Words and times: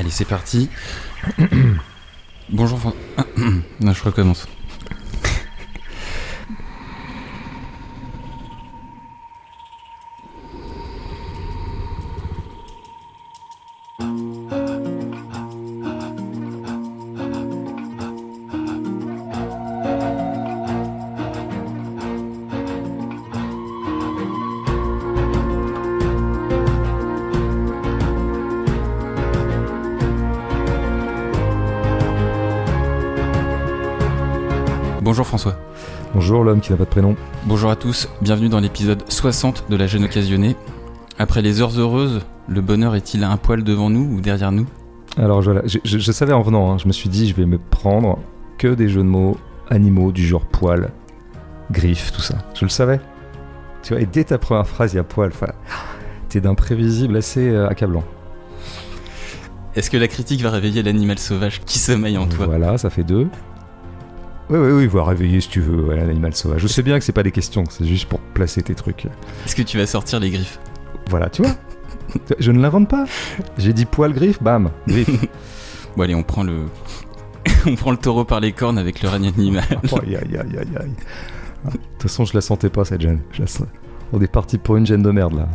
Allez, 0.00 0.08
c'est 0.10 0.24
parti. 0.24 0.70
Bonjour. 2.48 2.78
Fran- 2.78 2.94
je 3.92 4.02
recommence. 4.02 4.46
L'homme 36.50 36.60
qui 36.60 36.72
n'a 36.72 36.76
pas 36.76 36.84
de 36.84 36.90
prénom. 36.90 37.14
Bonjour 37.46 37.70
à 37.70 37.76
tous. 37.76 38.08
Bienvenue 38.20 38.48
dans 38.48 38.58
l'épisode 38.58 39.04
60 39.08 39.66
de 39.70 39.76
La 39.76 39.86
Jeune 39.86 40.02
Occasionnée. 40.04 40.56
Après 41.16 41.42
les 41.42 41.60
heures 41.62 41.78
heureuses, 41.78 42.22
le 42.48 42.60
bonheur 42.60 42.96
est-il 42.96 43.22
un 43.22 43.36
poil 43.36 43.62
devant 43.62 43.88
nous 43.88 44.16
ou 44.16 44.20
derrière 44.20 44.50
nous? 44.50 44.66
Alors 45.16 45.42
voilà, 45.42 45.62
je, 45.66 45.78
je- 45.84 45.98
je 45.98 46.12
savais 46.12 46.32
en 46.32 46.42
venant, 46.42 46.72
hein, 46.72 46.78
je 46.78 46.88
me 46.88 46.92
suis 46.92 47.08
dit 47.08 47.28
je 47.28 47.34
vais 47.36 47.46
me 47.46 47.58
prendre 47.58 48.18
que 48.58 48.66
des 48.68 48.88
jeux 48.88 49.02
de 49.02 49.06
mots 49.08 49.36
animaux 49.68 50.10
du 50.10 50.26
genre 50.26 50.44
poil, 50.44 50.90
griffe, 51.70 52.10
tout 52.12 52.20
ça. 52.20 52.34
Je 52.54 52.64
le 52.64 52.68
savais. 52.70 53.00
Tu 53.84 53.92
vois, 53.92 54.02
et 54.02 54.06
dès 54.06 54.24
ta 54.24 54.38
première 54.38 54.66
phrase, 54.66 54.92
il 54.92 54.96
y 54.96 54.98
a 55.00 55.04
poil. 55.04 55.30
Enfin, 55.32 55.52
t'es 56.28 56.40
d'un 56.40 56.54
prévisible 56.54 57.16
assez 57.16 57.48
euh, 57.48 57.68
accablant. 57.68 58.02
Est-ce 59.76 59.88
que 59.88 59.96
la 59.96 60.08
critique 60.08 60.42
va 60.42 60.50
réveiller 60.50 60.82
l'animal 60.82 61.18
sauvage 61.20 61.60
qui 61.64 61.78
sommeille 61.78 62.18
en 62.18 62.26
toi? 62.26 62.46
Voilà, 62.46 62.76
ça 62.76 62.90
fait 62.90 63.04
deux. 63.04 63.28
Oui, 64.50 64.58
oui, 64.58 64.72
oui, 64.72 64.86
va 64.88 65.04
réveiller 65.04 65.40
si 65.40 65.48
tu 65.48 65.60
veux, 65.60 65.80
voilà, 65.82 66.04
l'animal 66.04 66.34
sauvage. 66.34 66.60
Je 66.62 66.66
sais 66.66 66.82
bien 66.82 66.98
que 66.98 67.04
c'est 67.04 67.12
pas 67.12 67.22
des 67.22 67.30
questions, 67.30 67.64
c'est 67.70 67.84
juste 67.84 68.08
pour 68.08 68.18
placer 68.20 68.62
tes 68.62 68.74
trucs. 68.74 69.06
Est-ce 69.46 69.54
que 69.54 69.62
tu 69.62 69.78
vas 69.78 69.86
sortir 69.86 70.18
les 70.20 70.30
griffes? 70.30 70.58
Voilà, 71.08 71.28
tu 71.30 71.42
vois 71.42 71.52
Je 72.40 72.50
ne 72.50 72.60
l'invente 72.60 72.88
pas. 72.88 73.04
J'ai 73.58 73.72
dit 73.72 73.84
poil, 73.84 74.12
griffe, 74.12 74.42
bam, 74.42 74.70
griffe. 74.88 75.08
Bon 75.96 76.04
allez, 76.04 76.14
on 76.14 76.22
prend 76.22 76.44
le... 76.44 76.66
on 77.66 77.74
prend 77.74 77.90
le 77.90 77.96
taureau 77.96 78.24
par 78.24 78.38
les 78.40 78.52
cornes 78.52 78.78
avec 78.78 79.02
le 79.02 79.08
règne 79.08 79.26
animal. 79.28 79.64
Aïe, 79.70 80.16
aïe, 80.16 80.36
aïe, 80.36 80.58
aïe, 80.58 80.76
aïe. 80.80 80.90
De 81.64 81.70
toute 81.72 82.02
façon, 82.02 82.24
je 82.24 82.32
la 82.34 82.40
sentais 82.40 82.70
pas 82.70 82.84
cette 82.84 83.00
gêne. 83.00 83.20
Je 83.32 83.40
la 83.42 83.46
sens- 83.48 83.66
On 84.12 84.20
est 84.20 84.30
parti 84.30 84.56
pour 84.56 84.76
une 84.76 84.86
gêne 84.86 85.02
de 85.02 85.10
merde 85.10 85.34
là. 85.34 85.48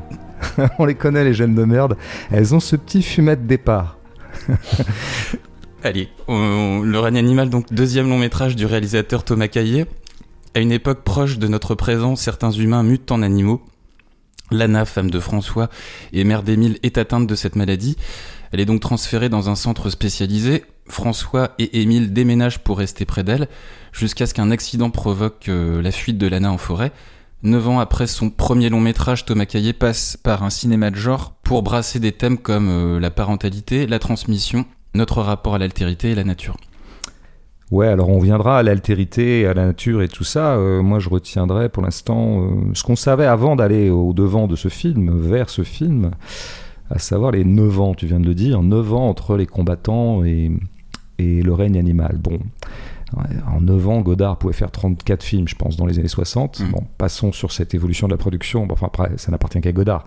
On 0.80 0.86
les 0.86 0.96
connaît 0.96 1.24
les 1.24 1.34
gênes 1.34 1.56
de 1.56 1.64
merde. 1.64 1.96
Elles 2.32 2.54
ont 2.54 2.60
ce 2.60 2.76
petit 2.76 3.02
fumet 3.02 3.36
de 3.38 3.44
départ. 3.46 3.98
Allez, 5.86 6.10
le 6.28 6.98
règne 6.98 7.20
animal, 7.20 7.52
donc 7.52 7.72
deuxième 7.72 8.10
long 8.10 8.18
métrage 8.18 8.56
du 8.56 8.66
réalisateur 8.66 9.24
Thomas 9.24 9.48
Caillet. 9.48 9.86
À 10.56 10.60
une 10.60 10.72
époque 10.72 11.04
proche 11.04 11.38
de 11.38 11.48
notre 11.48 11.76
présent, 11.76 12.16
certains 12.16 12.50
humains 12.50 12.82
mutent 12.82 13.12
en 13.12 13.22
animaux. 13.22 13.64
Lana, 14.50 14.86
femme 14.86 15.12
de 15.12 15.20
François 15.20 15.70
et 16.12 16.24
mère 16.24 16.42
d'Émile, 16.42 16.80
est 16.82 16.98
atteinte 16.98 17.28
de 17.28 17.36
cette 17.36 17.56
maladie. 17.56 17.98
Elle 18.52 18.62
est 18.62 18.66
donc 18.66 18.82
transférée 18.82 19.30
dans 19.30 19.52
un 19.52 19.54
centre 19.54 19.92
spécialisé. 19.92 20.64
François 20.88 21.52
et 21.60 21.84
Émile 21.84 22.14
déménagent 22.14 22.64
pour 22.64 22.80
rester 22.80 23.06
près 23.06 23.24
d'elle, 23.24 23.48
jusqu'à 23.92 24.26
ce 24.26 24.34
qu'un 24.34 24.50
accident 24.50 24.90
provoque 24.90 25.50
euh, 25.50 25.84
la 25.84 25.92
fuite 25.92 26.18
de 26.18 26.26
Lana 26.26 26.52
en 26.52 26.58
forêt. 26.58 26.94
Neuf 27.44 27.68
ans 27.68 27.80
après 27.80 28.08
son 28.08 28.32
premier 28.32 28.70
long 28.70 28.82
métrage, 28.82 29.26
Thomas 29.26 29.46
Caillet 29.46 29.74
passe 29.74 30.18
par 30.18 30.42
un 30.42 30.50
cinéma 30.50 30.90
de 30.90 30.96
genre 30.96 31.36
pour 31.44 31.62
brasser 31.62 32.00
des 32.00 32.12
thèmes 32.12 32.40
comme 32.40 32.70
euh, 32.70 33.00
la 33.00 33.12
parentalité, 33.12 33.86
la 33.86 34.00
transmission, 34.00 34.66
notre 34.96 35.22
rapport 35.22 35.56
à 35.56 35.58
l'altérité 35.58 36.12
et 36.12 36.16
la 36.16 36.24
nature. 36.24 36.58
Ouais, 37.72 37.88
alors 37.88 38.10
on 38.10 38.20
viendra 38.20 38.60
à 38.60 38.64
l'altérité, 38.64 39.48
à 39.48 39.54
la 39.54 39.66
nature 39.66 40.02
et 40.04 40.08
tout 40.08 40.24
ça. 40.24 40.56
Euh, 40.56 40.84
moi, 40.84 41.00
je 41.00 41.10
retiendrai 41.10 41.70
pour 41.70 41.82
l'instant 41.82 42.42
euh, 42.42 42.48
ce 42.74 42.84
qu'on 42.84 42.96
savait 42.96 43.26
avant 43.26 43.56
d'aller 43.56 43.90
au 43.90 44.14
devant 44.14 44.48
de 44.48 44.56
ce 44.56 44.68
film, 44.68 45.12
vers 45.20 45.50
ce 45.50 45.64
film, 45.64 46.12
à 46.92 47.00
savoir 47.00 47.32
les 47.32 47.44
9 47.44 47.82
ans, 47.82 47.94
tu 47.96 48.06
viens 48.06 48.20
de 48.20 48.26
le 48.26 48.36
dire, 48.36 48.62
9 48.62 48.94
ans 48.94 49.10
entre 49.10 49.36
les 49.36 49.48
combattants 49.48 50.24
et, 50.24 50.52
et 51.18 51.42
le 51.42 51.54
règne 51.54 51.80
animal. 51.80 52.18
Bon, 52.20 52.38
en 53.48 53.62
9 53.62 53.88
ans, 53.88 54.02
Godard 54.02 54.38
pouvait 54.38 54.54
faire 54.54 54.72
34 54.72 55.24
films, 55.24 55.48
je 55.48 55.56
pense, 55.56 55.78
dans 55.78 55.86
les 55.86 56.00
années 56.00 56.08
60. 56.08 56.60
Mm. 56.60 56.72
Bon, 56.72 56.84
passons 56.98 57.32
sur 57.32 57.52
cette 57.52 57.74
évolution 57.74 58.08
de 58.08 58.14
la 58.14 58.18
production. 58.18 58.66
Bon, 58.66 58.74
enfin, 58.74 58.88
après, 58.88 59.12
ça 59.18 59.32
n'appartient 59.32 59.62
qu'à 59.62 59.72
Godard. 59.72 60.06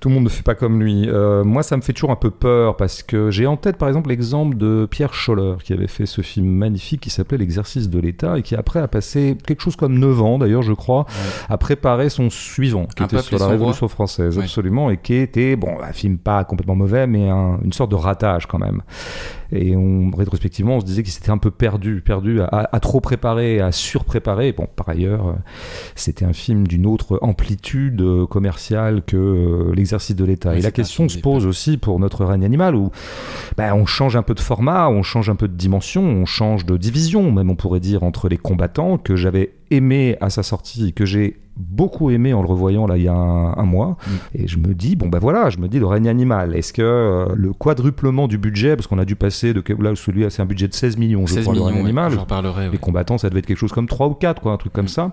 Tout 0.00 0.08
le 0.08 0.14
monde 0.16 0.24
ne 0.24 0.28
fait 0.28 0.42
pas 0.42 0.54
comme 0.54 0.80
lui. 0.82 1.08
Euh, 1.08 1.44
moi, 1.44 1.62
ça 1.62 1.76
me 1.76 1.82
fait 1.82 1.92
toujours 1.92 2.10
un 2.10 2.16
peu 2.16 2.30
peur 2.30 2.76
parce 2.76 3.02
que 3.02 3.30
j'ai 3.30 3.46
en 3.46 3.56
tête, 3.56 3.76
par 3.76 3.88
exemple, 3.88 4.08
l'exemple 4.10 4.56
de 4.56 4.86
Pierre 4.90 5.14
Scholler 5.14 5.54
qui 5.62 5.72
avait 5.72 5.86
fait 5.86 6.06
ce 6.06 6.22
film 6.22 6.46
magnifique 6.48 7.00
qui 7.02 7.10
s'appelait 7.10 7.38
L'exercice 7.38 7.88
de 7.90 7.98
l'État 7.98 8.38
et 8.38 8.42
qui 8.42 8.54
après 8.56 8.80
a 8.80 8.88
passé 8.88 9.36
quelque 9.46 9.60
chose 9.60 9.76
comme 9.76 9.98
9 9.98 10.22
ans, 10.22 10.38
d'ailleurs, 10.38 10.62
je 10.62 10.72
crois, 10.72 11.04
à 11.48 11.58
préparer 11.58 12.08
son 12.08 12.30
suivant, 12.30 12.86
qui 12.86 13.02
Un 13.02 13.06
était 13.06 13.20
sur 13.20 13.38
la 13.38 13.46
Révolution 13.48 13.86
française, 13.88 14.36
Ouais. 14.38 14.44
absolument, 14.44 14.90
et 14.90 14.96
qui 14.96 15.14
était, 15.14 15.56
bon, 15.56 15.76
un 15.82 15.92
film 15.92 16.18
pas 16.18 16.44
complètement 16.44 16.74
mauvais, 16.76 17.06
mais 17.06 17.28
un- 17.28 17.58
une 17.62 17.72
sorte 17.72 17.90
de 17.90 17.96
ratage 17.96 18.46
quand 18.46 18.58
même. 18.58 18.82
Et 19.52 19.76
on, 19.76 20.10
rétrospectivement, 20.10 20.76
on 20.76 20.80
se 20.80 20.84
disait 20.84 21.02
qu'il 21.02 21.12
s'était 21.12 21.30
un 21.30 21.38
peu 21.38 21.50
perdu, 21.50 22.00
perdu 22.00 22.40
à, 22.40 22.80
trop 22.80 23.00
préparer, 23.00 23.60
à 23.60 23.72
surpréparer. 23.72 24.52
Bon, 24.52 24.66
par 24.74 24.88
ailleurs, 24.88 25.28
euh, 25.28 25.32
c'était 25.94 26.24
un 26.24 26.32
film 26.32 26.66
d'une 26.66 26.86
autre 26.86 27.18
amplitude 27.22 28.00
euh, 28.00 28.26
commerciale 28.26 29.02
que 29.06 29.16
euh, 29.16 29.74
l'exercice 29.74 30.16
de 30.16 30.24
l'État. 30.24 30.56
Et 30.56 30.60
la 30.60 30.70
question 30.70 31.08
se 31.08 31.18
pose 31.18 31.46
aussi 31.46 31.76
pour 31.76 31.98
notre 32.00 32.24
règne 32.24 32.44
animal, 32.44 32.74
où 32.74 32.90
ben, 33.56 33.74
on 33.74 33.86
change 33.86 34.16
un 34.16 34.22
peu 34.22 34.34
de 34.34 34.40
format, 34.40 34.88
on 34.88 35.02
change 35.02 35.30
un 35.30 35.36
peu 35.36 35.48
de 35.48 35.56
dimension, 35.56 36.02
on 36.02 36.26
change 36.26 36.66
de 36.66 36.76
division, 36.76 37.30
même 37.32 37.50
on 37.50 37.56
pourrait 37.56 37.80
dire, 37.80 38.02
entre 38.02 38.28
les 38.28 38.38
combattants 38.38 38.98
que 38.98 39.16
j'avais 39.16 39.54
aimé 39.70 40.16
à 40.20 40.30
sa 40.30 40.42
sortie, 40.42 40.92
que 40.92 41.04
j'ai 41.04 41.36
beaucoup 41.56 42.10
aimé 42.10 42.34
en 42.34 42.42
le 42.42 42.48
revoyant 42.48 42.86
là 42.86 42.96
il 42.96 43.04
y 43.04 43.08
a 43.08 43.14
un, 43.14 43.56
un 43.56 43.64
mois. 43.64 43.96
Mm. 44.06 44.10
Et 44.40 44.48
je 44.48 44.58
me 44.58 44.74
dis, 44.74 44.96
bon 44.96 45.08
ben 45.08 45.18
voilà, 45.18 45.50
je 45.50 45.58
me 45.58 45.68
dis 45.68 45.78
le 45.78 45.86
règne 45.86 46.08
animal. 46.08 46.54
Est-ce 46.56 46.72
que 46.72 46.82
euh, 46.82 47.26
le 47.34 47.52
quadruplement 47.52 48.26
du 48.28 48.38
budget, 48.38 48.76
parce 48.76 48.86
qu'on 48.86 48.98
a 48.98 49.04
dû 49.04 49.16
passer 49.16 49.52
de 49.54 49.62
là 49.80 49.94
celui-là 49.94 50.30
c'est 50.30 50.42
un 50.42 50.46
budget 50.46 50.68
de 50.68 50.74
16 50.74 50.96
millions, 50.96 51.26
je 51.26 51.34
16 51.34 51.42
crois, 51.44 51.54
le 51.54 51.58
millions, 51.60 51.66
règne 51.66 51.74
ouais, 51.76 51.84
animal. 51.88 52.10
Les 52.64 52.70
ouais. 52.70 52.78
combattants, 52.78 53.18
ça 53.18 53.28
devait 53.30 53.40
être 53.40 53.46
quelque 53.46 53.58
chose 53.58 53.72
comme 53.72 53.86
3 53.86 54.08
ou 54.08 54.14
4, 54.14 54.40
quoi, 54.42 54.52
un 54.52 54.56
truc 54.56 54.72
comme 54.72 54.84
Mm. 54.86 54.88
ça. 54.88 55.12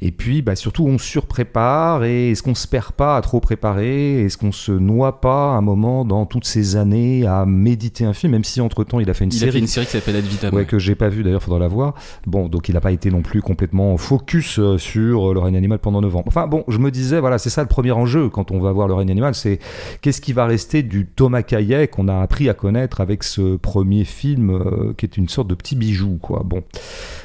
Et 0.00 0.12
puis, 0.12 0.42
bah, 0.42 0.56
surtout, 0.56 0.86
on 0.86 0.98
surprépare. 0.98 2.04
Et 2.04 2.30
est-ce 2.30 2.42
qu'on 2.42 2.54
se 2.54 2.66
perd 2.66 2.92
pas 2.92 3.16
à 3.16 3.20
trop 3.20 3.40
préparer? 3.40 4.24
Est-ce 4.24 4.38
qu'on 4.38 4.52
se 4.52 4.72
noie 4.72 5.20
pas 5.20 5.50
un 5.50 5.60
moment 5.60 6.04
dans 6.04 6.26
toutes 6.26 6.44
ces 6.44 6.76
années 6.76 7.26
à 7.26 7.46
méditer 7.46 8.04
un 8.04 8.12
film, 8.12 8.32
même 8.32 8.44
si 8.44 8.60
entre 8.60 8.84
temps 8.84 9.00
il 9.00 9.10
a 9.10 9.14
fait 9.14 9.24
une 9.24 9.32
Il 9.32 9.36
a 9.36 9.38
série 9.40 9.52
fait 9.52 9.58
une 9.58 9.66
série 9.66 9.86
qui 9.86 9.92
s'appelle 9.92 10.16
Ad 10.16 10.24
Vitam. 10.24 10.54
Ouais, 10.54 10.64
que 10.64 10.78
j'ai 10.78 10.94
pas 10.94 11.08
vu 11.08 11.22
d'ailleurs, 11.22 11.42
faudra 11.42 11.58
la 11.58 11.68
voir. 11.68 11.94
Bon, 12.26 12.48
donc 12.48 12.68
il 12.68 12.74
n'a 12.74 12.80
pas 12.80 12.92
été 12.92 13.10
non 13.10 13.22
plus 13.22 13.42
complètement 13.42 13.96
focus 13.96 14.58
euh, 14.58 14.78
sur 14.78 15.30
euh, 15.30 15.34
le 15.34 15.40
règne 15.40 15.56
animal 15.56 15.78
pendant 15.78 16.00
9 16.00 16.16
ans. 16.16 16.24
Enfin 16.26 16.46
bon, 16.46 16.64
je 16.68 16.78
me 16.78 16.90
disais, 16.90 17.20
voilà, 17.20 17.38
c'est 17.38 17.50
ça 17.50 17.62
le 17.62 17.68
premier 17.68 17.92
enjeu 17.92 18.28
quand 18.28 18.50
on 18.50 18.60
va 18.60 18.72
voir 18.72 18.88
le 18.88 18.94
règne 18.94 19.10
animal, 19.10 19.34
c'est 19.34 19.58
qu'est-ce 20.00 20.20
qui 20.20 20.32
va 20.32 20.46
rester 20.46 20.82
du 20.82 21.06
Thomas 21.06 21.42
Caillet 21.42 21.88
qu'on 21.88 22.08
a 22.08 22.20
appris 22.20 22.48
à 22.48 22.54
connaître 22.54 23.00
avec 23.00 23.22
ce 23.22 23.56
premier 23.56 24.04
film 24.04 24.50
euh, 24.50 24.94
qui 24.96 25.06
est 25.06 25.16
une 25.16 25.28
sorte 25.28 25.48
de 25.48 25.54
petit 25.54 25.76
bijou, 25.76 26.18
quoi. 26.20 26.42
Bon, 26.44 26.62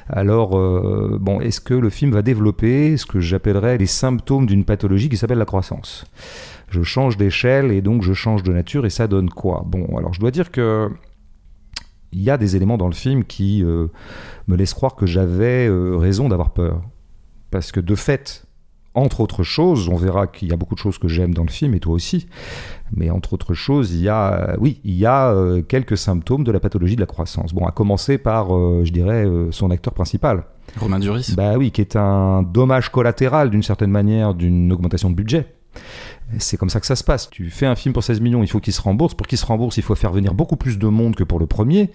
alors, 0.10 0.58
euh, 0.58 1.18
bon, 1.20 1.40
est-ce 1.40 1.62
que 1.62 1.74
le 1.74 1.90
film 1.90 2.12
va 2.12 2.22
développer 2.22 2.98
ce 2.98 3.06
que 3.06 3.20
j'appellerais 3.20 3.78
les 3.78 3.86
symptômes 3.86 4.46
d'une 4.46 4.66
pathologie 4.66 5.10
qui 5.10 5.18
s'appelle 5.18 5.38
la 5.38 5.46
croissance? 5.46 6.06
Je 6.70 6.84
change 6.84 7.18
d'échelle 7.18 7.72
et 7.72 7.82
donc 7.82 8.04
je 8.04 8.14
change 8.14 8.44
de 8.44 8.52
nature 8.52 8.86
et 8.86 8.90
ça 8.90 9.08
donne 9.08 9.30
quoi? 9.30 9.64
Bon, 9.66 9.98
alors 9.98 10.14
je 10.14 10.20
dois 10.20 10.32
dire 10.32 10.52
que 10.52 10.90
il 12.12 12.22
y 12.22 12.30
a 12.30 12.38
des 12.38 12.56
éléments 12.56 12.78
dans 12.78 12.88
le 12.88 12.94
film 12.94 13.24
qui 13.24 13.64
euh, 13.64 13.88
me 14.48 14.56
laissent 14.56 14.74
croire 14.74 14.96
que 14.96 15.06
j'avais 15.06 15.68
euh, 15.68 15.98
raison 15.98 16.30
d'avoir 16.30 16.52
peur. 16.52 16.82
Parce 17.50 17.72
que 17.72 17.80
de 17.80 17.96
fait, 17.96 18.46
entre 18.94 19.22
autres 19.22 19.44
choses, 19.44 19.90
on 19.90 19.96
verra 19.96 20.28
qu'il 20.28 20.50
y 20.50 20.54
a 20.54 20.58
beaucoup 20.58 20.76
de 20.76 20.80
choses 20.80 20.98
que 20.98 21.08
j'aime 21.08 21.34
dans 21.34 21.44
le 21.44 21.50
film, 21.50 21.74
et 21.74 21.80
toi 21.80 21.94
aussi, 21.94 22.28
mais 22.96 23.10
entre 23.10 23.34
autres 23.34 23.54
choses, 23.54 23.94
il 23.94 24.02
y 24.02 24.10
a, 24.10 24.52
euh, 24.52 24.56
oui, 24.60 24.80
il 24.84 24.94
y 24.94 25.06
a 25.06 25.32
euh, 25.32 25.62
quelques 25.62 25.98
symptômes 25.98 26.44
de 26.44 26.52
la 26.52 26.60
pathologie 26.60 26.96
de 26.96 27.02
la 27.02 27.08
croissance. 27.08 27.54
Bon, 27.54 27.66
à 27.66 27.72
commencer 27.72 28.18
par, 28.18 28.56
euh, 28.56 28.82
je 28.84 28.92
dirais, 28.92 29.26
son 29.52 29.72
acteur 29.72 29.94
principal. 29.94 30.44
Romain 30.78 31.00
Duris. 31.00 31.34
Bah 31.36 31.58
oui, 31.58 31.72
qui 31.72 31.82
est 31.82 31.96
un 31.96 32.44
dommage 32.44 32.90
collatéral 32.90 33.50
d'une 33.50 33.64
certaine 33.64 33.92
manière 33.92 34.34
d'une 34.34 34.72
augmentation 34.72 35.10
de 35.10 35.16
budget. 35.16 35.48
C'est 36.40 36.58
comme 36.58 36.70
ça 36.70 36.80
que 36.80 36.86
ça 36.86 36.96
se 36.96 37.04
passe. 37.04 37.30
Tu 37.30 37.50
fais 37.50 37.66
un 37.66 37.76
film 37.76 37.94
pour 37.94 38.04
16 38.04 38.22
millions, 38.22 38.42
il 38.42 38.48
faut 38.48 38.60
qu'il 38.60 38.74
se 38.74 38.82
rembourse. 38.82 39.14
Pour 39.14 39.28
qu'il 39.28 39.38
se 39.38 39.46
rembourse, 39.46 39.78
il 39.78 39.84
faut 39.84 39.94
faire 39.96 40.12
venir 40.12 40.34
beaucoup 40.34 40.56
plus 40.56 40.80
de 40.80 40.88
monde 40.88 41.16
que 41.16 41.24
pour 41.24 41.40
le 41.40 41.46
premier. 41.46 41.92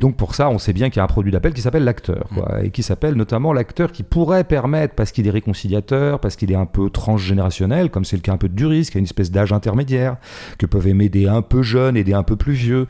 Donc 0.00 0.16
pour 0.16 0.34
ça, 0.34 0.48
on 0.48 0.58
sait 0.58 0.72
bien 0.72 0.88
qu'il 0.90 0.96
y 0.96 1.00
a 1.00 1.04
un 1.04 1.08
produit 1.08 1.30
d'appel 1.30 1.52
qui 1.52 1.60
s'appelle 1.60 1.84
l'acteur. 1.84 2.28
quoi. 2.34 2.64
Et 2.64 2.70
qui 2.70 2.82
s'appelle 2.82 3.14
notamment 3.14 3.52
l'acteur 3.52 3.92
qui 3.92 4.02
pourrait 4.02 4.44
permettre, 4.44 4.94
parce 4.94 5.12
qu'il 5.12 5.26
est 5.26 5.30
réconciliateur, 5.30 6.20
parce 6.20 6.36
qu'il 6.36 6.50
est 6.50 6.56
un 6.56 6.66
peu 6.66 6.90
transgénérationnel, 6.90 7.90
comme 7.90 8.04
c'est 8.04 8.16
le 8.16 8.22
cas 8.22 8.32
un 8.32 8.38
peu 8.38 8.48
de 8.48 8.54
Duris, 8.54 8.88
qui 8.90 8.96
a 8.96 9.00
une 9.00 9.04
espèce 9.04 9.30
d'âge 9.30 9.52
intermédiaire, 9.52 10.16
que 10.58 10.66
peuvent 10.66 10.86
aimer 10.88 11.08
des 11.08 11.28
un 11.28 11.42
peu 11.42 11.62
jeunes 11.62 11.96
et 11.96 12.04
des 12.04 12.14
un 12.14 12.22
peu 12.22 12.36
plus 12.36 12.54
vieux. 12.54 12.86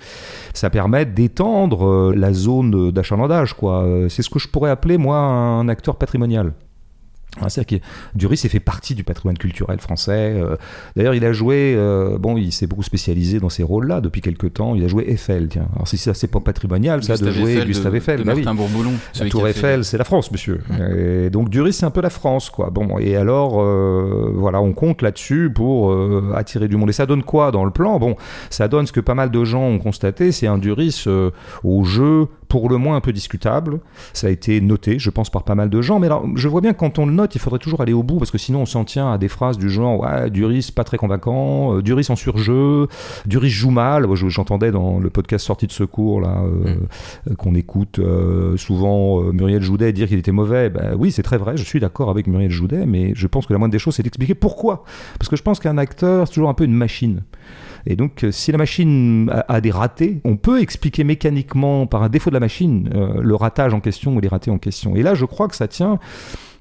Ça 0.55 0.71
permet 0.71 1.05
d'étendre 1.05 1.87
euh, 1.87 2.15
la 2.17 2.33
zone 2.33 2.91
d'achalandage. 2.91 3.55
quoi. 3.55 3.83
Euh, 3.83 4.09
C'est 4.09 4.23
ce 4.23 4.31
que 4.31 4.39
je 4.39 4.49
pourrais 4.49 4.71
appeler, 4.71 4.97
moi, 4.99 5.19
un 5.19 5.69
acteur 5.69 5.97
patrimonial. 5.97 6.53
C'est-à-dire 7.49 7.81
que 7.81 7.85
Duris 8.15 8.39
fait 8.39 8.61
partie 8.61 8.95
du 8.95 9.05
patrimoine 9.05 9.37
culturel 9.37 9.79
français. 9.79 10.35
Euh. 10.37 10.57
D'ailleurs, 10.95 11.15
il 11.15 11.25
a 11.25 11.33
joué, 11.33 11.75
euh, 11.77 12.19
bon, 12.19 12.37
il 12.37 12.53
s'est 12.53 12.67
beaucoup 12.67 12.83
spécialisé 12.83 13.41
dans 13.41 13.49
ces 13.49 13.63
rôles-là 13.63 14.01
depuis 14.01 14.21
quelques 14.21 14.55
temps. 14.55 14.75
Il 14.75 14.85
a 14.85 14.89
joué 14.89 15.05
Eiffel, 15.09 15.49
tiens. 15.49 15.69
Alors, 15.75 15.87
si 15.87 15.99
ça, 15.99 16.15
c'est 16.15 16.29
pas 16.29 16.41
patrimonial, 16.41 17.03
ça, 17.03 17.17
de 17.17 17.31
jouer 17.31 17.65
Gustave 17.67 17.97
Eiffel. 17.97 18.21
De 18.21 18.25
bah 18.25 18.53
Bourboulon. 18.55 18.93
La 19.21 19.29
Tour 19.29 19.47
Eiffel, 19.49 19.85
c'est 19.85 19.99
la 19.99 20.05
France, 20.05 20.31
monsieur. 20.31 20.61
Et 20.97 21.31
donc, 21.31 21.51
Duris, 21.51 21.75
c'est 21.75 21.87
un 21.87 21.91
peu 21.91 22.01
la 22.01 22.11
France, 22.11 22.51
quoi. 22.51 22.71
Bon, 22.71 22.99
et 22.99 23.17
alors, 23.17 23.61
euh, 23.61 24.33
voilà, 24.35 24.61
on 24.61 24.73
compte 24.73 25.03
là-dessus 25.03 25.51
pour 25.55 25.95
attirer 26.35 26.69
du 26.69 26.77
monde. 26.77 26.91
Et 26.91 26.95
ça 26.95 27.07
donne 27.07 27.23
quoi 27.23 27.51
dans 27.51 27.65
le 27.65 27.71
plan? 27.71 27.99
Bon, 27.99 28.17
ça 28.51 28.69
donne 28.69 28.87
ce 28.87 28.93
que 28.93 29.01
pas 29.01 29.15
mal 29.15 29.31
de 29.31 29.45
gens 29.45 29.63
ont 29.63 29.79
constaté, 29.79 30.33
c'est 30.33 30.47
un 30.47 30.59
Duris 30.59 31.05
au 31.65 31.85
jeu 31.85 32.29
pour 32.49 32.69
le 32.69 32.77
moins 32.79 32.97
un 32.97 33.01
peu 33.01 33.13
discutable. 33.13 33.81
Ça 34.13 34.29
a 34.29 34.31
été 34.31 34.61
noté, 34.61 34.99
je 34.99 35.11
pense, 35.11 35.31
par 35.31 35.45
pas 35.45 35.55
mal 35.55 35.71
de 35.71 35.83
gens. 35.83 35.99
Mais 35.99 36.07
alors, 36.07 36.25
je 36.35 36.49
vois 36.49 36.61
bien 36.61 36.73
que 36.73 36.79
quand 36.79 36.99
on 36.99 37.07
le 37.07 37.13
note, 37.13 37.35
il 37.35 37.41
faudrait 37.41 37.59
toujours 37.59 37.81
aller 37.81 37.93
au 37.93 38.03
bout, 38.03 38.19
parce 38.19 38.31
que 38.31 38.39
sinon 38.39 38.63
on 38.63 38.67
s'en 38.67 38.85
tient 38.85 39.13
à 39.13 39.19
des 39.19 39.29
phrases 39.29 39.59
du 39.59 39.69
genre 39.69 40.01
ouais, 40.01 40.31
Duris 40.31 40.71
pas 40.75 40.85
très 40.85 40.97
convaincant, 40.97 41.77
euh, 41.77 41.83
Duris 41.83 42.07
en 42.09 42.17
surjeu, 42.17 42.89
Duris 43.27 43.51
joue 43.51 43.71
mal. 43.71 44.07
J'entendais 44.15 44.71
dans 44.71 44.99
le 44.99 45.11
podcast 45.11 45.47
sorti 45.47 45.67
de 45.67 45.73
secours 45.73 46.21
là 46.21 46.43
euh, 46.43 46.75
mm. 47.31 47.37
qu'on 47.37 47.55
écoute 47.55 47.99
euh, 47.99 48.57
souvent 48.57 49.21
Muriel 49.33 49.63
Joudet 49.63 49.93
dire 49.93 50.09
qu'il 50.09 50.19
était 50.19 50.33
mauvais. 50.33 50.71
Ben, 50.71 50.95
oui, 50.99 51.11
c'est 51.11 51.23
très 51.23 51.39
vrai, 51.39 51.57
je 51.57 51.65
suis 51.65 51.81
d'accord 51.81 52.11
avec 52.11 52.27
Muriel 52.27 52.51
Joudet, 52.51 52.87
mais 52.87 53.13
je 53.15 53.27
pense 53.27 53.47
que 53.47 53.53
la 53.53 53.59
moindre 53.59 53.73
des 53.73 53.79
choses, 53.79 53.95
c'est 53.95 54.03
d'expliquer 54.03 54.35
pourquoi. 54.35 54.85
Parce 55.19 55.29
que 55.29 55.37
je 55.37 55.43
pense 55.43 55.61
qu'un 55.61 55.79
acteur, 55.79 56.27
c'est 56.27 56.35
toujours 56.35 56.49
un 56.49 56.55
peu 56.55 56.65
une 56.65 56.75
machine. 56.75 57.23
Et 57.87 57.97
donc, 57.97 58.25
euh, 58.25 58.33
si 58.33 58.53
la 58.53 58.59
machine 58.59 59.31
a, 59.49 59.61
des 59.61 59.71
ratés, 59.71 60.21
on 60.25 60.37
peut 60.37 60.61
expliquer 60.61 61.05
mécaniquement 61.05 61.87
par 61.87 62.03
un 62.03 62.09
défaut 62.09 62.31
de 62.31 62.35
la 62.35 62.41
machine 62.41 62.91
euh, 62.95 63.21
le 63.21 63.35
ratage 63.35 63.75
en 63.75 63.81
question 63.81 64.15
ou 64.17 64.21
les 64.21 64.29
ratés 64.29 64.51
en 64.51 64.59
question. 64.59 64.97
Et 64.97 65.03
là, 65.03 65.15
je 65.15 65.25
crois 65.25 65.49
que 65.49 65.57
ça 65.57 65.69
tient 65.69 65.99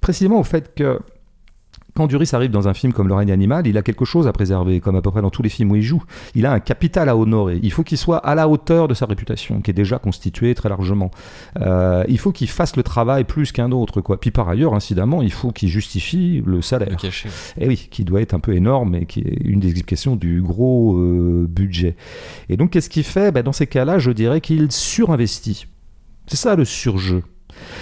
précisément 0.01 0.39
au 0.39 0.43
fait 0.43 0.75
que 0.75 0.99
quand 1.95 2.07
Duris 2.07 2.29
arrive 2.33 2.51
dans 2.51 2.67
un 2.67 2.73
film 2.73 2.91
comme 2.91 3.07
Le 3.07 3.13
règne 3.13 3.31
animal, 3.31 3.67
il 3.67 3.77
a 3.77 3.81
quelque 3.81 4.03
chose 4.03 4.27
à 4.27 4.33
préserver, 4.33 4.81
comme 4.81 4.95
à 4.97 5.01
peu 5.01 5.11
près 5.11 5.21
dans 5.21 5.29
tous 5.29 5.41
les 5.41 5.49
films 5.49 5.71
où 5.71 5.75
il 5.77 5.81
joue. 5.81 6.03
Il 6.35 6.45
a 6.45 6.51
un 6.51 6.59
capital 6.59 7.07
à 7.07 7.15
honorer. 7.15 7.59
Il 7.63 7.71
faut 7.71 7.83
qu'il 7.83 7.97
soit 7.97 8.17
à 8.17 8.35
la 8.35 8.49
hauteur 8.49 8.87
de 8.89 8.93
sa 8.93 9.05
réputation, 9.05 9.61
qui 9.61 9.71
est 9.71 9.73
déjà 9.73 9.97
constituée 9.97 10.53
très 10.55 10.67
largement. 10.67 11.09
Euh, 11.61 12.03
il 12.09 12.19
faut 12.19 12.33
qu'il 12.33 12.49
fasse 12.49 12.75
le 12.75 12.83
travail 12.83 13.23
plus 13.23 13.53
qu'un 13.53 13.71
autre, 13.71 14.01
quoi. 14.01 14.19
Puis 14.19 14.31
par 14.31 14.49
ailleurs, 14.49 14.73
incidemment, 14.73 15.21
il 15.21 15.31
faut 15.31 15.51
qu'il 15.51 15.69
justifie 15.69 16.43
le 16.45 16.61
salaire. 16.61 16.89
Le 16.89 16.95
cachet. 16.95 17.29
Et 17.57 17.61
eh 17.61 17.67
oui, 17.67 17.87
qui 17.89 18.03
doit 18.03 18.21
être 18.21 18.33
un 18.33 18.39
peu 18.39 18.53
énorme 18.53 18.95
et 18.95 19.05
qui 19.05 19.21
est 19.21 19.37
une 19.45 19.61
des 19.61 19.69
explications 19.69 20.17
du 20.17 20.41
gros 20.41 20.97
euh, 20.97 21.47
budget. 21.49 21.95
Et 22.49 22.57
donc, 22.57 22.71
qu'est-ce 22.71 22.89
qu'il 22.89 23.03
fait? 23.03 23.31
Ben, 23.31 23.41
Dans 23.41 23.53
ces 23.53 23.67
cas-là, 23.67 23.99
je 23.99 24.11
dirais 24.11 24.41
qu'il 24.41 24.69
surinvestit. 24.71 25.67
C'est 26.27 26.37
ça 26.37 26.55
le 26.55 26.65
surjeu. 26.65 27.23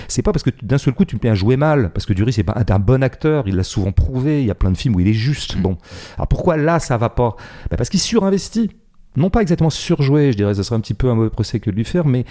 C'est 0.08 0.22
pas 0.22 0.32
parce 0.32 0.44
que 0.44 0.52
d'un 0.62 0.78
seul 0.78 0.94
coup 0.94 1.06
tu 1.06 1.16
me 1.16 1.22
mets 1.24 1.30
à 1.30 1.36
jouer 1.36 1.58
mal, 1.58 1.92
parce 1.94 2.06
que 2.06 2.14
Duris 2.14 2.36
est 2.38 2.72
un 2.72 2.80
bon 2.80 3.04
acteur, 3.04 3.48
il 3.48 3.56
l'a 3.56 3.64
souvent 3.64 3.92
prouvé, 3.92 4.42
il 4.42 4.48
y 4.48 4.52
a 4.52 4.56
plein 4.56 4.72
de 4.72 4.78
films 4.78 4.96
où 4.96 5.00
il 5.00 5.08
est 5.08 5.14
juste. 5.14 5.58
Mm. 5.58 5.62
Bon, 5.62 5.78
alors 6.16 6.28
pourquoi 6.28 6.58
là 6.58 6.80
ça 6.80 6.98
va 6.98 7.10
pas? 7.10 7.36
Ben 7.70 7.78
Parce 7.78 7.90
qu'il 7.90 8.00
surinvestit 8.00 8.72
non 9.16 9.30
pas 9.30 9.42
exactement 9.42 9.70
surjoué, 9.70 10.32
je 10.32 10.38
dirais, 10.38 10.54
ce 10.54 10.64
serait 10.64 10.76
un 10.76 10.80
petit 10.80 10.94
peu 10.94 11.10
un 11.10 11.16
mauvais 11.16 11.30
procès 11.30 11.60
que 11.60 11.70
de 11.70 11.76
lui 11.76 11.86
faire, 11.86 12.06
mais 12.06 12.26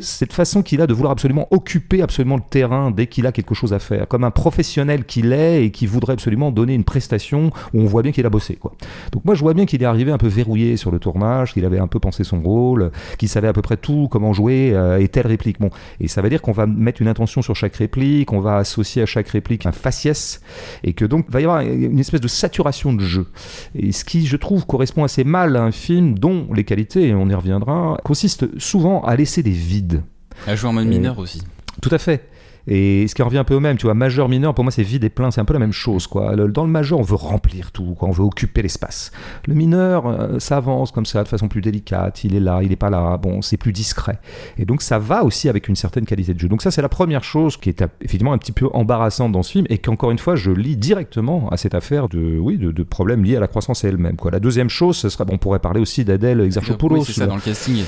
cette 0.00 0.32
façon 0.32 0.62
qu'il 0.62 0.80
a 0.80 0.86
de 0.86 0.94
vouloir 0.94 1.12
absolument 1.12 1.48
occuper 1.50 2.02
absolument 2.02 2.36
le 2.36 2.42
terrain 2.48 2.90
dès 2.90 3.06
qu'il 3.06 3.26
a 3.26 3.32
quelque 3.32 3.54
chose 3.54 3.72
à 3.72 3.78
faire, 3.78 4.08
comme 4.08 4.24
un 4.24 4.30
professionnel 4.30 5.04
qu'il 5.04 5.32
est 5.32 5.64
et 5.64 5.70
qui 5.70 5.86
voudrait 5.86 6.12
absolument 6.12 6.50
donner 6.50 6.74
une 6.74 6.84
prestation 6.84 7.50
où 7.72 7.80
on 7.80 7.86
voit 7.86 8.02
bien 8.02 8.12
qu'il 8.12 8.26
a 8.26 8.30
bossé. 8.30 8.56
Quoi. 8.56 8.74
Donc 9.12 9.24
moi 9.24 9.34
je 9.34 9.40
vois 9.40 9.54
bien 9.54 9.66
qu'il 9.66 9.82
est 9.82 9.86
arrivé 9.86 10.12
un 10.12 10.18
peu 10.18 10.28
verrouillé 10.28 10.76
sur 10.76 10.90
le 10.90 10.98
tournage, 10.98 11.52
qu'il 11.52 11.64
avait 11.64 11.78
un 11.78 11.86
peu 11.86 11.98
pensé 11.98 12.24
son 12.24 12.40
rôle, 12.40 12.90
qu'il 13.18 13.28
savait 13.28 13.48
à 13.48 13.52
peu 13.52 13.62
près 13.62 13.76
tout, 13.76 14.08
comment 14.10 14.32
jouer 14.32 14.72
euh, 14.74 14.98
et 14.98 15.08
telle 15.08 15.26
réplique. 15.26 15.60
Bon, 15.60 15.70
et 16.00 16.08
ça 16.08 16.22
veut 16.22 16.30
dire 16.30 16.42
qu'on 16.42 16.52
va 16.52 16.66
mettre 16.66 17.02
une 17.02 17.08
intention 17.08 17.42
sur 17.42 17.56
chaque 17.56 17.76
réplique, 17.76 18.32
on 18.32 18.40
va 18.40 18.56
associer 18.56 19.02
à 19.02 19.06
chaque 19.06 19.28
réplique 19.28 19.66
un 19.66 19.72
faciès, 19.72 20.40
et 20.84 20.92
que 20.92 21.04
donc 21.04 21.26
va 21.30 21.40
y 21.40 21.44
avoir 21.44 21.60
une 21.60 21.98
espèce 21.98 22.20
de 22.20 22.28
saturation 22.28 22.92
de 22.92 23.02
jeu. 23.02 23.26
Et 23.74 23.92
ce 23.92 24.04
qui, 24.04 24.26
je 24.26 24.36
trouve, 24.36 24.66
correspond 24.66 25.04
assez 25.04 25.24
mal 25.24 25.56
à 25.56 25.62
un 25.62 25.72
film 25.72 26.17
dont 26.18 26.48
les 26.54 26.64
qualités, 26.64 27.08
et 27.08 27.14
on 27.14 27.28
y 27.28 27.34
reviendra, 27.34 27.98
consistent 28.04 28.58
souvent 28.58 29.02
à 29.02 29.16
laisser 29.16 29.42
des 29.42 29.50
vides. 29.50 30.02
À 30.46 30.56
jouer 30.56 30.70
en 30.70 30.72
mode 30.72 30.86
mineur 30.86 31.18
aussi. 31.18 31.42
Tout 31.80 31.90
à 31.92 31.98
fait. 31.98 32.28
Et 32.68 33.08
ce 33.08 33.14
qui 33.14 33.22
revient 33.22 33.38
un 33.38 33.44
peu 33.44 33.54
au 33.54 33.60
même, 33.60 33.78
tu 33.78 33.86
vois, 33.86 33.94
majeur, 33.94 34.28
mineur, 34.28 34.54
pour 34.54 34.62
moi 34.62 34.70
c'est 34.70 34.82
vide 34.82 35.02
et 35.04 35.08
plein, 35.08 35.30
c'est 35.30 35.40
un 35.40 35.46
peu 35.46 35.54
la 35.54 35.58
même 35.58 35.72
chose, 35.72 36.06
quoi. 36.06 36.36
Dans 36.36 36.64
le 36.64 36.70
majeur, 36.70 36.98
on 36.98 37.02
veut 37.02 37.16
remplir 37.16 37.72
tout, 37.72 37.94
quoi, 37.98 38.08
on 38.08 38.12
veut 38.12 38.24
occuper 38.24 38.60
l'espace. 38.60 39.10
Le 39.46 39.54
mineur, 39.54 40.06
euh, 40.06 40.38
ça 40.38 40.58
avance 40.58 40.92
comme 40.92 41.06
ça, 41.06 41.22
de 41.22 41.28
façon 41.28 41.48
plus 41.48 41.62
délicate, 41.62 42.24
il 42.24 42.34
est 42.34 42.40
là, 42.40 42.60
il 42.62 42.68
n'est 42.68 42.76
pas 42.76 42.90
là, 42.90 43.16
bon, 43.16 43.40
c'est 43.40 43.56
plus 43.56 43.72
discret. 43.72 44.18
Et 44.58 44.66
donc 44.66 44.82
ça 44.82 44.98
va 44.98 45.24
aussi 45.24 45.48
avec 45.48 45.68
une 45.68 45.76
certaine 45.76 46.04
qualité 46.04 46.34
de 46.34 46.38
jeu. 46.38 46.48
Donc 46.48 46.60
ça, 46.60 46.70
c'est 46.70 46.82
la 46.82 46.90
première 46.90 47.24
chose 47.24 47.56
qui 47.56 47.70
est 47.70 47.82
effectivement 48.02 48.34
un 48.34 48.38
petit 48.38 48.52
peu 48.52 48.68
embarrassante 48.72 49.32
dans 49.32 49.42
ce 49.42 49.52
film 49.52 49.66
et 49.70 49.78
qu'encore 49.78 50.10
une 50.10 50.18
fois, 50.18 50.36
je 50.36 50.50
lis 50.50 50.76
directement 50.76 51.48
à 51.50 51.56
cette 51.56 51.74
affaire 51.74 52.08
de, 52.08 52.38
oui, 52.38 52.58
de, 52.58 52.82
problèmes 52.82 53.24
liés 53.24 53.36
à 53.36 53.40
la 53.40 53.48
croissance 53.48 53.84
elle-même, 53.84 54.16
quoi. 54.16 54.30
La 54.30 54.40
deuxième 54.40 54.68
chose, 54.68 54.96
ce 54.96 55.08
serait, 55.08 55.24
bon, 55.24 55.34
on 55.34 55.38
pourrait 55.38 55.58
parler 55.58 55.80
aussi 55.80 56.04
d'Adèle 56.04 56.40
Exarchopoulos. 56.40 56.96
Oui, 56.96 57.04
c'est 57.06 57.12
ça 57.12 57.26
dans 57.26 57.36
le 57.36 57.40
casting. 57.40 57.82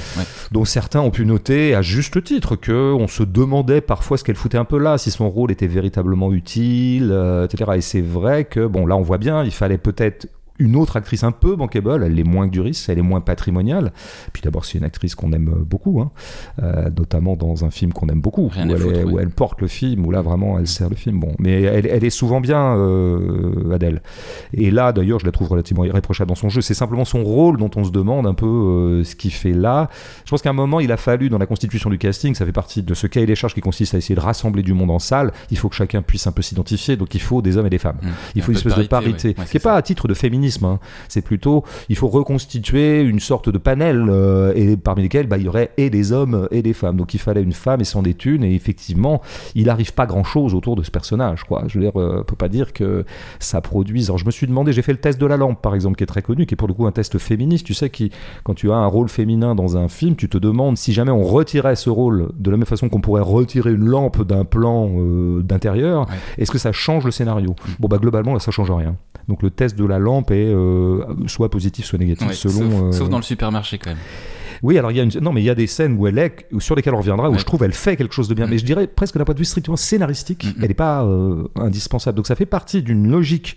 Dont 0.53 0.65
certains 0.65 1.01
ont 1.01 1.11
pu 1.11 1.27
noter, 1.27 1.75
à 1.75 1.83
juste 1.83 2.23
titre, 2.23 2.57
que 2.57 2.93
on 2.93 3.09
se 3.09 3.23
demandait 3.23 3.81
parfois 3.81 4.17
ce 4.17 4.25
qu'elle 4.25 4.37
foutait 4.37 4.59
un 4.59 4.65
là, 4.79 4.99
si 4.99 5.11
son 5.11 5.31
rôle 5.31 5.51
était 5.51 5.67
véritablement 5.67 6.33
utile, 6.33 7.11
euh, 7.11 7.47
etc. 7.47 7.73
Et 7.77 7.81
c'est 7.81 8.01
vrai 8.01 8.45
que, 8.45 8.67
bon, 8.67 8.87
là 8.87 8.97
on 8.97 9.03
voit 9.03 9.19
bien, 9.19 9.45
il 9.45 9.51
fallait 9.51 9.79
peut-être 9.79 10.29
une 10.61 10.77
autre 10.77 10.97
actrice 10.97 11.25
un 11.25 11.33
peu 11.33 11.57
bankable, 11.57 12.05
elle 12.05 12.19
est 12.19 12.25
moins 12.25 12.47
Duris, 12.47 12.85
elle 12.89 12.99
est 12.99 13.03
moins 13.03 13.21
patrimoniale. 13.21 13.93
Puis 14.33 14.43
d'abord, 14.43 14.65
c'est 14.65 14.79
une 14.79 14.85
actrice 14.85 15.15
qu'on 15.15 15.33
aime 15.33 15.53
beaucoup, 15.67 16.01
hein. 16.01 16.11
euh, 16.63 16.91
notamment 16.97 17.35
dans 17.35 17.65
un 17.65 17.71
film 17.71 17.93
qu'on 17.93 18.09
aime 18.09 18.21
beaucoup, 18.21 18.51
où 19.07 19.19
elle, 19.19 19.31
porte 19.31 19.61
le 19.61 19.69
film, 19.69 20.07
où 20.07 20.11
là 20.11 20.21
vraiment 20.23 20.59
elle 20.59 20.67
sert 20.67 20.91
le 20.91 20.97
film. 20.97 21.19
Bon, 21.19 21.33
mais 21.39 21.63
elle, 21.63 22.05
est 22.05 22.11
souvent 22.11 22.41
bien, 22.41 22.77
euh, 22.77 23.73
Adèle. 23.73 24.03
Et 24.53 24.71
là, 24.71 24.93
d'ailleurs, 24.93 25.19
je 25.19 25.27
la 25.27 25.33
trouve 25.33 25.49
relativement 25.49 25.85
irréprochable 25.85 26.29
dans 26.29 26.35
son 26.35 26.51
jeu. 26.51 26.61
C'est 26.61 26.75
simplement 26.75 27.05
son 27.05 27.25
rôle 27.25 27.57
dont 27.57 27.71
on 27.77 27.85
se 27.85 27.91
demande 27.91 28.27
un 28.27 28.35
peu 28.35 28.47
euh, 28.47 29.05
ce 29.05 29.17
qu'il 29.17 29.33
fait 29.33 29.53
là. 29.53 29.89
Je 30.25 30.31
pense 30.31 30.43
qu'à 30.43 30.51
un 30.51 30.55
moment, 30.55 30.81
il 30.81 30.93
a 30.93 30.99
fallu, 30.99 31.31
dans 31.31 31.39
la 31.39 31.47
constitution 31.47 31.89
du 31.89 31.99
casting, 31.99 32.35
ça 32.35 32.45
fait 32.45 32.53
partie 32.53 32.83
de 32.83 32.95
ce 32.95 33.07
cahier 33.07 33.27
des 33.27 33.35
charges 33.35 33.55
qui 33.55 33.61
consiste 33.63 33.95
à 33.95 33.99
essayer 33.99 34.15
de 34.15 34.21
rassembler 34.21 34.63
du 34.63 34.75
monde 34.75 34.91
en 34.91 34.99
salle. 34.99 35.33
Il 35.51 35.57
faut 35.57 35.71
que 35.71 35.77
chacun 35.77 36.03
puisse 36.03 36.27
un 36.27 36.33
peu 36.33 36.43
s'identifier, 36.43 36.97
donc 36.97 37.15
il 37.15 37.21
faut 37.21 37.41
des 37.41 37.57
hommes 37.57 37.67
et 37.67 37.71
des 37.71 37.79
femmes. 37.79 37.99
Mmh. 38.03 38.09
Il 38.35 38.43
faut 38.43 38.53
une 38.53 38.59
espèce 38.59 38.77
de 38.77 38.83
parité, 38.83 39.35
qui 39.35 39.41
n'est 39.55 39.61
pas 39.61 39.75
à 39.75 39.83
titre 39.83 40.07
de 40.07 40.15
féminisme 40.15 40.50
Hein. 40.65 40.79
C'est 41.09 41.23
plutôt, 41.23 41.65
il 41.89 41.97
faut 41.97 42.09
reconstituer 42.09 43.01
une 43.01 43.21
sorte 43.21 43.49
de 43.49 43.59
panel 43.59 44.07
euh, 44.09 44.53
et 44.55 44.77
parmi 44.77 45.03
lesquels 45.03 45.27
bah, 45.27 45.39
il 45.39 45.45
y 45.45 45.49
aurait 45.49 45.71
et 45.77 45.91
des 45.91 46.13
hommes 46.13 46.49
et 46.51 46.63
des 46.63 46.73
femmes. 46.73 46.97
Donc 46.97 47.15
il 47.15 47.21
fallait 47.21 47.43
une 47.43 47.53
femme 47.53 47.81
et 47.81 47.85
c'en 47.85 48.03
est 48.05 48.25
une. 48.25 48.45
Et 48.45 48.55
effectivement, 48.55 49.21
il 49.55 49.67
n'arrive 49.67 49.95
pas 49.95 50.07
grand-chose 50.07 50.55
autour 50.55 50.77
de 50.77 50.83
ce 50.83 50.91
personnage. 50.91 51.45
Quoi. 51.45 51.65
Je 51.69 51.79
veux 51.79 51.85
dire, 51.85 52.01
euh, 52.01 52.21
on 52.21 52.25
peut 52.25 52.37
pas 52.37 52.49
dire 52.49 52.73
que 52.73 53.05
ça 53.39 53.61
produise. 53.61 54.09
Alors 54.09 54.19
je 54.19 54.27
me 54.27 54.31
suis 54.31 54.47
demandé, 54.47 54.73
j'ai 54.73 54.83
fait 54.83 54.93
le 54.93 54.99
test 54.99 55.21
de 55.21 55.27
la 55.27 55.37
lampe 55.37 55.61
par 55.61 55.75
exemple, 55.75 55.97
qui 55.97 56.05
est 56.05 56.09
très 56.09 56.23
connu, 56.23 56.47
qui 56.47 56.55
est 56.55 56.57
pour 56.57 56.69
le 56.69 56.75
coup 56.75 56.87
un 56.87 56.93
test 56.93 57.19
féministe. 57.19 57.67
Tu 57.67 57.75
sais, 57.75 57.91
qui, 57.91 58.11
quand 58.45 58.55
tu 58.55 58.71
as 58.71 58.77
un 58.77 58.87
rôle 58.87 59.09
féminin 59.09 59.55
dans 59.55 59.77
un 59.77 59.89
film, 59.89 60.17
tu 60.17 60.29
te 60.29 60.39
demandes 60.39 60.77
si 60.77 60.93
jamais 60.93 61.11
on 61.11 61.23
retirait 61.23 61.77
ce 61.77 61.91
rôle 61.91 62.31
de 62.39 62.51
la 62.51 62.57
même 62.57 62.67
façon 62.67 62.89
qu'on 62.89 63.01
pourrait 63.01 63.23
retirer 63.23 63.73
une 63.73 63.87
lampe 63.87 64.23
d'un 64.23 64.45
plan 64.45 64.91
euh, 64.97 65.43
d'intérieur, 65.43 66.07
est-ce 66.39 66.51
que 66.51 66.59
ça 66.59 66.73
change 66.73 67.05
le 67.05 67.11
scénario? 67.11 67.55
Bon, 67.79 67.89
bah 67.89 67.99
globalement, 67.99 68.35
là, 68.35 68.41
ça 68.41 68.51
change 68.51 68.71
rien. 68.71 68.97
Donc 69.29 69.43
le 69.43 69.51
test 69.51 69.79
de 69.79 69.85
la 69.85 69.99
lampe 69.99 70.31
est 70.31 70.40
soit 71.27 71.51
positif, 71.51 71.85
soit 71.85 71.99
négatif, 71.99 72.33
selon. 72.33 72.93
Sauf, 72.93 73.07
euh, 73.07 73.09
dans 73.09 73.19
le 73.19 73.23
supermarché 73.23 73.79
quand 73.79 73.91
même. 73.91 73.99
Oui, 74.63 74.79
alors 74.79 74.91
il 74.91 74.97
y 74.97 75.01
a 75.01 75.03
une... 75.03 75.11
non, 75.21 75.33
mais 75.33 75.43
il 75.43 75.45
y 75.45 75.51
a 75.51 75.55
des 75.55 75.67
scènes 75.67 75.97
où 75.99 76.07
elle 76.07 76.19
est, 76.19 76.47
sur 76.59 76.75
lesquelles 76.75 76.95
on 76.95 76.99
reviendra, 76.99 77.31
où 77.31 77.39
je 77.39 77.45
trouve 77.45 77.63
elle 77.65 77.73
fait 77.73 77.97
quelque 77.97 78.15
chose 78.15 78.29
de 78.29 78.35
bien. 78.35 78.47
Mm. 78.47 78.51
Mais 78.51 78.59
je 78.59 78.65
dirais 78.65 78.87
presque 78.87 79.17
d'un 79.17 79.25
point 79.25 79.35
de 79.35 79.39
vue 79.39 79.45
strictement 79.45 79.77
scénaristique, 79.77 80.45
mm, 80.45 80.49
mm. 80.49 80.55
elle 80.63 80.69
n'est 80.69 80.75
pas 80.75 81.05
euh, 81.05 81.49
indispensable. 81.57 82.17
Donc 82.17 82.27
ça 82.27 82.37
fait 82.37 82.47
partie 82.47 82.83
d'une 82.83 83.11
logique 83.11 83.57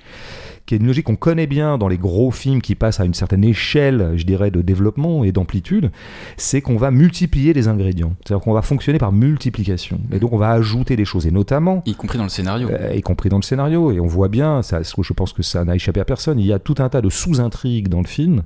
qui 0.65 0.75
est 0.75 0.77
une 0.77 0.87
logique 0.87 1.05
qu'on 1.05 1.15
connaît 1.15 1.47
bien 1.47 1.77
dans 1.77 1.87
les 1.87 1.97
gros 1.97 2.31
films 2.31 2.61
qui 2.61 2.75
passent 2.75 2.99
à 2.99 3.05
une 3.05 3.13
certaine 3.13 3.43
échelle, 3.43 4.13
je 4.15 4.23
dirais, 4.23 4.51
de 4.51 4.61
développement 4.61 5.23
et 5.23 5.31
d'amplitude, 5.31 5.91
c'est 6.37 6.61
qu'on 6.61 6.77
va 6.77 6.91
multiplier 6.91 7.53
les 7.53 7.67
ingrédients. 7.67 8.13
C'est-à-dire 8.23 8.43
qu'on 8.43 8.53
va 8.53 8.61
fonctionner 8.61 8.97
par 8.97 9.11
multiplication. 9.11 9.99
Et 10.11 10.19
donc 10.19 10.31
on 10.31 10.37
va 10.37 10.51
ajouter 10.51 10.95
des 10.95 11.05
choses, 11.05 11.27
et 11.27 11.31
notamment... 11.31 11.83
Y 11.85 11.95
compris 11.95 12.17
dans 12.17 12.23
le 12.23 12.29
scénario. 12.29 12.69
Euh, 12.69 12.93
y 12.95 13.01
compris 13.01 13.29
dans 13.29 13.37
le 13.37 13.43
scénario. 13.43 13.91
Et 13.91 13.99
on 13.99 14.07
voit 14.07 14.29
bien, 14.29 14.61
ça, 14.61 14.81
je 14.81 15.13
pense 15.13 15.33
que 15.33 15.43
ça 15.43 15.65
n'a 15.65 15.75
échappé 15.75 15.99
à 15.99 16.05
personne, 16.05 16.39
il 16.39 16.45
y 16.45 16.53
a 16.53 16.59
tout 16.59 16.75
un 16.79 16.89
tas 16.89 17.01
de 17.01 17.09
sous-intrigues 17.09 17.89
dans 17.89 18.01
le 18.01 18.07
film 18.07 18.43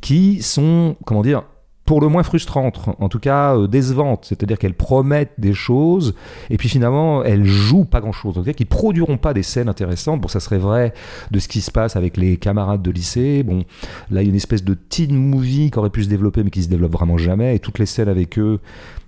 qui 0.00 0.42
sont, 0.42 0.96
comment 1.04 1.22
dire, 1.22 1.44
pour 1.88 2.02
le 2.02 2.08
moins 2.08 2.22
frustrantes, 2.22 2.78
en 2.98 3.08
tout 3.08 3.18
cas 3.18 3.56
euh, 3.56 3.66
décevantes, 3.66 4.26
c'est-à-dire 4.26 4.58
qu'elles 4.58 4.74
promettent 4.74 5.32
des 5.38 5.54
choses 5.54 6.14
et 6.50 6.58
puis 6.58 6.68
finalement 6.68 7.24
elles 7.24 7.46
jouent 7.46 7.86
pas 7.86 8.02
grand-chose, 8.02 8.34
donc 8.34 8.44
qu'ils 8.52 8.66
produiront 8.66 9.16
pas 9.16 9.32
des 9.32 9.42
scènes 9.42 9.70
intéressantes. 9.70 10.20
Bon, 10.20 10.28
ça 10.28 10.38
serait 10.38 10.58
vrai 10.58 10.92
de 11.30 11.38
ce 11.38 11.48
qui 11.48 11.62
se 11.62 11.70
passe 11.70 11.96
avec 11.96 12.18
les 12.18 12.36
camarades 12.36 12.82
de 12.82 12.90
lycée. 12.90 13.42
Bon, 13.42 13.64
là 14.10 14.20
il 14.20 14.26
y 14.26 14.26
a 14.26 14.28
une 14.28 14.36
espèce 14.36 14.64
de 14.64 14.74
teen 14.74 15.16
movie 15.16 15.70
qui 15.70 15.78
aurait 15.78 15.88
pu 15.88 16.04
se 16.04 16.10
développer 16.10 16.44
mais 16.44 16.50
qui 16.50 16.62
se 16.62 16.68
développe 16.68 16.92
vraiment 16.92 17.16
jamais 17.16 17.56
et 17.56 17.58
toutes 17.58 17.78
les 17.78 17.86
scènes 17.86 18.10
avec 18.10 18.38
eux 18.38 18.60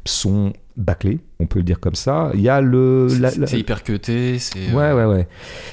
sont 0.07 0.55
bâclées 0.79 1.19
on 1.41 1.47
peut 1.47 1.59
le 1.59 1.65
dire 1.65 1.81
comme 1.81 1.95
ça. 1.95 2.31
Il 2.35 2.41
y 2.41 2.49
a 2.49 2.61
le. 2.61 3.09
C'est 3.47 3.59
hyper 3.59 3.83
cuté. 3.83 4.37
Euh, 4.57 4.73
ouais, 4.73 4.93
ouais, 4.93 5.13
ouais. 5.13 5.27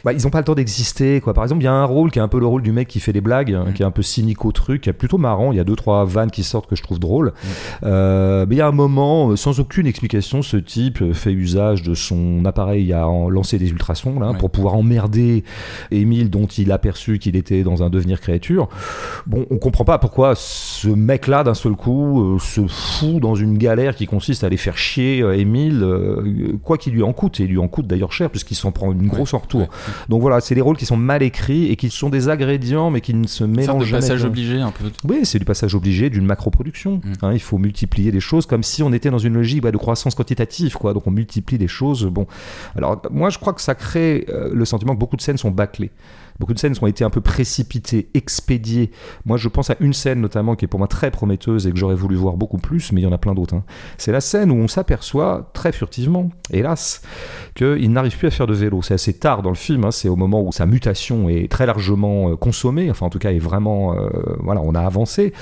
Bah, 0.03 0.13
ils 0.13 0.23
n'ont 0.23 0.29
pas 0.29 0.39
le 0.39 0.45
temps 0.45 0.55
d'exister, 0.55 1.21
quoi. 1.21 1.33
Par 1.33 1.43
exemple, 1.43 1.61
il 1.61 1.65
y 1.65 1.67
a 1.67 1.73
un 1.73 1.83
rôle 1.83 2.09
qui 2.09 2.19
est 2.19 2.21
un 2.21 2.27
peu 2.27 2.39
le 2.39 2.45
rôle 2.45 2.61
du 2.61 2.71
mec 2.71 2.87
qui 2.87 2.99
fait 2.99 3.13
des 3.13 3.21
blagues, 3.21 3.53
hein, 3.53 3.65
mm. 3.67 3.73
qui 3.73 3.83
est 3.83 3.85
un 3.85 3.91
peu 3.91 4.01
cynique 4.01 4.45
au 4.45 4.51
truc, 4.51 4.81
qui 4.81 4.89
est 4.89 4.93
plutôt 4.93 5.17
marrant. 5.17 5.51
Il 5.51 5.57
y 5.57 5.59
a 5.59 5.63
deux, 5.63 5.75
trois 5.75 6.05
vannes 6.05 6.31
qui 6.31 6.43
sortent 6.43 6.69
que 6.69 6.75
je 6.75 6.83
trouve 6.83 6.99
drôles. 6.99 7.27
Mm. 7.27 7.47
Euh, 7.83 8.45
mais 8.47 8.55
il 8.55 8.57
y 8.59 8.61
a 8.61 8.67
un 8.67 8.71
moment, 8.71 9.31
euh, 9.31 9.35
sans 9.35 9.59
aucune 9.59 9.87
explication, 9.87 10.41
ce 10.41 10.57
type 10.57 11.13
fait 11.13 11.33
usage 11.33 11.83
de 11.83 11.93
son 11.93 12.45
appareil 12.45 12.93
à 12.93 13.07
en 13.07 13.29
lancer 13.29 13.57
des 13.57 13.69
ultrasons, 13.69 14.19
là, 14.19 14.33
pour 14.33 14.49
pouvoir 14.49 14.75
emmerder 14.75 15.43
Émile, 15.91 16.29
dont 16.29 16.45
il 16.45 16.71
aperçut 16.71 17.19
qu'il 17.19 17.35
était 17.35 17.63
dans 17.63 17.83
un 17.83 17.89
devenir 17.89 18.21
créature. 18.21 18.69
Bon, 19.25 19.45
on 19.49 19.57
comprend 19.57 19.83
pas 19.83 19.97
pourquoi 19.97 20.33
ce 20.35 20.87
mec-là, 20.87 21.43
d'un 21.43 21.53
seul 21.53 21.73
coup, 21.73 22.37
se 22.39 22.65
fout 22.67 23.19
dans 23.19 23.35
une 23.35 23.57
galère 23.57 23.95
qui 23.95 24.05
consiste 24.05 24.43
à 24.43 24.47
aller 24.47 24.57
faire 24.57 24.77
chier 24.77 25.19
Émile 25.19 25.56
euh, 25.57 26.57
quoi 26.63 26.77
qu'il 26.77 26.93
lui 26.93 27.03
en 27.03 27.13
coûte, 27.13 27.39
et 27.39 27.43
il 27.43 27.49
lui 27.49 27.57
en 27.57 27.67
coûte 27.67 27.87
d'ailleurs 27.87 28.13
cher, 28.13 28.29
puisqu'il 28.29 28.55
s'en 28.55 28.71
prend 28.71 28.91
une 28.91 29.07
grosse 29.07 29.33
en 29.33 29.39
retour. 29.39 29.67
Donc 30.09 30.21
voilà, 30.21 30.39
c'est 30.39 30.55
des 30.55 30.61
rôles 30.61 30.77
qui 30.77 30.85
sont 30.85 30.97
mal 30.97 31.23
écrits 31.23 31.71
et 31.71 31.75
qui 31.75 31.89
sont 31.89 32.09
des 32.09 32.29
ingrédients, 32.29 32.89
mais 32.89 33.01
qui 33.01 33.13
ne 33.13 33.27
se 33.27 33.43
mélangent 33.43 33.85
jamais. 33.85 34.01
C'est 34.01 34.07
du 34.07 34.13
passage 34.13 34.25
obligé 34.25 34.61
un 34.61 34.71
peu. 34.71 34.85
Oui, 35.07 35.19
c'est 35.23 35.39
du 35.39 35.45
passage 35.45 35.75
obligé 35.75 36.09
d'une 36.09 36.25
macro-production. 36.25 37.01
Mm. 37.03 37.13
Hein. 37.21 37.33
Il 37.33 37.41
faut 37.41 37.57
multiplier 37.57 38.11
les 38.11 38.19
choses 38.19 38.45
comme 38.45 38.63
si 38.63 38.83
on 38.83 38.93
était 38.93 39.09
dans 39.09 39.17
une 39.17 39.33
logique 39.33 39.57
de 39.71 39.77
croissance 39.77 40.15
quantitative, 40.15 40.75
quoi. 40.75 40.93
Donc 40.93 41.07
on 41.07 41.11
multiplie 41.11 41.57
les 41.57 41.67
choses. 41.67 42.05
Bon, 42.05 42.27
alors 42.75 43.01
moi 43.11 43.29
je 43.29 43.37
crois 43.37 43.53
que 43.53 43.61
ça 43.61 43.75
crée 43.75 44.25
euh, 44.29 44.49
le 44.53 44.65
sentiment 44.65 44.93
que 44.93 44.99
beaucoup 44.99 45.15
de 45.15 45.21
scènes 45.21 45.37
sont 45.37 45.51
bâclées. 45.51 45.91
Beaucoup 46.39 46.53
de 46.53 46.59
scènes 46.59 46.75
ont 46.81 46.87
été 46.87 47.03
un 47.03 47.09
peu 47.09 47.21
précipitées, 47.21 48.09
expédiées. 48.13 48.91
Moi, 49.25 49.37
je 49.37 49.47
pense 49.47 49.69
à 49.69 49.75
une 49.79 49.93
scène 49.93 50.21
notamment 50.21 50.55
qui 50.55 50.65
est 50.65 50.67
pour 50.67 50.79
moi 50.79 50.87
très 50.87 51.11
prometteuse 51.11 51.67
et 51.67 51.71
que 51.71 51.77
j'aurais 51.77 51.95
voulu 51.95 52.15
voir 52.15 52.37
beaucoup 52.37 52.57
plus, 52.57 52.91
mais 52.91 53.01
il 53.01 53.03
y 53.03 53.07
en 53.07 53.11
a 53.11 53.17
plein 53.17 53.33
d'autres. 53.33 53.55
Hein. 53.55 53.63
C'est 53.97 54.11
la 54.11 54.21
scène 54.21 54.51
où 54.51 54.55
on 54.55 54.67
s'aperçoit 54.67 55.49
très 55.53 55.71
furtivement, 55.71 56.29
hélas, 56.51 57.01
qu'il 57.55 57.91
n'arrive 57.91 58.17
plus 58.17 58.27
à 58.27 58.31
faire 58.31 58.47
de 58.47 58.53
vélo. 58.53 58.81
C'est 58.81 58.93
assez 58.93 59.13
tard 59.13 59.41
dans 59.41 59.49
le 59.49 59.55
film, 59.55 59.85
hein. 59.85 59.91
c'est 59.91 60.09
au 60.09 60.15
moment 60.15 60.41
où 60.41 60.51
sa 60.51 60.65
mutation 60.65 61.29
est 61.29 61.51
très 61.51 61.65
largement 61.65 62.29
euh, 62.31 62.35
consommée, 62.35 62.89
enfin 62.91 63.07
en 63.07 63.09
tout 63.09 63.19
cas 63.19 63.31
est 63.31 63.39
vraiment, 63.39 63.95
euh, 63.95 64.09
voilà, 64.39 64.61
on 64.63 64.75
a 64.75 64.81
avancé. 64.81 65.33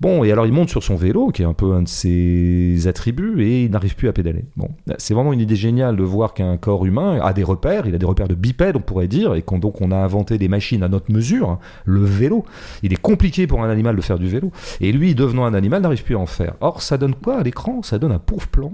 Bon, 0.00 0.22
et 0.22 0.30
alors 0.30 0.46
il 0.46 0.52
monte 0.52 0.68
sur 0.68 0.84
son 0.84 0.94
vélo, 0.94 1.28
qui 1.28 1.42
est 1.42 1.44
un 1.44 1.54
peu 1.54 1.72
un 1.72 1.82
de 1.82 1.88
ses 1.88 2.86
attributs, 2.86 3.42
et 3.42 3.64
il 3.64 3.70
n'arrive 3.70 3.96
plus 3.96 4.08
à 4.08 4.12
pédaler. 4.12 4.44
Bon, 4.56 4.68
c'est 4.96 5.12
vraiment 5.12 5.32
une 5.32 5.40
idée 5.40 5.56
géniale 5.56 5.96
de 5.96 6.04
voir 6.04 6.34
qu'un 6.34 6.56
corps 6.56 6.86
humain 6.86 7.18
a 7.20 7.32
des 7.32 7.42
repères, 7.42 7.86
il 7.86 7.94
a 7.94 7.98
des 7.98 8.06
repères 8.06 8.28
de 8.28 8.36
bipède, 8.36 8.76
on 8.76 8.80
pourrait 8.80 9.08
dire, 9.08 9.34
et 9.34 9.42
qu'on 9.42 9.58
donc 9.58 9.80
on 9.80 9.90
a 9.90 9.96
inventé 9.96 10.38
des 10.38 10.46
machines 10.46 10.84
à 10.84 10.88
notre 10.88 11.10
mesure. 11.10 11.50
Hein. 11.50 11.58
Le 11.84 12.04
vélo, 12.04 12.44
il 12.84 12.92
est 12.92 13.00
compliqué 13.00 13.48
pour 13.48 13.64
un 13.64 13.68
animal 13.68 13.96
de 13.96 14.00
faire 14.00 14.20
du 14.20 14.28
vélo, 14.28 14.52
et 14.80 14.92
lui, 14.92 15.16
devenant 15.16 15.44
un 15.44 15.54
animal, 15.54 15.82
n'arrive 15.82 16.04
plus 16.04 16.14
à 16.14 16.20
en 16.20 16.26
faire. 16.26 16.54
Or, 16.60 16.80
ça 16.80 16.96
donne 16.96 17.16
quoi 17.16 17.38
à 17.38 17.42
l'écran? 17.42 17.82
Ça 17.82 17.98
donne 17.98 18.12
un 18.12 18.20
pauvre 18.20 18.46
plan, 18.46 18.72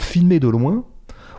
filmé 0.00 0.40
de 0.40 0.48
loin, 0.48 0.84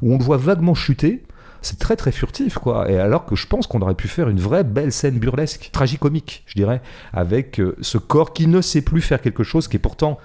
où 0.03 0.13
on 0.13 0.17
le 0.19 0.23
voit 0.23 0.37
vaguement 0.37 0.75
chuter, 0.75 1.23
c'est 1.61 1.79
très 1.79 1.95
très 1.95 2.11
furtif 2.11 2.57
quoi. 2.57 2.89
Et 2.89 2.97
alors 2.97 3.25
que 3.25 3.35
je 3.35 3.47
pense 3.47 3.67
qu'on 3.67 3.81
aurait 3.81 3.95
pu 3.95 4.07
faire 4.07 4.29
une 4.29 4.39
vraie 4.39 4.63
belle 4.63 4.91
scène 4.91 5.17
burlesque, 5.17 5.69
tragicomique, 5.71 6.43
je 6.47 6.55
dirais, 6.55 6.81
avec 7.13 7.59
euh, 7.59 7.75
ce 7.81 7.97
corps 7.97 8.33
qui 8.33 8.47
ne 8.47 8.61
sait 8.61 8.81
plus 8.81 9.01
faire 9.01 9.21
quelque 9.21 9.43
chose 9.43 9.67
qui 9.67 9.77
est 9.77 9.79
pourtant 9.79 10.17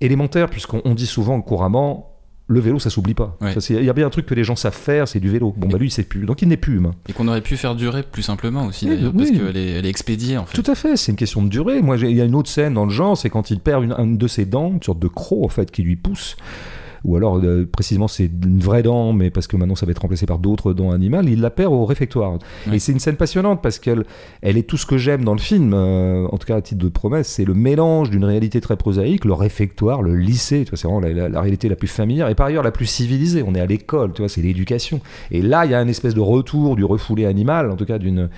élémentaire, 0.00 0.48
puisqu'on 0.48 0.94
dit 0.94 1.06
souvent 1.06 1.40
couramment. 1.40 2.12
Le 2.48 2.60
vélo, 2.60 2.78
ça 2.78 2.90
s'oublie 2.90 3.14
pas. 3.14 3.36
Il 3.70 3.82
y 3.82 3.90
a 3.90 3.92
bien 3.92 4.06
un 4.06 4.10
truc 4.10 4.24
que 4.24 4.34
les 4.34 4.44
gens 4.44 4.54
savent 4.54 4.72
faire, 4.72 5.08
c'est 5.08 5.18
du 5.18 5.28
vélo. 5.28 5.52
Bon, 5.56 5.66
bah 5.66 5.78
lui, 5.78 5.88
il 5.88 5.90
sait 5.90 6.04
plus. 6.04 6.26
Donc 6.26 6.42
il 6.42 6.48
n'est 6.48 6.56
plus 6.56 6.76
humain. 6.76 6.92
Et 7.08 7.12
qu'on 7.12 7.26
aurait 7.26 7.40
pu 7.40 7.56
faire 7.56 7.74
durer 7.74 8.04
plus 8.04 8.22
simplement 8.22 8.66
aussi, 8.66 8.86
d'ailleurs, 8.86 9.12
parce 9.12 9.32
qu'elle 9.32 9.56
est, 9.56 9.70
elle 9.70 9.84
est 9.84 9.88
expédiée, 9.88 10.38
en 10.38 10.46
fait. 10.46 10.62
Tout 10.62 10.70
à 10.70 10.76
fait, 10.76 10.96
c'est 10.96 11.10
une 11.10 11.16
question 11.16 11.42
de 11.42 11.48
durée. 11.48 11.82
Moi, 11.82 11.96
il 11.96 12.16
y 12.16 12.20
a 12.20 12.24
une 12.24 12.36
autre 12.36 12.48
scène 12.48 12.74
dans 12.74 12.84
le 12.84 12.92
genre, 12.92 13.18
c'est 13.18 13.30
quand 13.30 13.50
il 13.50 13.58
perd 13.58 13.82
une, 13.82 14.16
de 14.16 14.28
ses 14.28 14.44
dents, 14.44 14.70
une 14.70 14.80
sorte 14.80 15.00
de 15.00 15.08
croc, 15.08 15.44
en 15.44 15.48
fait, 15.48 15.72
qui 15.72 15.82
lui 15.82 15.96
pousse 15.96 16.36
ou 17.06 17.16
alors 17.16 17.38
euh, 17.38 17.66
précisément 17.70 18.08
c'est 18.08 18.24
une 18.24 18.58
vraie 18.58 18.82
dent, 18.82 19.12
mais 19.12 19.30
parce 19.30 19.46
que 19.46 19.56
maintenant 19.56 19.76
ça 19.76 19.86
va 19.86 19.92
être 19.92 20.02
remplacé 20.02 20.26
par 20.26 20.38
d'autres 20.38 20.72
dents 20.72 20.90
animales, 20.90 21.28
il 21.28 21.40
la 21.40 21.50
perd 21.50 21.72
au 21.72 21.84
réfectoire. 21.84 22.38
Et 22.72 22.78
c'est 22.80 22.92
une 22.92 22.98
scène 22.98 23.16
passionnante 23.16 23.62
parce 23.62 23.78
qu'elle 23.78 24.04
elle 24.42 24.58
est 24.58 24.64
tout 24.64 24.76
ce 24.76 24.86
que 24.86 24.98
j'aime 24.98 25.24
dans 25.24 25.32
le 25.32 25.38
film, 25.38 25.72
euh, 25.72 26.26
en 26.30 26.36
tout 26.36 26.46
cas 26.46 26.56
à 26.56 26.60
titre 26.60 26.84
de 26.84 26.88
promesse, 26.88 27.28
c'est 27.28 27.44
le 27.44 27.54
mélange 27.54 28.10
d'une 28.10 28.24
réalité 28.24 28.60
très 28.60 28.76
prosaïque, 28.76 29.24
le 29.24 29.34
réfectoire, 29.34 30.02
le 30.02 30.16
lycée, 30.16 30.64
tu 30.64 30.70
vois, 30.70 30.78
c'est 30.78 30.88
vraiment 30.88 31.00
la, 31.00 31.40
réalité 31.40 31.68
la 31.68 31.76
plus 31.76 31.88
familière 31.88 32.28
et 32.28 32.34
par 32.34 32.46
ailleurs 32.46 32.64
la 32.64 32.72
plus 32.72 32.86
civilisée. 32.86 33.44
On 33.46 33.54
est 33.54 33.60
à 33.60 33.66
l'école, 33.66 34.12
tu 34.12 34.22
vois, 34.22 34.28
c'est 34.28 34.42
l'éducation. 34.42 35.00
Et 35.30 35.42
là, 35.42 35.64
il 35.64 35.70
y 35.70 35.74
a 35.74 35.80
une 35.80 35.88
espèce 35.88 36.14
de 36.14 36.20
retour 36.20 36.74
du 36.74 36.84
refoulé 36.84 37.24
animal, 37.24 37.70
en 37.70 37.76
tout 37.76 37.86
cas 37.86 37.98
d'une 37.98 38.28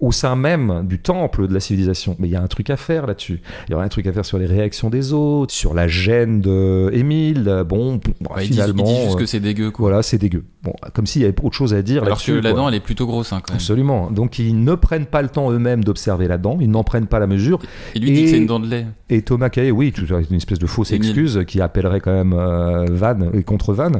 au 0.00 0.12
sein 0.12 0.36
même 0.36 0.86
du 0.86 0.98
temple 0.98 1.48
de 1.48 1.54
la 1.54 1.60
civilisation. 1.60 2.14
Mais 2.18 2.28
il 2.28 2.32
y 2.32 2.36
a 2.36 2.42
un 2.42 2.46
truc 2.46 2.68
à 2.68 2.76
faire 2.76 3.06
là-dessus. 3.06 3.40
Il 3.68 3.72
y 3.72 3.74
aura 3.74 3.84
un 3.84 3.88
truc 3.88 4.06
à 4.06 4.12
faire 4.12 4.26
sur 4.26 4.38
les 4.38 4.46
réactions 4.46 4.90
des 4.90 5.14
autres, 5.14 5.54
sur 5.54 5.72
la 5.72 5.88
gêne 5.88 6.40
de 6.42 6.90
Émile. 6.92 7.64
Bon, 7.66 8.00
finalement, 8.38 8.84
ils 8.84 8.94
disent, 8.94 9.04
juste 9.04 9.18
que 9.18 9.26
c'est 9.26 9.40
dégueu. 9.40 9.70
Quoi. 9.70 9.88
Voilà, 9.88 10.02
c'est 10.02 10.18
dégueu. 10.18 10.44
Bon, 10.62 10.72
comme 10.94 11.06
s'il 11.06 11.22
y 11.22 11.24
avait 11.24 11.34
autre 11.42 11.54
chose 11.54 11.74
à 11.74 11.82
dire. 11.82 12.02
Alors 12.02 12.22
que 12.22 12.32
la 12.32 12.52
dent, 12.52 12.68
elle 12.68 12.74
est 12.74 12.80
plutôt 12.80 13.06
grosse, 13.06 13.32
hein, 13.32 13.40
quand 13.40 13.52
même. 13.52 13.56
Absolument. 13.56 14.10
Donc 14.10 14.38
ils 14.38 14.62
ne 14.62 14.74
prennent 14.74 15.06
pas 15.06 15.22
le 15.22 15.28
temps 15.28 15.50
eux-mêmes 15.50 15.84
d'observer 15.84 16.28
la 16.28 16.38
dent, 16.38 16.58
ils 16.60 16.70
n'en 16.70 16.84
prennent 16.84 17.06
pas 17.06 17.18
la 17.18 17.26
mesure. 17.26 17.60
Et 17.94 17.98
lui 17.98 18.12
dit 18.12 18.24
que 18.24 18.30
c'est 18.30 18.38
une 18.38 18.46
dent 18.46 18.60
de 18.60 18.68
lait. 18.68 18.86
Et 19.08 19.22
Thomas 19.22 19.50
Caillet, 19.50 19.70
oui, 19.70 19.92
une 20.30 20.36
espèce 20.36 20.58
de 20.58 20.66
fausse 20.66 20.92
excuse 20.92 21.44
qui 21.46 21.60
appellerait 21.60 22.00
quand 22.00 22.12
même 22.12 22.32
euh, 22.32 22.86
Van 22.90 23.32
et 23.32 23.42
contre 23.42 23.72
Van. 23.72 23.92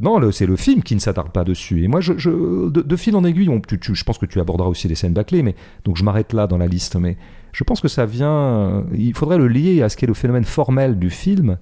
Non, 0.00 0.30
c'est 0.32 0.46
le 0.46 0.56
film 0.56 0.82
qui 0.82 0.94
ne 0.94 1.00
s'attarde 1.00 1.32
pas 1.32 1.44
dessus. 1.44 1.84
Et 1.84 1.88
moi, 1.88 2.00
je, 2.00 2.68
de, 2.68 2.96
fil 2.96 3.16
en 3.16 3.24
aiguille, 3.24 3.50
je 3.80 4.04
pense 4.04 4.18
que 4.18 4.26
tu 4.26 4.40
aborderas 4.40 4.68
aussi 4.68 4.88
les 4.88 4.94
scènes 4.94 5.12
bâclées, 5.12 5.42
mais 5.42 5.54
donc 5.84 5.96
je 5.96 6.04
m'arrête 6.04 6.32
là 6.32 6.46
dans 6.46 6.58
la 6.58 6.66
liste, 6.66 6.96
mais. 6.96 7.16
Je 7.50 7.64
pense 7.64 7.80
que 7.80 7.88
ça 7.88 8.06
vient. 8.06 8.84
Il 8.94 9.14
faudrait 9.14 9.38
le 9.38 9.48
lier 9.48 9.82
à 9.82 9.88
ce 9.88 9.96
qu'est 9.96 10.06
le 10.06 10.14
phénomène 10.14 10.44
formel 10.44 10.98
du 10.98 11.10
film, 11.10 11.58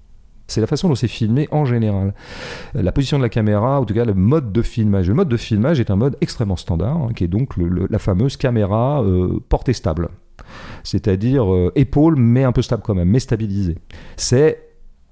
c'est 0.46 0.60
la 0.60 0.66
façon 0.66 0.88
dont 0.88 0.94
c'est 0.94 1.08
filmé 1.08 1.48
en 1.50 1.64
général. 1.64 2.14
La 2.74 2.92
position 2.92 3.18
de 3.18 3.22
la 3.22 3.28
caméra, 3.28 3.80
en 3.80 3.84
tout 3.84 3.94
cas 3.94 4.04
le 4.04 4.14
mode 4.14 4.52
de 4.52 4.62
filmage. 4.62 5.08
Le 5.08 5.14
mode 5.14 5.28
de 5.28 5.36
filmage 5.36 5.80
est 5.80 5.90
un 5.90 5.96
mode 5.96 6.16
extrêmement 6.20 6.56
standard, 6.56 6.96
hein, 6.96 7.08
qui 7.14 7.24
est 7.24 7.28
donc 7.28 7.54
la 7.56 7.98
fameuse 7.98 8.36
caméra 8.36 9.02
euh, 9.02 9.40
portée 9.48 9.72
stable. 9.72 10.08
C'est-à-dire 10.84 11.52
euh, 11.52 11.72
épaule, 11.74 12.16
mais 12.16 12.44
un 12.44 12.52
peu 12.52 12.62
stable 12.62 12.82
quand 12.84 12.94
même, 12.94 13.08
mais 13.08 13.18
stabilisée. 13.18 13.76
C'est 14.16 14.62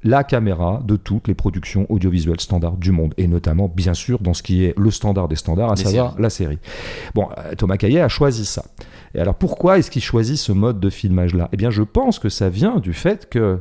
la 0.05 0.23
caméra 0.23 0.83
de 0.85 0.97
toutes 0.97 1.29
les 1.29 1.35
productions 1.35 1.87
audiovisuelles 1.89 2.41
standards 2.41 2.77
du 2.77 2.93
monde, 2.93 3.15
et 3.17 3.27
notamment, 3.27 3.73
bien 3.75 3.95
sûr, 3.95 4.21
dans 4.21 4.35
ce 4.35 4.43
qui 4.43 4.65
est 4.65 4.79
le 4.79 4.91
standard 4.91 5.29
des 5.29 5.37
standards, 5.37 5.73
à 5.73 5.77
savoir 5.77 6.15
la 6.21 6.29
série. 6.29 6.59
Bon, 7.15 7.29
Thomas 7.57 7.79
Caillet 7.79 8.01
a 8.01 8.09
choisi 8.09 8.45
ça. 8.45 8.65
Et 9.15 9.21
alors 9.21 9.35
pourquoi 9.35 9.79
est-ce 9.79 9.91
qu'il 9.91 10.03
choisit 10.03 10.37
ce 10.37 10.53
mode 10.53 10.79
de 10.79 10.91
filmage-là? 10.91 11.49
Eh 11.53 11.57
bien, 11.57 11.71
je 11.71 11.83
pense 11.83 12.19
que 12.19 12.29
ça 12.29 12.51
vient 12.51 12.81
du 12.81 12.93
fait 12.93 13.31
que 13.31 13.61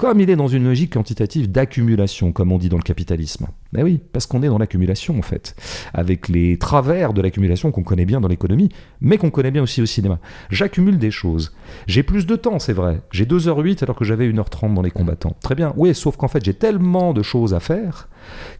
comme 0.00 0.18
il 0.18 0.30
est 0.30 0.36
dans 0.36 0.48
une 0.48 0.64
logique 0.64 0.94
quantitative 0.94 1.50
d'accumulation, 1.50 2.32
comme 2.32 2.52
on 2.52 2.56
dit 2.56 2.70
dans 2.70 2.78
le 2.78 2.82
capitalisme. 2.82 3.48
Ben 3.74 3.84
oui, 3.84 4.00
parce 4.14 4.26
qu'on 4.26 4.42
est 4.42 4.46
dans 4.46 4.56
l'accumulation 4.56 5.18
en 5.18 5.22
fait, 5.22 5.54
avec 5.92 6.30
les 6.30 6.56
travers 6.56 7.12
de 7.12 7.20
l'accumulation 7.20 7.70
qu'on 7.70 7.82
connaît 7.82 8.06
bien 8.06 8.18
dans 8.18 8.26
l'économie, 8.26 8.70
mais 9.02 9.18
qu'on 9.18 9.28
connaît 9.28 9.50
bien 9.50 9.62
aussi 9.62 9.82
au 9.82 9.86
cinéma. 9.86 10.18
J'accumule 10.48 10.96
des 10.96 11.10
choses. 11.10 11.54
J'ai 11.86 12.02
plus 12.02 12.24
de 12.24 12.34
temps, 12.34 12.58
c'est 12.58 12.72
vrai. 12.72 13.02
J'ai 13.10 13.26
2h08 13.26 13.84
alors 13.84 13.94
que 13.94 14.06
j'avais 14.06 14.26
1h30 14.26 14.72
dans 14.72 14.80
les 14.80 14.90
combattants. 14.90 15.36
Très 15.42 15.54
bien. 15.54 15.74
Oui, 15.76 15.94
sauf 15.94 16.16
qu'en 16.16 16.28
fait 16.28 16.42
j'ai 16.42 16.54
tellement 16.54 17.12
de 17.12 17.22
choses 17.22 17.52
à 17.52 17.60
faire 17.60 18.08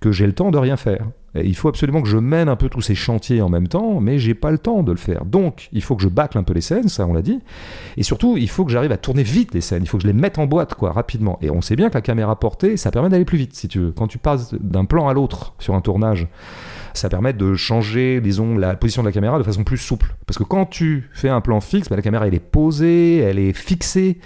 que 0.00 0.12
j'ai 0.12 0.26
le 0.26 0.34
temps 0.34 0.50
de 0.50 0.58
rien 0.58 0.76
faire. 0.76 1.06
Il 1.34 1.54
faut 1.54 1.68
absolument 1.68 2.02
que 2.02 2.08
je 2.08 2.16
mène 2.16 2.48
un 2.48 2.56
peu 2.56 2.68
tous 2.68 2.80
ces 2.80 2.94
chantiers 2.94 3.40
en 3.40 3.48
même 3.48 3.68
temps, 3.68 4.00
mais 4.00 4.18
j'ai 4.18 4.34
pas 4.34 4.50
le 4.50 4.58
temps 4.58 4.82
de 4.82 4.90
le 4.90 4.98
faire. 4.98 5.24
Donc, 5.24 5.68
il 5.72 5.82
faut 5.82 5.94
que 5.94 6.02
je 6.02 6.08
bâcle 6.08 6.38
un 6.38 6.42
peu 6.42 6.52
les 6.52 6.60
scènes, 6.60 6.88
ça 6.88 7.06
on 7.06 7.12
l'a 7.12 7.22
dit. 7.22 7.40
Et 7.96 8.02
surtout, 8.02 8.36
il 8.36 8.48
faut 8.48 8.64
que 8.64 8.72
j'arrive 8.72 8.92
à 8.92 8.96
tourner 8.96 9.22
vite 9.22 9.54
les 9.54 9.60
scènes. 9.60 9.82
Il 9.82 9.88
faut 9.88 9.96
que 9.96 10.02
je 10.02 10.08
les 10.08 10.12
mette 10.12 10.38
en 10.38 10.46
boîte, 10.46 10.74
quoi, 10.74 10.92
rapidement. 10.92 11.38
Et 11.40 11.50
on 11.50 11.60
sait 11.60 11.76
bien 11.76 11.88
que 11.88 11.94
la 11.94 12.00
caméra 12.00 12.38
portée, 12.38 12.76
ça 12.76 12.90
permet 12.90 13.08
d'aller 13.08 13.24
plus 13.24 13.38
vite, 13.38 13.54
si 13.54 13.68
tu 13.68 13.78
veux. 13.78 13.92
Quand 13.92 14.08
tu 14.08 14.18
passes 14.18 14.54
d'un 14.54 14.84
plan 14.84 15.08
à 15.08 15.14
l'autre 15.14 15.54
sur 15.58 15.74
un 15.74 15.80
tournage, 15.80 16.26
ça 16.94 17.08
permet 17.08 17.32
de 17.32 17.54
changer, 17.54 18.20
disons, 18.20 18.56
la 18.56 18.74
position 18.74 19.02
de 19.02 19.08
la 19.08 19.12
caméra 19.12 19.38
de 19.38 19.42
façon 19.42 19.64
plus 19.64 19.78
souple. 19.78 20.14
Parce 20.26 20.38
que 20.38 20.44
quand 20.44 20.66
tu 20.66 21.08
fais 21.12 21.28
un 21.28 21.40
plan 21.40 21.60
fixe, 21.60 21.88
bah, 21.88 21.96
la 21.96 22.02
caméra 22.02 22.26
elle 22.26 22.34
est 22.34 22.40
posée, 22.40 23.18
elle 23.18 23.38
est 23.38 23.52
fixée, 23.52 24.18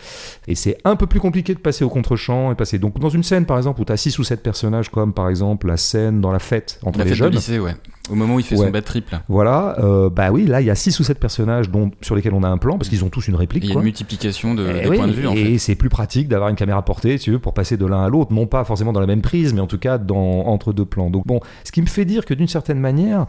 et 0.47 0.55
c'est 0.55 0.79
un 0.85 0.97
peu 0.97 1.07
plus 1.07 1.21
compliqué 1.21 1.55
de 1.55 1.61
passer 1.61 1.85
au 1.85 1.89
contre-champ 1.89 2.53
et 2.53 2.55
passer. 2.55 2.79
Donc 2.79 2.99
dans 2.99 3.09
une 3.09 3.23
scène 3.23 3.47
par 3.47 3.57
exemple 3.57 3.81
où 3.81 3.85
tu 3.85 3.93
as 3.93 3.97
6 3.97 4.19
ou 4.19 4.25
7 4.25 4.43
personnages, 4.43 4.91
comme 4.91 5.13
par 5.13 5.29
exemple 5.29 5.67
la 5.67 5.77
scène 5.77 6.21
dans 6.21 6.33
la 6.33 6.39
fête 6.39 6.81
entre 6.85 6.99
la 6.99 7.05
les 7.05 7.11
fête 7.11 7.19
jeunes. 7.19 7.33
lycée, 7.33 7.59
ouais. 7.59 7.75
Au 8.11 8.15
moment 8.15 8.35
où 8.35 8.41
il 8.41 8.45
fait 8.45 8.57
son 8.57 8.71
bad 8.71 8.85
trip, 8.85 9.09
là. 9.11 9.23
Voilà, 9.29 9.77
euh, 9.79 10.11
bah 10.11 10.31
oui, 10.31 10.45
là 10.45 10.61
il 10.61 10.67
y 10.67 10.71
a 10.71 10.75
6 10.75 11.01
ou 11.01 11.05
7 11.05 11.19
personnages 11.19 11.71
dont, 11.71 11.91
sur 12.03 12.15
lesquels 12.15 12.35
on 12.35 12.43
a 12.43 12.49
un 12.49 12.59
plan, 12.59 12.77
parce 12.77 12.91
qu'ils 12.91 13.03
ont 13.03 13.09
tous 13.09 13.29
une 13.29 13.35
réplique. 13.35 13.65
Il 13.65 13.71
y 13.71 13.73
a 13.73 13.77
une 13.77 13.83
multiplication 13.83 14.55
de, 14.55 14.67
eh 14.83 14.87
points 14.95 15.09
de 15.09 15.13
vue, 15.13 15.27
en 15.27 15.33
Et 15.33 15.57
c'est 15.57 15.75
plus 15.75 15.89
pratique 15.89 16.29
d'avoir 16.29 16.51
une 16.51 16.57
caméra 16.57 16.85
portée, 16.85 17.19
tu 17.19 17.31
veux, 17.31 17.39
pour 17.39 17.55
passer 17.55 17.79
de 17.79 17.87
l'un 17.87 18.03
à 18.03 18.09
l'autre, 18.11 18.33
non 18.33 18.47
pas 18.47 18.65
forcément 18.65 18.93
dans 18.93 19.01
la 19.01 19.07
même 19.07 19.23
prise, 19.23 19.55
mais 19.55 19.61
en 19.61 19.67
tout 19.67 19.79
cas 19.79 19.97
dans, 19.97 20.47
entre 20.47 20.75
deux 20.75 20.85
plans. 20.85 21.09
Donc 21.09 21.27
bon, 21.27 21.41
ce 21.65 21.73
qui 21.73 21.81
me 21.81 21.87
fait 21.87 22.05
dire 22.05 22.27
que 22.27 22.35
d'une 22.35 22.49
certaine 22.49 22.79
manière, 22.79 23.27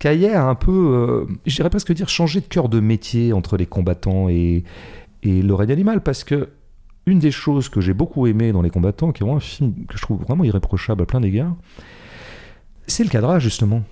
Caillet 0.00 0.32
a 0.32 0.44
un 0.44 0.56
peu, 0.56 0.72
euh, 0.72 1.32
j'irais 1.46 1.70
presque 1.70 1.92
dire, 1.92 2.08
changé 2.08 2.40
de 2.40 2.46
cœur 2.46 2.68
de 2.68 2.80
métier 2.80 3.32
entre 3.32 3.56
les 3.56 3.66
combattants 3.66 4.28
et, 4.28 4.64
et 5.22 5.42
le 5.42 5.54
règne 5.54 5.70
animal, 5.70 6.02
parce 6.02 6.24
que 6.24 6.48
une 7.06 7.18
des 7.18 7.30
choses 7.30 7.68
que 7.68 7.80
j'ai 7.80 7.94
beaucoup 7.94 8.26
aimé 8.26 8.52
dans 8.52 8.62
Les 8.62 8.70
Combattants, 8.70 9.10
qui 9.10 9.22
est 9.22 9.24
vraiment 9.24 9.38
un 9.38 9.40
film 9.40 9.72
que 9.88 9.96
je 9.96 10.02
trouve 10.02 10.20
vraiment 10.22 10.44
irréprochable 10.44 11.02
à 11.02 11.06
plein 11.06 11.20
d'égards, 11.20 11.56
c'est 12.86 13.04
le 13.04 13.08
cadrage, 13.08 13.42
justement 13.42 13.82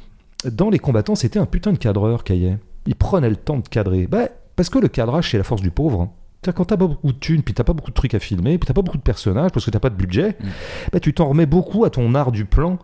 dans 0.50 0.70
Les 0.70 0.78
Combattants, 0.78 1.14
c'était 1.14 1.38
un 1.38 1.46
putain 1.46 1.72
de 1.72 1.78
cadreur, 1.78 2.24
Caillet. 2.24 2.58
Il 2.86 2.94
prenait 2.94 3.28
le 3.30 3.36
temps 3.36 3.58
de 3.58 3.68
cadrer. 3.68 4.06
Bah, 4.06 4.28
parce 4.56 4.70
que 4.70 4.78
le 4.78 4.88
cadrage, 4.88 5.30
c'est 5.30 5.38
la 5.38 5.44
force 5.44 5.62
du 5.62 5.70
pauvre. 5.70 6.02
Hein. 6.02 6.10
C'est-à-dire 6.42 6.56
quand 6.56 6.64
t'as 6.66 6.76
pas 6.76 6.86
beaucoup 6.86 7.12
de 7.12 7.18
thunes, 7.18 7.42
puis 7.42 7.52
t'as 7.54 7.64
pas 7.64 7.72
beaucoup 7.72 7.90
de 7.90 7.94
trucs 7.94 8.14
à 8.14 8.18
filmer, 8.20 8.58
puis 8.58 8.66
t'as 8.66 8.72
pas 8.74 8.82
beaucoup 8.82 8.96
de 8.96 9.02
personnages 9.02 9.50
parce 9.50 9.66
que 9.66 9.70
t'as 9.70 9.80
pas 9.80 9.90
de 9.90 9.96
budget, 9.96 10.36
Mm. 10.40 10.46
bah, 10.92 11.00
tu 11.00 11.12
t'en 11.12 11.28
remets 11.28 11.46
beaucoup 11.46 11.84
à 11.84 11.90
ton 11.90 12.14
art 12.14 12.30
du 12.32 12.44
plan. 12.44 12.78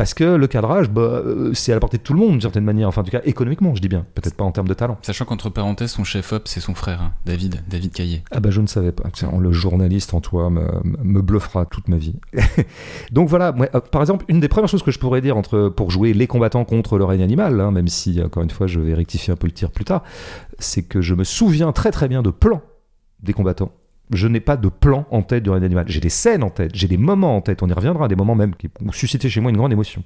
Parce 0.00 0.14
que 0.14 0.24
le 0.24 0.46
cadrage, 0.46 0.88
bah, 0.88 1.02
euh, 1.02 1.52
c'est 1.52 1.72
à 1.72 1.74
la 1.74 1.80
portée 1.80 1.98
de 1.98 2.02
tout 2.02 2.14
le 2.14 2.20
monde 2.20 2.30
d'une 2.30 2.40
certaine 2.40 2.64
manière. 2.64 2.88
Enfin, 2.88 3.02
en 3.02 3.04
tout 3.04 3.10
cas, 3.10 3.20
économiquement, 3.24 3.74
je 3.74 3.82
dis 3.82 3.88
bien. 3.90 4.06
Peut-être 4.14 4.34
pas 4.34 4.44
en 4.44 4.50
termes 4.50 4.66
de 4.66 4.72
talent. 4.72 4.96
Sachant 5.02 5.26
qu'entre 5.26 5.50
parenthèses, 5.50 5.90
son 5.90 6.04
chef-op, 6.04 6.48
c'est 6.48 6.60
son 6.60 6.74
frère, 6.74 7.02
hein, 7.02 7.12
David, 7.26 7.62
David 7.68 7.92
Caillé. 7.92 8.22
Ah 8.30 8.40
bah 8.40 8.48
je 8.48 8.62
ne 8.62 8.66
savais 8.66 8.92
pas. 8.92 9.04
Le 9.38 9.52
journaliste 9.52 10.14
en 10.14 10.22
toi 10.22 10.48
me, 10.48 10.64
me 11.02 11.20
bluffera 11.20 11.66
toute 11.66 11.88
ma 11.88 11.98
vie. 11.98 12.14
Donc 13.12 13.28
voilà, 13.28 13.52
moi, 13.52 13.68
euh, 13.74 13.80
par 13.80 14.00
exemple, 14.00 14.24
une 14.28 14.40
des 14.40 14.48
premières 14.48 14.70
choses 14.70 14.82
que 14.82 14.90
je 14.90 14.98
pourrais 14.98 15.20
dire 15.20 15.36
entre, 15.36 15.68
pour 15.68 15.90
jouer 15.90 16.14
les 16.14 16.26
combattants 16.26 16.64
contre 16.64 16.96
le 16.96 17.04
règne 17.04 17.22
animal, 17.22 17.60
hein, 17.60 17.70
même 17.70 17.88
si, 17.88 18.22
encore 18.22 18.42
une 18.42 18.48
fois, 18.48 18.66
je 18.66 18.80
vais 18.80 18.94
rectifier 18.94 19.34
un 19.34 19.36
peu 19.36 19.48
le 19.48 19.52
tir 19.52 19.70
plus 19.70 19.84
tard, 19.84 20.02
c'est 20.58 20.82
que 20.82 21.02
je 21.02 21.14
me 21.14 21.24
souviens 21.24 21.72
très 21.72 21.90
très 21.90 22.08
bien 22.08 22.22
de 22.22 22.30
plans 22.30 22.62
des 23.22 23.34
combattants. 23.34 23.72
Je 24.12 24.26
n'ai 24.26 24.40
pas 24.40 24.56
de 24.56 24.68
plan 24.68 25.06
en 25.10 25.22
tête 25.22 25.44
du 25.44 25.50
règne 25.50 25.64
animal. 25.64 25.84
J'ai 25.88 26.00
des 26.00 26.08
scènes 26.08 26.42
en 26.42 26.50
tête, 26.50 26.72
j'ai 26.74 26.88
des 26.88 26.96
moments 26.96 27.36
en 27.36 27.40
tête. 27.40 27.62
On 27.62 27.68
y 27.68 27.72
reviendra, 27.72 28.08
des 28.08 28.16
moments 28.16 28.34
même 28.34 28.54
qui 28.56 28.68
ont 28.84 28.90
suscité 28.92 29.28
chez 29.28 29.40
moi 29.40 29.50
une 29.50 29.56
grande 29.56 29.72
émotion. 29.72 30.02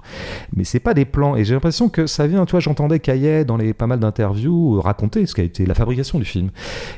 Mais 0.54 0.64
c'est 0.64 0.80
pas 0.80 0.92
des 0.94 1.04
plans. 1.06 1.36
Et 1.36 1.44
j'ai 1.44 1.54
l'impression 1.54 1.88
que 1.88 2.06
ça 2.06 2.26
vient, 2.26 2.44
toi, 2.44 2.60
j'entendais 2.60 3.00
Caillet 3.00 3.44
dans 3.44 3.56
les 3.56 3.72
pas 3.72 3.86
mal 3.86 4.00
d'interviews 4.00 4.76
euh, 4.76 4.80
raconter 4.80 5.24
ce 5.26 5.34
qu'a 5.34 5.42
été 5.42 5.64
la 5.66 5.74
fabrication 5.74 6.18
du 6.18 6.24
film. 6.24 6.50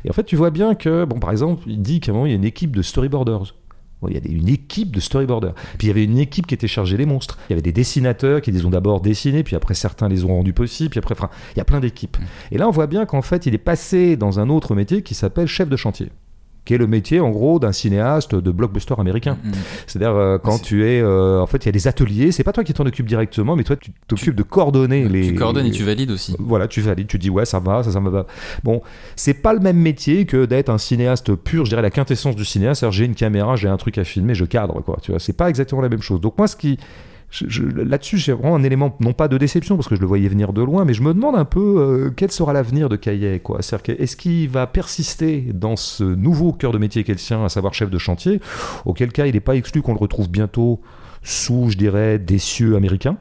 Et 0.05 0.11
en 0.11 0.13
fait, 0.13 0.25
tu 0.25 0.35
vois 0.37 0.51
bien 0.51 0.75
que, 0.75 1.05
bon, 1.05 1.19
par 1.21 1.31
exemple, 1.31 1.63
il 1.67 1.81
dit 1.81 2.01
qu'à 2.01 2.11
un 2.11 2.15
moment, 2.15 2.27
il 2.27 2.31
y 2.31 2.35
a 2.35 2.37
une 2.37 2.45
équipe 2.45 2.75
de 2.75 2.83
storyboarders. 2.83 3.55
Bon, 4.03 4.09
il 4.09 4.15
y 4.15 4.17
a 4.17 4.21
des- 4.21 4.31
une 4.31 4.49
équipe 4.49 4.95
de 4.95 5.01
storyboarders. 5.01 5.55
Puis 5.79 5.87
il 5.87 5.89
y 5.89 5.91
avait 5.91 6.05
une 6.05 6.19
équipe 6.19 6.47
qui 6.47 6.55
était 6.55 6.67
chargée 6.69 6.97
des 6.97 7.07
monstres. 7.07 7.39
Il 7.49 7.53
y 7.53 7.55
avait 7.55 7.63
des 7.63 7.73
dessinateurs 7.73 8.41
qui 8.43 8.51
les 8.53 8.67
ont 8.67 8.71
d'abord 8.71 9.01
dessinés, 9.01 9.43
puis 9.43 9.57
après 9.57 9.75
certains 9.75 10.09
les 10.09 10.25
ont 10.25 10.29
rendus 10.35 10.53
possibles, 10.53 10.91
puis 10.91 10.99
après, 10.99 11.15
enfin, 11.17 11.31
il 11.55 11.59
y 11.59 11.61
a 11.61 11.65
plein 11.65 11.81
d'équipes. 11.81 12.17
Et 12.51 12.59
là, 12.59 12.69
on 12.69 12.73
voit 12.73 12.89
bien 12.89 13.07
qu'en 13.07 13.23
fait, 13.23 13.47
il 13.47 13.55
est 13.55 13.59
passé 13.59 14.17
dans 14.17 14.39
un 14.41 14.51
autre 14.51 14.75
métier 14.75 15.03
qui 15.03 15.15
s'appelle 15.15 15.47
chef 15.47 15.69
de 15.69 15.77
chantier 15.77 16.11
qui 16.67 16.75
est 16.75 16.79
le 16.79 16.87
métier 16.87 17.21
en 17.21 17.31
gros 17.31 17.59
d'un 17.59 17.73
cinéaste 17.73 18.35
de 18.35 18.51
blockbuster 18.51 18.95
américain. 18.99 19.39
Mm. 19.43 19.51
C'est-à-dire 19.87 20.15
euh, 20.15 20.37
quand 20.37 20.59
C'est- 20.59 20.65
tu 20.65 20.85
es, 20.87 21.01
euh, 21.01 21.41
en 21.41 21.47
fait, 21.47 21.65
il 21.65 21.67
y 21.67 21.69
a 21.71 21.73
des 21.73 21.89
ateliers. 21.89 22.33
C'est 22.33 22.45
pas 22.45 22.53
toi 22.53 22.63
qui 22.65 22.75
t'en 22.75 22.85
occupes 22.85 23.07
directement, 23.07 23.57
mais 23.57 23.65
toi 23.65 23.77
tu 23.77 23.93
t'occupes 24.07 24.35
de 24.35 24.43
coordonner 24.43 25.09
les. 25.09 25.29
Tu 25.29 25.35
coordonnes 25.35 25.67
et 25.67 25.71
tu 25.71 25.85
valides 25.85 26.11
aussi. 26.11 26.37
Voilà, 26.39 26.69
tu 26.69 26.83
valides, 26.83 27.07
tu 27.07 27.19
dis 27.19 27.31
ouais, 27.31 27.47
ça 27.47 27.59
va, 27.61 27.83
ça, 27.83 27.91
ça 27.93 28.01
me 28.01 28.11
va. 28.11 28.27
Bon, 28.65 28.83
c'est 29.15 29.35
pas 29.35 29.55
le 29.55 29.61
même 29.61 29.79
métier 29.79 30.27
que 30.27 30.45
d'être 30.45 30.69
un 30.69 30.79
cinéaste 30.79 31.35
pur, 31.37 31.65
je 31.65 31.71
dirais 31.71 31.83
la 31.83 31.91
quintessence 31.91 32.37
du 32.37 32.45
cinéaste. 32.45 32.81
C'est-à-dire, 32.81 32.99
j'ai 32.99 33.05
une 33.07 33.15
caméra, 33.15 33.57
j'ai 33.57 33.69
un 33.69 33.77
truc 33.77 33.97
à 33.97 34.05
filmer, 34.05 34.35
je 34.35 34.45
cadre, 34.45 34.81
quoi. 34.83 34.99
Tu 35.01 35.13
vois, 35.13 35.21
c'est 35.21 35.33
pas 35.37 35.49
exactement 35.49 35.81
la 35.81 35.89
même 35.89 36.03
chose. 36.03 36.21
Donc, 36.21 36.37
moi, 36.37 36.49
ce 36.49 36.57
qui. 36.57 36.79
Là-dessus, 37.75 38.19
j'ai 38.19 38.33
vraiment 38.33 38.55
un 38.55 38.63
élément, 38.63 38.97
non 39.01 39.13
pas 39.13 39.29
de 39.29 39.37
déception, 39.37 39.77
parce 39.77 39.89
que 39.89 39.97
je 39.97 40.01
le 40.01 40.07
voyais 40.07 40.29
venir 40.29 40.53
de 40.53 40.63
loin, 40.63 40.85
mais 40.85 40.95
je 40.95 41.03
me 41.03 41.13
demande 41.13 41.37
un 41.37 41.45
peu 41.45 41.61
euh, 41.61 42.11
quel 42.15 42.31
sera 42.31 42.53
l'avenir 42.53 42.89
de 42.89 42.97
Caillet, 42.97 43.41
quoi. 43.41 43.63
C'est-à-dire, 43.63 43.97
est-ce 43.99 44.17
qu'il 44.17 44.49
va 44.49 44.67
persister 44.67 45.49
dans 45.53 45.77
ce 45.77 46.05
nouveau 46.05 46.53
cœur 46.53 46.73
de 46.73 46.79
métier 46.79 47.05
qu'est 47.05 47.13
le 47.13 47.19
sien, 47.19 47.45
à 47.45 47.49
savoir 47.49 47.75
chef 47.75 47.91
de 47.91 47.99
chantier, 47.99 48.41
auquel 48.85 49.13
cas 49.13 49.27
il 49.27 49.35
n'est 49.35 49.41
pas 49.41 49.57
exclu 49.57 49.83
qu'on 49.83 49.93
le 49.93 49.99
retrouve 49.99 50.31
bientôt 50.31 50.81
sous, 51.23 51.71
je 51.71 51.77
dirais, 51.77 52.19
des 52.19 52.39
cieux 52.39 52.77
américains? 52.77 53.17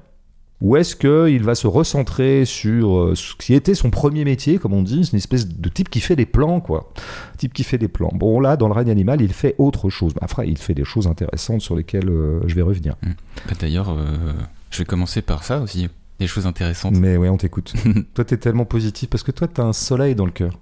Ou 0.62 0.78
est-ce 0.78 0.96
qu'il 0.96 1.44
va 1.44 1.54
se 1.54 1.68
recentrer 1.68 2.46
sur 2.46 2.98
euh, 2.98 3.16
ce 3.16 3.36
qui 3.36 3.54
était 3.54 3.76
son 3.76 3.90
premier 3.90 4.24
métier, 4.24 4.58
comme 4.58 4.74
on 4.74 4.84
dit, 4.84 5.04
c'est 5.04 5.12
une 5.12 5.18
espèce 5.18 5.48
de 5.48 5.70
type 5.70 5.90
qui 5.90 6.00
fait 6.00 6.16
des 6.16 6.26
plans, 6.26 6.62
quoi. 6.62 6.92
Type 7.38 7.54
qui 7.54 7.64
fait 7.64 7.78
des 7.78 7.90
plans. 7.90 8.12
Bon, 8.14 8.40
là, 8.40 8.56
dans 8.56 8.68
le 8.68 8.74
règne 8.74 8.90
animal, 8.90 9.22
il 9.22 9.34
fait 9.34 9.56
autre 9.58 9.90
chose. 9.90 10.14
Après, 10.22 10.48
il 10.48 10.58
fait 10.58 10.74
des 10.74 10.86
choses 10.86 11.08
intéressantes 11.08 11.62
sur 11.62 11.76
lesquelles 11.76 12.10
euh, 12.10 12.40
je 12.48 12.56
vais 12.56 12.62
revenir. 12.62 12.96
Bah, 13.04 13.54
D'ailleurs, 13.60 13.90
euh, 13.90 14.34
je 14.72 14.80
vais 14.80 14.86
commencer 14.86 15.22
par 15.22 15.44
ça 15.44 15.60
aussi. 15.60 15.90
Des 16.20 16.28
choses 16.28 16.48
intéressantes. 16.48 16.96
Mais 16.96 17.18
ouais, 17.18 17.28
on 17.28 17.38
t'écoute. 17.38 17.74
toi, 18.14 18.24
t'es 18.24 18.38
tellement 18.38 18.66
positif 18.66 19.10
parce 19.10 19.24
que 19.24 19.32
toi, 19.32 19.50
t'as 19.50 19.64
un 19.64 19.74
soleil 19.74 20.16
dans 20.16 20.26
le 20.26 20.32
cœur. 20.32 20.58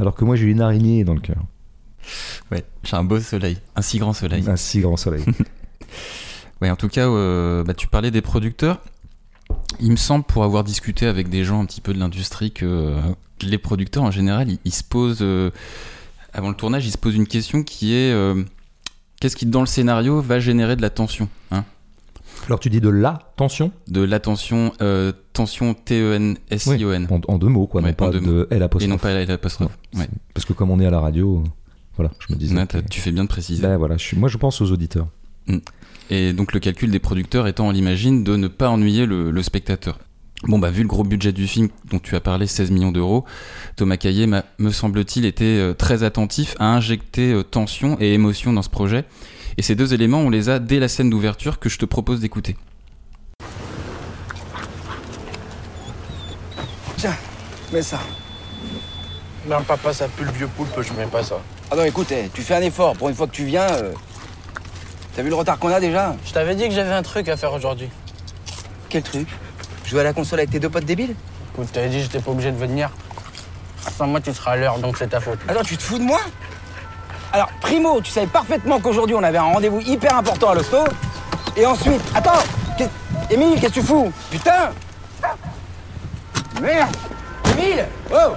Alors 0.00 0.14
que 0.14 0.24
moi, 0.24 0.36
j'ai 0.36 0.46
une 0.46 0.62
araignée 0.62 1.04
dans 1.04 1.14
le 1.14 1.20
cœur. 1.20 1.44
Ouais, 2.50 2.64
j'ai 2.82 2.96
un 2.96 3.04
beau 3.04 3.20
soleil. 3.20 3.58
Un 3.76 3.82
si 3.82 3.98
grand 3.98 4.14
soleil. 4.14 4.44
Un 4.48 4.56
si 4.56 4.80
grand 4.80 4.96
soleil. 4.96 5.24
Ouais, 6.60 6.70
en 6.70 6.76
tout 6.76 6.88
cas, 6.88 7.08
euh, 7.08 7.62
bah, 7.62 7.74
tu 7.74 7.86
parlais 7.86 8.10
des 8.10 8.20
producteurs. 8.20 8.80
Il 9.80 9.90
me 9.90 9.96
semble, 9.96 10.24
pour 10.24 10.44
avoir 10.44 10.64
discuté 10.64 11.06
avec 11.06 11.28
des 11.28 11.44
gens 11.44 11.60
un 11.60 11.64
petit 11.64 11.80
peu 11.80 11.92
de 11.94 11.98
l'industrie, 11.98 12.50
que 12.50 12.66
euh, 12.66 13.00
les 13.42 13.58
producteurs 13.58 14.02
en 14.02 14.10
général, 14.10 14.50
ils, 14.50 14.58
ils 14.64 14.72
se 14.74 14.82
posent, 14.84 15.18
euh, 15.22 15.50
avant 16.32 16.48
le 16.48 16.54
tournage, 16.56 16.86
ils 16.86 16.90
se 16.90 16.98
posent 16.98 17.14
une 17.14 17.26
question 17.28 17.62
qui 17.62 17.94
est 17.94 18.12
euh, 18.12 18.42
qu'est-ce 19.20 19.36
qui, 19.36 19.46
dans 19.46 19.60
le 19.60 19.66
scénario, 19.66 20.20
va 20.20 20.40
générer 20.40 20.74
de 20.76 20.82
la 20.82 20.90
tension 20.90 21.28
hein? 21.50 21.64
Alors, 22.46 22.60
tu 22.60 22.70
dis 22.70 22.80
de 22.80 22.88
la 22.88 23.18
tension? 23.36 23.72
De 23.88 24.00
l'attention, 24.00 24.72
euh, 24.80 25.12
tension 25.32 25.74
T-E-N-S-I-O-N. 25.74 27.06
en, 27.10 27.20
en 27.32 27.38
deux 27.38 27.48
mots, 27.48 27.66
quoi, 27.66 27.80
Ouais, 27.82 27.88
non 27.90 27.94
pas 27.94 28.10
de 28.10 28.46
L 28.50 28.60
Et 28.60 28.64
apostrophe. 28.64 28.90
non 28.90 28.98
pas. 28.98 29.08
Ouais. 29.94 30.08
Parce 30.34 30.44
que 30.44 30.52
comme 30.52 30.70
on 30.70 30.80
est 30.80 30.86
à 30.86 30.90
la 30.90 31.00
radio, 31.00 31.42
voilà, 31.96 32.10
je 32.26 32.32
me 32.32 32.38
disais. 32.38 32.54
Que- 32.66 32.78
tu 32.78 33.00
fais 33.00 33.10
bien 33.12 33.24
de 33.24 33.28
préciser. 33.28 33.62
Ben 33.62 33.76
voilà, 33.76 33.96
je 33.96 34.02
suis, 34.02 34.16
moi, 34.16 34.28
je 34.28 34.36
pense 34.38 34.60
aux 34.60 34.70
auditeurs. 34.72 35.08
Et 36.10 36.32
donc 36.32 36.52
le 36.52 36.60
calcul 36.60 36.90
des 36.90 36.98
producteurs 36.98 37.46
étant, 37.46 37.68
on 37.68 37.70
l'imagine, 37.70 38.24
de 38.24 38.36
ne 38.36 38.48
pas 38.48 38.68
ennuyer 38.70 39.06
le, 39.06 39.30
le 39.30 39.42
spectateur. 39.42 39.98
Bon 40.44 40.58
bah 40.60 40.70
vu 40.70 40.82
le 40.82 40.88
gros 40.88 41.02
budget 41.02 41.32
du 41.32 41.48
film 41.48 41.68
dont 41.90 41.98
tu 41.98 42.14
as 42.14 42.20
parlé, 42.20 42.46
16 42.46 42.70
millions 42.70 42.92
d'euros, 42.92 43.24
Thomas 43.76 43.96
Caillet 43.96 44.26
m'a- 44.28 44.44
me 44.58 44.70
semble-t-il 44.70 45.24
été 45.26 45.58
euh, 45.58 45.74
très 45.74 46.04
attentif 46.04 46.54
à 46.60 46.66
injecter 46.74 47.32
euh, 47.32 47.42
tension 47.42 47.96
et 48.00 48.14
émotion 48.14 48.52
dans 48.52 48.62
ce 48.62 48.70
projet. 48.70 49.04
Et 49.56 49.62
ces 49.62 49.74
deux 49.74 49.92
éléments, 49.94 50.20
on 50.20 50.30
les 50.30 50.48
a 50.48 50.60
dès 50.60 50.78
la 50.78 50.86
scène 50.86 51.10
d'ouverture 51.10 51.58
que 51.58 51.68
je 51.68 51.76
te 51.78 51.84
propose 51.84 52.20
d'écouter. 52.20 52.56
Tiens, 56.96 57.16
mets 57.72 57.82
ça. 57.82 57.98
Non, 59.48 59.62
papa, 59.66 59.92
ça 59.92 60.08
pue 60.08 60.24
le 60.24 60.32
vieux 60.32 60.48
poulpe, 60.48 60.80
je 60.80 60.92
mets 60.92 61.06
pas 61.06 61.22
ça. 61.22 61.40
Ah 61.70 61.76
non, 61.76 61.84
écoute, 61.84 62.12
eh, 62.12 62.28
tu 62.32 62.42
fais 62.42 62.54
un 62.54 62.60
effort. 62.62 62.96
Pour 62.96 63.08
une 63.08 63.14
fois 63.14 63.26
que 63.26 63.32
tu 63.34 63.44
viens, 63.44 63.66
euh, 63.68 63.92
t'as 65.18 65.24
vu 65.24 65.30
le 65.30 65.34
retard 65.34 65.58
qu'on 65.58 65.72
a 65.72 65.80
déjà 65.80 66.14
Je 66.24 66.32
t'avais 66.32 66.54
dit 66.54 66.68
que 66.68 66.74
j'avais 66.74 66.92
un 66.92 67.02
truc 67.02 67.28
à 67.28 67.36
faire 67.36 67.52
aujourd'hui. 67.52 67.90
Quel 68.88 69.02
truc? 69.02 69.26
Jouer 69.84 70.02
à 70.02 70.04
la 70.04 70.12
console 70.12 70.38
avec 70.38 70.50
tes 70.52 70.60
deux 70.60 70.68
potes 70.68 70.84
débiles? 70.84 71.16
Écoute, 71.52 71.72
t'avais 71.72 71.88
dit 71.88 71.96
que 71.96 72.02
j'étais 72.04 72.20
pas 72.20 72.30
obligé 72.30 72.52
de 72.52 72.56
venir. 72.56 72.88
Sans 73.96 74.06
moi, 74.06 74.20
tu 74.20 74.32
seras 74.32 74.52
à 74.52 74.56
l'heure, 74.56 74.78
donc 74.78 74.96
c'est 74.96 75.08
ta 75.08 75.18
faute. 75.18 75.40
Attends, 75.48 75.64
tu 75.64 75.76
te 75.76 75.82
fous 75.82 75.98
de 75.98 76.04
moi? 76.04 76.20
Alors, 77.32 77.48
primo, 77.60 78.00
tu 78.00 78.12
savais 78.12 78.28
parfaitement 78.28 78.78
qu'aujourd'hui 78.78 79.16
on 79.16 79.22
avait 79.24 79.38
un 79.38 79.52
rendez-vous 79.54 79.80
hyper 79.80 80.14
important 80.14 80.50
à 80.50 80.54
l'hosto. 80.54 80.84
Et 81.56 81.66
ensuite, 81.66 82.00
attends 82.14 82.38
Émile, 83.28 83.60
qu'est-ce 83.60 83.74
que 83.74 83.80
tu 83.80 83.86
fous? 83.86 84.12
Putain! 84.30 84.70
Merde! 86.62 86.96
Émile! 87.58 87.86
Oh! 88.14 88.34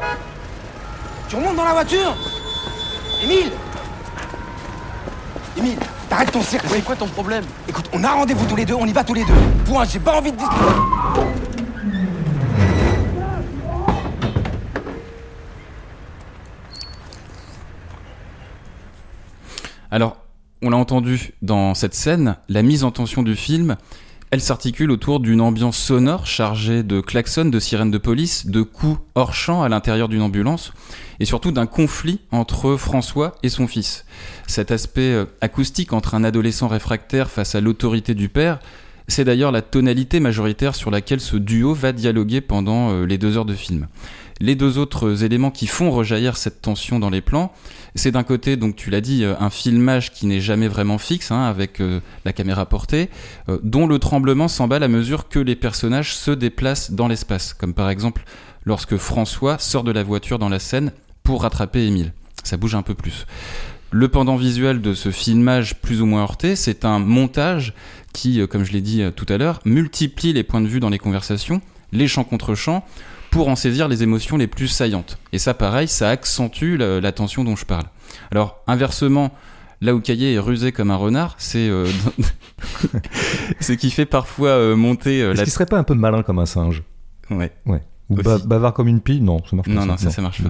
Tu 1.30 1.36
remontes 1.36 1.58
dans 1.58 1.64
la 1.64 1.74
voiture! 1.74 2.16
Émile! 3.22 3.52
Émile, 5.56 5.78
t'arrêtes 6.12 6.32
ton 6.34 6.42
cirque 6.42 6.66
C'est 6.68 6.82
quoi 6.82 6.98
ton 6.98 7.08
problème 7.08 7.46
Écoute, 7.70 7.86
on 7.94 8.04
a 8.04 8.10
rendez-vous 8.10 8.46
tous 8.46 8.58
les 8.58 8.66
deux, 8.66 8.74
on 8.74 8.86
y 8.86 8.92
va 8.92 9.02
tous 9.02 9.14
les 9.14 9.24
deux. 9.24 9.34
Point, 9.66 9.86
j'ai 9.86 10.00
pas 10.00 10.20
envie 10.20 10.34
de 10.34 10.38
discuter. 10.38 10.66
Alors, 19.90 20.18
on 20.62 20.70
l'a 20.70 20.78
entendu 20.78 21.32
dans 21.42 21.74
cette 21.76 21.96
scène, 21.96 22.36
la 22.50 22.62
mise 22.62 22.84
en 22.84 22.92
tension 22.92 23.24
du 23.24 23.38
film, 23.38 23.78
elle 24.32 24.40
s'articule 24.40 24.92
autour 24.92 25.20
d'une 25.20 25.42
ambiance 25.42 25.78
sonore 25.78 26.26
chargée 26.26 26.84
de 26.84 27.02
klaxons, 27.02 27.50
de 27.50 27.60
sirènes 27.60 27.92
de 27.92 27.98
police, 27.98 28.48
de 28.48 28.62
coups 28.62 28.98
hors 29.14 29.34
champ 29.34 29.62
à 29.62 29.68
l'intérieur 29.68 30.08
d'une 30.08 30.22
ambulance, 30.22 30.72
et 31.20 31.26
surtout 31.26 31.52
d'un 31.52 31.66
conflit 31.66 32.22
entre 32.32 32.78
François 32.78 33.36
et 33.44 33.50
son 33.50 33.68
fils. 33.68 34.06
Cet 34.52 34.70
aspect 34.72 35.14
euh, 35.14 35.24
acoustique 35.40 35.94
entre 35.94 36.14
un 36.14 36.26
adolescent 36.26 36.68
réfractaire 36.68 37.32
face 37.32 37.56
à 37.56 37.62
l'autorité 37.62 38.14
du 38.14 38.28
père, 38.28 38.60
c'est 39.08 39.24
d'ailleurs 39.24 39.54
la 39.54 39.62
tonalité 39.62 40.20
majoritaire 40.20 40.76
sur 40.76 40.92
laquelle 40.92 41.22
ce 41.22 41.38
duo 41.38 41.74
va 41.74 41.94
dialoguer 41.94 42.42
pendant 42.42 42.92
euh, 42.92 43.06
les 43.06 43.18
deux 43.18 43.38
heures 43.38 43.46
de 43.46 43.54
film. 43.54 43.88
Les 44.42 44.56
deux 44.56 44.78
autres 44.78 45.24
éléments 45.24 45.52
qui 45.52 45.68
font 45.68 45.90
rejaillir 45.90 46.36
cette 46.36 46.62
tension 46.62 47.00
dans 47.00 47.10
les 47.10 47.22
plans, 47.22 47.54
c'est 47.96 48.12
d'un 48.12 48.24
côté, 48.24 48.58
donc 48.58 48.76
tu 48.76 48.90
l'as 48.90 49.00
dit, 49.00 49.24
euh, 49.24 49.36
un 49.40 49.50
filmage 49.50 50.12
qui 50.12 50.26
n'est 50.26 50.42
jamais 50.42 50.68
vraiment 50.68 50.98
fixe, 50.98 51.32
hein, 51.32 51.44
avec 51.44 51.82
la 52.26 52.34
caméra 52.34 52.66
portée, 52.66 53.10
dont 53.64 53.88
le 53.88 54.00
tremblement 54.00 54.50
s'emballe 54.50 54.84
à 54.84 54.90
mesure 54.90 55.30
que 55.30 55.40
les 55.40 55.56
personnages 55.56 56.14
se 56.14 56.32
déplacent 56.32 56.92
dans 56.92 57.08
l'espace, 57.08 57.54
comme 57.54 57.74
par 57.74 57.90
exemple 57.90 58.24
lorsque 58.66 58.98
François 58.98 59.60
sort 59.60 59.86
de 59.86 59.94
la 59.94 60.04
voiture 60.04 60.40
dans 60.40 60.50
la 60.50 60.60
scène 60.60 60.92
pour 61.24 61.44
rattraper 61.44 61.86
Émile. 61.86 62.12
Ça 62.44 62.58
bouge 62.58 62.76
un 62.76 62.82
peu 62.82 62.96
plus. 62.96 63.26
Le 63.92 64.08
pendant 64.08 64.38
visuel 64.38 64.82
de 64.82 64.94
ce 64.94 65.12
filmage 65.12 65.80
plus 65.82 66.02
ou 66.02 66.06
moins 66.06 66.22
heurté, 66.22 66.56
c'est 66.56 66.86
un 66.86 67.00
montage 67.00 67.74
qui, 68.14 68.40
euh, 68.42 68.48
comme 68.48 68.64
je 68.64 68.72
l'ai 68.72 68.82
dit 68.82 69.02
euh, 69.02 69.12
tout 69.12 69.26
à 69.30 69.38
l'heure, 69.38 69.60
multiplie 69.66 70.32
les 70.34 70.44
points 70.44 70.62
de 70.62 70.68
vue 70.68 70.80
dans 70.80 70.90
les 70.90 70.98
conversations, 70.98 71.62
les 71.92 72.08
champs 72.08 72.24
contre 72.24 72.56
champs, 72.56 72.86
pour 73.32 73.48
en 73.50 73.56
saisir 73.56 73.88
les 73.88 74.02
émotions 74.04 74.38
les 74.38 74.48
plus 74.48 74.68
saillantes. 74.68 75.18
Et 75.34 75.40
ça, 75.40 75.54
pareil, 75.54 75.88
ça 75.88 76.10
accentue 76.10 76.76
la, 76.78 77.00
la 77.02 77.12
tension 77.12 77.44
dont 77.44 77.56
je 77.56 77.66
parle. 77.66 77.86
Alors, 78.32 78.62
inversement, 78.68 79.34
là 79.82 79.94
où 79.96 80.00
Caillé 80.02 80.34
est 80.34 80.40
rusé 80.40 80.72
comme 80.72 80.92
un 80.92 80.96
renard, 80.98 81.36
c'est 81.38 81.68
euh, 81.70 81.86
ce 83.60 83.74
qui 83.74 83.92
fait 83.92 84.06
parfois 84.06 84.50
euh, 84.50 84.76
monter 84.76 85.22
euh, 85.22 85.32
Est-ce 85.32 85.40
la... 85.40 85.44
qu'il 85.46 85.54
serait 85.54 85.66
pas 85.66 85.78
un 85.78 85.84
peu 85.84 85.94
malin 85.96 86.24
comme 86.24 86.40
un 86.40 86.46
singe 86.46 86.84
Ouais. 87.30 87.52
Ouais. 87.66 87.82
Ou 88.10 88.16
ba- 88.16 88.40
bavard 88.40 88.74
comme 88.74 88.88
une 88.90 89.00
pie 89.00 89.22
Non, 89.22 89.40
ça 89.50 89.56
marche 89.56 89.68
pas. 89.70 89.74
Non, 89.74 89.86
non, 89.86 89.98
ça, 89.98 90.10
ça 90.12 90.22
marche 90.22 90.42
pas. 90.44 90.50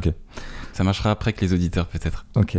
Ça 0.74 0.84
marchera 0.84 1.12
après 1.12 1.34
que 1.34 1.42
les 1.42 1.54
auditeurs, 1.54 1.88
peut-être. 1.88 2.26
Ok. 2.36 2.58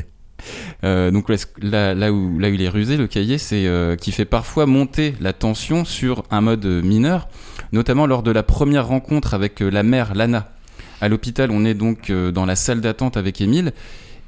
Euh, 0.85 1.11
donc 1.11 1.29
là, 1.61 2.13
où, 2.13 2.41
il 2.41 2.63
est 2.63 2.69
rusé, 2.69 2.97
le 2.97 3.07
cahier, 3.07 3.39
c'est 3.39 3.67
euh, 3.67 3.97
qu'il 3.97 4.13
fait 4.13 4.25
parfois 4.25 4.67
monter 4.67 5.15
la 5.21 5.33
tension 5.33 5.85
sur 5.85 6.25
un 6.31 6.41
mode 6.41 6.65
euh, 6.65 6.83
mineur, 6.83 7.29
notamment 7.73 8.07
lors 8.07 8.23
de 8.23 8.31
la 8.31 8.43
première 8.43 8.87
rencontre 8.87 9.35
avec 9.35 9.63
euh, 9.63 9.71
la 9.71 9.83
mère, 9.83 10.15
Lana. 10.15 10.53
À 11.01 11.09
l'hôpital, 11.09 11.51
on 11.51 11.65
est 11.65 11.75
donc 11.75 12.13
dans 12.13 12.47
la 12.47 12.55
salle 12.55 12.81
d'attente 12.81 13.17
avec 13.17 13.41
Émile, 13.41 13.73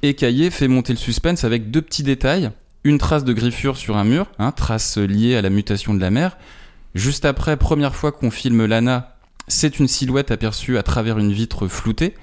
et 0.02 0.14
Cahier 0.14 0.50
fait 0.50 0.66
monter 0.66 0.92
le 0.92 0.98
suspense 0.98 1.44
avec 1.44 1.70
deux 1.70 1.82
petits 1.82 2.02
détails. 2.02 2.50
Une 2.82 2.98
trace 2.98 3.22
de 3.22 3.32
griffure 3.32 3.76
sur 3.76 3.96
un 3.96 4.02
mur, 4.02 4.26
hein, 4.40 4.50
trace 4.50 4.98
liée 4.98 5.36
à 5.36 5.42
la 5.42 5.50
mutation 5.50 5.94
de 5.94 6.00
la 6.00 6.10
mère. 6.10 6.36
Juste 6.96 7.26
après, 7.26 7.56
première 7.56 7.94
fois 7.94 8.10
qu'on 8.10 8.32
filme 8.32 8.66
Lana, 8.66 9.16
c'est 9.46 9.78
une 9.78 9.86
silhouette 9.86 10.32
aperçue 10.32 10.76
à 10.76 10.82
travers 10.82 11.18
une 11.18 11.32
vitre 11.32 11.68
floutée. 11.68 12.14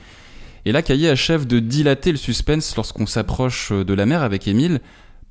Et 0.65 0.71
là, 0.71 0.81
Caillé 0.81 1.09
achève 1.09 1.47
de 1.47 1.59
dilater 1.59 2.11
le 2.11 2.17
suspense 2.17 2.75
lorsqu'on 2.75 3.07
s'approche 3.07 3.71
de 3.71 3.93
la 3.93 4.05
mer 4.05 4.21
avec 4.21 4.47
Émile 4.47 4.79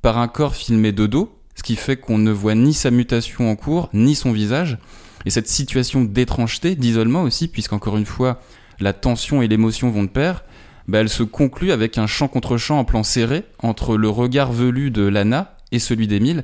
par 0.01 0.17
un 0.17 0.27
corps 0.27 0.55
filmé 0.55 0.91
de 0.91 1.05
dos, 1.05 1.37
ce 1.55 1.63
qui 1.63 1.75
fait 1.75 1.97
qu'on 1.97 2.17
ne 2.17 2.31
voit 2.31 2.55
ni 2.55 2.73
sa 2.73 2.91
mutation 2.91 3.49
en 3.49 3.55
cours, 3.55 3.89
ni 3.93 4.15
son 4.15 4.31
visage. 4.31 4.77
Et 5.25 5.29
cette 5.29 5.47
situation 5.47 6.03
d'étrangeté, 6.03 6.75
d'isolement 6.75 7.23
aussi, 7.23 7.47
puisqu'encore 7.47 7.97
une 7.97 8.05
fois, 8.05 8.41
la 8.79 8.93
tension 8.93 9.41
et 9.41 9.47
l'émotion 9.47 9.89
vont 9.89 10.03
de 10.03 10.09
pair, 10.09 10.43
bah, 10.87 10.99
elle 10.99 11.09
se 11.09 11.23
conclut 11.23 11.71
avec 11.71 11.97
un 11.97 12.07
champ 12.07 12.27
contre 12.27 12.57
champ 12.57 12.79
en 12.79 12.85
plan 12.85 13.03
serré 13.03 13.43
entre 13.59 13.95
le 13.95 14.09
regard 14.09 14.51
velu 14.51 14.91
de 14.91 15.03
Lana 15.03 15.55
et 15.71 15.79
celui 15.79 16.07
d'Émile, 16.07 16.43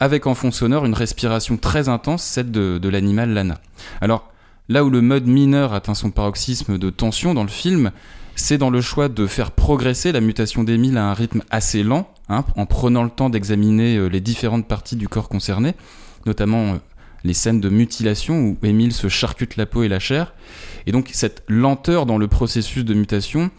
avec 0.00 0.26
en 0.26 0.34
fond 0.34 0.50
sonore 0.50 0.84
une 0.84 0.94
respiration 0.94 1.56
très 1.56 1.88
intense, 1.88 2.22
celle 2.22 2.50
de 2.50 2.88
l'animal 2.88 3.32
Lana. 3.32 3.58
Alors, 4.02 4.30
là 4.68 4.84
où 4.84 4.90
le 4.90 5.00
mode 5.00 5.26
mineur 5.26 5.72
atteint 5.72 5.94
son 5.94 6.10
paroxysme 6.10 6.76
de 6.76 6.90
tension 6.90 7.32
dans 7.32 7.44
le 7.44 7.48
film, 7.48 7.92
c'est 8.36 8.58
dans 8.58 8.70
le 8.70 8.80
choix 8.80 9.08
de 9.08 9.26
faire 9.26 9.50
progresser 9.50 10.12
la 10.12 10.20
mutation 10.20 10.62
d'Émile 10.62 10.98
à 10.98 11.10
un 11.10 11.14
rythme 11.14 11.42
assez 11.50 11.82
lent, 11.82 12.08
hein, 12.28 12.44
en 12.54 12.66
prenant 12.66 13.02
le 13.02 13.10
temps 13.10 13.30
d'examiner 13.30 13.96
euh, 13.96 14.06
les 14.06 14.20
différentes 14.20 14.68
parties 14.68 14.96
du 14.96 15.08
corps 15.08 15.28
concerné, 15.28 15.74
notamment 16.26 16.74
euh, 16.74 16.76
les 17.24 17.34
scènes 17.34 17.60
de 17.60 17.70
mutilation 17.70 18.40
où 18.40 18.58
Émile 18.62 18.92
se 18.92 19.08
charcute 19.08 19.56
la 19.56 19.66
peau 19.66 19.82
et 19.82 19.88
la 19.88 19.98
chair. 19.98 20.34
Et 20.86 20.92
donc 20.92 21.10
cette 21.12 21.42
lenteur 21.48 22.06
dans 22.06 22.18
le 22.18 22.28
processus 22.28 22.84
de 22.84 22.94
mutation, 22.94 23.50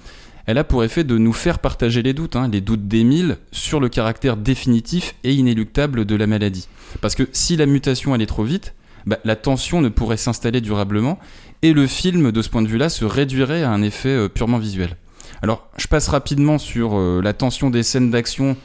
elle 0.46 0.60
a 0.60 0.64
pour 0.64 0.84
effet 0.84 1.04
de 1.04 1.18
nous 1.18 1.34
faire 1.34 1.60
partager 1.60 2.04
les 2.04 2.14
doutes, 2.14 2.36
hein, 2.36 2.48
les 2.48 2.62
doutes 2.62 2.88
d'Émile 2.88 3.38
sur 3.52 3.80
le 3.80 3.90
caractère 3.90 4.38
définitif 4.38 5.16
et 5.24 5.34
inéluctable 5.34 6.06
de 6.06 6.16
la 6.16 6.28
maladie. 6.28 6.70
Parce 7.02 7.16
que 7.16 7.28
si 7.34 7.58
la 7.58 7.66
mutation 7.66 8.14
allait 8.14 8.28
trop 8.28 8.44
vite, 8.44 8.74
bah, 9.08 9.20
la 9.24 9.36
tension 9.38 9.82
ne 9.82 9.90
pourrait 9.90 10.18
s'installer 10.18 10.62
durablement 10.62 11.18
et 11.62 11.74
le 11.74 11.88
film, 11.88 12.32
de 12.32 12.42
ce 12.42 12.50
point 12.50 12.62
de 12.62 12.68
vue-là, 12.68 12.90
se 12.90 13.06
réduirait 13.06 13.64
à 13.64 13.72
un 13.72 13.82
effet 13.82 14.10
euh, 14.10 14.30
purement 14.30 14.60
visuel. 14.60 14.96
Alors, 15.42 15.70
je 15.78 15.88
passe 15.88 16.08
rapidement 16.08 16.58
sur 16.58 16.98
euh, 16.98 17.22
la 17.24 17.34
tension 17.34 17.70
des 17.70 17.84
scènes 17.84 18.12
d'action 18.12 18.58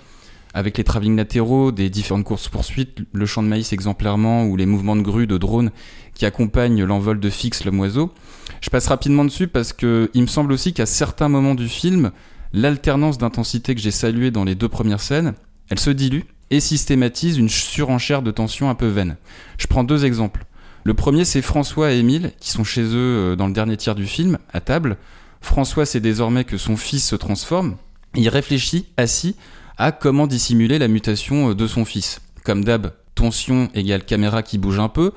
avec 0.55 0.77
les 0.77 0.85
travelling 0.85 1.17
latéraux, 1.17 1.73
des 1.73 1.89
différentes 1.89 2.25
courses-poursuites, 2.25 2.99
le 3.13 3.27
champ 3.27 3.43
de 3.43 3.49
maïs 3.49 3.73
exemplairement 3.73 4.45
ou 4.45 4.57
les 4.57 4.67
mouvements 4.67 4.97
de 4.97 5.03
grue, 5.03 5.27
de 5.27 5.39
drone 5.39 5.71
qui 6.15 6.27
accompagnent 6.27 6.85
l'envol 6.85 7.21
de 7.21 7.31
Fix, 7.31 7.65
l'homme 7.65 7.81
oiseau. 7.81 8.13
Je 8.61 8.71
passe 8.71 8.87
rapidement 8.89 9.25
dessus 9.25 9.49
parce 9.49 9.73
que 9.73 10.11
il 10.15 10.23
me 10.23 10.27
semble 10.27 10.53
aussi 10.53 10.75
qu'à 10.75 10.87
certains 10.87 11.29
moments 11.29 11.55
du 11.55 11.69
film, 11.69 12.11
l'alternance 12.53 13.17
d'intensité 13.17 13.75
que 13.75 13.81
j'ai 13.81 13.91
saluée 13.91 14.31
dans 14.31 14.45
les 14.45 14.55
deux 14.55 14.69
premières 14.69 15.01
scènes, 15.01 15.33
elle 15.71 15.81
se 15.81 15.91
dilue 15.91 16.25
et 16.51 16.61
systématise 16.61 17.39
une 17.39 17.49
surenchère 17.49 18.21
de 18.21 18.31
tension 18.31 18.69
un 18.69 18.75
peu 18.75 18.89
vaine. 18.89 19.17
Je 19.57 19.67
prends 19.67 19.85
deux 19.85 20.05
exemples. 20.05 20.45
Le 20.85 20.95
premier, 20.95 21.25
c'est 21.25 21.43
François 21.43 21.93
et 21.93 21.99
Émile, 21.99 22.33
qui 22.41 22.51
sont 22.51 22.65
chez 22.65 22.83
eux 22.83 22.95
euh, 23.33 23.37
dans 23.37 23.47
le 23.47 23.53
dernier 23.53 23.77
tiers 23.77 23.95
du 23.95 24.07
film, 24.07 24.39
à 24.53 24.61
table. 24.61 24.97
François 25.41 25.87
sait 25.87 26.01
désormais 26.01 26.45
que 26.45 26.57
son 26.57 26.77
fils 26.77 27.07
se 27.09 27.17
transforme. 27.17 27.77
Il 28.15 28.29
réfléchit, 28.29 28.87
assis, 28.97 29.37
à 29.79 29.93
comment 29.93 30.27
dissimuler 30.27 30.79
la 30.79 30.89
mutation 30.89 31.51
euh, 31.51 31.55
de 31.55 31.67
son 31.67 31.85
fils. 31.85 32.21
Comme 32.45 32.65
d'hab, 32.65 32.93
tension 33.15 33.69
égale 33.75 34.05
caméra 34.05 34.43
qui 34.43 34.59
bouge 34.59 34.81
un 34.81 34.89
peu, 34.89 35.13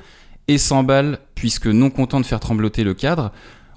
et 0.48 0.58
s'emballe, 0.60 1.18
puisque 1.34 1.68
non 1.68 1.90
content 1.90 2.20
de 2.20 2.26
faire 2.26 2.40
trembloter 2.40 2.84
le 2.84 2.94
cadre, 2.94 3.32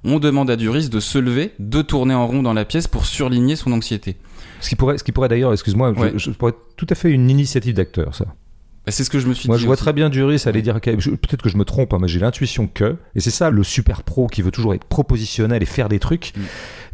on 0.04 0.18
demande 0.18 0.50
à 0.50 0.56
Duris 0.56 0.90
de 0.90 1.00
se 1.00 1.18
lever, 1.18 1.52
de 1.58 1.80
tourner 1.82 2.14
en 2.14 2.26
rond 2.26 2.42
dans 2.42 2.52
la 2.52 2.64
pièce 2.66 2.86
pour 2.86 3.06
surligner 3.06 3.56
son 3.56 3.72
anxiété. 3.72 4.16
Ce 4.60 4.68
qui 4.68 4.76
pourrait, 4.76 4.98
ce 4.98 5.04
qui 5.04 5.12
pourrait 5.12 5.28
d'ailleurs, 5.28 5.52
excuse-moi, 5.52 5.92
je- 5.96 6.00
Ouais. 6.00 6.12
je, 6.16 6.30
pourrais 6.30 6.50
être 6.50 6.60
tout 6.76 6.86
à 6.90 6.94
fait 6.94 7.10
une 7.10 7.30
initiative 7.30 7.74
d'acteur, 7.74 8.14
ça. 8.14 8.26
Bah, 8.88 8.92
c'est 8.92 9.04
ce 9.04 9.10
que 9.10 9.18
je 9.18 9.26
me 9.26 9.34
suis 9.34 9.48
Moi, 9.48 9.56
dit. 9.58 9.60
je 9.60 9.66
vois 9.66 9.74
aussi. 9.74 9.82
très 9.82 9.92
bien 9.92 10.08
Duris 10.08 10.44
aller 10.46 10.62
dire, 10.62 10.80
peut-être 10.80 11.42
que 11.42 11.50
je 11.50 11.58
me 11.58 11.64
trompe, 11.66 11.92
hein, 11.92 11.98
mais 12.00 12.08
j'ai 12.08 12.20
l'intuition 12.20 12.66
que, 12.66 12.96
et 13.14 13.20
c'est 13.20 13.28
ça 13.28 13.50
le 13.50 13.62
super 13.62 14.02
pro 14.02 14.28
qui 14.28 14.40
veut 14.40 14.50
toujours 14.50 14.72
être 14.72 14.84
propositionnel 14.86 15.62
et 15.62 15.66
faire 15.66 15.90
des 15.90 15.98
trucs. 15.98 16.32
Mm. 16.34 16.40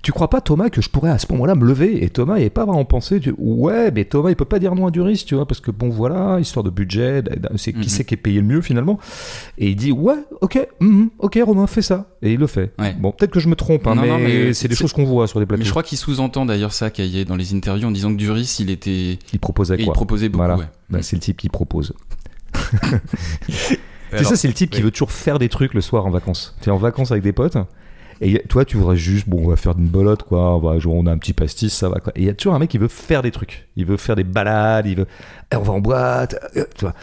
Tu 0.04 0.12
crois 0.12 0.28
pas, 0.28 0.40
Thomas, 0.42 0.68
que 0.68 0.80
je 0.82 0.88
pourrais 0.90 1.10
à 1.10 1.18
ce 1.18 1.26
moment-là 1.32 1.54
me 1.54 1.64
lever 1.66 2.04
Et 2.04 2.10
Thomas, 2.10 2.34
il 2.34 2.40
n'avait 2.40 2.50
pas 2.50 2.64
vraiment 2.66 2.84
pensé, 2.84 3.18
tu- 3.20 3.34
ouais, 3.38 3.90
mais 3.90 4.04
Thomas, 4.04 4.28
il 4.30 4.36
peut 4.36 4.44
pas 4.44 4.58
dire 4.58 4.74
non 4.74 4.86
à 4.86 4.90
Duris, 4.90 5.24
tu 5.26 5.34
vois, 5.34 5.46
parce 5.48 5.60
que 5.60 5.70
bon, 5.70 5.88
voilà, 5.88 6.38
histoire 6.40 6.62
de 6.62 6.68
budget, 6.70 7.22
c'est 7.56 7.72
qui 7.72 7.78
Mhm. 7.78 7.84
c'est 7.88 8.04
qui 8.04 8.14
est 8.14 8.18
payé 8.18 8.40
le 8.40 8.46
mieux 8.46 8.60
finalement. 8.60 8.98
Et 9.56 9.70
il 9.70 9.76
dit, 9.76 9.92
ouais, 9.92 10.18
ok, 10.42 10.68
mhm, 10.80 11.08
ok, 11.18 11.38
Romain, 11.44 11.66
fais 11.66 11.80
ça. 11.82 12.06
Et 12.20 12.34
il 12.34 12.38
le 12.38 12.46
fait. 12.46 12.72
Ouais. 12.78 12.94
Bon, 13.00 13.12
peut-être 13.12 13.30
que 13.32 13.40
je 13.40 13.48
me 13.48 13.56
trompe, 13.56 13.86
hein, 13.86 13.94
Non, 13.94 14.02
mais, 14.02 14.08
non, 14.08 14.18
mais 14.18 14.52
c'est 14.52 14.68
des 14.68 14.74
choses 14.76 14.92
qu'on 14.92 15.04
voit 15.04 15.26
sur 15.26 15.40
des 15.40 15.46
plateaux. 15.46 15.60
Mais 15.60 15.64
je 15.64 15.70
crois 15.70 15.82
qu'il 15.82 15.96
sous-entend 15.96 16.44
d'ailleurs 16.44 16.72
ça, 16.74 16.90
Caillé, 16.90 17.24
dans 17.24 17.36
les 17.36 17.54
interviews, 17.54 17.88
en 17.88 17.90
disant 17.90 18.10
que 18.12 18.18
Duris, 18.18 18.56
il 18.60 18.68
était. 18.70 19.18
Il 19.32 19.38
proposait 19.40 19.76
et 19.76 19.80
il 19.80 19.84
quoi 19.86 19.94
proposait 19.94 20.28
beaucoup, 20.28 20.44
Voilà. 20.44 20.56
ouais. 20.58 20.66
Bah, 20.90 20.98
c'est 21.00 21.16
le 21.16 21.20
type 21.20 21.38
qui 21.38 21.48
propose. 21.48 21.94
C'est 24.16 24.24
ça, 24.24 24.36
c'est 24.36 24.46
le 24.48 24.54
type 24.54 24.70
qui 24.70 24.80
veut 24.80 24.92
toujours 24.92 25.10
faire 25.10 25.40
des 25.40 25.48
trucs 25.48 25.74
le 25.74 25.80
soir 25.80 26.06
en 26.06 26.10
vacances. 26.10 26.54
Tu 26.60 26.68
es 26.68 26.72
en 26.72 26.76
vacances 26.76 27.10
avec 27.10 27.24
des 27.24 27.32
potes. 27.32 27.56
Et 28.20 28.42
toi, 28.48 28.64
tu 28.64 28.76
voudrais 28.76 28.96
juste, 28.96 29.28
bon, 29.28 29.44
on 29.44 29.48
va 29.48 29.56
faire 29.56 29.72
une 29.78 29.86
bolotte, 29.86 30.22
quoi. 30.22 30.56
On, 30.56 30.58
va, 30.58 30.76
on 30.86 31.06
a 31.06 31.12
un 31.12 31.18
petit 31.18 31.32
pastis, 31.32 31.72
ça 31.72 31.88
va, 31.88 32.00
quoi. 32.00 32.12
Et 32.16 32.20
il 32.20 32.26
y 32.26 32.28
a 32.28 32.34
toujours 32.34 32.54
un 32.54 32.58
mec 32.58 32.70
qui 32.70 32.78
veut 32.78 32.88
faire 32.88 33.22
des 33.22 33.30
trucs. 33.30 33.68
Il 33.76 33.86
veut 33.86 33.96
faire 33.96 34.16
des 34.16 34.24
balades, 34.24 34.86
il 34.86 34.96
veut. 34.96 35.06
Eh, 35.52 35.56
on 35.56 35.62
va 35.62 35.72
en 35.72 35.80
boîte. 35.80 36.36
euh, 36.56 36.64
tu 36.76 36.84
vois. 36.84 36.94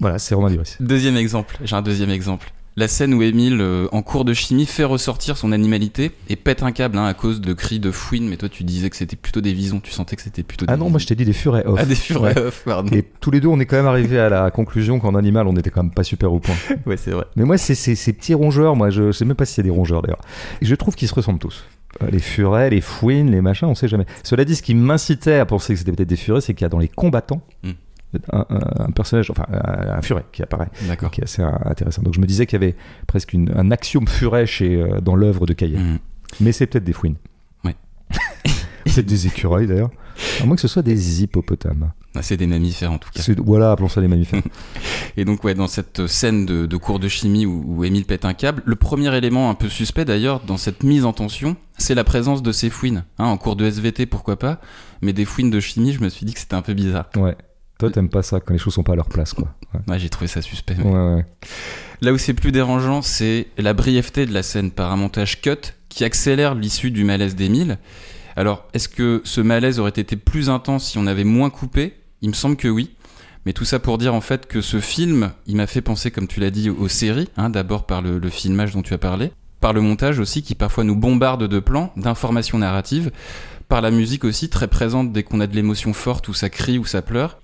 Voilà, 0.00 0.18
c'est 0.18 0.34
Romain 0.34 0.50
Duris. 0.50 0.76
Deuxième 0.80 1.16
exemple, 1.16 1.58
j'ai 1.62 1.76
un 1.76 1.82
deuxième 1.82 2.10
exemple. 2.10 2.52
La 2.74 2.88
scène 2.88 3.12
où 3.12 3.20
Émile, 3.22 3.58
euh, 3.60 3.86
en 3.92 4.00
cours 4.00 4.24
de 4.24 4.32
chimie, 4.32 4.64
fait 4.64 4.84
ressortir 4.84 5.36
son 5.36 5.52
animalité 5.52 6.10
et 6.30 6.36
pète 6.36 6.62
un 6.62 6.72
câble 6.72 6.96
hein, 6.96 7.04
à 7.04 7.12
cause 7.12 7.42
de 7.42 7.52
cris 7.52 7.80
de 7.80 7.90
fouine, 7.90 8.26
mais 8.28 8.38
toi 8.38 8.48
tu 8.48 8.64
disais 8.64 8.88
que 8.88 8.96
c'était 8.96 9.14
plutôt 9.16 9.42
des 9.42 9.52
visons, 9.52 9.78
tu 9.80 9.90
sentais 9.90 10.16
que 10.16 10.22
c'était 10.22 10.42
plutôt 10.42 10.64
des 10.64 10.72
Ah 10.72 10.78
non, 10.78 10.88
moi 10.88 10.98
je 10.98 11.06
t'ai 11.06 11.14
dit 11.14 11.26
des 11.26 11.34
furets 11.34 11.66
off. 11.66 11.78
Ah, 11.80 11.84
des 11.84 11.94
furets 11.94 12.34
Ouais. 12.34 12.46
off, 12.46 12.62
pardon. 12.64 12.90
Et 12.96 13.02
tous 13.20 13.30
les 13.30 13.40
deux, 13.40 13.48
on 13.48 13.60
est 13.60 13.66
quand 13.66 13.76
même 13.76 13.86
arrivé 13.86 14.18
à 14.18 14.30
la 14.30 14.50
conclusion 14.50 15.00
qu'en 15.00 15.14
animal, 15.14 15.46
on 15.48 15.56
était 15.56 15.68
quand 15.68 15.82
même 15.82 15.92
pas 15.92 16.02
super 16.04 16.32
au 16.32 16.40
point. 16.40 16.54
Ouais, 16.86 16.96
c'est 16.96 17.10
vrai. 17.10 17.26
Mais 17.36 17.44
moi, 17.44 17.58
c'est 17.58 17.74
ces 17.74 18.12
petits 18.14 18.32
rongeurs, 18.34 18.74
moi, 18.74 18.88
je 18.88 19.12
sais 19.12 19.26
même 19.26 19.36
pas 19.36 19.44
si 19.44 19.52
c'est 19.54 19.62
des 19.62 19.70
rongeurs 19.70 20.00
d'ailleurs. 20.00 20.20
Je 20.62 20.74
trouve 20.74 20.94
qu'ils 20.94 21.08
se 21.08 21.14
ressemblent 21.14 21.38
tous. 21.38 21.64
Euh, 22.02 22.06
Les 22.10 22.20
furets, 22.20 22.70
les 22.70 22.80
fouines, 22.80 23.30
les 23.30 23.42
machins, 23.42 23.68
on 23.68 23.74
sait 23.74 23.88
jamais. 23.88 24.06
Cela 24.22 24.46
dit, 24.46 24.56
ce 24.56 24.62
qui 24.62 24.74
m'incitait 24.74 25.34
à 25.34 25.44
penser 25.44 25.74
que 25.74 25.78
c'était 25.78 25.92
peut-être 25.92 26.08
des 26.08 26.16
furets, 26.16 26.40
c'est 26.40 26.54
qu'il 26.54 26.62
y 26.64 26.66
a 26.66 26.70
dans 26.70 26.78
les 26.78 26.88
combattants 26.88 27.42
Hmm. 27.62 27.72
Un, 28.32 28.46
un- 28.50 28.90
personnage, 28.90 29.30
enfin 29.30 29.46
un, 29.52 29.96
un 29.98 30.02
furet 30.02 30.24
qui 30.32 30.42
apparaît, 30.42 30.70
qui 31.12 31.20
est 31.20 31.24
assez 31.24 31.42
intéressant. 31.42 32.02
Donc 32.02 32.14
je 32.14 32.20
me 32.20 32.26
disais 32.26 32.46
qu'il 32.46 32.60
y 32.60 32.62
avait 32.64 32.76
presque 33.06 33.32
une- 33.32 33.52
un 33.54 33.70
axiome 33.70 34.06
furet 34.08 34.46
chez, 34.46 34.80
euh, 34.82 35.00
dans 35.00 35.16
l'œuvre 35.16 35.46
de 35.46 35.52
Caillet. 35.52 35.78
Mhm. 35.78 35.98
Mais 36.40 36.52
c'est 36.52 36.66
peut-être 36.66 36.84
des 36.84 36.92
fouines. 36.92 37.16
Ouais. 37.64 37.76
c'est 38.86 39.04
des 39.06 39.26
écureuils 39.26 39.66
d'ailleurs. 39.66 39.90
À 40.40 40.44
moins 40.46 40.56
que 40.56 40.62
ce 40.62 40.68
soit 40.68 40.82
des 40.82 41.22
hippopotames. 41.22 41.92
Ah, 42.14 42.20
c'est 42.20 42.36
des 42.36 42.46
mammifères 42.46 42.92
en 42.92 42.98
tout 42.98 43.08
cas. 43.10 43.22
Voilà, 43.38 43.72
appelons 43.72 43.88
ça 43.88 44.02
des 44.02 44.08
mammifères. 44.08 44.42
Et 45.16 45.24
donc, 45.24 45.42
ouais, 45.44 45.54
dans 45.54 45.66
cette 45.66 46.06
scène 46.06 46.44
de, 46.44 46.66
de 46.66 46.76
cours 46.76 46.98
de 46.98 47.08
chimie 47.08 47.46
où, 47.46 47.64
où 47.66 47.84
Émile 47.84 48.04
pète 48.04 48.26
un 48.26 48.34
câble, 48.34 48.62
le 48.66 48.76
premier 48.76 49.14
élément 49.16 49.48
un 49.48 49.54
peu 49.54 49.70
suspect 49.70 50.04
d'ailleurs 50.04 50.40
dans 50.40 50.58
cette 50.58 50.82
mise 50.82 51.06
en 51.06 51.14
tension, 51.14 51.56
c'est 51.78 51.94
la 51.94 52.04
présence 52.04 52.42
de 52.42 52.52
ces 52.52 52.68
fouines. 52.68 53.04
Hein, 53.18 53.24
en 53.24 53.38
cours 53.38 53.56
de 53.56 53.64
SVT, 53.64 54.04
pourquoi 54.04 54.38
pas, 54.38 54.60
mais 55.00 55.14
des 55.14 55.24
fouines 55.24 55.48
de 55.50 55.58
chimie, 55.60 55.92
je 55.94 56.00
me 56.02 56.10
suis 56.10 56.26
dit 56.26 56.34
que 56.34 56.40
c'était 56.40 56.54
un 56.54 56.60
peu 56.62 56.74
bizarre. 56.74 57.08
Ouais. 57.16 57.34
Toi, 57.82 57.90
t'aimes 57.90 58.08
pas 58.08 58.22
ça 58.22 58.40
quand 58.40 58.52
les 58.52 58.58
choses 58.58 58.74
sont 58.74 58.82
pas 58.82 58.92
à 58.92 58.96
leur 58.96 59.08
place, 59.08 59.32
quoi. 59.34 59.54
Ouais, 59.74 59.80
Ouais, 59.88 59.98
j'ai 59.98 60.08
trouvé 60.08 60.26
ça 60.28 60.40
suspect. 60.42 60.76
mais- 60.78 60.84
ouais. 60.84 61.14
ouais. 61.16 61.26
Là 62.00 62.12
où 62.12 62.18
c'est 62.18 62.34
plus 62.34 62.52
dérangeant, 62.52 63.02
c'est 63.02 63.48
la 63.58 63.74
brièveté 63.74 64.26
de 64.26 64.32
la 64.32 64.42
scène 64.42 64.70
par 64.70 64.90
un 64.92 64.96
montage 64.96 65.40
cut 65.40 65.56
qui 65.88 66.04
accélère 66.04 66.54
l'issue 66.54 66.90
du 66.90 67.04
malaise 67.04 67.36
d'Émile. 67.36 67.78
Alors, 68.36 68.66
est-ce 68.72 68.88
que 68.88 69.20
ce 69.24 69.40
malaise 69.40 69.78
aurait 69.78 69.90
été 69.90 70.16
plus 70.16 70.48
intense 70.50 70.90
si 70.90 70.98
on 70.98 71.06
avait 71.06 71.24
moins 71.24 71.50
coupé? 71.50 71.94
Il 72.22 72.28
me 72.30 72.34
semble 72.34 72.56
que 72.56 72.68
oui. 72.68 72.90
Mais 73.44 73.52
tout 73.52 73.64
ça 73.64 73.78
pour 73.80 73.98
dire 73.98 74.14
en 74.14 74.20
fait 74.20 74.46
que 74.46 74.60
ce 74.60 74.78
film, 74.80 75.32
il 75.46 75.56
m'a 75.56 75.66
fait 75.66 75.80
penser, 75.80 76.10
comme 76.12 76.28
tu 76.28 76.38
l'as 76.40 76.50
dit, 76.50 76.70
aux 76.70 76.88
séries, 76.88 77.28
hein, 77.36 77.50
d'abord 77.50 77.86
par 77.86 78.00
le, 78.00 78.18
le 78.18 78.28
filmage 78.30 78.72
dont 78.72 78.82
tu 78.82 78.94
as 78.94 78.98
parlé, 78.98 79.32
par 79.60 79.72
le 79.72 79.80
montage 79.80 80.20
aussi 80.20 80.42
qui 80.42 80.54
parfois 80.54 80.84
nous 80.84 80.94
bombarde 80.96 81.48
de 81.48 81.58
plans, 81.58 81.92
d'informations 81.96 82.58
narratives, 82.58 83.10
par 83.68 83.80
la 83.80 83.90
musique 83.90 84.24
aussi 84.24 84.48
très 84.48 84.68
présente 84.68 85.12
dès 85.12 85.24
qu'on 85.24 85.40
a 85.40 85.46
de 85.48 85.56
l'émotion 85.56 85.92
forte 85.92 86.28
ou 86.28 86.34
ça 86.34 86.50
crie 86.50 86.78
ou 86.78 86.84
ça 86.84 87.02
pleure. 87.02 87.38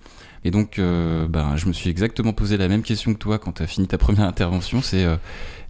Et 0.44 0.51
donc, 0.51 0.79
euh, 0.79 1.27
ben, 1.29 1.57
je 1.57 1.66
me 1.66 1.72
suis 1.72 1.90
exactement 1.90 2.33
posé 2.33 2.57
la 2.57 2.68
même 2.68 2.83
question 2.83 3.12
que 3.12 3.18
toi 3.18 3.38
quand 3.38 3.53
tu 3.53 3.62
as 3.62 3.66
fini 3.66 3.87
ta 3.87 3.98
première 3.98 4.24
intervention. 4.24 4.83
C'est 4.83 5.05
euh, 5.05 5.16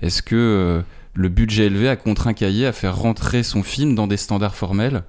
est-ce 0.02 0.22
que 0.22 0.36
euh, 0.36 0.82
le 1.14 1.28
budget 1.28 1.66
élevé 1.66 1.88
a 1.88 1.96
contraint 1.96 2.34
Caillé 2.34 2.66
à 2.66 2.72
faire 2.72 2.96
rentrer 2.96 3.42
son 3.42 3.62
film 3.62 3.94
dans 3.94 4.06
des 4.06 4.16
standards 4.16 4.54
formels? 4.54 5.02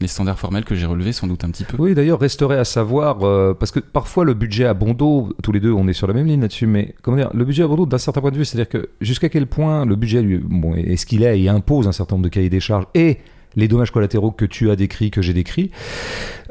Les 0.00 0.06
standards 0.06 0.38
formels 0.38 0.64
que 0.64 0.76
j'ai 0.76 0.86
relevés 0.86 1.12
sans 1.12 1.26
doute 1.26 1.42
un 1.42 1.50
petit 1.50 1.64
peu. 1.64 1.76
Oui, 1.76 1.92
d'ailleurs, 1.92 2.20
resterait 2.20 2.58
à 2.58 2.64
savoir, 2.64 3.18
parce 3.56 3.72
que 3.72 3.80
parfois 3.80 4.24
le 4.24 4.32
budget 4.32 4.64
à 4.64 4.72
bon 4.72 4.94
dos, 4.94 5.34
tous 5.42 5.50
les 5.50 5.58
deux, 5.58 5.72
on 5.72 5.88
est 5.88 5.92
sur 5.92 6.06
la 6.06 6.14
même 6.14 6.28
ligne 6.28 6.40
là-dessus, 6.40 6.68
mais 6.68 6.94
comment 7.02 7.16
dire, 7.16 7.30
le 7.34 7.44
budget 7.44 7.64
à 7.64 7.66
bon 7.66 7.74
dos, 7.74 7.86
d'un 7.86 7.98
certain 7.98 8.20
point 8.20 8.30
de 8.30 8.36
vue, 8.36 8.44
c'est-à-dire 8.44 8.68
que 8.68 8.90
jusqu'à 9.00 9.28
quel 9.28 9.48
point 9.48 9.84
le 9.84 9.96
budget, 9.96 10.22
lui, 10.22 10.38
bon, 10.38 10.76
est 10.76 10.94
ce 10.94 11.04
qu'il 11.04 11.24
est 11.24 11.40
et 11.40 11.48
impose 11.48 11.88
un 11.88 11.92
certain 11.92 12.14
nombre 12.14 12.26
de 12.26 12.28
cahiers 12.28 12.48
des 12.48 12.60
charges 12.60 12.86
et 12.94 13.18
les 13.56 13.68
dommages 13.68 13.90
collatéraux 13.90 14.30
que 14.30 14.44
tu 14.44 14.70
as 14.70 14.76
décrits, 14.76 15.10
que 15.10 15.22
j'ai 15.22 15.32
décrits. 15.32 15.70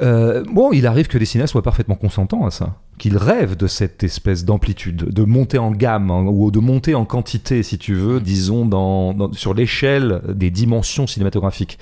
Euh, 0.02 0.44
bon, 0.52 0.72
il 0.72 0.86
arrive 0.86 1.08
que 1.08 1.18
les 1.18 1.26
cinéastes 1.26 1.52
soient 1.54 1.62
parfaitement 1.64 1.96
consentants 1.96 2.46
à 2.46 2.52
ça, 2.52 2.76
qu'ils 2.98 3.18
rêvent 3.18 3.56
de 3.56 3.68
cette 3.68 4.04
espèce 4.04 4.46
d'amplitude, 4.46 5.06
de 5.12 5.24
monter 5.24 5.58
en 5.58 5.72
gamme 5.72 6.12
hein, 6.12 6.26
ou 6.28 6.52
de 6.52 6.60
monter 6.60 6.96
en 6.96 7.06
quantité, 7.06 7.64
si 7.64 7.78
tu 7.78 7.94
veux, 7.96 8.20
disons 8.20 8.66
dans, 8.66 9.14
dans- 9.14 9.34
sur 9.34 9.54
l'échelle 9.54 10.22
des 10.28 10.50
dimensions 10.52 11.08
cinématographiques. 11.08 11.80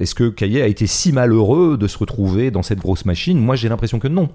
Est-ce 0.00 0.14
que 0.14 0.28
Caillet 0.28 0.62
a 0.62 0.66
été 0.66 0.86
si 0.86 1.12
malheureux 1.12 1.76
de 1.76 1.86
se 1.86 1.98
retrouver 1.98 2.50
dans 2.50 2.62
cette 2.62 2.78
grosse 2.78 3.04
machine? 3.04 3.38
Moi, 3.38 3.56
j'ai 3.56 3.68
l'impression 3.68 3.98
que 3.98 4.08
non. 4.08 4.28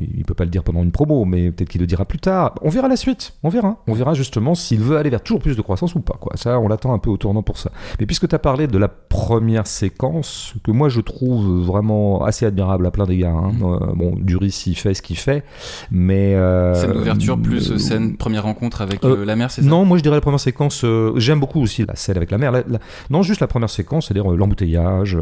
Il 0.00 0.24
peut 0.24 0.34
pas 0.34 0.44
le 0.44 0.50
dire 0.50 0.62
pendant 0.64 0.82
une 0.82 0.92
promo, 0.92 1.24
mais 1.24 1.50
peut-être 1.50 1.68
qu'il 1.68 1.80
le 1.80 1.86
dira 1.86 2.04
plus 2.04 2.18
tard. 2.18 2.54
On 2.62 2.68
verra 2.68 2.88
la 2.88 2.96
suite. 2.96 3.34
On 3.42 3.48
verra. 3.48 3.76
On 3.86 3.92
verra 3.94 4.14
justement 4.14 4.54
s'il 4.54 4.80
veut 4.80 4.96
aller 4.96 5.10
vers 5.10 5.22
toujours 5.22 5.40
plus 5.40 5.56
de 5.56 5.62
croissance 5.62 5.94
ou 5.94 6.00
pas. 6.00 6.16
Quoi. 6.20 6.32
Ça, 6.36 6.58
on 6.58 6.68
l'attend 6.68 6.92
un 6.94 6.98
peu 6.98 7.10
au 7.10 7.16
tournant 7.16 7.42
pour 7.42 7.58
ça. 7.58 7.70
Mais 8.00 8.06
puisque 8.06 8.28
tu 8.28 8.34
as 8.34 8.38
parlé 8.38 8.66
de 8.66 8.78
la 8.78 8.88
première 8.88 9.66
séquence, 9.66 10.54
que 10.64 10.70
moi 10.70 10.88
je 10.88 11.00
trouve 11.00 11.62
vraiment 11.64 12.24
assez 12.24 12.46
admirable 12.46 12.86
à 12.86 12.90
plein 12.90 13.06
d'égards. 13.06 13.36
Hein. 13.36 13.52
Euh, 13.62 13.92
bon, 13.94 14.14
Duris, 14.18 14.64
il 14.66 14.74
fait 14.76 14.94
ce 14.94 15.02
qu'il 15.02 15.16
fait, 15.16 15.44
mais... 15.90 16.34
euh, 16.34 16.74
Scène 16.74 16.92
d'ouverture 16.92 17.40
plus 17.40 17.70
euh, 17.72 17.78
scène 17.78 18.16
première 18.16 18.42
rencontre 18.44 18.80
avec 18.82 19.04
euh, 19.04 19.18
euh, 19.18 19.24
la 19.24 19.36
mère, 19.36 19.50
c'est 19.50 19.62
ça? 19.62 19.68
non, 19.68 19.84
moi 19.84 19.98
je 19.98 20.02
dirais 20.02 20.16
la 20.16 20.20
première 20.20 20.40
séquence. 20.40 20.84
J'aime 21.16 21.40
beaucoup 21.40 21.60
aussi 21.60 21.84
la 21.86 21.96
scène 21.96 22.16
avec 22.16 22.30
la 22.30 22.38
la- 22.38 22.62
non, 23.10 23.22
juste 23.22 23.40
la 23.40 23.46
première 23.46 23.70
séquence, 23.70 24.06
c'est-à-dire 24.06 24.30
l'embouteillage 24.30 25.16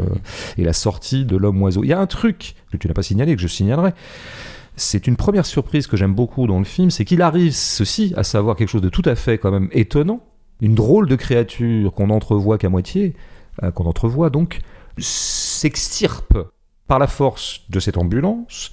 et 0.58 0.64
la 0.64 0.72
sortie 0.72 1.24
de 1.24 1.36
l'homme 1.36 1.60
oiseau. 1.62 1.82
Il 1.84 1.88
y 1.88 1.92
a 1.92 1.98
un 2.00 2.06
truc 2.06 2.54
que 2.72 2.76
tu 2.76 2.88
n'as 2.88 2.94
pas 2.94 3.02
signalé, 3.02 3.34
que 3.36 3.42
je 3.42 3.48
signalerai. 3.48 3.92
C'est 4.82 5.06
une 5.06 5.16
première 5.16 5.46
surprise 5.46 5.86
que 5.86 5.96
j'aime 5.96 6.14
beaucoup 6.14 6.46
dans 6.46 6.58
le 6.58 6.64
film, 6.64 6.90
c'est 6.90 7.04
qu'il 7.04 7.22
arrive 7.22 7.54
ceci, 7.54 8.12
à 8.16 8.24
savoir 8.24 8.56
quelque 8.56 8.68
chose 8.68 8.82
de 8.82 8.88
tout 8.88 9.02
à 9.04 9.14
fait 9.14 9.38
quand 9.38 9.50
même 9.50 9.68
étonnant, 9.72 10.20
une 10.60 10.74
drôle 10.74 11.08
de 11.08 11.14
créature 11.16 11.94
qu'on 11.94 12.10
entrevoit 12.10 12.58
qu'à 12.58 12.68
moitié, 12.68 13.14
euh, 13.62 13.70
qu'on 13.70 13.84
entrevoit 13.84 14.28
donc, 14.28 14.60
s'extirpe 14.98 16.36
par 16.88 16.98
la 16.98 17.06
force 17.06 17.62
de 17.70 17.78
cette 17.80 17.96
ambulance, 17.96 18.72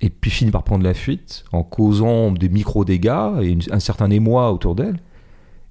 et 0.00 0.10
puis 0.10 0.30
finit 0.30 0.52
par 0.52 0.62
prendre 0.62 0.84
la 0.84 0.94
fuite 0.94 1.44
en 1.52 1.64
causant 1.64 2.30
des 2.30 2.48
micro-dégâts 2.48 3.42
et 3.42 3.58
un 3.72 3.80
certain 3.80 4.10
émoi 4.10 4.52
autour 4.52 4.76
d'elle. 4.76 5.00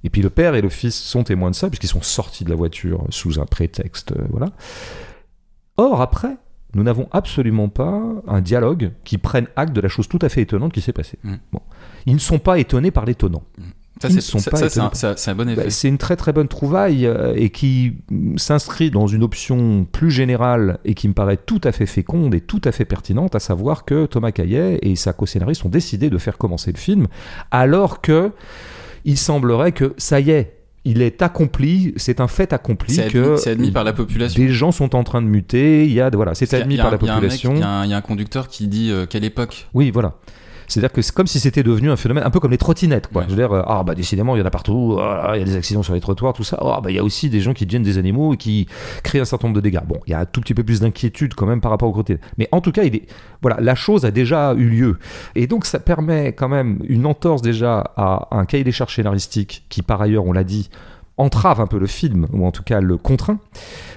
Et 0.03 0.09
puis 0.09 0.21
le 0.21 0.29
père 0.29 0.53
et 0.53 0.61
le 0.61 0.69
fils 0.69 0.95
sont 0.95 1.23
témoins 1.23 1.49
de 1.49 1.55
ça, 1.55 1.69
puisqu'ils 1.69 1.87
sont 1.87 2.01
sortis 2.01 2.43
de 2.43 2.49
la 2.49 2.55
voiture 2.55 3.05
sous 3.09 3.39
un 3.39 3.45
prétexte. 3.45 4.11
euh, 4.11 4.27
voilà. 4.29 4.47
Or, 5.77 6.01
après, 6.01 6.35
nous 6.77 6.83
n'avons 6.83 7.07
absolument 7.11 7.69
pas 7.69 8.03
un 8.27 8.39
dialogue 8.39 8.91
qui 9.03 9.17
prenne 9.17 9.47
acte 9.55 9.73
de 9.73 9.81
la 9.81 9.89
chose 9.89 10.07
tout 10.07 10.19
à 10.21 10.29
fait 10.29 10.41
étonnante 10.41 10.71
qui 10.71 10.81
s'est 10.81 10.93
passée. 10.93 11.17
Mm. 11.23 11.33
Bon. 11.51 11.61
Ils 12.05 12.13
ne 12.13 12.19
sont 12.19 12.37
pas 12.37 12.59
étonnés 12.59 12.91
par 12.91 13.03
l'étonnant. 13.05 13.41
Ça, 13.99 14.09
c'est 14.09 14.15
ne 14.17 14.21
sont 14.21 14.37
ça, 14.37 14.51
pas 14.51 14.57
ça, 14.57 14.69
c'est 14.69 15.07
un, 15.07 15.15
c'est 15.17 15.33
bon 15.33 15.49
effet. 15.49 15.63
Bah, 15.63 15.69
c'est 15.71 15.87
une 15.87 15.97
très 15.97 16.15
très 16.15 16.33
bonne 16.33 16.47
trouvaille 16.47 17.07
euh, 17.07 17.33
et 17.35 17.49
qui 17.49 17.95
s'inscrit 18.35 18.91
dans 18.91 19.07
une 19.07 19.23
option 19.23 19.87
plus 19.91 20.11
générale 20.11 20.77
et 20.85 20.93
qui 20.93 21.07
me 21.07 21.15
paraît 21.15 21.37
tout 21.37 21.61
à 21.63 21.71
fait 21.71 21.87
féconde 21.87 22.35
et 22.35 22.41
tout 22.41 22.61
à 22.63 22.71
fait 22.71 22.85
pertinente, 22.85 23.33
à 23.33 23.39
savoir 23.39 23.85
que 23.85 24.05
Thomas 24.05 24.31
Caillet 24.31 24.77
et 24.83 24.95
sa 24.95 25.13
co-scénariste 25.13 25.65
ont 25.65 25.69
décidé 25.69 26.11
de 26.11 26.17
faire 26.19 26.37
commencer 26.37 26.71
le 26.71 26.77
film 26.77 27.07
alors 27.49 28.01
que 28.01 28.31
il 29.03 29.17
semblerait 29.17 29.71
que 29.71 29.95
ça 29.97 30.19
y 30.19 30.29
est, 30.29 30.56
il 30.89 31.01
est 31.01 31.21
accompli, 31.21 31.93
c'est 31.97 32.19
un 32.21 32.27
fait 32.27 32.53
accompli 32.53 32.93
c'est 32.95 33.07
que 33.09 33.17
admis, 33.19 33.39
c'est 33.39 33.49
admis 33.51 33.71
par 33.71 33.83
la 33.83 33.93
population. 33.93 34.41
des 34.41 34.49
gens 34.49 34.71
sont 34.71 34.95
en 34.95 35.03
train 35.03 35.21
de 35.21 35.27
muter, 35.27 35.85
il 35.85 35.91
y 35.93 36.01
a 36.01 36.09
voilà, 36.11 36.33
c'est 36.35 36.53
admis 36.53 36.79
a 36.79 36.83
par 36.83 36.91
la 36.91 36.97
population. 36.97 37.53
Il 37.55 37.59
y, 37.59 37.63
a 37.63 37.69
un- 37.69 37.85
il 37.85 37.91
y 37.91 37.93
a 37.93 37.97
un 37.97 38.01
conducteur 38.01 38.47
qui 38.47 38.67
dit 38.67 38.89
euh, 38.91 39.05
quelle 39.05 39.23
époque 39.25 39.67
Oui, 39.73 39.91
voilà. 39.91 40.13
C'est-à-dire 40.67 40.91
que 40.91 41.01
c'est 41.01 41.13
comme 41.13 41.27
si 41.27 41.39
c'était 41.39 41.63
devenu 41.63 41.89
un 41.89 41.95
phénomène 41.95 42.23
un 42.23 42.29
peu 42.29 42.39
comme 42.39 42.51
les 42.51 42.57
trottinettes. 42.57 43.07
Quoi. 43.07 43.21
Ouais. 43.21 43.27
Je 43.29 43.35
veux 43.35 43.41
dire, 43.41 43.53
euh, 43.53 43.63
ah 43.65 43.83
bah 43.83 43.95
décidément, 43.95 44.35
il 44.35 44.39
y 44.39 44.41
en 44.41 44.45
a 44.45 44.51
partout, 44.51 44.97
ah, 44.99 45.31
il 45.35 45.39
y 45.39 45.41
a 45.41 45.45
des 45.45 45.55
accidents 45.55 45.83
sur 45.83 45.93
les 45.93 46.01
trottoirs, 46.01 46.33
tout 46.33 46.43
ça. 46.43 46.57
Ah 46.61 46.81
bah 46.83 46.91
il 46.91 46.95
y 46.95 46.99
a 46.99 47.03
aussi 47.03 47.29
des 47.29 47.39
gens 47.39 47.53
qui 47.53 47.65
deviennent 47.65 47.83
des 47.83 47.97
animaux 47.97 48.33
et 48.33 48.37
qui 48.37 48.67
créent 49.03 49.19
un 49.19 49.25
certain 49.25 49.47
nombre 49.47 49.55
de 49.55 49.61
dégâts. 49.61 49.79
Bon, 49.87 49.99
il 50.05 50.11
y 50.11 50.13
a 50.13 50.19
un 50.19 50.25
tout 50.25 50.41
petit 50.41 50.53
peu 50.53 50.63
plus 50.63 50.81
d'inquiétude 50.81 51.33
quand 51.33 51.45
même 51.45 51.61
par 51.61 51.71
rapport 51.71 51.89
aux 51.89 51.93
trottinettes. 51.93 52.21
Mais 52.37 52.47
en 52.51 52.61
tout 52.61 52.71
cas, 52.71 52.83
il 52.83 52.95
est, 52.95 53.07
voilà, 53.41 53.57
la 53.61 53.75
chose 53.75 54.05
a 54.05 54.11
déjà 54.11 54.53
eu 54.55 54.67
lieu. 54.67 54.99
Et 55.35 55.47
donc 55.47 55.65
ça 55.65 55.79
permet 55.79 56.33
quand 56.33 56.49
même 56.49 56.79
une 56.87 57.05
entorse 57.05 57.41
déjà 57.41 57.93
à 57.95 58.27
un 58.31 58.45
cahier 58.45 58.63
des 58.63 58.71
charges 58.71 58.95
scénaristiques 58.95 59.65
qui, 59.69 59.81
par 59.81 60.01
ailleurs, 60.01 60.25
on 60.25 60.33
l'a 60.33 60.43
dit, 60.43 60.69
entrave 61.17 61.59
un 61.59 61.67
peu 61.67 61.79
le 61.79 61.87
film, 61.87 62.27
ou 62.31 62.45
en 62.45 62.51
tout 62.51 62.63
cas 62.63 62.79
le 62.79 62.97
contraint, 62.97 63.39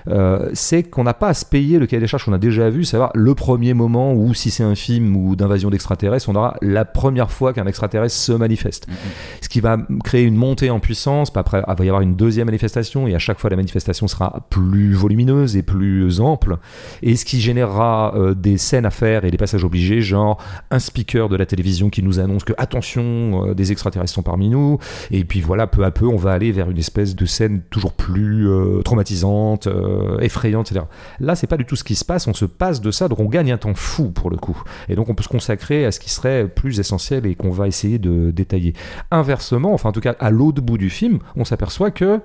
euh, 0.09 0.49
c'est 0.55 0.83
qu'on 0.83 1.05
n'a 1.05 1.13
pas 1.13 1.29
à 1.29 1.35
se 1.35 1.45
payer 1.45 1.79
le 1.79 1.87
cahier 1.87 2.01
des 2.01 2.07
charges 2.07 2.25
qu'on 2.25 2.33
a 2.33 2.39
déjà 2.39 2.71
vu, 2.71 2.85
savoir 2.85 3.11
le 3.15 3.35
premier 3.35 3.75
moment 3.75 4.15
où, 4.15 4.33
si 4.33 4.51
c'est 4.51 4.63
un 4.63 4.75
film 4.75 5.15
ou 5.17 5.37
d'invasion 5.37 5.69
d'extraterrestres, 5.69 6.31
on 6.31 6.35
aura 6.35 6.57
la 6.63 6.87
première 6.87 7.31
fois 7.31 7.53
qu'un 7.53 7.67
extraterrestre 7.67 8.17
se 8.17 8.33
manifeste. 8.33 8.89
Mhm. 8.89 8.95
Ce 9.43 9.49
qui 9.49 9.61
va 9.61 9.77
créer 10.03 10.25
une 10.25 10.37
montée 10.37 10.71
en 10.71 10.81
puissance, 10.81 11.31
puis 11.31 11.41
après, 11.41 11.63
il 11.67 11.75
va 11.77 11.85
y 11.85 11.89
avoir 11.89 12.03
une 12.03 12.17
deuxième 12.17 12.47
manifestation, 12.47 13.07
et 13.07 13.15
à 13.15 13.19
chaque 13.19 13.39
fois, 13.39 13.51
la 13.51 13.57
manifestation 13.57 14.09
sera 14.09 14.47
plus 14.49 14.95
volumineuse 14.95 15.57
et 15.57 15.63
plus 15.63 16.21
ample, 16.21 16.57
et 17.03 17.17
ce 17.17 17.27
qui 17.27 17.41
générera 17.41 18.15
euh, 18.17 18.35
des 18.35 18.57
scènes 18.57 18.87
à 18.87 18.91
faire 18.91 19.27
et 19.27 19.31
des 19.31 19.37
passages 19.37 19.65
obligés, 19.65 20.01
genre 20.01 20.43
un 20.71 20.79
speaker 20.79 21.29
de 21.29 21.37
la 21.37 21.45
télévision 21.45 21.91
qui 21.91 22.03
nous 22.03 22.19
annonce 22.19 22.45
que, 22.45 22.55
attention, 22.57 23.49
euh, 23.49 23.55
des 23.55 23.73
extraterrestres 23.73 24.15
sont 24.15 24.23
parmi 24.23 24.49
nous, 24.49 24.79
et 25.11 25.25
puis 25.25 25.43
voilà, 25.43 25.67
peu 25.67 25.85
à 25.85 25.91
peu, 25.91 26.07
on 26.07 26.17
va 26.17 26.33
aller 26.33 26.51
vers 26.53 26.71
une 26.71 26.79
espèce 26.79 27.10
de 27.15 27.27
scène 27.27 27.63
toujours 27.71 27.93
plus 27.93 28.49
euh, 28.49 28.83
traumatisante, 28.83 29.67
euh, 29.67 30.19
effrayante, 30.21 30.71
etc. 30.71 30.87
Là, 31.21 31.35
c'est 31.35 31.47
pas 31.47 31.57
du 31.57 31.65
tout 31.65 31.77
ce 31.77 31.85
qui 31.85 31.95
se 31.95 32.05
passe, 32.05 32.27
on 32.27 32.35
se 32.35 32.45
passe 32.45 32.81
de 32.81 32.91
ça, 32.91 33.09
donc 33.09 33.21
on 33.21 33.27
gagne 33.27 33.53
un 33.53 33.59
temps 33.59 33.75
fou 33.75 34.11
pour 34.11 34.31
le 34.31 34.37
coup. 34.37 34.63
Et 34.89 34.95
donc 34.95 35.09
on 35.09 35.15
peut 35.15 35.23
se 35.23 35.29
consacrer 35.29 35.85
à 35.85 35.93
ce 35.93 36.01
qui 36.01 36.11
serait 36.11 36.49
plus 36.49 36.81
essentiel 36.81 37.27
et 37.27 37.35
qu'on 37.35 37.51
va 37.51 37.69
essayer 37.69 37.99
de 37.99 38.31
détailler. 38.31 38.75
Inversement, 39.11 39.73
enfin 39.73 39.91
en 39.91 39.93
tout 39.93 40.01
cas 40.01 40.17
à 40.19 40.31
l'autre 40.31 40.63
bout 40.63 40.79
du 40.79 40.91
film, 40.91 41.19
on 41.37 41.45
s'aperçoit 41.45 41.91
que 41.91 42.21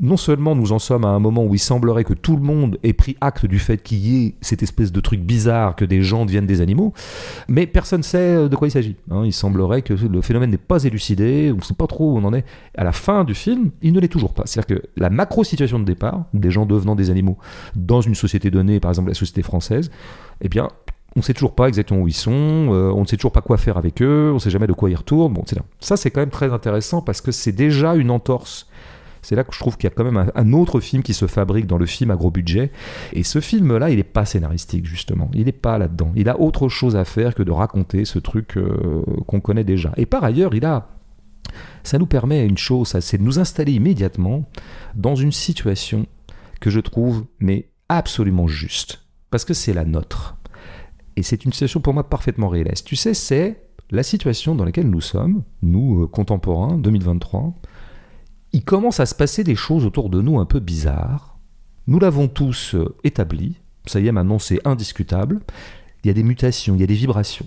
non 0.00 0.16
seulement 0.16 0.56
nous 0.56 0.72
en 0.72 0.78
sommes 0.78 1.04
à 1.04 1.08
un 1.08 1.20
moment 1.20 1.44
où 1.44 1.54
il 1.54 1.60
semblerait 1.60 2.04
que 2.04 2.12
tout 2.14 2.36
le 2.36 2.42
monde 2.42 2.78
ait 2.82 2.92
pris 2.92 3.16
acte 3.20 3.46
du 3.46 3.58
fait 3.58 3.78
qu'il 3.78 3.98
y 3.98 4.26
ait 4.26 4.34
cette 4.40 4.62
espèce 4.62 4.90
de 4.90 5.00
truc 5.00 5.20
bizarre 5.20 5.76
que 5.76 5.84
des 5.84 6.02
gens 6.02 6.26
deviennent 6.26 6.46
des 6.46 6.60
animaux, 6.60 6.92
mais 7.46 7.66
personne 7.66 8.00
ne 8.00 8.04
sait 8.04 8.48
de 8.48 8.56
quoi 8.56 8.66
il 8.68 8.72
s'agit. 8.72 8.96
hein. 9.10 9.22
Il 9.24 9.32
semblerait 9.32 9.82
que 9.82 9.94
le 9.94 10.22
phénomène 10.22 10.50
n'est 10.50 10.56
pas 10.56 10.82
élucidé, 10.84 11.50
on 11.52 11.58
ne 11.58 11.62
sait 11.62 11.74
pas 11.74 11.86
trop 11.86 12.12
où 12.14 12.18
on 12.18 12.24
en 12.24 12.34
est. 12.34 12.44
À 12.76 12.82
la 12.84 12.92
fin 12.92 13.22
du 13.22 13.34
film, 13.34 13.70
il 13.80 13.92
ne 13.92 14.00
l'est 14.00 14.08
toujours 14.08 14.34
pas. 14.34 14.42
C'est-à-dire 14.46 14.78
que 14.78 14.82
la 14.96 15.08
macro-situation 15.08 15.78
de 15.78 15.84
départ, 15.84 16.24
des 16.34 16.50
gens 16.50 16.66
devenant 16.66 16.96
des 16.96 17.10
animaux 17.10 17.38
dans 17.76 18.00
une 18.00 18.14
société 18.16 18.50
donnée, 18.50 18.80
par 18.80 18.90
exemple 18.90 19.08
la 19.08 19.14
société 19.14 19.42
française, 19.42 19.90
eh 20.40 20.48
bien, 20.48 20.68
on 21.14 21.20
ne 21.20 21.22
sait 21.22 21.32
toujours 21.32 21.54
pas 21.54 21.68
exactement 21.68 22.00
où 22.00 22.08
ils 22.08 22.12
sont, 22.12 22.32
euh, 22.32 22.92
on 22.94 23.02
ne 23.02 23.06
sait 23.06 23.16
toujours 23.16 23.32
pas 23.32 23.40
quoi 23.40 23.56
faire 23.56 23.78
avec 23.78 24.02
eux, 24.02 24.30
on 24.32 24.34
ne 24.34 24.38
sait 24.38 24.50
jamais 24.50 24.66
de 24.66 24.72
quoi 24.74 24.90
ils 24.90 24.96
retournent. 24.96 25.32
Bon. 25.32 25.44
Ça, 25.80 25.96
c'est 25.96 26.10
quand 26.10 26.20
même 26.20 26.30
très 26.30 26.52
intéressant 26.52 27.00
parce 27.00 27.20
que 27.20 27.30
c'est 27.32 27.52
déjà 27.52 27.94
une 27.94 28.10
entorse. 28.10 28.68
C'est 29.26 29.34
là 29.34 29.42
que 29.42 29.52
je 29.52 29.58
trouve 29.58 29.76
qu'il 29.76 29.90
y 29.90 29.92
a 29.92 29.94
quand 29.94 30.04
même 30.04 30.30
un, 30.32 30.52
autre 30.52 30.78
film 30.78 31.02
qui 31.02 31.12
se 31.12 31.26
fabrique 31.26 31.66
dans 31.66 31.78
le 31.78 31.86
film 31.86 32.12
à 32.12 32.14
gros 32.14 32.30
budget. 32.30 32.70
Et 33.12 33.24
ce 33.24 33.40
film-là, 33.40 33.90
il 33.90 33.96
n'est 33.96 34.04
pas 34.04 34.24
scénaristique, 34.24 34.86
justement. 34.86 35.32
Il 35.34 35.46
n'est 35.46 35.50
pas 35.50 35.78
là-dedans. 35.78 36.12
Il 36.14 36.28
a 36.28 36.38
autre 36.38 36.68
chose 36.68 36.94
à 36.94 37.04
faire 37.04 37.34
que 37.34 37.42
de 37.42 37.50
raconter 37.50 38.04
ce 38.04 38.20
truc 38.20 38.56
euh, 38.56 39.02
qu'on 39.26 39.40
connaît 39.40 39.64
déjà. 39.64 39.92
Et 39.96 40.06
par 40.06 40.22
ailleurs, 40.22 40.54
il 40.54 40.64
a. 40.64 40.90
Ça 41.82 41.98
nous 41.98 42.06
permet 42.06 42.46
une 42.46 42.56
chose, 42.56 42.96
c'est 43.00 43.18
de 43.18 43.24
nous 43.24 43.40
installer 43.40 43.72
immédiatement 43.72 44.48
dans 44.94 45.16
une 45.16 45.32
situation 45.32 46.06
que 46.60 46.70
je 46.70 46.78
trouve, 46.78 47.24
mais 47.40 47.70
absolument 47.88 48.46
juste. 48.46 49.08
Parce 49.32 49.44
que 49.44 49.54
c'est 49.54 49.72
la 49.72 49.84
nôtre. 49.84 50.36
Et 51.16 51.24
c'est 51.24 51.44
une 51.44 51.52
situation 51.52 51.80
pour 51.80 51.94
moi 51.94 52.08
parfaitement 52.08 52.48
réaliste. 52.48 52.86
Tu 52.86 52.94
sais, 52.94 53.12
c'est 53.12 53.60
la 53.90 54.04
situation 54.04 54.54
dans 54.54 54.64
laquelle 54.64 54.88
nous 54.88 55.00
sommes, 55.00 55.42
nous, 55.62 56.04
euh, 56.04 56.06
contemporains, 56.06 56.78
2023 56.78 57.54
il 58.56 58.64
commence 58.64 59.00
à 59.00 59.06
se 59.06 59.14
passer 59.14 59.44
des 59.44 59.54
choses 59.54 59.84
autour 59.84 60.08
de 60.08 60.22
nous 60.22 60.38
un 60.38 60.46
peu 60.46 60.60
bizarres. 60.60 61.38
Nous 61.88 61.98
l'avons 61.98 62.26
tous 62.26 62.74
euh, 62.74 62.96
établi. 63.04 63.56
Ça 63.84 64.00
y 64.00 64.08
est, 64.08 64.12
maintenant, 64.12 64.38
c'est 64.38 64.66
indiscutable. 64.66 65.40
Il 66.02 66.06
y 66.06 66.10
a 66.10 66.14
des 66.14 66.22
mutations, 66.22 66.74
il 66.74 66.80
y 66.80 66.84
a 66.84 66.86
des 66.86 66.94
vibrations. 66.94 67.44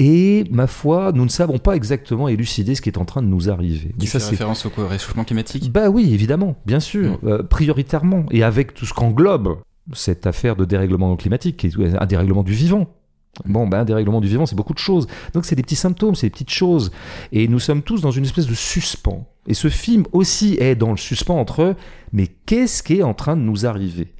Et, 0.00 0.42
ma 0.50 0.66
foi, 0.66 1.12
nous 1.14 1.22
ne 1.22 1.28
savons 1.28 1.58
pas 1.58 1.76
exactement 1.76 2.26
élucider 2.26 2.74
ce 2.74 2.82
qui 2.82 2.88
est 2.88 2.98
en 2.98 3.04
train 3.04 3.22
de 3.22 3.28
nous 3.28 3.50
arriver. 3.50 3.94
Tu 4.00 4.08
fais 4.08 4.18
ça, 4.18 4.24
c'est 4.24 4.30
référence 4.30 4.66
au 4.66 4.70
réchauffement 4.84 5.22
climatique? 5.22 5.70
Bah 5.70 5.90
oui, 5.90 6.12
évidemment, 6.12 6.56
bien 6.66 6.80
sûr, 6.80 7.20
euh, 7.22 7.44
prioritairement, 7.44 8.26
et 8.32 8.42
avec 8.42 8.74
tout 8.74 8.84
ce 8.84 8.92
qu'englobe 8.92 9.58
cette 9.92 10.26
affaire 10.26 10.56
de 10.56 10.64
dérèglement 10.64 11.14
climatique, 11.14 11.56
qui 11.56 11.68
est 11.68 11.96
un 11.96 12.06
dérèglement 12.06 12.42
du 12.42 12.52
vivant. 12.52 12.88
Bon, 13.44 13.66
ben, 13.66 13.84
dérèglement 13.84 14.20
du 14.20 14.28
vivant, 14.28 14.46
c'est 14.46 14.56
beaucoup 14.56 14.74
de 14.74 14.78
choses. 14.78 15.06
Donc, 15.34 15.44
c'est 15.44 15.54
des 15.54 15.62
petits 15.62 15.76
symptômes, 15.76 16.14
c'est 16.14 16.26
des 16.26 16.30
petites 16.30 16.50
choses. 16.50 16.90
Et 17.32 17.48
nous 17.48 17.58
sommes 17.60 17.82
tous 17.82 18.00
dans 18.00 18.10
une 18.10 18.24
espèce 18.24 18.46
de 18.46 18.54
suspens. 18.54 19.26
Et 19.46 19.54
ce 19.54 19.68
film 19.68 20.04
aussi 20.12 20.56
est 20.60 20.74
dans 20.74 20.90
le 20.90 20.96
suspens 20.96 21.38
entre, 21.38 21.74
mais 22.12 22.28
qu'est-ce 22.46 22.82
qui 22.82 22.98
est 22.98 23.02
en 23.02 23.14
train 23.14 23.36
de 23.36 23.42
nous 23.42 23.66
arriver? 23.66 24.12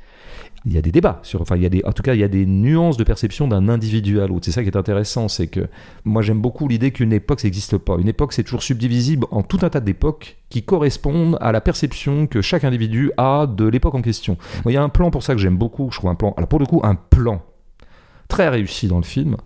Il 0.65 0.73
y 0.73 0.79
a 0.79 0.83
des 0.83 0.91
débats 0.91 1.21
sur, 1.23 1.41
enfin, 1.41 1.57
il 1.57 1.63
y 1.63 1.67
a 1.67 1.69
des, 1.69 1.83
en 1.85 1.93
tout 1.93 2.03
cas, 2.03 2.15
il 2.15 2.21
y 2.21 2.25
a 2.25 2.29
des 2.29 2.45
nuances 2.45 2.97
de 2.97 3.05
perception 3.05 3.47
d'un 3.47 3.69
individu 3.69 4.21
à 4.21 4.27
l'autre. 4.27 4.45
C'est 4.45 4.53
ça 4.53 4.63
qui 4.63 4.69
est 4.69 4.77
intéressant, 4.77 5.29
c'est 5.29 5.47
que 5.47 5.69
moi 6.05 6.21
j'aime 6.21 6.41
beaucoup 6.41 6.67
l'idée 6.67 6.91
qu'une 6.91 7.13
époque, 7.13 7.45
n'existe 7.45 7.79
pas. 7.79 7.97
Une 7.99 8.09
époque, 8.09 8.33
c'est 8.33 8.43
toujours 8.43 8.63
subdivisible 8.63 9.27
en 9.31 9.43
tout 9.43 9.59
un 9.63 9.71
tas 9.71 9.81
d'époques 9.81 10.37
qui 10.51 10.65
correspondent 10.65 11.39
à 11.41 11.53
la 11.53 11.61
perception 11.61 12.27
que 12.27 12.43
chaque 12.43 12.65
individu 12.65 13.13
a 13.17 13.47
de 13.47 13.67
l'époque 13.67 13.95
en 13.95 14.03
question. 14.03 14.37
Il 14.67 14.73
y 14.73 14.77
a 14.77 14.83
un 14.83 14.89
plan 14.89 15.11
pour 15.11 15.23
ça 15.23 15.35
que 15.35 15.41
j'aime 15.41 15.57
beaucoup. 15.57 15.91
Je 15.93 15.99
trouve 15.99 16.11
un 16.11 16.17
plan, 16.17 16.35
alors 16.37 16.49
pour 16.49 16.59
le 16.59 16.67
coup, 16.67 16.81
un 16.83 16.97
plan 16.97 17.41
très 18.29 18.49
réussi 18.49 18.87
dans 18.89 18.99
le 18.99 19.05
film. 19.05 19.37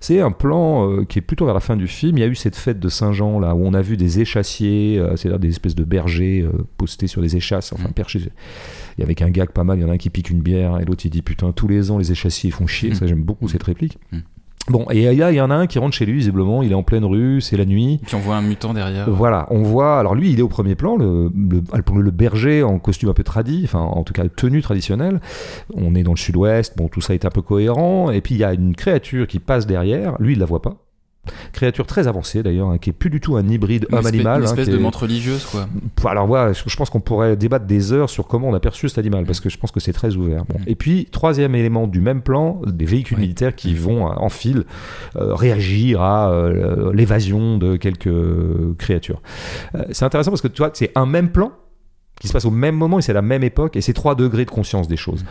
C'est 0.00 0.20
un 0.20 0.30
plan 0.30 0.90
euh, 0.90 1.04
qui 1.04 1.18
est 1.18 1.22
plutôt 1.22 1.44
vers 1.44 1.52
la 1.52 1.60
fin 1.60 1.76
du 1.76 1.86
film. 1.86 2.16
Il 2.16 2.20
y 2.22 2.24
a 2.24 2.28
eu 2.28 2.34
cette 2.34 2.56
fête 2.56 2.80
de 2.80 2.88
Saint-Jean 2.88 3.38
là 3.40 3.54
où 3.54 3.62
on 3.62 3.74
a 3.74 3.82
vu 3.82 3.98
des 3.98 4.20
échassiers, 4.20 4.98
euh, 4.98 5.16
c'est-à-dire 5.16 5.38
des 5.38 5.50
espèces 5.50 5.74
de 5.74 5.84
bergers 5.84 6.40
euh, 6.42 6.52
postés 6.78 7.08
sur 7.08 7.20
des 7.20 7.36
échasses, 7.36 7.72
enfin 7.74 7.88
Mm. 7.90 7.92
perchés. 7.92 8.20
Il 8.96 9.00
y 9.00 9.04
avait 9.04 9.22
un 9.22 9.28
gag 9.30 9.50
pas 9.50 9.64
mal. 9.64 9.78
Il 9.78 9.82
y 9.82 9.84
en 9.84 9.90
a 9.90 9.92
un 9.92 9.98
qui 9.98 10.08
pique 10.08 10.30
une 10.30 10.40
bière 10.40 10.80
et 10.80 10.84
l'autre 10.86 11.04
il 11.04 11.10
dit 11.10 11.20
putain 11.20 11.52
tous 11.52 11.68
les 11.68 11.90
ans 11.90 11.98
les 11.98 12.10
échassiers 12.10 12.50
font 12.50 12.66
chier. 12.66 12.94
Ça 12.94 13.06
j'aime 13.06 13.22
beaucoup 13.22 13.46
Mm. 13.46 13.48
cette 13.48 13.62
réplique. 13.64 13.98
Mm. 14.12 14.18
Bon 14.68 14.84
et 14.90 15.14
là 15.14 15.30
il 15.30 15.36
y 15.36 15.40
en 15.40 15.50
a 15.50 15.54
un 15.54 15.66
qui 15.66 15.78
rentre 15.78 15.94
chez 15.94 16.06
lui 16.06 16.14
visiblement. 16.14 16.62
Il 16.62 16.72
est 16.72 16.74
en 16.74 16.82
pleine 16.82 17.04
rue, 17.04 17.40
c'est 17.40 17.56
la 17.56 17.64
nuit. 17.64 18.00
Puis 18.04 18.14
on 18.16 18.20
voit 18.20 18.36
un 18.36 18.42
mutant 18.42 18.74
derrière. 18.74 19.08
Voilà, 19.08 19.46
on 19.50 19.62
voit. 19.62 19.98
Alors 19.98 20.14
lui, 20.14 20.32
il 20.32 20.38
est 20.38 20.42
au 20.42 20.48
premier 20.48 20.74
plan, 20.74 20.96
le, 20.96 21.30
le, 21.34 21.62
le 22.00 22.10
berger 22.10 22.62
en 22.62 22.78
costume 22.78 23.08
un 23.10 23.14
peu 23.14 23.22
tradi, 23.24 23.62
enfin 23.64 23.80
en 23.80 24.02
tout 24.02 24.12
cas 24.12 24.24
tenue 24.28 24.62
traditionnelle. 24.62 25.20
On 25.74 25.94
est 25.94 26.02
dans 26.02 26.12
le 26.12 26.16
sud-ouest, 26.16 26.76
bon, 26.76 26.88
tout 26.88 27.00
ça 27.00 27.14
est 27.14 27.24
un 27.24 27.30
peu 27.30 27.42
cohérent. 27.42 28.10
Et 28.10 28.20
puis 28.20 28.34
il 28.34 28.38
y 28.38 28.44
a 28.44 28.54
une 28.54 28.74
créature 28.74 29.26
qui 29.26 29.38
passe 29.38 29.66
derrière. 29.66 30.16
Lui, 30.18 30.32
il 30.32 30.38
la 30.38 30.46
voit 30.46 30.62
pas. 30.62 30.76
Créature 31.52 31.86
très 31.86 32.06
avancée 32.08 32.42
d'ailleurs, 32.42 32.68
hein, 32.70 32.78
qui 32.78 32.90
est 32.90 32.92
plus 32.92 33.10
du 33.10 33.20
tout 33.20 33.36
un 33.36 33.46
hybride 33.48 33.86
Une 33.90 33.96
espèce- 33.98 33.98
homme-animal. 34.12 34.40
Une 34.40 34.46
hein, 34.46 34.50
espèce 34.50 34.68
de 34.68 34.78
est- 34.78 34.96
religieuse, 34.96 35.44
quoi. 35.46 35.66
alors 36.10 36.26
voilà, 36.26 36.52
je 36.52 36.62
je 36.66 36.76
pense 36.76 36.90
qu'on 36.90 37.00
pourrait 37.00 37.36
débattre 37.36 37.64
des 37.66 37.92
heures 37.92 38.10
sur 38.10 38.26
comment 38.26 38.48
on 38.48 38.54
a 38.54 38.60
perçu 38.60 38.88
cet 38.88 38.98
animal, 38.98 39.24
parce 39.24 39.40
que 39.40 39.48
je 39.48 39.56
pense 39.58 39.70
que 39.72 39.80
c'est 39.80 39.92
très 39.92 40.14
ouvert. 40.16 40.44
Bon. 40.46 40.58
Mm. 40.58 40.62
Et 40.66 40.74
puis, 40.74 41.06
troisième 41.10 41.54
élément 41.54 41.86
du 41.86 42.00
même 42.00 42.20
plan, 42.22 42.60
des 42.66 42.84
véhicules 42.84 43.16
Oui. 43.16 43.22
militaires 43.22 43.54
qui 43.54 43.74
vont 43.74 44.06
euh, 44.06 44.14
en 44.16 44.28
file 44.28 44.64
euh, 45.16 45.34
réagir 45.34 46.02
à 46.02 46.30
euh, 46.30 46.92
l'évasion 46.92 47.56
de 47.58 47.76
quelques 47.76 48.10
créatures. 48.78 49.22
Euh, 49.74 49.84
c'est 49.92 50.04
intéressant 50.04 50.30
parce 50.30 50.42
que 50.42 50.48
tu 50.48 50.58
vois, 50.62 50.70
c'est 50.74 50.92
un 50.96 51.06
même 51.06 51.30
plan 51.30 51.52
qui 52.20 52.28
se 52.28 52.32
passe 52.32 52.44
au 52.44 52.50
même 52.50 52.74
moment 52.76 52.98
et 52.98 53.02
c'est 53.02 53.12
la 53.12 53.22
même 53.22 53.42
époque, 53.42 53.76
et 53.76 53.80
c'est 53.80 53.92
trois 53.92 54.14
degrés 54.14 54.44
de 54.44 54.50
conscience 54.50 54.88
des 54.88 54.96
choses. 54.96 55.24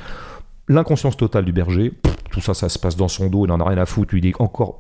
L'inconscience 0.68 1.16
totale 1.18 1.46
du 1.46 1.52
berger, 1.52 1.92
pff, 1.92 2.16
tout 2.32 2.42
ça, 2.42 2.54
ça 2.54 2.70
se 2.70 2.80
passe 2.80 2.96
dans 2.96 3.08
son 3.08 3.28
dos, 3.28 3.46
il 3.46 3.52
en 3.52 3.60
a 3.60 3.64
rien 3.68 3.78
à 3.78 3.86
foutre, 3.86 4.14
lui, 4.14 4.22
il 4.22 4.28
est 4.28 4.42
encore 4.42 4.80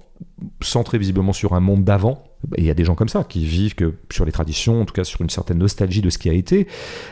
centré 0.61 0.97
visiblement 0.97 1.33
sur 1.33 1.53
un 1.53 1.59
monde 1.59 1.83
d'avant. 1.83 2.23
Il 2.57 2.63
y 2.63 2.69
a 2.69 2.73
des 2.73 2.83
gens 2.83 2.95
comme 2.95 3.09
ça 3.09 3.23
qui 3.23 3.43
vivent 3.45 3.75
que 3.75 3.95
sur 4.11 4.25
les 4.25 4.31
traditions, 4.31 4.81
en 4.81 4.85
tout 4.85 4.93
cas 4.93 5.03
sur 5.03 5.21
une 5.21 5.29
certaine 5.29 5.57
nostalgie 5.57 6.01
de 6.01 6.09
ce 6.09 6.17
qui 6.17 6.29
a 6.29 6.33
été. 6.33 6.67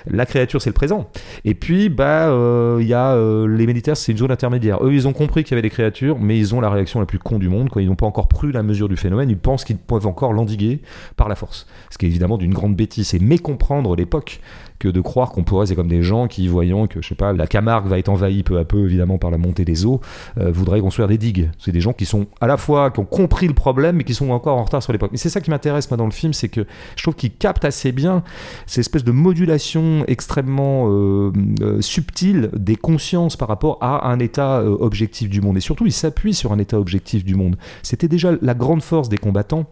La 0.07 0.25
créature, 0.25 0.61
c'est 0.61 0.69
le 0.69 0.75
présent. 0.75 1.09
Et 1.43 1.55
puis, 1.55 1.89
bah, 1.89 2.27
euh, 2.29 2.77
il 2.81 2.87
y 2.87 2.93
a 2.93 3.13
euh, 3.13 3.47
les 3.47 3.65
militaires, 3.65 3.97
c'est 3.97 4.11
une 4.11 4.17
zone 4.17 4.31
intermédiaire. 4.31 4.83
Eux, 4.83 4.93
ils 4.93 5.07
ont 5.07 5.13
compris 5.13 5.43
qu'il 5.43 5.51
y 5.51 5.55
avait 5.55 5.63
des 5.63 5.69
créatures, 5.69 6.19
mais 6.19 6.37
ils 6.37 6.53
ont 6.53 6.61
la 6.61 6.69
réaction 6.69 6.99
la 6.99 7.05
plus 7.05 7.19
con 7.19 7.39
du 7.39 7.49
monde. 7.49 7.69
Quoi. 7.69 7.81
Ils 7.81 7.89
n'ont 7.89 7.95
pas 7.95 8.05
encore 8.05 8.27
pris 8.27 8.51
la 8.51 8.63
mesure 8.63 8.89
du 8.89 8.97
phénomène. 8.97 9.29
Ils 9.29 9.37
pensent 9.37 9.63
qu'ils 9.63 9.77
peuvent 9.77 10.07
encore 10.07 10.33
l'endiguer 10.33 10.81
par 11.15 11.29
la 11.29 11.35
force. 11.35 11.65
Ce 11.89 11.97
qui 11.97 12.05
est 12.05 12.09
évidemment 12.09 12.37
d'une 12.37 12.53
grande 12.53 12.75
bêtise. 12.75 13.07
C'est 13.07 13.19
mécomprendre 13.19 13.95
l'époque 13.95 14.39
que 14.83 14.89
de 14.89 14.99
croire 14.99 15.31
qu'on 15.31 15.43
pourrait, 15.43 15.67
c'est 15.67 15.75
comme 15.75 15.87
des 15.87 16.03
gens 16.03 16.27
qui, 16.27 16.47
voyant 16.49 16.87
que, 16.87 17.01
je 17.01 17.07
sais 17.07 17.15
pas, 17.15 17.31
la 17.31 17.47
Camargue 17.47 17.87
va 17.87 17.99
être 17.99 18.09
envahie 18.09 18.43
peu 18.43 18.57
à 18.57 18.65
peu, 18.65 18.83
évidemment, 18.83 19.17
par 19.17 19.31
la 19.31 19.37
montée 19.37 19.63
des 19.63 19.85
eaux, 19.85 20.01
euh, 20.37 20.51
voudraient 20.51 20.81
construire 20.81 21.07
des 21.07 21.17
digues. 21.17 21.49
C'est 21.57 21.71
des 21.71 21.79
gens 21.79 21.93
qui 21.93 22.05
sont 22.05 22.27
à 22.41 22.47
la 22.47 22.57
fois, 22.57 22.91
qui 22.91 22.99
ont 22.99 23.05
compris 23.05 23.47
le 23.47 23.53
problème, 23.53 23.95
mais 23.95 24.03
qui 24.03 24.13
sont 24.13 24.31
encore 24.31 24.57
en 24.57 24.63
retard 24.63 24.83
sur 24.83 24.91
l'époque. 24.91 25.11
Mais 25.13 25.19
c'est 25.19 25.29
ça 25.29 25.41
qui 25.41 25.51
m'intéresse, 25.51 25.87
dans 25.87 26.05
le 26.05 26.11
film, 26.11 26.33
c'est 26.33 26.49
que 26.49 26.65
je 26.95 27.03
trouve 27.03 27.13
qu'il 27.13 27.31
capte 27.31 27.65
assez 27.65 27.91
bien 27.91 28.23
cette 28.65 28.79
espèce 28.79 29.03
de 29.03 29.11
modulation 29.11 30.03
extrêmement 30.07 30.89
euh, 30.89 31.31
euh, 31.61 31.81
subtile 31.81 32.49
des 32.53 32.75
consciences 32.75 33.37
par 33.37 33.47
rapport 33.47 33.77
à 33.81 34.09
un 34.09 34.17
état 34.17 34.59
euh, 34.59 34.75
objectif 34.79 35.29
du 35.29 35.39
monde. 35.39 35.55
Et 35.55 35.59
surtout, 35.59 35.85
il 35.85 35.91
s'appuie 35.91 36.33
sur 36.33 36.51
un 36.51 36.57
état 36.57 36.79
objectif 36.79 37.23
du 37.23 37.35
monde. 37.35 37.57
C'était 37.83 38.07
déjà 38.07 38.31
la 38.41 38.55
grande 38.55 38.81
force 38.81 39.07
des 39.07 39.19
combattants, 39.19 39.67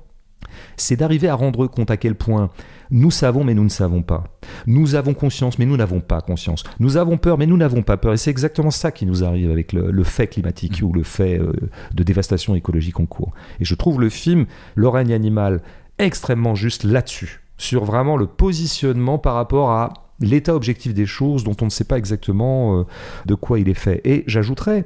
c'est 0.78 0.96
d'arriver 0.96 1.28
à 1.28 1.36
rendre 1.36 1.68
compte 1.68 1.92
à 1.92 1.98
quel 1.98 2.16
point 2.16 2.50
nous 2.90 3.12
savons 3.12 3.44
mais 3.44 3.54
nous 3.54 3.64
ne 3.64 3.70
savons 3.70 4.02
pas. 4.02 4.24
Nous 4.68 4.96
avons 4.96 5.14
conscience 5.14 5.58
mais 5.60 5.66
nous 5.66 5.78
n'avons 5.78 6.02
pas 6.02 6.22
conscience. 6.22 6.64
Nous 6.80 6.98
avons 6.98 7.18
peur 7.18 7.38
mais 7.38 7.46
nous 7.46 7.58
n'avons 7.58 7.84
pas 7.84 7.98
peur. 7.98 8.14
Et 8.14 8.18
c'est 8.18 8.32
exactement 8.32 8.72
ça 8.72 8.92
qui 8.92 9.06
nous 9.06 9.24
arrive 9.24 9.52
avec 9.52 9.74
le, 9.74 9.92
le 9.92 10.04
fait 10.04 10.28
climatique 10.28 10.82
ou 10.84 10.92
le 10.92 11.04
fait 11.04 11.40
euh, 11.40 11.54
de 11.94 12.04
dévastation 12.04 12.56
écologique 12.56 13.00
en 13.00 13.06
cours. 13.06 13.34
Et 13.60 13.66
je 13.66 13.76
trouve 13.76 14.00
le 14.02 14.10
film 14.10 14.46
Le 14.76 14.88
règne 14.88 15.14
animal 15.14 15.62
extrêmement 15.98 16.56
juste 16.56 16.84
là-dessus, 16.84 17.42
sur 17.58 17.86
vraiment 17.86 18.18
le 18.18 18.26
positionnement 18.26 19.20
par 19.20 19.36
rapport 19.36 19.72
à 19.72 19.94
l'état 20.20 20.56
objectif 20.56 20.94
des 20.94 21.06
choses 21.06 21.44
dont 21.44 21.56
on 21.62 21.66
ne 21.66 21.70
sait 21.70 21.84
pas 21.84 21.98
exactement 21.98 22.80
euh, 22.80 22.84
de 23.26 23.36
quoi 23.36 23.60
il 23.60 23.70
est 23.70 23.76
fait. 23.76 24.02
Et 24.04 24.24
j'ajouterais 24.28 24.86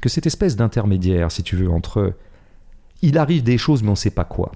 que 0.00 0.08
cette 0.08 0.26
espèce 0.26 0.56
d'intermédiaire, 0.56 1.32
si 1.32 1.42
tu 1.42 1.56
veux, 1.56 1.70
entre 1.70 2.14
il 3.02 3.18
arrive 3.18 3.42
des 3.42 3.58
choses 3.58 3.82
mais 3.82 3.88
on 3.88 3.92
ne 3.92 3.96
sait 3.96 4.10
pas 4.10 4.24
quoi. 4.24 4.52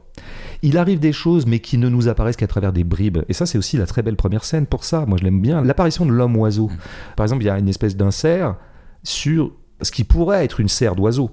Il 0.63 0.79
arrive 0.79 0.99
des 0.99 1.13
choses 1.13 1.47
mais 1.47 1.61
qui 1.61 1.79
ne 1.79 1.89
nous 1.89 2.09
apparaissent 2.09 2.37
qu'à 2.37 2.47
travers 2.47 2.73
des 2.73 2.85
bribes. 2.85 3.19
Et 3.29 3.33
ça 3.33 3.47
c'est 3.47 3.59
aussi 3.59 3.77
la 3.77 3.87
très 3.87 4.03
belle 4.03 4.17
première 4.17 4.45
scène 4.45 4.67
pour 4.67 4.85
ça. 4.85 5.05
Moi 5.07 5.19
je 5.19 5.25
l'aime 5.25 5.41
bien. 5.41 5.63
L'apparition 5.63 6.07
de 6.07 6.13
l'homme 6.13 6.37
oiseau. 6.37 6.71
Par 7.17 7.25
exemple 7.25 7.43
il 7.43 7.47
y 7.47 7.51
a 7.51 7.59
une 7.59 7.69
espèce 7.69 7.97
d'insert 7.97 8.57
sur 9.03 9.53
ce 9.83 9.91
qui 9.91 10.05
pourrait 10.05 10.45
être 10.45 10.61
une 10.61 10.69
serre 10.69 10.95
d'oiseau, 10.95 11.31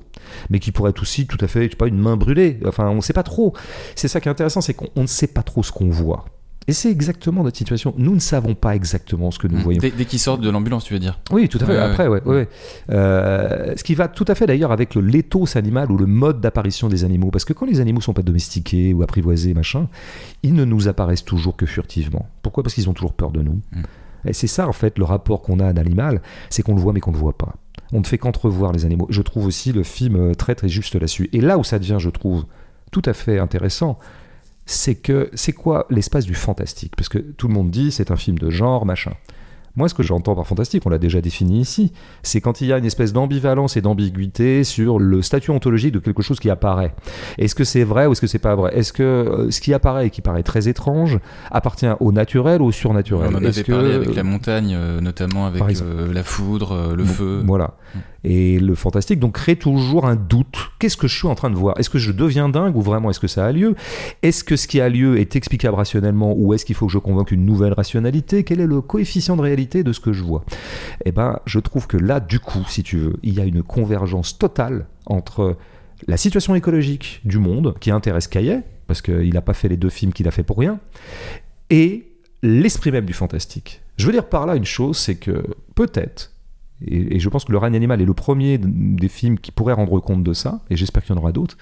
mais 0.49 0.59
qui 0.59 0.71
pourrait 0.71 0.91
être 0.91 1.01
aussi 1.01 1.27
tout 1.27 1.37
à 1.41 1.47
fait, 1.47 1.65
je 1.65 1.69
sais 1.71 1.75
pas, 1.75 1.87
une 1.87 1.99
main 1.99 2.17
brûlée. 2.17 2.59
Enfin, 2.65 2.89
on 2.89 2.95
ne 2.95 3.01
sait 3.01 3.13
pas 3.13 3.23
trop. 3.23 3.53
C'est 3.95 4.07
ça 4.07 4.19
qui 4.19 4.27
est 4.27 4.31
intéressant, 4.31 4.61
c'est 4.61 4.73
qu'on 4.73 4.89
on 4.95 5.03
ne 5.03 5.07
sait 5.07 5.27
pas 5.27 5.43
trop 5.43 5.63
ce 5.63 5.71
qu'on 5.71 5.89
voit. 5.89 6.25
Et 6.67 6.73
c'est 6.73 6.91
exactement 6.91 7.43
notre 7.43 7.57
situation. 7.57 7.93
Nous 7.97 8.13
ne 8.13 8.19
savons 8.19 8.53
pas 8.53 8.75
exactement 8.75 9.31
ce 9.31 9.39
que 9.39 9.47
nous 9.47 9.57
Mm. 9.57 9.61
voyons. 9.61 9.79
Dès, 9.81 9.89
dès 9.91 10.05
qu'ils 10.05 10.19
sortent 10.19 10.41
de 10.41 10.49
l'ambulance, 10.49 10.83
tu 10.85 10.93
veux 10.93 10.99
dire. 10.99 11.19
Oui, 11.31 11.49
tout 11.49 11.57
à 11.59 11.65
fait. 11.65 11.71
Ouais, 11.73 11.77
Après, 11.79 12.07
ouais, 12.07 12.21
ouais, 12.23 12.35
ouais. 12.35 12.49
Euh, 12.91 13.73
ce 13.75 13.83
qui 13.83 13.95
va 13.95 14.07
tout 14.07 14.25
à 14.27 14.35
fait 14.35 14.45
d'ailleurs 14.45 14.71
avec 14.71 14.93
le 14.95 15.01
l'éthos 15.01 15.55
animal 15.57 15.91
ou 15.91 15.97
le 15.97 16.05
mode 16.05 16.39
d'apparition 16.39 16.87
des 16.87 17.03
animaux. 17.03 17.31
Parce 17.31 17.45
que 17.45 17.53
quand 17.53 17.65
les 17.65 17.79
animaux 17.79 18.01
sont 18.01 18.13
pas 18.13 18.21
domestiqués 18.21 18.93
ou 18.93 19.01
apprivoisés, 19.03 19.53
machin, 19.53 19.87
ils 20.43 20.53
ne 20.53 20.63
nous 20.65 20.87
apparaissent 20.87 21.25
toujours 21.25 21.55
que 21.55 21.65
furtivement. 21.65 22.27
Pourquoi? 22.43 22.63
Parce 22.63 22.75
qu'ils 22.75 22.89
ont 22.89 22.93
toujours 22.93 23.13
peur 23.13 23.31
de 23.31 23.41
nous. 23.41 23.59
Mm. 23.73 23.81
Et 24.27 24.33
c'est 24.33 24.47
ça, 24.47 24.67
en 24.67 24.73
fait, 24.73 24.99
le 24.99 25.03
rapport 25.05 25.41
qu'on 25.41 25.59
a 25.59 25.65
à 25.65 25.69
un 25.69 25.77
animal, 25.77 26.21
c'est 26.51 26.61
qu'on 26.61 26.75
le 26.75 26.81
voit 26.81 26.93
mais 26.93 26.99
qu'on 26.99 27.11
le 27.11 27.17
voit 27.17 27.37
pas. 27.37 27.55
On 27.91 27.99
ne 27.99 28.05
fait 28.05 28.19
qu'entrevoir 28.19 28.71
les 28.71 28.85
animaux. 28.85 29.07
Je 29.09 29.23
trouve 29.23 29.47
aussi 29.47 29.73
le 29.73 29.81
film 29.83 30.15
euh, 30.15 30.33
très 30.35 30.53
très 30.53 30.69
juste 30.69 30.93
là-dessus. 30.93 31.27
Et 31.33 31.41
là 31.41 31.57
où 31.57 31.63
ça 31.63 31.79
devient, 31.79 31.97
je 31.99 32.09
trouve, 32.11 32.45
tout 32.91 33.01
à 33.05 33.13
fait 33.13 33.39
intéressant, 33.39 33.97
c'est 34.71 34.95
que 34.95 35.29
c'est 35.33 35.53
quoi 35.53 35.85
l'espace 35.89 36.25
du 36.25 36.33
fantastique? 36.35 36.95
Parce 36.95 37.09
que 37.09 37.17
tout 37.19 37.47
le 37.47 37.53
monde 37.53 37.69
dit 37.71 37.91
c'est 37.91 38.11
un 38.11 38.15
film 38.17 38.37
de 38.39 38.49
genre, 38.49 38.85
machin. 38.85 39.11
Moi, 39.77 39.87
ce 39.87 39.93
que 39.93 40.03
j'entends 40.03 40.35
par 40.35 40.45
fantastique, 40.45 40.83
on 40.85 40.89
l'a 40.89 40.97
déjà 40.97 41.21
défini 41.21 41.61
ici, 41.61 41.93
c'est 42.23 42.41
quand 42.41 42.59
il 42.59 42.67
y 42.67 42.73
a 42.73 42.77
une 42.77 42.83
espèce 42.83 43.13
d'ambivalence 43.13 43.77
et 43.77 43.81
d'ambiguïté 43.81 44.65
sur 44.65 44.99
le 44.99 45.21
statut 45.21 45.51
ontologique 45.51 45.93
de 45.93 45.99
quelque 45.99 46.21
chose 46.21 46.41
qui 46.41 46.49
apparaît. 46.49 46.93
Est-ce 47.37 47.55
que 47.55 47.63
c'est 47.63 47.85
vrai 47.85 48.05
ou 48.05 48.11
est-ce 48.11 48.19
que 48.19 48.27
c'est 48.27 48.37
pas 48.37 48.53
vrai? 48.55 48.77
Est-ce 48.77 48.91
que 48.91 49.01
euh, 49.01 49.49
ce 49.49 49.61
qui 49.61 49.73
apparaît 49.73 50.07
et 50.07 50.09
qui 50.09 50.19
paraît 50.21 50.43
très 50.43 50.67
étrange 50.67 51.19
appartient 51.51 51.87
au 52.01 52.11
naturel 52.11 52.61
ou 52.61 52.65
au 52.65 52.71
surnaturel? 52.73 53.29
On 53.33 53.37
en 53.37 53.45
avait 53.45 53.63
que- 53.63 53.71
parlé 53.71 53.93
avec 53.93 54.13
la 54.13 54.23
montagne, 54.23 54.73
euh, 54.75 54.99
notamment 54.99 55.45
avec 55.45 55.63
euh, 55.81 56.11
la 56.11 56.23
foudre, 56.23 56.73
euh, 56.73 56.95
le 56.97 57.03
Bon, 57.03 57.09
feu. 57.09 57.41
Voilà. 57.47 57.75
Et 58.23 58.59
le 58.59 58.75
fantastique 58.75 59.19
donc 59.19 59.33
crée 59.33 59.55
toujours 59.55 60.05
un 60.05 60.15
doute. 60.15 60.71
Qu'est-ce 60.79 60.97
que 60.97 61.07
je 61.07 61.17
suis 61.17 61.27
en 61.27 61.35
train 61.35 61.49
de 61.49 61.55
voir? 61.55 61.79
Est-ce 61.79 61.89
que 61.89 61.97
je 61.97 62.11
deviens 62.11 62.49
dingue 62.49 62.75
ou 62.75 62.81
vraiment 62.81 63.09
est-ce 63.09 63.19
que 63.19 63.27
ça 63.27 63.45
a 63.45 63.51
lieu? 63.51 63.75
Est-ce 64.21 64.43
que 64.43 64.55
ce 64.55 64.67
qui 64.67 64.79
a 64.79 64.89
lieu 64.89 65.19
est 65.19 65.35
explicable 65.35 65.75
rationnellement 65.75 66.33
ou 66.37 66.53
est-ce 66.53 66.65
qu'il 66.65 66.75
faut 66.75 66.85
que 66.85 66.91
je 66.91 66.99
convoque 66.99 67.31
une 67.31 67.45
nouvelle 67.45 67.73
rationalité? 67.73 68.43
Quel 68.43 68.59
est 68.59 68.67
le 68.67 68.81
coefficient 68.81 69.35
de 69.35 69.41
réalité 69.41 69.83
de 69.83 69.91
ce 69.91 69.99
que 69.99 70.13
je 70.13 70.23
vois? 70.23 70.43
Eh 71.05 71.11
ben, 71.11 71.39
je 71.45 71.59
trouve 71.59 71.87
que 71.87 71.97
là, 71.97 72.19
du 72.19 72.39
coup, 72.39 72.63
si 72.67 72.83
tu 72.83 72.97
veux, 72.97 73.13
il 73.23 73.33
y 73.33 73.41
a 73.41 73.45
une 73.45 73.63
convergence 73.63 74.37
totale 74.37 74.85
entre 75.07 75.57
la 76.07 76.17
situation 76.17 76.55
écologique 76.55 77.21
du 77.25 77.37
monde 77.37 77.75
qui 77.79 77.91
intéresse 77.91 78.27
Caillet, 78.27 78.61
parce 78.87 79.01
qu'il 79.01 79.33
n'a 79.33 79.41
pas 79.41 79.53
fait 79.53 79.67
les 79.67 79.77
deux 79.77 79.89
films 79.89 80.13
qu'il 80.13 80.27
a 80.27 80.31
fait 80.31 80.43
pour 80.43 80.57
rien, 80.57 80.79
et 81.69 82.07
l'esprit 82.43 82.91
même 82.91 83.05
du 83.05 83.13
fantastique. 83.13 83.81
Je 83.97 84.05
veux 84.05 84.11
dire 84.11 84.27
par 84.27 84.45
là 84.45 84.55
une 84.55 84.65
chose, 84.65 84.97
c'est 84.97 85.15
que 85.15 85.43
peut-être, 85.75 86.31
et, 86.85 87.15
et 87.15 87.19
je 87.19 87.29
pense 87.29 87.45
que 87.45 87.51
Le 87.51 87.57
règne 87.57 87.75
animal 87.75 88.01
est 88.01 88.05
le 88.05 88.13
premier 88.13 88.57
des 88.57 89.09
films 89.09 89.37
qui 89.39 89.51
pourrait 89.51 89.73
rendre 89.73 89.99
compte 89.99 90.23
de 90.23 90.33
ça, 90.33 90.61
et 90.69 90.75
j'espère 90.75 91.03
qu'il 91.03 91.15
y 91.15 91.17
en 91.17 91.21
aura 91.21 91.31
d'autres, 91.31 91.57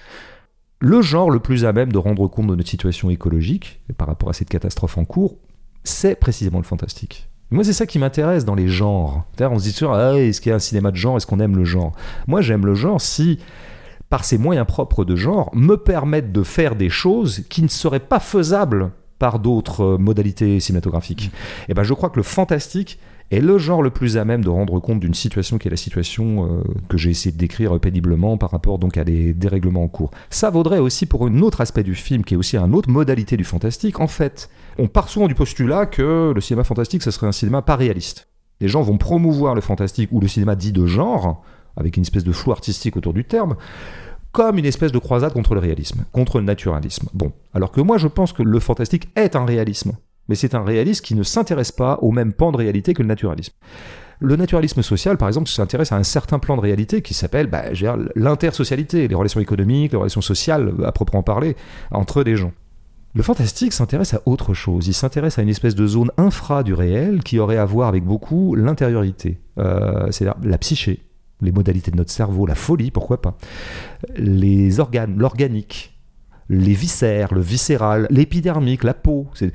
le 0.80 1.02
genre 1.02 1.30
le 1.30 1.40
plus 1.40 1.64
à 1.64 1.72
même 1.72 1.92
de 1.92 1.98
rendre 1.98 2.26
compte 2.26 2.46
de 2.46 2.56
notre 2.56 2.68
situation 2.68 3.10
écologique 3.10 3.80
par 3.98 4.08
rapport 4.08 4.30
à 4.30 4.32
cette 4.32 4.48
catastrophe 4.48 4.96
en 4.96 5.04
cours, 5.04 5.36
c'est 5.84 6.14
précisément 6.14 6.58
le 6.58 6.64
fantastique. 6.64 7.28
Moi, 7.50 7.64
c'est 7.64 7.72
ça 7.72 7.84
qui 7.86 7.98
m'intéresse 7.98 8.44
dans 8.44 8.54
les 8.54 8.68
genres. 8.68 9.24
C'est-à-dire, 9.34 9.54
on 9.54 9.58
se 9.58 9.64
dit 9.64 9.72
toujours, 9.72 9.94
ah, 9.94 10.14
est-ce 10.16 10.40
qu'il 10.40 10.50
y 10.50 10.52
a 10.52 10.56
un 10.56 10.60
cinéma 10.60 10.90
de 10.90 10.96
genre 10.96 11.16
Est-ce 11.16 11.26
qu'on 11.26 11.40
aime 11.40 11.56
le 11.56 11.64
genre? 11.64 11.92
Moi, 12.28 12.40
j'aime 12.42 12.64
le 12.64 12.74
genre 12.74 13.00
si, 13.00 13.40
par 14.08 14.24
ses 14.24 14.38
moyens 14.38 14.66
propres 14.66 15.04
de 15.04 15.16
genre, 15.16 15.50
me 15.52 15.76
permettent 15.76 16.32
de 16.32 16.42
faire 16.44 16.76
des 16.76 16.90
choses 16.90 17.44
qui 17.50 17.62
ne 17.62 17.68
seraient 17.68 18.00
pas 18.00 18.20
faisables 18.20 18.92
par 19.18 19.40
d'autres 19.40 19.82
euh, 19.82 19.98
modalités 19.98 20.60
cinématographiques. 20.60 21.30
Et 21.68 21.74
ben, 21.74 21.82
je 21.82 21.92
crois 21.92 22.08
que 22.08 22.16
le 22.16 22.22
fantastique 22.22 22.98
est 23.30 23.40
le 23.40 23.58
genre 23.58 23.82
le 23.82 23.90
plus 23.90 24.16
à 24.16 24.24
même 24.24 24.42
de 24.42 24.48
rendre 24.48 24.80
compte 24.80 25.00
d'une 25.00 25.14
situation 25.14 25.58
qui 25.58 25.68
est 25.68 25.70
la 25.70 25.76
situation 25.76 26.46
euh, 26.46 26.62
que 26.88 26.98
j'ai 26.98 27.10
essayé 27.10 27.32
de 27.32 27.38
décrire 27.38 27.78
péniblement 27.78 28.36
par 28.36 28.50
rapport 28.50 28.78
donc 28.78 28.96
à 28.96 29.04
des 29.04 29.32
dérèglements 29.32 29.84
en 29.84 29.88
cours. 29.88 30.10
Ça 30.30 30.50
vaudrait 30.50 30.78
aussi 30.78 31.06
pour 31.06 31.26
un 31.26 31.40
autre 31.40 31.60
aspect 31.60 31.82
du 31.82 31.94
film 31.94 32.24
qui 32.24 32.34
est 32.34 32.36
aussi 32.36 32.56
une 32.56 32.74
autre 32.74 32.90
modalité 32.90 33.36
du 33.36 33.44
fantastique. 33.44 34.00
En 34.00 34.08
fait, 34.08 34.50
on 34.78 34.88
part 34.88 35.08
souvent 35.08 35.28
du 35.28 35.34
postulat 35.34 35.86
que 35.86 36.32
le 36.34 36.40
cinéma 36.40 36.64
fantastique, 36.64 37.02
ce 37.02 37.10
serait 37.10 37.26
un 37.26 37.32
cinéma 37.32 37.62
pas 37.62 37.76
réaliste. 37.76 38.28
Les 38.60 38.68
gens 38.68 38.82
vont 38.82 38.98
promouvoir 38.98 39.54
le 39.54 39.60
fantastique 39.60 40.10
ou 40.12 40.20
le 40.20 40.28
cinéma 40.28 40.56
dit 40.56 40.72
de 40.72 40.86
genre, 40.86 41.42
avec 41.76 41.96
une 41.96 42.02
espèce 42.02 42.24
de 42.24 42.32
flou 42.32 42.52
artistique 42.52 42.96
autour 42.96 43.14
du 43.14 43.24
terme, 43.24 43.56
comme 44.32 44.58
une 44.58 44.66
espèce 44.66 44.92
de 44.92 44.98
croisade 44.98 45.32
contre 45.32 45.54
le 45.54 45.60
réalisme, 45.60 46.04
contre 46.12 46.38
le 46.38 46.44
naturalisme. 46.44 47.08
Bon, 47.14 47.32
alors 47.54 47.72
que 47.72 47.80
moi 47.80 47.98
je 47.98 48.06
pense 48.06 48.32
que 48.32 48.42
le 48.42 48.60
fantastique 48.60 49.08
est 49.16 49.34
un 49.34 49.44
réalisme, 49.44 49.92
mais 50.30 50.36
c'est 50.36 50.54
un 50.54 50.62
réalisme 50.62 51.04
qui 51.04 51.16
ne 51.16 51.24
s'intéresse 51.24 51.72
pas 51.72 51.98
au 52.02 52.12
même 52.12 52.32
pan 52.32 52.52
de 52.52 52.56
réalité 52.56 52.94
que 52.94 53.02
le 53.02 53.08
naturalisme. 53.08 53.52
Le 54.20 54.36
naturalisme 54.36 54.80
social, 54.80 55.16
par 55.16 55.26
exemple, 55.26 55.48
s'intéresse 55.48 55.90
à 55.90 55.96
un 55.96 56.04
certain 56.04 56.38
plan 56.38 56.56
de 56.56 56.60
réalité 56.60 57.02
qui 57.02 57.14
s'appelle 57.14 57.48
bah, 57.48 57.64
l'intersocialité, 58.14 59.08
les 59.08 59.14
relations 59.14 59.40
économiques, 59.40 59.90
les 59.92 59.98
relations 59.98 60.20
sociales, 60.20 60.72
à 60.84 60.92
proprement 60.92 61.24
parler, 61.24 61.56
entre 61.90 62.22
des 62.22 62.36
gens. 62.36 62.52
Le 63.14 63.22
fantastique 63.24 63.72
s'intéresse 63.72 64.14
à 64.14 64.22
autre 64.24 64.54
chose. 64.54 64.86
Il 64.86 64.94
s'intéresse 64.94 65.38
à 65.40 65.42
une 65.42 65.48
espèce 65.48 65.74
de 65.74 65.86
zone 65.86 66.12
infra 66.16 66.62
du 66.62 66.74
réel 66.74 67.24
qui 67.24 67.40
aurait 67.40 67.56
à 67.56 67.64
voir 67.64 67.88
avec 67.88 68.04
beaucoup 68.04 68.54
l'intériorité, 68.54 69.40
euh, 69.58 70.12
c'est-à-dire 70.12 70.40
la 70.44 70.58
psyché, 70.58 71.00
les 71.40 71.50
modalités 71.50 71.90
de 71.90 71.96
notre 71.96 72.12
cerveau, 72.12 72.46
la 72.46 72.54
folie, 72.54 72.92
pourquoi 72.92 73.20
pas, 73.20 73.36
les 74.14 74.78
organes, 74.78 75.16
l'organique, 75.18 75.99
les 76.50 76.74
viscères, 76.74 77.32
le 77.32 77.40
viscéral, 77.40 78.08
l'épidermique, 78.10 78.82
la 78.82 78.92
peau. 78.92 79.28
Euh, 79.40 79.50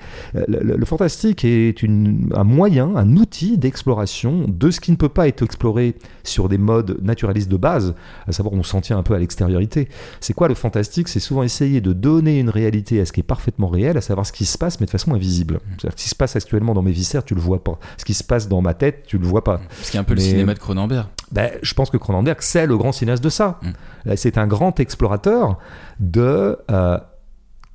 le, 0.48 0.86
fantastique 0.86 1.44
est 1.44 1.84
un 1.84 2.44
moyen, 2.44 2.96
un 2.96 3.18
outil 3.18 3.58
d'exploration 3.58 4.46
de 4.48 4.72
ce 4.72 4.80
qui 4.80 4.92
ne 4.92 4.96
peut 4.96 5.10
pas 5.10 5.28
être 5.28 5.44
exploré 5.44 5.96
sur 6.24 6.48
des 6.48 6.58
modes 6.58 6.98
naturalistes 7.02 7.52
de 7.52 7.58
base, 7.58 7.96
à 8.28 8.32
savoir 8.32 8.56
on 8.56 8.64
s'en 8.64 8.80
tient 8.80 8.98
un 8.98 9.04
peu 9.04 9.14
à 9.14 9.20
l'extériorité. 9.20 9.90
C'est 10.22 10.34
quoi 10.34 10.48
le 10.48 10.56
fantastique? 10.56 11.10
C'est 11.10 11.20
souvent 11.20 11.44
essayer 11.44 11.82
de 11.82 11.92
donner 11.92 12.40
une 12.40 12.50
réalité 12.50 13.02
à 13.02 13.06
ce 13.06 13.12
qui 13.12 13.20
est 13.20 13.24
parfaitement 13.24 13.68
réel, 13.68 13.98
à 13.98 14.02
savoir 14.02 14.26
ce 14.26 14.32
qui 14.32 14.46
se 14.46 14.58
passe 14.58 14.80
mais 14.80 14.86
de 14.86 14.92
façon 14.92 15.14
invisible. 15.14 15.60
Ce 15.82 15.88
qui 15.90 16.08
se 16.08 16.16
passe 16.16 16.38
actuellement 16.38 16.74
dans 16.74 16.82
mes 16.82 16.94
viscères, 16.94 17.26
tu 17.26 17.36
le 17.36 17.42
vois 17.42 17.64
pas. 17.64 17.78
Ce 17.98 18.06
qui 18.06 18.14
se 18.14 18.24
passe 18.24 18.48
dans 18.48 18.62
ma 18.62 18.74
tête, 18.74 19.04
tu 19.06 19.18
le 19.18 19.28
vois 19.28 19.44
pas. 19.44 19.60
Ce 19.82 19.92
qui 19.92 19.98
est 19.98 20.00
un 20.00 20.06
peu 20.06 20.14
le 20.14 20.22
cinéma 20.22 20.54
de 20.54 20.60
Cronenberg. 20.60 21.08
Ben, 21.32 21.52
je 21.62 21.74
pense 21.74 21.90
que 21.90 21.98
Cronenberg, 21.98 22.38
c'est 22.42 22.66
le 22.66 22.78
grand 22.78 22.92
cinéaste 22.92 23.24
de 23.24 23.30
ça. 23.30 23.60
Mm. 23.62 24.16
C'est 24.16 24.38
un 24.38 24.48
grand 24.48 24.80
explorateur 24.80 25.58
de 26.00 26.58
euh, 26.72 26.98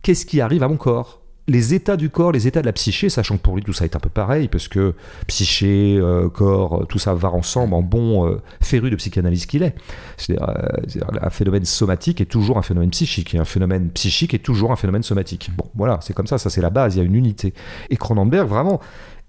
qu'est-ce 0.02 0.26
qui 0.26 0.40
arrive 0.40 0.62
à 0.62 0.68
mon 0.68 0.76
corps? 0.76 1.20
Les 1.48 1.74
états 1.74 1.96
du 1.96 2.10
corps, 2.10 2.30
les 2.30 2.46
états 2.46 2.60
de 2.60 2.66
la 2.66 2.72
psyché, 2.72 3.08
sachant 3.08 3.36
que 3.36 3.42
pour 3.42 3.56
lui 3.56 3.64
tout 3.64 3.72
ça 3.72 3.84
est 3.84 3.96
un 3.96 3.98
peu 3.98 4.08
pareil, 4.08 4.46
parce 4.46 4.68
que 4.68 4.94
psyché, 5.26 5.98
euh, 5.98 6.28
corps, 6.28 6.86
tout 6.88 7.00
ça 7.00 7.12
va 7.12 7.30
ensemble 7.30 7.74
en 7.74 7.82
bon 7.82 8.28
euh, 8.28 8.40
féru 8.60 8.88
de 8.88 8.94
psychanalyse 8.94 9.46
qu'il 9.46 9.64
est. 9.64 9.74
C'est-à-dire, 10.16 11.06
un 11.20 11.30
phénomène 11.30 11.64
somatique 11.64 12.20
est 12.20 12.26
toujours 12.26 12.56
un 12.56 12.62
phénomène 12.62 12.90
psychique, 12.90 13.34
et 13.34 13.38
un 13.38 13.44
phénomène 13.44 13.90
psychique 13.90 14.32
est 14.32 14.44
toujours 14.44 14.70
un 14.70 14.76
phénomène 14.76 15.02
somatique. 15.02 15.50
Bon, 15.56 15.64
voilà, 15.74 15.98
c'est 16.02 16.14
comme 16.14 16.28
ça, 16.28 16.38
ça 16.38 16.50
c'est 16.50 16.60
la 16.60 16.70
base, 16.70 16.94
il 16.94 16.98
y 16.98 17.00
a 17.00 17.04
une 17.04 17.16
unité. 17.16 17.52
Et 17.88 17.96
Cronenberg, 17.96 18.46
vraiment, 18.46 18.78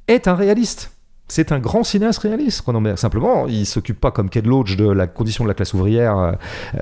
est 0.08 0.28
un 0.28 0.36
réaliste. 0.36 0.92
C'est 1.32 1.54
un 1.54 1.60
grand 1.60 1.86
cinéaste 1.86 2.20
réaliste, 2.20 2.62
Cronenberg. 2.62 2.98
Simplement, 2.98 3.48
il 3.48 3.66
s'occupe 3.66 4.02
pas 4.02 4.12
comme 4.12 4.30
Ken 4.30 4.46
Loach 4.46 4.76
de 4.76 4.92
la 4.92 5.08
condition 5.08 5.46
de 5.46 5.48
la 5.48 5.54
classe 5.54 5.74
ouvrière 5.74 6.18
euh, 6.18 6.32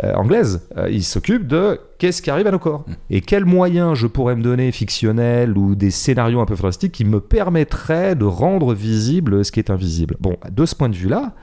euh, 0.04 0.16
anglaise. 0.16 0.68
Euh, 0.76 0.90
il 0.90 1.04
s'occupe 1.04 1.46
de 1.46 1.80
qu'est-ce 2.00 2.24
qui 2.24 2.32
arrive 2.32 2.48
à 2.48 2.52
nos 2.52 2.58
corps 2.58 2.84
mm. 2.88 2.94
et 3.12 3.22
quels 3.22 3.46
moyens 3.46 3.94
je 3.94 4.08
pourrais 4.08 4.36
me 4.36 4.42
donner 4.42 4.72
fictionnels 4.72 5.56
ou 5.56 5.76
des 5.76 5.92
scénarios 5.92 6.42
un 6.42 6.48
peu 6.48 6.56
fantastiques 6.56 6.94
qui 6.94 7.06
me 7.06 7.20
permettraient 7.20 8.16
de 8.16 8.26
rendre 8.26 8.74
visible 8.74 9.46
ce 9.46 9.52
qui 9.52 9.60
est 9.60 9.70
invisible. 9.70 10.16
Bon, 10.20 10.36
de 10.50 10.66
ce 10.66 10.74
point 10.74 10.90
de 10.90 10.96
vue-là, 10.96 11.34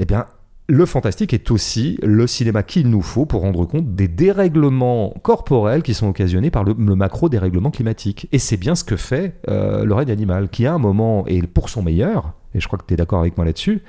eh 0.00 0.04
bien, 0.04 0.26
le 0.70 0.86
fantastique 0.86 1.34
est 1.34 1.50
aussi 1.50 1.98
le 2.00 2.28
cinéma 2.28 2.62
qu'il 2.62 2.88
nous 2.88 3.02
faut 3.02 3.26
pour 3.26 3.42
rendre 3.42 3.66
compte 3.66 3.96
des 3.96 4.06
dérèglements 4.06 5.12
corporels 5.22 5.82
qui 5.82 5.94
sont 5.94 6.08
occasionnés 6.08 6.52
par 6.52 6.62
le, 6.62 6.74
macro-dérèglement 6.74 7.72
climatique. 7.72 8.28
Et 8.30 8.38
c'est 8.38 8.56
bien 8.56 8.76
ce 8.76 8.84
que 8.84 8.96
fait 8.96 9.34
euh, 9.48 9.84
le 9.84 9.94
règne 9.94 10.12
animal, 10.12 10.48
qui 10.48 10.66
à 10.66 10.74
un 10.74 10.78
moment, 10.78 11.26
et 11.26 11.42
pour 11.42 11.68
son 11.68 11.82
meilleur, 11.82 12.34
et 12.54 12.60
je 12.60 12.68
crois 12.68 12.78
que 12.78 12.84
tu 12.86 12.94
es 12.94 12.96
d'accord 12.96 13.18
avec 13.20 13.36
moi 13.36 13.44
là-dessus, 13.44 13.82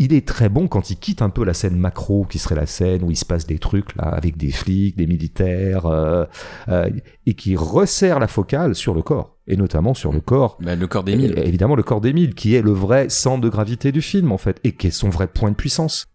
il 0.00 0.12
est 0.12 0.26
très 0.26 0.48
bon 0.48 0.66
quand 0.66 0.90
il 0.90 0.96
quitte 0.96 1.22
un 1.22 1.30
peu 1.30 1.44
la 1.44 1.54
scène 1.54 1.76
macro, 1.76 2.26
qui 2.28 2.38
serait 2.38 2.56
la 2.56 2.66
scène 2.66 3.04
où 3.04 3.10
il 3.10 3.16
se 3.16 3.24
passe 3.24 3.46
des 3.46 3.58
trucs 3.58 3.94
là 3.94 4.04
avec 4.04 4.36
des 4.36 4.50
flics, 4.50 4.96
des 4.96 5.06
militaires, 5.06 5.86
euh, 5.86 6.24
euh, 6.68 6.90
et 7.26 7.34
qui 7.34 7.54
resserre 7.54 8.18
la 8.18 8.26
focale 8.26 8.74
sur 8.74 8.94
le 8.94 9.02
corps, 9.02 9.36
et 9.46 9.56
notamment 9.56 9.94
sur 9.94 10.12
le 10.12 10.20
corps. 10.20 10.58
Bah, 10.60 10.74
le 10.74 10.86
corps 10.88 11.04
d'Émile. 11.04 11.38
Évidemment, 11.38 11.76
le 11.76 11.84
corps 11.84 12.00
d'Émile, 12.00 12.34
qui 12.34 12.56
est 12.56 12.62
le 12.62 12.72
vrai 12.72 13.08
centre 13.10 13.42
de 13.42 13.48
gravité 13.48 13.92
du 13.92 14.02
film 14.02 14.32
en 14.32 14.38
fait, 14.38 14.58
et 14.64 14.72
qui 14.72 14.88
est 14.88 14.90
son 14.90 15.08
vrai 15.08 15.28
point 15.28 15.50
de 15.50 15.56
puissance. 15.56 16.06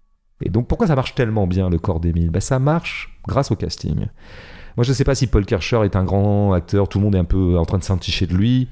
Et 0.44 0.50
donc 0.50 0.68
pourquoi 0.68 0.88
ça 0.88 0.96
marche 0.96 1.16
tellement 1.16 1.48
bien 1.48 1.70
le 1.70 1.80
corps 1.80 2.00
d'Emile? 2.00 2.30
Ben, 2.30 2.40
Ça 2.40 2.60
marche 2.60 3.18
grâce 3.28 3.52
au 3.52 3.56
casting. 3.56 4.08
Moi 4.78 4.84
je 4.84 4.90
ne 4.90 4.94
sais 4.94 5.04
pas 5.04 5.16
si 5.16 5.28
Paul 5.28 5.46
Kircher 5.46 5.82
est 5.84 5.96
un 5.96 6.04
grand 6.04 6.54
acteur, 6.54 6.88
tout 6.88 7.00
le 7.00 7.06
monde 7.06 7.16
est 7.16 7.20
un 7.20 7.26
peu 7.26 7.58
en 7.58 7.66
train 7.66 7.78
de 7.78 7.84
s'enticher 7.84 8.26
de 8.28 8.34
lui. 8.34 8.70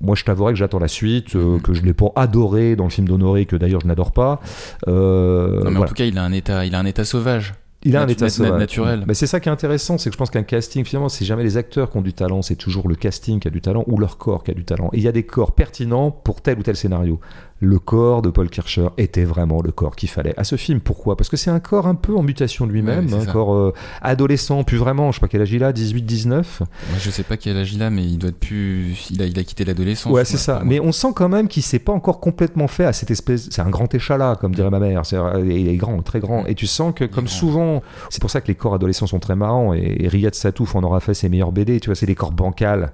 Moi, 0.00 0.16
je 0.16 0.24
t'avouerai 0.24 0.52
que 0.52 0.58
j'attends 0.58 0.80
la 0.80 0.88
suite, 0.88 1.34
euh, 1.34 1.56
mm-hmm. 1.56 1.62
que 1.62 1.74
je 1.74 1.82
l'ai 1.82 1.94
pas 1.94 2.12
adoré 2.16 2.76
dans 2.76 2.84
le 2.84 2.90
film 2.90 3.08
d'Honoré, 3.08 3.46
que 3.46 3.56
d'ailleurs 3.56 3.80
je 3.80 3.86
n'adore 3.86 4.12
pas. 4.12 4.40
Euh, 4.86 5.62
non, 5.62 5.70
mais 5.70 5.78
en 5.78 5.84
tout 5.84 5.94
cas, 5.94 6.04
il 6.04 6.18
a 6.18 6.24
un 6.24 6.32
état, 6.32 6.66
il 6.66 6.74
a 6.74 6.78
un 6.78 6.84
état 6.84 7.04
sauvage. 7.04 7.54
Il 7.84 7.96
a 7.96 8.02
un 8.02 8.08
état 8.08 8.28
sauvage. 8.28 8.58
naturel. 8.58 9.04
Mais 9.06 9.14
c'est 9.14 9.28
ça 9.28 9.38
qui 9.38 9.48
est 9.48 9.52
intéressant, 9.52 9.98
c'est 9.98 10.10
que 10.10 10.14
je 10.14 10.18
pense 10.18 10.30
qu'un 10.30 10.42
casting, 10.42 10.84
finalement, 10.84 11.08
c'est 11.08 11.24
jamais 11.24 11.44
les 11.44 11.56
acteurs 11.56 11.90
qui 11.90 11.96
ont 11.96 12.02
du 12.02 12.12
talent, 12.12 12.42
c'est 12.42 12.56
toujours 12.56 12.88
le 12.88 12.96
casting 12.96 13.38
qui 13.38 13.46
a 13.46 13.50
du 13.52 13.60
talent 13.60 13.84
ou 13.86 13.98
leur 13.98 14.18
corps 14.18 14.42
qui 14.42 14.50
a 14.50 14.54
du 14.54 14.64
talent. 14.64 14.90
Et 14.92 14.98
il 14.98 15.02
y 15.02 15.08
a 15.08 15.12
des 15.12 15.22
corps 15.22 15.52
pertinents 15.52 16.10
pour 16.10 16.40
tel 16.40 16.58
ou 16.58 16.62
tel 16.62 16.76
scénario 16.76 17.20
le 17.60 17.78
corps 17.78 18.22
de 18.22 18.30
Paul 18.30 18.48
Kircher 18.48 18.88
était 18.98 19.24
vraiment 19.24 19.60
le 19.62 19.72
corps 19.72 19.96
qu'il 19.96 20.08
fallait 20.08 20.34
à 20.36 20.44
ce 20.44 20.56
film. 20.56 20.80
Pourquoi? 20.80 21.16
Parce 21.16 21.28
que 21.28 21.36
c'est 21.36 21.50
un 21.50 21.58
corps 21.60 21.86
un 21.86 21.94
peu 21.94 22.16
en 22.16 22.22
mutation 22.22 22.66
de 22.66 22.72
lui-même, 22.72 23.12
un 23.12 23.24
corps 23.26 23.54
euh, 23.54 23.74
adolescent, 24.00 24.62
plus 24.62 24.76
vraiment, 24.76 25.10
je 25.10 25.16
sais 25.16 25.20
pas 25.20 25.28
quel 25.28 25.42
âge 25.42 25.52
il 25.52 25.64
a, 25.64 25.72
18, 25.72 26.02
19. 26.02 26.60
Moi, 26.60 26.68
je 27.00 27.10
sais 27.10 27.24
pas 27.24 27.36
quel 27.36 27.56
âge 27.56 27.72
il 27.72 27.82
a, 27.82 27.90
mais 27.90 28.04
il 28.04 28.18
doit 28.18 28.30
être 28.30 28.38
plus. 28.38 29.08
Il 29.10 29.20
a, 29.22 29.26
il 29.26 29.38
a 29.38 29.42
quitté 29.42 29.64
l'adolescence. 29.64 30.12
Ouais, 30.12 30.24
c'est 30.24 30.36
ça. 30.36 30.62
Mais 30.64 30.78
on 30.78 30.92
sent 30.92 31.08
quand 31.14 31.28
même 31.28 31.48
qu'il 31.48 31.62
s'est 31.62 31.80
pas 31.80 31.92
encore 31.92 32.20
complètement 32.20 32.68
fait 32.68 32.84
à 32.84 32.92
cette 32.92 33.10
espèce. 33.10 33.48
C'est 33.50 33.62
un 33.62 33.70
grand 33.70 33.92
échalas, 33.92 34.36
comme 34.36 34.54
dirait 34.54 34.70
ma 34.70 34.78
mère. 34.78 35.02
il 35.44 35.68
est 35.68 35.76
grand, 35.76 36.00
très 36.02 36.20
grand. 36.20 36.46
Et 36.46 36.54
tu 36.54 36.66
sens 36.66 36.92
que, 36.94 37.04
comme 37.04 37.26
souvent, 37.26 37.82
c'est 38.10 38.20
pour 38.20 38.30
ça 38.30 38.40
que 38.40 38.48
les 38.48 38.54
corps 38.54 38.74
adolescents 38.74 39.06
sont 39.06 39.18
très 39.18 39.36
marrants. 39.36 39.74
Et, 39.74 40.06
Riyad 40.08 40.34
Satouf 40.34 40.76
en 40.76 40.82
aura 40.82 41.00
fait 41.00 41.14
ses 41.14 41.28
meilleurs 41.28 41.52
BD. 41.52 41.80
Tu 41.80 41.86
vois, 41.88 41.96
c'est 41.96 42.06
des 42.06 42.14
corps 42.14 42.32
bancals. 42.32 42.92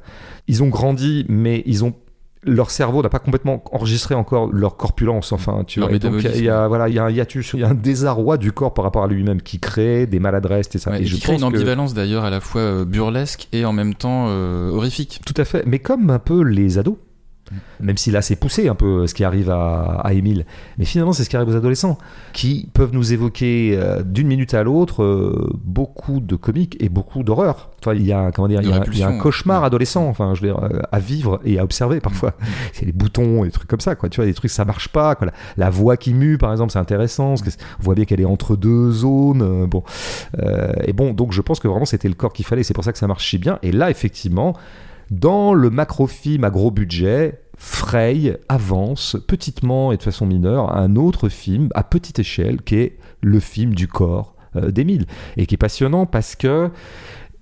Ils 0.48 0.62
ont 0.62 0.68
grandi, 0.68 1.26
mais 1.28 1.62
ils 1.66 1.84
ont 1.84 1.94
leur 2.44 2.70
cerveau 2.70 3.02
n'a 3.02 3.08
pas 3.08 3.18
complètement 3.18 3.62
enregistré 3.72 4.14
encore 4.14 4.52
leur 4.52 4.76
corpulence. 4.76 5.32
Enfin, 5.32 5.64
tu 5.66 5.80
vois. 5.80 5.98
donc 5.98 6.22
il 6.22 6.44
y 6.44 6.48
a 6.48 6.68
voilà, 6.68 6.88
il 6.88 6.94
y 6.94 6.98
a 6.98 7.04
un 7.04 7.10
hiatus, 7.10 7.52
il 7.54 7.60
y 7.60 7.64
a 7.64 7.68
un 7.68 7.74
désarroi 7.74 8.36
du 8.36 8.52
corps 8.52 8.74
par 8.74 8.84
rapport 8.84 9.04
à 9.04 9.08
lui-même 9.08 9.42
qui 9.42 9.58
crée 9.58 10.06
des 10.06 10.20
maladresses 10.20 10.68
et 10.74 10.78
ça. 10.78 10.98
et, 10.98 11.04
je 11.04 11.16
crée 11.16 11.34
une 11.34 11.44
ambivalence 11.44 11.94
d'ailleurs 11.94 12.24
à 12.24 12.30
la 12.30 12.40
fois 12.40 12.60
euh, 12.60 12.84
burlesque 12.84 13.48
et 13.52 13.64
en 13.64 13.72
même 13.72 13.94
temps 13.94 14.26
euh, 14.28 14.70
horrifique. 14.70 15.20
Tout 15.26 15.34
à 15.36 15.44
fait, 15.44 15.64
mais 15.66 15.78
comme 15.78 16.10
un 16.10 16.18
peu 16.18 16.42
les 16.42 16.78
ados. 16.78 16.96
Même 17.80 17.96
si 17.96 18.10
là 18.10 18.22
c'est 18.22 18.36
poussé 18.36 18.68
un 18.68 18.74
peu 18.74 19.06
ce 19.06 19.14
qui 19.14 19.24
arrive 19.24 19.50
à, 19.50 20.00
à 20.02 20.12
Émile. 20.12 20.46
Mais 20.78 20.84
finalement 20.84 21.12
c'est 21.12 21.24
ce 21.24 21.30
qui 21.30 21.36
arrive 21.36 21.48
aux 21.48 21.56
adolescents, 21.56 21.98
qui 22.32 22.68
peuvent 22.72 22.92
nous 22.92 23.12
évoquer 23.12 23.76
euh, 23.76 24.02
d'une 24.02 24.26
minute 24.26 24.54
à 24.54 24.62
l'autre 24.62 25.02
euh, 25.02 25.50
beaucoup 25.64 26.20
de 26.20 26.36
comiques 26.36 26.76
et 26.80 26.88
beaucoup 26.88 27.22
d'horreur. 27.22 27.70
Il 27.92 28.06
y 28.06 28.12
a, 28.12 28.32
comment 28.32 28.48
dire, 28.48 28.62
il 28.62 28.98
y 28.98 29.02
a, 29.02 29.08
un 29.08 29.18
cauchemar 29.18 29.62
adolescent, 29.64 30.06
enfin, 30.06 30.34
je 30.34 30.40
veux 30.40 30.48
dire, 30.48 30.62
euh, 30.62 30.80
à 30.90 30.98
vivre 30.98 31.40
et 31.44 31.58
à 31.58 31.64
observer 31.64 32.00
parfois. 32.00 32.30
Mm. 32.30 32.44
C'est 32.72 32.86
les 32.86 32.92
boutons 32.92 33.44
et 33.44 33.48
des 33.48 33.52
trucs 33.52 33.68
comme 33.68 33.80
ça, 33.80 33.94
quoi. 33.94 34.08
Tu 34.08 34.16
vois, 34.16 34.26
des 34.26 34.34
trucs, 34.34 34.50
ça 34.50 34.64
marche 34.64 34.88
pas. 34.88 35.14
Quoi. 35.14 35.28
La, 35.56 35.70
voix 35.70 35.96
qui 35.96 36.14
mue, 36.14 36.38
par 36.38 36.50
exemple, 36.50 36.72
c'est 36.72 36.78
intéressant. 36.78 37.34
Parce 37.34 37.42
que 37.42 37.50
on 37.80 37.82
voit 37.82 37.94
bien 37.94 38.04
qu'elle 38.04 38.20
est 38.20 38.26
entre 38.26 38.56
deux 38.56 38.90
zones. 38.90 39.66
bon. 39.66 39.82
et 40.84 40.92
bon, 40.92 41.12
donc 41.12 41.32
je 41.32 41.42
pense 41.42 41.60
que 41.60 41.68
vraiment 41.68 41.84
c'était 41.84 42.08
le 42.08 42.14
corps 42.14 42.32
qu'il 42.32 42.46
fallait. 42.46 42.62
C'est 42.62 42.74
pour 42.74 42.84
ça 42.84 42.92
que 42.92 42.98
ça 42.98 43.06
marchait 43.06 43.38
bien. 43.38 43.58
Et 43.62 43.70
là, 43.70 43.90
effectivement, 43.90 44.54
dans 45.10 45.52
le 45.52 45.68
macrofilm 45.68 46.44
à 46.44 46.50
gros 46.50 46.70
budget, 46.70 47.43
Frey 47.64 48.38
avance 48.50 49.16
petitement 49.26 49.90
et 49.90 49.96
de 49.96 50.02
façon 50.02 50.26
mineure 50.26 50.76
un 50.76 50.96
autre 50.96 51.30
film 51.30 51.70
à 51.74 51.82
petite 51.82 52.18
échelle 52.18 52.60
qui 52.60 52.76
est 52.76 52.98
le 53.22 53.40
film 53.40 53.74
du 53.74 53.88
corps 53.88 54.34
euh, 54.54 54.70
d'Émile 54.70 55.06
et 55.38 55.46
qui 55.46 55.54
est 55.54 55.58
passionnant 55.58 56.04
parce 56.04 56.36
que 56.36 56.70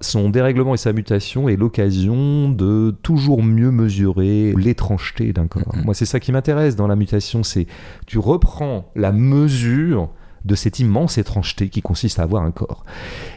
son 0.00 0.30
dérèglement 0.30 0.74
et 0.74 0.78
sa 0.78 0.92
mutation 0.92 1.48
est 1.48 1.56
l'occasion 1.56 2.48
de 2.50 2.94
toujours 3.02 3.42
mieux 3.42 3.72
mesurer 3.72 4.54
l'étrangeté 4.56 5.32
d'un 5.32 5.48
corps. 5.48 5.74
Moi, 5.84 5.92
c'est 5.92 6.06
ça 6.06 6.20
qui 6.20 6.30
m'intéresse 6.30 6.76
dans 6.76 6.86
la 6.86 6.94
mutation, 6.94 7.42
c'est 7.42 7.66
tu 8.06 8.18
reprends 8.18 8.92
la 8.94 9.10
mesure 9.10 10.08
de 10.44 10.54
cette 10.54 10.78
immense 10.78 11.18
étrangeté 11.18 11.68
qui 11.68 11.82
consiste 11.82 12.18
à 12.18 12.22
avoir 12.22 12.42
un 12.42 12.50
corps. 12.50 12.84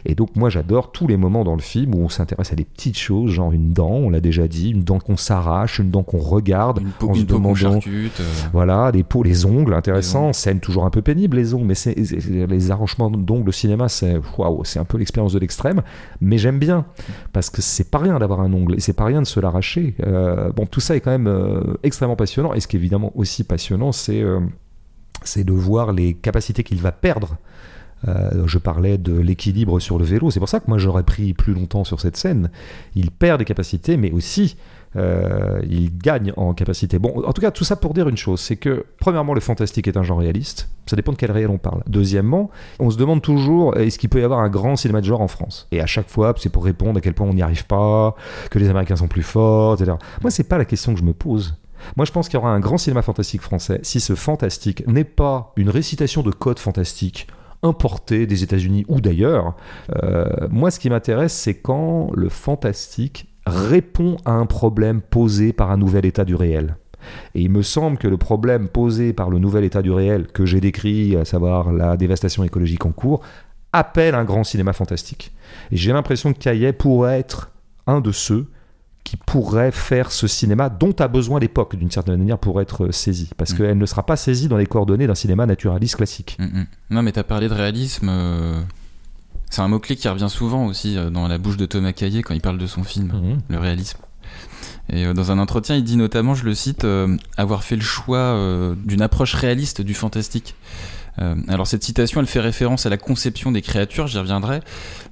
Et 0.04 0.14
donc 0.14 0.36
moi 0.36 0.50
j'adore 0.50 0.92
tous 0.92 1.06
les 1.06 1.16
moments 1.16 1.44
dans 1.44 1.54
le 1.54 1.62
film 1.62 1.94
où 1.94 2.00
on 2.00 2.08
s'intéresse 2.08 2.52
à 2.52 2.56
des 2.56 2.64
petites 2.64 2.98
choses, 2.98 3.30
genre 3.30 3.52
une 3.52 3.72
dent, 3.72 3.90
on 3.90 4.10
l'a 4.10 4.20
déjà 4.20 4.48
dit, 4.48 4.70
une 4.70 4.82
dent 4.82 4.98
qu'on 4.98 5.16
s'arrache, 5.16 5.78
une 5.78 5.90
dent 5.90 6.02
qu'on 6.02 6.18
regarde, 6.18 6.80
une 6.80 6.90
peau, 6.90 7.10
en 7.10 7.14
se 7.14 7.22
demandant, 7.22 7.80
euh. 7.86 8.08
voilà, 8.52 8.90
les 8.90 9.02
peaux, 9.02 9.22
les 9.22 9.44
ongles, 9.44 9.74
intéressant, 9.74 10.32
scène 10.32 10.60
toujours 10.60 10.84
un 10.84 10.90
peu 10.90 11.02
pénible 11.02 11.36
les 11.36 11.54
ongles, 11.54 11.66
mais 11.66 11.74
c'est 11.74 11.94
les 11.96 12.70
arrangements 12.70 13.10
d'ongles 13.10 13.48
au 13.48 13.52
cinéma, 13.52 13.88
c'est 13.88 14.20
waouh, 14.38 14.64
c'est 14.64 14.78
un 14.78 14.84
peu 14.84 14.98
l'expérience 14.98 15.32
de 15.32 15.38
l'extrême, 15.38 15.82
mais 16.20 16.38
j'aime 16.38 16.58
bien 16.58 16.84
parce 17.32 17.50
que 17.50 17.62
c'est 17.62 17.90
pas 17.90 17.98
rien 17.98 18.18
d'avoir 18.18 18.40
un 18.40 18.52
ongle 18.52 18.74
et 18.74 18.80
c'est 18.80 18.92
pas 18.92 19.04
rien 19.04 19.22
de 19.22 19.26
se 19.26 19.40
l'arracher. 19.40 19.94
Euh, 20.04 20.50
bon, 20.52 20.66
tout 20.66 20.80
ça 20.80 20.96
est 20.96 21.00
quand 21.00 21.10
même 21.10 21.26
euh, 21.26 21.60
extrêmement 21.82 22.16
passionnant 22.16 22.54
et 22.54 22.60
ce 22.60 22.66
qui 22.66 22.76
est 22.76 22.80
évidemment 22.80 23.12
aussi 23.14 23.44
passionnant, 23.44 23.92
c'est 23.92 24.22
c'est 25.24 25.44
de 25.44 25.52
voir 25.52 25.92
les 25.92 26.14
capacités 26.14 26.62
qu'il 26.62 26.80
va 26.80 26.92
perdre. 26.92 27.36
Euh, 28.06 28.46
je 28.46 28.58
parlais 28.58 28.98
de 28.98 29.16
l'équilibre 29.18 29.80
sur 29.80 29.98
le 29.98 30.04
vélo, 30.04 30.30
c'est 30.30 30.38
pour 30.38 30.48
ça 30.48 30.60
que 30.60 30.66
moi 30.68 30.78
j'aurais 30.78 31.02
pris 31.02 31.32
plus 31.32 31.54
longtemps 31.54 31.84
sur 31.84 32.00
cette 32.00 32.16
scène. 32.16 32.50
Il 32.94 33.10
perd 33.10 33.38
des 33.38 33.44
capacités, 33.44 33.96
mais 33.96 34.12
aussi 34.12 34.56
euh, 34.96 35.60
il 35.68 35.96
gagne 35.96 36.32
en 36.36 36.54
capacité. 36.54 36.98
Bon, 36.98 37.22
en 37.24 37.32
tout 37.32 37.40
cas, 37.40 37.50
tout 37.50 37.64
ça 37.64 37.76
pour 37.76 37.94
dire 37.94 38.08
une 38.08 38.16
chose, 38.16 38.40
c'est 38.40 38.56
que 38.56 38.86
premièrement, 38.98 39.34
le 39.34 39.40
fantastique 39.40 39.88
est 39.88 39.96
un 39.96 40.02
genre 40.02 40.18
réaliste. 40.18 40.70
Ça 40.86 40.96
dépend 40.96 41.12
de 41.12 41.16
quel 41.16 41.32
réel 41.32 41.50
on 41.50 41.58
parle. 41.58 41.82
Deuxièmement, 41.86 42.50
on 42.78 42.90
se 42.90 42.96
demande 42.96 43.22
toujours 43.22 43.76
est-ce 43.76 43.98
qu'il 43.98 44.08
peut 44.08 44.20
y 44.20 44.24
avoir 44.24 44.40
un 44.40 44.48
grand 44.48 44.76
cinéma 44.76 45.00
de 45.00 45.06
genre 45.06 45.20
en 45.20 45.28
France? 45.28 45.66
Et 45.72 45.80
à 45.80 45.86
chaque 45.86 46.08
fois, 46.08 46.34
c'est 46.38 46.50
pour 46.50 46.64
répondre 46.64 46.98
à 46.98 47.00
quel 47.00 47.14
point 47.14 47.26
on 47.26 47.34
n'y 47.34 47.42
arrive 47.42 47.66
pas, 47.66 48.14
que 48.50 48.58
les 48.58 48.68
Américains 48.68 48.96
sont 48.96 49.08
plus 49.08 49.22
forts, 49.22 49.74
etc. 49.74 49.96
Moi, 50.22 50.30
c'est 50.30 50.44
pas 50.48 50.58
la 50.58 50.64
question 50.64 50.94
que 50.94 51.00
je 51.00 51.04
me 51.04 51.12
pose. 51.12 51.56
Moi, 51.96 52.04
je 52.04 52.12
pense 52.12 52.28
qu'il 52.28 52.38
y 52.38 52.42
aura 52.42 52.50
un 52.50 52.60
grand 52.60 52.78
cinéma 52.78 53.02
fantastique 53.02 53.42
français 53.42 53.80
si 53.82 54.00
ce 54.00 54.14
fantastique 54.14 54.86
n'est 54.86 55.04
pas 55.04 55.52
une 55.56 55.70
récitation 55.70 56.22
de 56.22 56.30
codes 56.30 56.58
fantastiques 56.58 57.26
importés 57.62 58.26
des 58.26 58.42
États-Unis 58.42 58.84
ou 58.88 59.00
d'ailleurs. 59.00 59.56
Euh, 60.02 60.26
moi, 60.50 60.70
ce 60.70 60.78
qui 60.78 60.90
m'intéresse, 60.90 61.32
c'est 61.32 61.54
quand 61.54 62.10
le 62.14 62.28
fantastique 62.28 63.28
répond 63.46 64.16
à 64.24 64.32
un 64.32 64.46
problème 64.46 65.00
posé 65.00 65.52
par 65.52 65.70
un 65.70 65.76
nouvel 65.76 66.04
état 66.04 66.24
du 66.24 66.34
réel. 66.34 66.76
Et 67.34 67.42
il 67.42 67.50
me 67.50 67.62
semble 67.62 67.98
que 67.98 68.08
le 68.08 68.16
problème 68.16 68.68
posé 68.68 69.12
par 69.12 69.30
le 69.30 69.38
nouvel 69.38 69.64
état 69.64 69.82
du 69.82 69.92
réel 69.92 70.26
que 70.26 70.44
j'ai 70.44 70.60
décrit, 70.60 71.16
à 71.16 71.24
savoir 71.24 71.72
la 71.72 71.96
dévastation 71.96 72.42
écologique 72.42 72.84
en 72.84 72.90
cours, 72.90 73.20
appelle 73.72 74.14
un 74.14 74.24
grand 74.24 74.44
cinéma 74.44 74.72
fantastique. 74.72 75.32
Et 75.70 75.76
j'ai 75.76 75.92
l'impression 75.92 76.32
que 76.32 76.38
Caillet 76.38 76.72
pourrait 76.72 77.20
être 77.20 77.52
un 77.86 78.00
de 78.00 78.10
ceux 78.10 78.48
qui 79.06 79.16
pourrait 79.16 79.70
faire 79.70 80.10
ce 80.10 80.26
cinéma 80.26 80.68
dont 80.68 80.92
a 80.98 81.06
besoin 81.06 81.38
l'époque, 81.38 81.76
d'une 81.76 81.92
certaine 81.92 82.16
manière, 82.16 82.38
pour 82.38 82.60
être 82.60 82.90
saisie. 82.90 83.30
Parce 83.36 83.52
mm. 83.52 83.56
qu'elle 83.56 83.78
ne 83.78 83.86
sera 83.86 84.04
pas 84.04 84.16
saisie 84.16 84.48
dans 84.48 84.56
les 84.56 84.66
coordonnées 84.66 85.06
d'un 85.06 85.14
cinéma 85.14 85.46
naturaliste 85.46 85.94
classique. 85.94 86.36
Mm, 86.40 86.44
mm. 86.44 86.66
Non, 86.90 87.02
mais 87.02 87.12
tu 87.12 87.20
as 87.20 87.24
parlé 87.24 87.48
de 87.48 87.54
réalisme. 87.54 88.08
Euh, 88.10 88.60
c'est 89.48 89.62
un 89.62 89.68
mot-clé 89.68 89.94
qui 89.94 90.08
revient 90.08 90.28
souvent 90.28 90.66
aussi 90.66 90.98
euh, 90.98 91.08
dans 91.08 91.28
la 91.28 91.38
bouche 91.38 91.56
de 91.56 91.66
Thomas 91.66 91.92
Caillet 91.92 92.24
quand 92.24 92.34
il 92.34 92.40
parle 92.40 92.58
de 92.58 92.66
son 92.66 92.82
film, 92.82 93.38
le 93.48 93.58
réalisme. 93.58 93.98
Et 94.90 95.06
euh, 95.06 95.14
dans 95.14 95.30
un 95.30 95.38
entretien, 95.38 95.76
il 95.76 95.84
dit 95.84 95.96
notamment, 95.96 96.34
je 96.34 96.44
le 96.44 96.54
cite, 96.54 96.82
euh, 96.84 97.16
avoir 97.36 97.62
fait 97.62 97.76
le 97.76 97.82
choix 97.82 98.36
d'une 98.84 99.02
approche 99.02 99.34
réaliste 99.34 99.82
du 99.82 99.94
fantastique. 99.94 100.56
alors 101.46 101.68
cette 101.68 101.84
citation, 101.84 102.20
elle 102.20 102.26
fait 102.26 102.40
référence 102.40 102.86
à 102.86 102.90
la 102.90 102.96
conception 102.98 103.52
des 103.52 103.62
créatures, 103.62 104.08
j'y 104.08 104.18
reviendrai, 104.18 104.62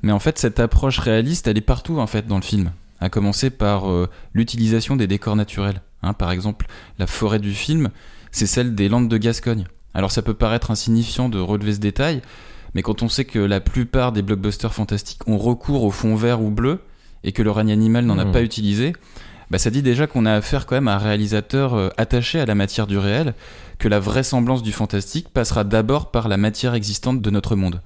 mais 0.03 0.11
en 0.11 0.19
fait 0.19 0.37
cette 0.37 0.59
approche 0.59 0.99
réaliste, 0.99 1.47
elle 1.47 1.59
est 1.59 1.61
partout 1.61 2.01
en 2.01 2.09
fait 2.09 2.27
dans 2.27 2.37
le 2.37 2.43
film, 2.43 2.73
à 3.05 3.11
commencer 3.11 3.51
par 3.51 3.85
l'utilisation 4.33 4.97
des 4.97 5.07
décors 5.07 5.37
naturels. 5.37 5.83
Hein, 6.03 6.13
par 6.13 6.31
exemple, 6.31 6.67
la 6.99 7.07
forêt 7.07 7.39
du 7.39 7.53
film, 7.53 7.91
c'est 8.31 8.47
celle 8.47 8.75
des 8.75 8.89
Landes 8.89 9.09
de 9.09 9.17
Gascogne. 9.17 9.67
Alors 9.95 10.11
ça 10.11 10.23
peut 10.23 10.35
paraître 10.35 10.71
insignifiant 10.71 11.29
de 11.29 11.39
relever 11.39 11.75
ce 11.75 11.79
détail, 11.79 12.21
mais 12.75 12.83
quand 12.83 13.03
on 13.03 13.09
sait 13.09 13.25
que 13.25 13.39
la 13.39 13.61
plupart 13.61 14.13
des 14.13 14.23
blockbusters 14.23 14.75
fantastiques 14.75 15.27
ont 15.29 15.39
recours 15.39 15.85
au 15.85 15.91
fond 15.91 16.17
vert 16.17 16.43
ou 16.43 16.51
bleu 16.51 16.81
et 17.23 17.33
que 17.33 17.43
le 17.43 17.51
règne 17.51 17.71
animal 17.71 18.05
n'en 18.05 18.19
a 18.19 18.25
hmm. 18.25 18.33
pas 18.33 18.43
utilisé, 18.43 18.93
bah 19.51 19.59
ça 19.59 19.71
dit 19.71 19.83
déjà 19.83 20.07
qu'on 20.07 20.27
a 20.27 20.33
affaire 20.33 20.67
quand 20.67 20.75
même 20.75 20.89
à 20.89 20.97
un 20.97 20.99
réalisateur 20.99 21.75
euh, 21.75 21.89
attaché 21.97 22.41
à 22.41 22.47
la 22.47 22.57
matière 22.57 22.87
du 22.87 22.99
réel, 22.99 23.35
que 23.79 23.89
la 23.89 24.01
vraisemblance 24.01 24.63
du 24.63 24.73
fantastique 24.73 25.29
passera 25.29 25.63
d'abord 25.63 26.11
par 26.11 26.29
la 26.29 26.37
matière 26.37 26.75
existante 26.75 27.23
de 27.23 27.31
notre 27.31 27.55
monde. 27.55 27.81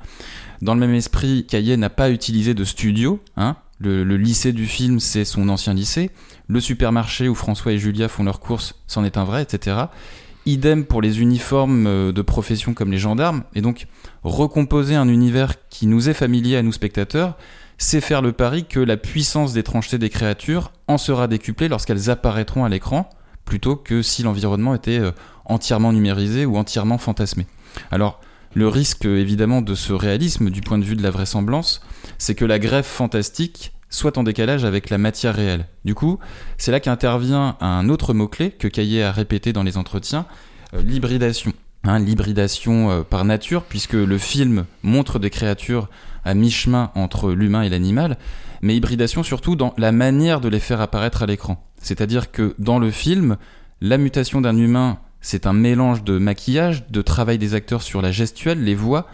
Dans 0.62 0.74
le 0.74 0.80
même 0.80 0.94
esprit, 0.94 1.46
Caillet 1.46 1.76
n'a 1.76 1.90
pas 1.90 2.10
utilisé 2.10 2.54
de 2.54 2.64
studio, 2.64 3.20
hein. 3.36 3.56
Le, 3.78 4.16
lycée 4.16 4.52
du 4.52 4.66
film, 4.66 5.00
c'est 5.00 5.24
son 5.24 5.48
ancien 5.48 5.74
lycée. 5.74 6.10
Le 6.48 6.60
supermarché 6.60 7.28
où 7.28 7.34
François 7.34 7.72
et 7.72 7.78
Julia 7.78 8.08
font 8.08 8.24
leurs 8.24 8.40
courses, 8.40 8.74
c'en 8.86 9.04
est 9.04 9.16
un 9.16 9.24
vrai, 9.24 9.42
etc. 9.42 9.76
Idem 10.46 10.84
pour 10.84 11.02
les 11.02 11.20
uniformes 11.20 11.86
euh, 11.86 12.12
de 12.12 12.22
profession 12.22 12.74
comme 12.74 12.90
les 12.90 12.98
gendarmes. 12.98 13.44
Et 13.54 13.60
donc, 13.60 13.86
recomposer 14.24 14.94
un 14.94 15.08
univers 15.08 15.54
qui 15.68 15.86
nous 15.86 16.08
est 16.08 16.14
familier 16.14 16.56
à 16.56 16.62
nous 16.62 16.72
spectateurs, 16.72 17.36
c'est 17.76 18.00
faire 18.00 18.22
le 18.22 18.32
pari 18.32 18.64
que 18.64 18.80
la 18.80 18.96
puissance 18.96 19.52
d'étrangeté 19.52 19.98
des 19.98 20.10
créatures 20.10 20.72
en 20.88 20.98
sera 20.98 21.28
décuplée 21.28 21.68
lorsqu'elles 21.68 22.10
apparaîtront 22.10 22.64
à 22.64 22.68
l'écran, 22.68 23.08
plutôt 23.44 23.76
que 23.76 24.02
si 24.02 24.22
l'environnement 24.22 24.74
était 24.74 24.98
euh, 24.98 25.12
entièrement 25.44 25.92
numérisé 25.92 26.46
ou 26.46 26.56
entièrement 26.56 26.98
fantasmé. 26.98 27.46
Alors, 27.90 28.20
le 28.54 28.68
risque 28.68 29.04
évidemment 29.04 29.62
de 29.62 29.74
ce 29.74 29.92
réalisme 29.92 30.50
du 30.50 30.60
point 30.60 30.78
de 30.78 30.84
vue 30.84 30.96
de 30.96 31.02
la 31.02 31.10
vraisemblance, 31.10 31.80
c'est 32.18 32.34
que 32.34 32.44
la 32.44 32.58
greffe 32.58 32.86
fantastique 32.86 33.72
soit 33.90 34.18
en 34.18 34.22
décalage 34.22 34.64
avec 34.64 34.90
la 34.90 34.98
matière 34.98 35.34
réelle. 35.34 35.66
Du 35.84 35.94
coup, 35.94 36.18
c'est 36.58 36.72
là 36.72 36.80
qu'intervient 36.80 37.56
un 37.60 37.88
autre 37.88 38.14
mot-clé 38.14 38.50
que 38.50 38.68
Caillet 38.68 39.02
a 39.02 39.12
répété 39.12 39.52
dans 39.52 39.62
les 39.62 39.76
entretiens, 39.76 40.26
euh, 40.74 40.82
l'hybridation. 40.82 41.52
Hein, 41.84 42.00
l'hybridation 42.00 42.90
euh, 42.90 43.02
par 43.02 43.24
nature, 43.24 43.62
puisque 43.62 43.94
le 43.94 44.18
film 44.18 44.66
montre 44.82 45.18
des 45.18 45.30
créatures 45.30 45.88
à 46.24 46.34
mi-chemin 46.34 46.90
entre 46.94 47.32
l'humain 47.32 47.62
et 47.62 47.68
l'animal, 47.68 48.18
mais 48.60 48.76
hybridation 48.76 49.22
surtout 49.22 49.56
dans 49.56 49.74
la 49.78 49.92
manière 49.92 50.40
de 50.40 50.48
les 50.48 50.60
faire 50.60 50.80
apparaître 50.80 51.22
à 51.22 51.26
l'écran. 51.26 51.64
C'est-à-dire 51.80 52.32
que 52.32 52.54
dans 52.58 52.78
le 52.78 52.90
film, 52.90 53.36
la 53.80 53.96
mutation 53.96 54.40
d'un 54.40 54.56
humain, 54.56 54.98
c'est 55.20 55.46
un 55.46 55.52
mélange 55.52 56.04
de 56.04 56.18
maquillage, 56.18 56.88
de 56.90 57.02
travail 57.02 57.38
des 57.38 57.54
acteurs 57.54 57.82
sur 57.82 58.02
la 58.02 58.12
gestuelle, 58.12 58.62
les 58.62 58.74
voix, 58.74 59.08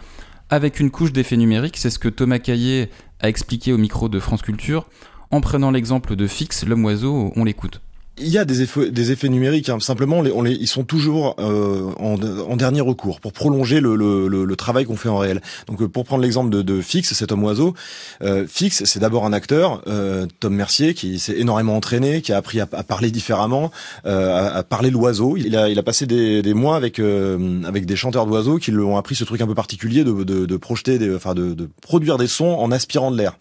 avec 0.49 0.79
une 0.79 0.91
couche 0.91 1.11
d'effet 1.11 1.37
numérique. 1.37 1.77
C'est 1.77 1.89
ce 1.89 1.99
que 1.99 2.09
Thomas 2.09 2.39
Caillet 2.39 2.89
a 3.19 3.29
expliqué 3.29 3.73
au 3.73 3.77
micro 3.77 4.09
de 4.09 4.19
France 4.19 4.41
Culture 4.41 4.87
en 5.31 5.41
prenant 5.41 5.71
l'exemple 5.71 6.15
de 6.15 6.27
Fix, 6.27 6.65
l'homme 6.65 6.85
oiseau, 6.85 7.33
on 7.35 7.43
l'écoute. 7.43 7.81
Il 8.17 8.29
y 8.29 8.37
a 8.37 8.45
des 8.45 8.61
effets, 8.61 8.91
des 8.91 9.11
effets 9.11 9.27
numériques. 9.27 9.67
Hein. 9.67 9.81
Simplement, 9.81 10.19
on 10.19 10.41
les, 10.41 10.53
ils 10.53 10.69
sont 10.69 10.85
toujours 10.85 11.35
euh, 11.39 11.91
en, 11.99 12.55
dernier 12.55 12.79
recours 12.79 13.19
pour 13.19 13.33
prolonger 13.33 13.81
le, 13.81 13.97
le, 13.97 14.29
le, 14.45 14.55
travail 14.55 14.85
qu'on 14.85 14.95
fait 14.95 15.09
en 15.09 15.17
réel. 15.17 15.41
Donc, 15.67 15.81
euh, 15.81 15.89
pour 15.89 16.05
prendre 16.05 16.23
l'exemple 16.23 16.49
de, 16.49 16.61
de, 16.61 16.79
Fix, 16.79 17.13
cet 17.13 17.33
homme 17.33 17.43
oiseau, 17.43 17.73
euh, 18.21 18.45
Fix, 18.47 18.85
c'est 18.85 18.99
d'abord 18.99 19.25
un 19.25 19.33
acteur, 19.33 19.81
euh, 19.87 20.27
Tom 20.39 20.55
Mercier, 20.55 20.93
qui 20.93 21.19
s'est 21.19 21.35
énormément 21.37 21.75
entraîné, 21.75 22.21
qui 22.21 22.31
a 22.31 22.37
appris 22.37 22.61
à, 22.61 22.65
parler 22.65 23.11
différemment, 23.11 23.69
euh, 24.05 24.59
à, 24.59 24.63
parler 24.63 24.91
l'oiseau. 24.91 25.35
Il 25.35 25.57
a, 25.57 25.67
il 25.67 25.77
a 25.77 25.83
passé 25.83 26.05
des, 26.05 26.41
des 26.41 26.53
mois 26.53 26.77
avec 26.77 26.99
avec 26.99 27.85
des 27.85 27.95
chanteurs 27.97 28.25
d'oiseaux 28.25 28.59
qui 28.59 28.71
lui 28.71 28.81
ont 28.81 28.95
appris 28.95 29.15
ce 29.15 29.25
truc 29.25 29.41
un 29.41 29.47
peu 29.47 29.55
particulier 29.55 30.05
de, 30.05 30.23
de, 30.23 30.45
de 30.45 30.57
projeter, 30.57 30.99
des, 30.99 31.13
enfin 31.13 31.33
de, 31.33 31.53
de, 31.53 31.69
produire 31.81 32.17
des 32.17 32.27
sons 32.27 32.45
en 32.45 32.71
aspirant 32.71 33.11
de 33.11 33.17
l'air. 33.17 33.37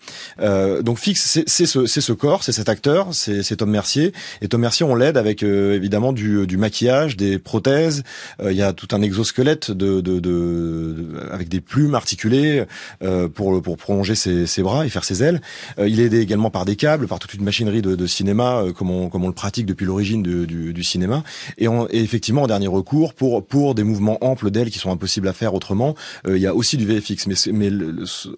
donc, 0.82 0.98
Fix, 0.98 1.42
c'est 1.46 1.66
ce, 1.66 1.86
ce 1.86 2.12
corps, 2.12 2.42
c'est 2.42 2.52
cet 2.52 2.68
acteur, 2.68 3.08
c'est 3.12 3.56
Tom 3.56 3.70
Mercier, 3.70 4.12
et 4.42 4.48
Merci, 4.64 4.82
on 4.82 4.94
l'aide 4.94 5.18
avec 5.18 5.42
euh, 5.42 5.74
évidemment 5.74 6.14
du, 6.14 6.46
du, 6.46 6.56
maquillage, 6.56 7.18
des 7.18 7.38
prothèses. 7.38 8.02
Euh, 8.40 8.50
il 8.50 8.56
y 8.56 8.62
a 8.62 8.72
tout 8.72 8.88
un 8.92 9.02
exosquelette 9.02 9.70
de, 9.70 10.00
de, 10.00 10.20
de, 10.20 11.18
avec 11.30 11.50
des 11.50 11.60
plumes 11.60 11.94
articulées 11.94 12.64
euh, 13.02 13.28
pour, 13.28 13.60
pour 13.60 13.76
prolonger 13.76 14.14
ses, 14.14 14.46
ses, 14.46 14.62
bras 14.62 14.86
et 14.86 14.88
faire 14.88 15.04
ses 15.04 15.22
ailes. 15.22 15.42
il 15.76 16.00
est 16.00 16.04
aidé 16.04 16.20
également 16.20 16.48
par 16.48 16.64
des 16.64 16.76
câbles, 16.76 17.06
par 17.08 17.18
toute 17.18 17.34
une 17.34 17.44
machinerie 17.44 17.82
de, 17.82 17.94
de 17.94 18.06
cinéma, 18.06 18.64
comme 18.74 18.90
on, 18.90 19.10
comme 19.10 19.24
on 19.24 19.28
le 19.28 19.34
pratique 19.34 19.66
depuis 19.66 19.84
l'origine 19.84 20.22
du, 20.22 20.46
du, 20.46 20.82
cinéma. 20.82 21.24
Et, 21.58 21.68
on, 21.68 21.86
et, 21.90 22.00
effectivement, 22.00 22.44
en 22.44 22.46
dernier 22.46 22.68
recours, 22.68 23.12
pour, 23.12 23.44
pour 23.44 23.74
des 23.74 23.84
mouvements 23.84 24.16
amples 24.24 24.50
d'ailes 24.50 24.70
qui 24.70 24.78
sont 24.78 24.90
impossibles 24.90 25.28
à 25.28 25.34
faire 25.34 25.52
autrement, 25.52 25.94
il 26.26 26.38
y 26.38 26.46
a 26.46 26.54
aussi 26.54 26.78
du 26.78 26.86
VFX. 26.86 27.26
Mais, 27.26 27.34
mais 27.52 27.70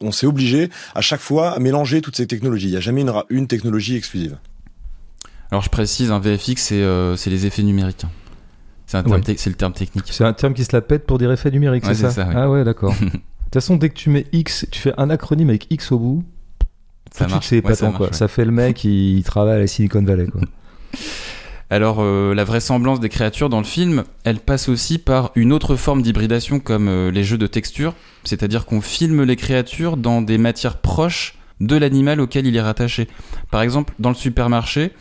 on 0.01 0.11
s'est 0.11 0.27
obligé 0.27 0.71
à 0.97 1.03
chaque 1.03 1.21
fois 1.21 1.53
à 1.53 1.61
mélanger 1.61 2.01
toutes 2.01 2.17
ces 2.17 2.27
technologies. 2.27 2.67
Il 2.67 2.73
n'y 2.73 2.79
a 2.79 2.81
jamais 2.81 3.03
une, 3.03 3.13
une 3.31 3.47
technologie 3.47 3.95
exclusive. 3.95 4.39
Alors 5.51 5.63
je 5.63 5.71
précise, 5.71 6.11
un 6.11 6.19
VFX, 6.19 6.71
euh, 6.73 7.17
c'est 7.17 7.31
les 7.31 7.47
effets 7.47 7.63
numériques. 7.63 8.05
Hein. 8.05 8.11
C'est 8.87 9.47
le 9.47 9.55
terme 9.55 9.73
technique. 9.73 10.05
C'est 10.11 10.25
un 10.25 10.33
terme 10.33 10.55
qui 10.55 10.65
se 10.65 10.75
la 10.75 10.81
pète 10.81 11.07
pour 11.07 11.19
dire 11.19 11.31
effets 11.33 11.51
numériques, 11.51 11.85
c'est 11.87 11.95
ça, 11.95 12.29
Ah 12.35 12.51
ouais, 12.51 12.65
d'accord. 12.65 12.95
de 13.01 13.09
toute 13.09 13.55
façon, 13.55 13.77
dès 13.77 13.89
que 13.89 13.95
tu 13.95 14.11
mets 14.11 14.27
X, 14.33 14.67
tu 14.71 14.81
fais 14.81 14.93
un 14.97 15.11
acronyme 15.11 15.49
avec 15.49 15.67
X 15.71 15.93
au 15.93 15.99
bout, 15.99 16.25
ça 17.13 17.29
ça 17.75 17.93
quoi. 17.93 18.13
Ça 18.13 18.29
fait 18.29 18.45
le 18.45 18.53
mec 18.53 18.77
qui 18.77 19.23
travaille 19.25 19.57
à 19.57 19.59
la 19.59 19.67
Silicon 19.67 20.03
Valley 20.03 20.27
quoi. 20.27 20.41
Alors 21.69 21.97
euh, 21.99 22.33
la 22.33 22.45
vraisemblance 22.45 23.01
des 23.01 23.09
créatures 23.09 23.49
dans 23.49 23.59
le 23.59 23.65
film, 23.65 24.05
elle 24.23 24.39
passe 24.39 24.69
aussi 24.69 24.99
par 24.99 25.33
une 25.35 25.53
autre 25.53 25.75
forme 25.75 26.01
d'hybridation 26.01 26.61
comme 26.61 26.89
euh, 26.89 27.11
les 27.11 27.25
jeux 27.25 27.39
de 27.39 27.49
texture, 27.49 27.95
c'est-à-dire 28.23 28.67
qu'on 28.67 28.81
filme 28.81 29.25
les 29.25 29.35
créatures 29.35 29.97
dans 29.97 30.23
des 30.23 30.39
matières 30.39 30.79
proches 30.79 31.37
de 31.61 31.75
l'animal 31.75 32.21
auquel 32.21 32.47
il 32.47 32.55
est 32.55 32.61
rattaché. 32.61 33.09
Par 33.51 33.63
exemple, 33.63 33.95
dans 33.99 34.11
le 34.11 34.15
supermarché, 34.15 34.93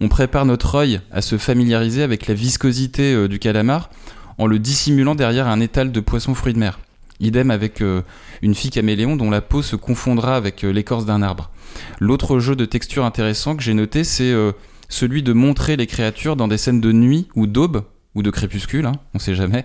on 0.00 0.08
prépare 0.08 0.46
notre 0.46 0.74
œil 0.74 1.00
à 1.10 1.22
se 1.22 1.38
familiariser 1.38 2.02
avec 2.02 2.26
la 2.26 2.34
viscosité 2.34 3.14
euh, 3.14 3.28
du 3.28 3.38
calamar 3.38 3.90
en 4.38 4.46
le 4.46 4.58
dissimulant 4.58 5.14
derrière 5.14 5.46
un 5.46 5.60
étal 5.60 5.92
de 5.92 6.00
poisson 6.00 6.34
fruits 6.34 6.54
de 6.54 6.58
mer. 6.58 6.80
Idem 7.20 7.50
avec 7.50 7.80
euh, 7.80 8.02
une 8.40 8.54
fille 8.54 8.70
caméléon 8.70 9.16
dont 9.16 9.30
la 9.30 9.40
peau 9.40 9.62
se 9.62 9.76
confondra 9.76 10.36
avec 10.36 10.64
euh, 10.64 10.72
l'écorce 10.72 11.04
d'un 11.04 11.22
arbre. 11.22 11.50
L'autre 12.00 12.38
jeu 12.38 12.56
de 12.56 12.64
texture 12.64 13.04
intéressant 13.04 13.56
que 13.56 13.62
j'ai 13.62 13.74
noté, 13.74 14.04
c'est 14.04 14.34
celui 14.90 15.22
de 15.22 15.32
montrer 15.32 15.76
les 15.76 15.86
créatures 15.86 16.36
dans 16.36 16.46
des 16.48 16.58
scènes 16.58 16.82
de 16.82 16.92
nuit 16.92 17.28
ou 17.34 17.46
d'aube, 17.46 17.84
ou 18.14 18.22
de 18.22 18.30
crépuscule, 18.30 18.84
hein, 18.84 18.92
on 19.14 19.18
sait 19.18 19.34
jamais. 19.34 19.64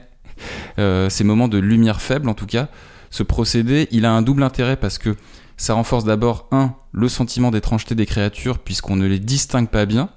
ces 0.77 1.23
moments 1.25 1.49
de 1.49 1.57
lumière 1.57 1.99
faible 1.99 2.29
en 2.29 2.33
tout 2.33 2.45
cas. 2.45 2.69
Ce 3.09 3.23
procédé, 3.23 3.89
il 3.91 4.05
a 4.05 4.11
un 4.13 4.21
double 4.21 4.41
intérêt 4.43 4.77
parce 4.77 4.97
que 4.99 5.17
ça 5.57 5.73
renforce 5.73 6.05
d'abord, 6.05 6.47
un, 6.51 6.75
le 6.93 7.09
sentiment 7.09 7.51
d'étrangeté 7.51 7.95
des 7.95 8.05
créatures 8.05 8.59
puisqu'on 8.59 8.95
ne 8.95 9.07
les 9.07 9.19
distingue 9.19 9.67
pas 9.67 9.85
bien, 9.85 10.09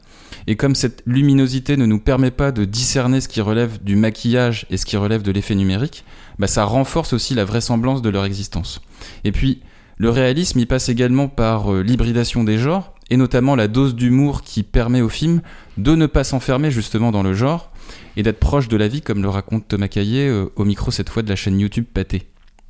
et 0.46 0.56
comme 0.56 0.74
cette 0.74 1.02
luminosité 1.06 1.76
ne 1.76 1.86
nous 1.86 1.98
permet 1.98 2.30
pas 2.30 2.52
de 2.52 2.64
discerner 2.64 3.20
ce 3.20 3.28
qui 3.28 3.40
relève 3.40 3.82
du 3.82 3.96
maquillage 3.96 4.66
et 4.70 4.76
ce 4.76 4.86
qui 4.86 4.96
relève 4.96 5.22
de 5.22 5.32
l'effet 5.32 5.54
numérique, 5.54 6.04
bah 6.38 6.46
ça 6.46 6.64
renforce 6.64 7.12
aussi 7.12 7.34
la 7.34 7.44
vraisemblance 7.44 8.02
de 8.02 8.08
leur 8.08 8.24
existence. 8.24 8.80
Et 9.24 9.32
puis, 9.32 9.62
le 9.98 10.10
réalisme 10.10 10.58
y 10.58 10.66
passe 10.66 10.88
également 10.88 11.28
par 11.28 11.72
euh, 11.72 11.82
l'hybridation 11.82 12.42
des 12.42 12.58
genres 12.58 12.94
et 13.10 13.16
notamment 13.16 13.56
la 13.56 13.68
dose 13.68 13.94
d'humour 13.94 14.42
qui 14.42 14.62
permet 14.62 15.02
au 15.02 15.08
film 15.08 15.42
de 15.76 15.94
ne 15.94 16.06
pas 16.06 16.24
s'enfermer 16.24 16.70
justement 16.70 17.10
dans 17.10 17.22
le 17.22 17.34
genre 17.34 17.70
et 18.16 18.22
d'être 18.22 18.38
proche 18.38 18.68
de 18.68 18.76
la 18.76 18.88
vie, 18.88 19.02
comme 19.02 19.22
le 19.22 19.28
raconte 19.28 19.68
Thomas 19.68 19.88
Caillet 19.88 20.28
euh, 20.28 20.46
au 20.56 20.64
micro 20.64 20.90
cette 20.90 21.10
fois 21.10 21.22
de 21.22 21.28
la 21.28 21.36
chaîne 21.36 21.58
YouTube 21.58 21.84
Pâté. 21.92 22.22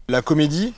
La 0.09 0.23
comédie, 0.23 0.73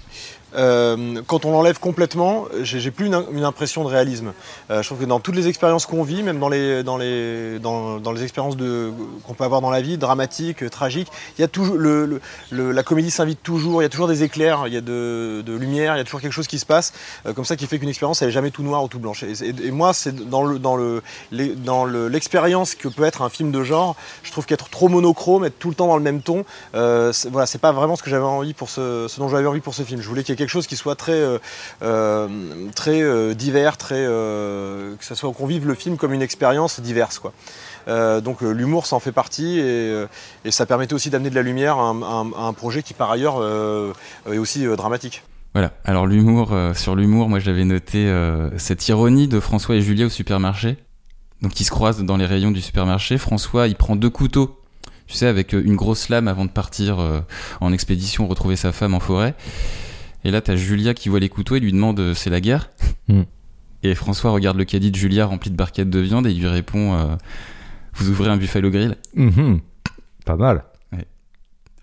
euh, 0.54 1.22
quand 1.26 1.44
on 1.44 1.52
l'enlève 1.52 1.78
complètement, 1.78 2.46
j'ai 2.62 2.90
plus 2.90 3.06
une, 3.06 3.44
impression 3.44 3.84
de 3.84 3.88
réalisme. 3.88 4.32
Euh, 4.70 4.82
je 4.82 4.88
trouve 4.88 4.98
que 4.98 5.04
dans 5.04 5.20
toutes 5.20 5.34
les 5.34 5.48
expériences 5.48 5.86
qu'on 5.86 6.02
vit, 6.02 6.22
même 6.22 6.38
dans 6.38 6.48
les, 6.48 6.82
dans 6.82 6.96
les, 6.96 7.58
dans, 7.58 7.98
dans 7.98 8.12
les 8.12 8.22
expériences 8.22 8.56
qu'on 8.56 9.34
peut 9.34 9.44
avoir 9.44 9.60
dans 9.60 9.70
la 9.70 9.80
vie, 9.80 9.98
dramatiques, 9.98 10.68
tragiques, 10.70 11.08
il 11.38 11.40
y 11.40 11.44
a 11.44 11.48
toujours 11.48 11.76
le, 11.76 12.20
la 12.50 12.82
comédie 12.82 13.10
s'invite 13.10 13.42
toujours. 13.42 13.82
Il 13.82 13.84
y 13.84 13.86
a 13.86 13.88
toujours 13.88 14.08
des 14.08 14.22
éclairs, 14.22 14.64
il 14.66 14.74
y 14.74 14.76
a 14.76 14.80
de, 14.80 15.42
de 15.44 15.54
lumière, 15.54 15.94
il 15.94 15.98
y 15.98 16.00
a 16.00 16.04
toujours 16.04 16.20
quelque 16.20 16.32
chose 16.32 16.46
qui 16.46 16.58
se 16.58 16.66
passe, 16.66 16.92
euh, 17.26 17.32
comme 17.32 17.44
ça 17.44 17.56
qui 17.56 17.66
fait 17.66 17.78
qu'une 17.78 17.88
expérience 17.88 18.22
elle 18.22 18.28
est 18.28 18.32
jamais 18.32 18.50
tout 18.50 18.62
noire 18.62 18.84
ou 18.84 18.88
tout 18.88 18.98
blanche. 18.98 19.22
Et, 19.22 19.70
moi, 19.70 19.92
c'est 19.94 20.28
dans 20.28 20.42
le, 20.42 20.58
dans 20.58 20.76
le, 20.76 22.08
l'expérience 22.08 22.74
que 22.74 22.88
peut 22.88 23.04
être 23.04 23.22
un 23.22 23.28
film 23.28 23.50
de 23.50 23.62
genre. 23.62 23.96
Je 24.22 24.30
trouve 24.30 24.46
qu'être 24.46 24.68
trop 24.68 24.88
monochrome, 24.88 25.44
être 25.44 25.58
tout 25.58 25.70
le 25.70 25.74
temps 25.74 25.86
dans 25.86 25.96
le 25.96 26.02
même 26.02 26.20
ton, 26.22 26.44
voilà, 26.72 27.46
c'est 27.46 27.60
pas 27.60 27.72
vraiment 27.72 27.96
ce 27.96 28.02
que 28.02 28.10
j'avais 28.10 28.24
envie 28.24 28.54
pour 28.54 28.68
ce, 28.68 29.08
dont 29.18 29.28
j'avais 29.28 29.46
envie 29.46 29.60
pour 29.60 29.74
ce 29.74 29.82
film. 29.82 30.00
Je 30.00 30.08
voulais 30.08 30.22
quelque 30.42 30.50
chose 30.50 30.66
qui 30.66 30.76
soit 30.76 30.96
très, 30.96 31.12
euh, 31.12 31.38
euh, 31.82 32.28
très 32.74 33.00
euh, 33.00 33.32
divers, 33.32 33.78
que 33.78 34.96
ça 35.00 35.14
soit 35.14 35.32
qu'on 35.32 35.46
vive 35.46 35.68
le 35.68 35.74
film 35.74 35.96
comme 35.96 36.12
une 36.12 36.22
expérience 36.22 36.80
diverse, 36.80 37.20
donc 37.86 38.40
l'humour 38.40 38.86
ça 38.86 38.96
en 38.96 39.00
fait 39.00 39.12
partie 39.12 39.60
et, 39.60 40.06
ça 40.50 40.66
permettait 40.66 40.94
aussi 40.94 41.10
d'amener 41.10 41.30
de 41.30 41.34
la 41.34 41.42
lumière 41.42 41.78
à 41.78 41.90
un, 41.90 42.52
projet 42.52 42.82
qui 42.82 42.94
par 42.94 43.10
ailleurs 43.10 43.36
est 44.30 44.38
aussi 44.38 44.64
dramatique. 44.76 45.22
Voilà. 45.54 45.72
Alors 45.84 46.06
l'humour, 46.06 46.56
sur 46.74 46.96
l'humour, 46.96 47.28
moi 47.28 47.38
j'avais 47.38 47.64
noté 47.64 48.12
cette 48.56 48.88
ironie 48.88 49.28
de 49.28 49.40
François 49.40 49.76
et 49.76 49.80
Julia 49.80 50.06
au 50.06 50.10
supermarché. 50.10 50.76
Donc 51.42 51.60
ils 51.60 51.64
se 51.64 51.70
croisent 51.70 52.02
dans 52.02 52.16
les 52.16 52.26
rayons 52.26 52.50
du 52.50 52.60
supermarché. 52.60 53.18
François, 53.18 53.68
il 53.68 53.74
prend 53.74 53.96
deux 53.96 54.10
couteaux, 54.10 54.60
tu 55.06 55.14
sais, 55.14 55.26
avec 55.26 55.52
une 55.52 55.76
grosse 55.76 56.08
lame 56.08 56.28
avant 56.28 56.44
de 56.44 56.50
partir 56.50 56.98
en 57.60 57.72
expédition 57.72 58.26
retrouver 58.26 58.56
sa 58.56 58.72
femme 58.72 58.94
en 58.94 59.00
forêt. 59.00 59.34
Et 60.24 60.30
là, 60.30 60.40
t'as 60.40 60.56
Julia 60.56 60.94
qui 60.94 61.08
voit 61.08 61.20
les 61.20 61.28
couteaux 61.28 61.56
et 61.56 61.60
lui 61.60 61.72
demande 61.72 62.00
euh, 62.00 62.14
c'est 62.14 62.30
la 62.30 62.40
guerre. 62.40 62.70
Hmm. 63.08 63.22
Et 63.82 63.94
François 63.94 64.30
regarde 64.30 64.56
le 64.56 64.64
caddie 64.64 64.90
de 64.90 64.96
Julia 64.96 65.26
rempli 65.26 65.50
de 65.50 65.56
barquettes 65.56 65.90
de 65.90 65.98
viande 65.98 66.26
et 66.26 66.30
il 66.30 66.40
lui 66.40 66.48
répond 66.48 66.94
euh, 66.94 67.16
vous 67.94 68.10
ouvrez 68.10 68.30
un 68.30 68.36
buffalo 68.36 68.70
grill? 68.70 68.96
Mhm. 69.14 69.60
Pas 70.24 70.36
mal. 70.36 70.64
Ouais. 70.92 71.06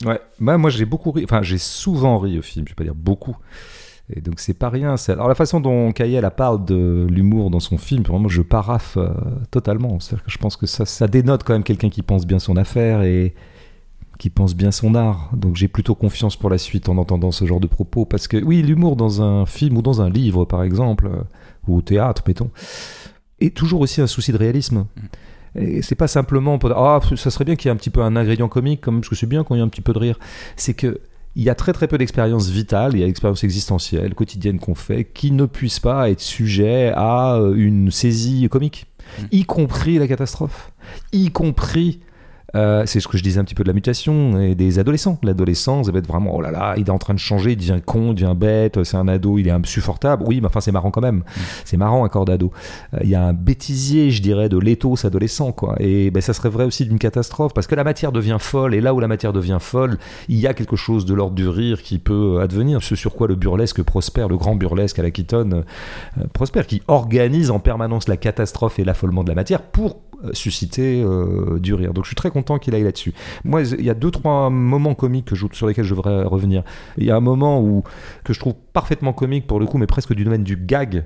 Ouais. 0.05 0.21
Bah, 0.39 0.57
moi, 0.57 0.69
j'ai 0.69 0.85
beaucoup 0.85 1.11
ri. 1.11 1.23
Enfin, 1.23 1.41
j'ai 1.41 1.57
souvent 1.57 2.17
ri 2.17 2.39
au 2.39 2.41
film. 2.41 2.65
Je 2.65 2.71
vais 2.71 2.75
pas 2.75 2.83
dire 2.83 2.95
beaucoup. 2.95 3.37
Et 4.11 4.21
donc, 4.21 4.39
c'est 4.39 4.55
pas 4.55 4.69
rien. 4.69 4.95
Alors, 5.09 5.27
la 5.27 5.35
façon 5.35 5.59
dont 5.59 5.91
Kayel 5.91 6.29
parle 6.35 6.65
de 6.65 7.05
l'humour 7.09 7.51
dans 7.51 7.59
son 7.59 7.77
film, 7.77 8.03
vraiment, 8.03 8.27
je 8.27 8.41
paraffe 8.41 8.97
euh, 8.97 9.09
totalement. 9.51 9.99
C'est-à-dire 9.99 10.25
que 10.25 10.31
je 10.31 10.37
pense 10.39 10.57
que 10.57 10.65
ça, 10.65 10.85
ça 10.85 11.07
dénote 11.07 11.43
quand 11.43 11.53
même 11.53 11.63
quelqu'un 11.63 11.89
qui 11.89 12.01
pense 12.01 12.25
bien 12.25 12.39
son 12.39 12.57
affaire 12.57 13.03
et 13.03 13.35
qui 14.19 14.29
pense 14.29 14.55
bien 14.55 14.69
son 14.69 14.93
art. 14.93 15.31
Donc, 15.35 15.55
j'ai 15.55 15.67
plutôt 15.67 15.95
confiance 15.95 16.35
pour 16.35 16.51
la 16.51 16.59
suite 16.59 16.89
en 16.89 16.97
entendant 16.97 17.31
ce 17.31 17.45
genre 17.45 17.59
de 17.59 17.65
propos. 17.65 18.05
Parce 18.05 18.27
que, 18.27 18.37
oui, 18.37 18.61
l'humour 18.61 18.95
dans 18.95 19.23
un 19.23 19.47
film 19.47 19.77
ou 19.77 19.81
dans 19.81 20.01
un 20.01 20.09
livre, 20.09 20.45
par 20.45 20.61
exemple, 20.61 21.07
euh, 21.07 21.23
ou 21.67 21.77
au 21.77 21.81
théâtre, 21.81 22.21
mettons, 22.27 22.51
est 23.39 23.55
toujours 23.55 23.81
aussi 23.81 24.01
un 24.01 24.07
souci 24.07 24.31
de 24.31 24.37
réalisme. 24.37 24.85
Et 25.55 25.81
c'est 25.81 25.95
pas 25.95 26.07
simplement 26.07 26.59
pour 26.59 26.71
ah, 26.71 26.99
ça 27.15 27.31
serait 27.31 27.45
bien 27.45 27.55
qu'il 27.55 27.69
y 27.69 27.69
ait 27.69 27.73
un 27.73 27.77
petit 27.77 27.89
peu 27.89 28.03
un 28.03 28.15
ingrédient 28.15 28.49
comique, 28.49 28.81
comme, 28.81 28.99
parce 28.99 29.09
que 29.09 29.15
c'est 29.15 29.25
bien 29.25 29.43
quand 29.43 29.55
il 29.55 29.59
y 29.59 29.61
a 29.61 29.63
un 29.63 29.69
petit 29.69 29.81
peu 29.81 29.93
de 29.93 29.99
rire. 29.99 30.19
C'est 30.55 30.75
que 30.75 30.99
il 31.35 31.43
y 31.43 31.49
a 31.49 31.55
très 31.55 31.73
très 31.73 31.87
peu 31.87 31.97
d'expériences 31.97 32.49
vitales, 32.49 32.91
il 32.93 32.99
y 32.99 33.03
a 33.03 33.05
l'expérience 33.05 33.43
existentielle, 33.43 34.13
quotidienne 34.13 34.59
qu'on 34.59 34.75
fait, 34.75 35.05
qui 35.05 35.31
ne 35.31 35.45
puissent 35.45 35.79
pas 35.79 36.09
être 36.09 36.21
sujet 36.21 36.91
à 36.95 37.35
euh, 37.35 37.53
une 37.55 37.91
saisie 37.91 38.47
comique, 38.49 38.87
Mm. 39.17 39.23
y 39.31 39.43
compris 39.43 39.97
la 39.97 40.07
catastrophe, 40.07 40.71
y 41.11 41.31
compris. 41.31 41.99
Euh, 42.55 42.83
c'est 42.85 42.99
ce 42.99 43.07
que 43.07 43.17
je 43.17 43.23
disais 43.23 43.39
un 43.39 43.43
petit 43.43 43.55
peu 43.55 43.63
de 43.63 43.69
la 43.69 43.73
mutation 43.73 44.39
et 44.39 44.55
des 44.55 44.79
adolescents. 44.79 45.17
L'adolescent, 45.23 45.83
ça 45.83 45.91
va 45.91 45.99
être 45.99 46.07
vraiment, 46.07 46.35
oh 46.35 46.41
là 46.41 46.51
là, 46.51 46.73
il 46.77 46.87
est 46.87 46.91
en 46.91 46.97
train 46.97 47.13
de 47.13 47.19
changer, 47.19 47.51
il 47.51 47.57
devient 47.57 47.79
con, 47.85 48.11
il 48.11 48.15
devient 48.15 48.35
bête, 48.35 48.83
c'est 48.83 48.97
un 48.97 49.07
ado, 49.07 49.37
il 49.37 49.47
est 49.47 49.51
insupportable. 49.51 50.23
Oui, 50.25 50.39
mais 50.41 50.47
enfin, 50.47 50.61
c'est 50.61 50.71
marrant 50.71 50.91
quand 50.91 51.01
même. 51.01 51.23
C'est 51.65 51.77
marrant 51.77 52.05
un 52.05 52.09
corps 52.09 52.25
d'ado. 52.25 52.51
Euh, 52.93 52.99
Il 53.03 53.09
y 53.09 53.15
a 53.15 53.23
un 53.23 53.33
bêtisier, 53.33 54.11
je 54.11 54.21
dirais, 54.21 54.49
de 54.49 54.57
l'éthos 54.57 55.05
adolescent, 55.05 55.51
quoi. 55.51 55.75
Et 55.79 56.11
ben, 56.11 56.21
ça 56.21 56.33
serait 56.33 56.49
vrai 56.49 56.65
aussi 56.65 56.85
d'une 56.85 56.99
catastrophe, 56.99 57.53
parce 57.53 57.67
que 57.67 57.75
la 57.75 57.83
matière 57.83 58.11
devient 58.11 58.37
folle, 58.39 58.73
et 58.73 58.81
là 58.81 58.93
où 58.93 58.99
la 58.99 59.07
matière 59.07 59.33
devient 59.33 59.57
folle, 59.59 59.97
il 60.27 60.39
y 60.39 60.47
a 60.47 60.53
quelque 60.53 60.75
chose 60.75 61.05
de 61.05 61.13
l'ordre 61.13 61.35
du 61.35 61.47
rire 61.47 61.81
qui 61.81 61.99
peut 61.99 62.39
advenir, 62.41 62.83
ce 62.83 62.95
sur 62.95 63.15
quoi 63.15 63.27
le 63.27 63.35
burlesque 63.35 63.81
prospère, 63.83 64.27
le 64.27 64.37
grand 64.37 64.55
burlesque 64.55 64.99
à 64.99 65.03
l'Aquitaine 65.03 65.63
euh, 66.17 66.23
prospère, 66.33 66.67
qui 66.67 66.81
organise 66.87 67.51
en 67.51 67.59
permanence 67.59 68.07
la 68.07 68.17
catastrophe 68.17 68.79
et 68.79 68.83
l'affolement 68.83 69.23
de 69.23 69.29
la 69.29 69.35
matière 69.35 69.61
pour 69.61 69.89
euh, 69.91 70.08
susciter 70.33 71.01
euh, 71.03 71.59
du 71.59 71.73
rire. 71.73 71.93
Donc 71.93 72.03
je 72.05 72.09
suis 72.09 72.15
très 72.15 72.29
content 72.31 72.57
qu'il 72.59 72.75
aille 72.75 72.83
là-dessus. 72.83 73.13
Moi, 73.43 73.61
il 73.61 73.83
y 73.83 73.89
a 73.89 73.93
deux, 73.93 74.11
trois 74.11 74.49
moments 74.49 74.93
comiques 74.95 75.25
que 75.25 75.35
je- 75.35 75.45
sur 75.53 75.67
lesquels 75.67 75.85
je 75.85 75.95
devrais 75.95 76.23
revenir. 76.23 76.63
Il 76.97 77.05
y 77.05 77.11
a 77.11 77.15
un 77.15 77.19
moment 77.21 77.61
où, 77.61 77.83
que 78.23 78.33
je 78.33 78.39
trouve 78.39 78.53
parfaitement 78.73 79.13
comique 79.13 79.47
pour 79.47 79.59
le 79.59 79.65
coup, 79.65 79.77
mais 79.77 79.87
presque 79.87 80.13
du 80.13 80.23
domaine 80.23 80.43
du 80.43 80.55
gag. 80.57 81.05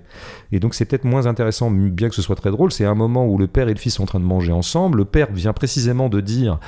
Et 0.52 0.60
donc 0.60 0.74
c'est 0.74 0.86
peut-être 0.86 1.06
moins 1.06 1.26
intéressant, 1.28 1.70
bien 1.72 2.10
que 2.10 2.16
ce 2.16 2.22
soit 2.22 2.36
très 2.36 2.52
drôle. 2.52 2.72
C'est 2.72 2.86
un 2.86 2.96
moment 2.96 3.26
où 3.28 3.38
le 3.38 3.48
père 3.48 3.68
et 3.70 3.74
le 3.74 3.80
fils 3.80 3.96
sont 3.96 4.04
en 4.04 4.08
train 4.08 4.20
de 4.20 4.26
manger 4.26 4.52
ensemble. 4.52 4.98
Le 5.00 5.06
père 5.06 5.28
vient 5.32 5.54
précisément 5.54 6.10
de 6.10 6.20
dire 6.22 6.60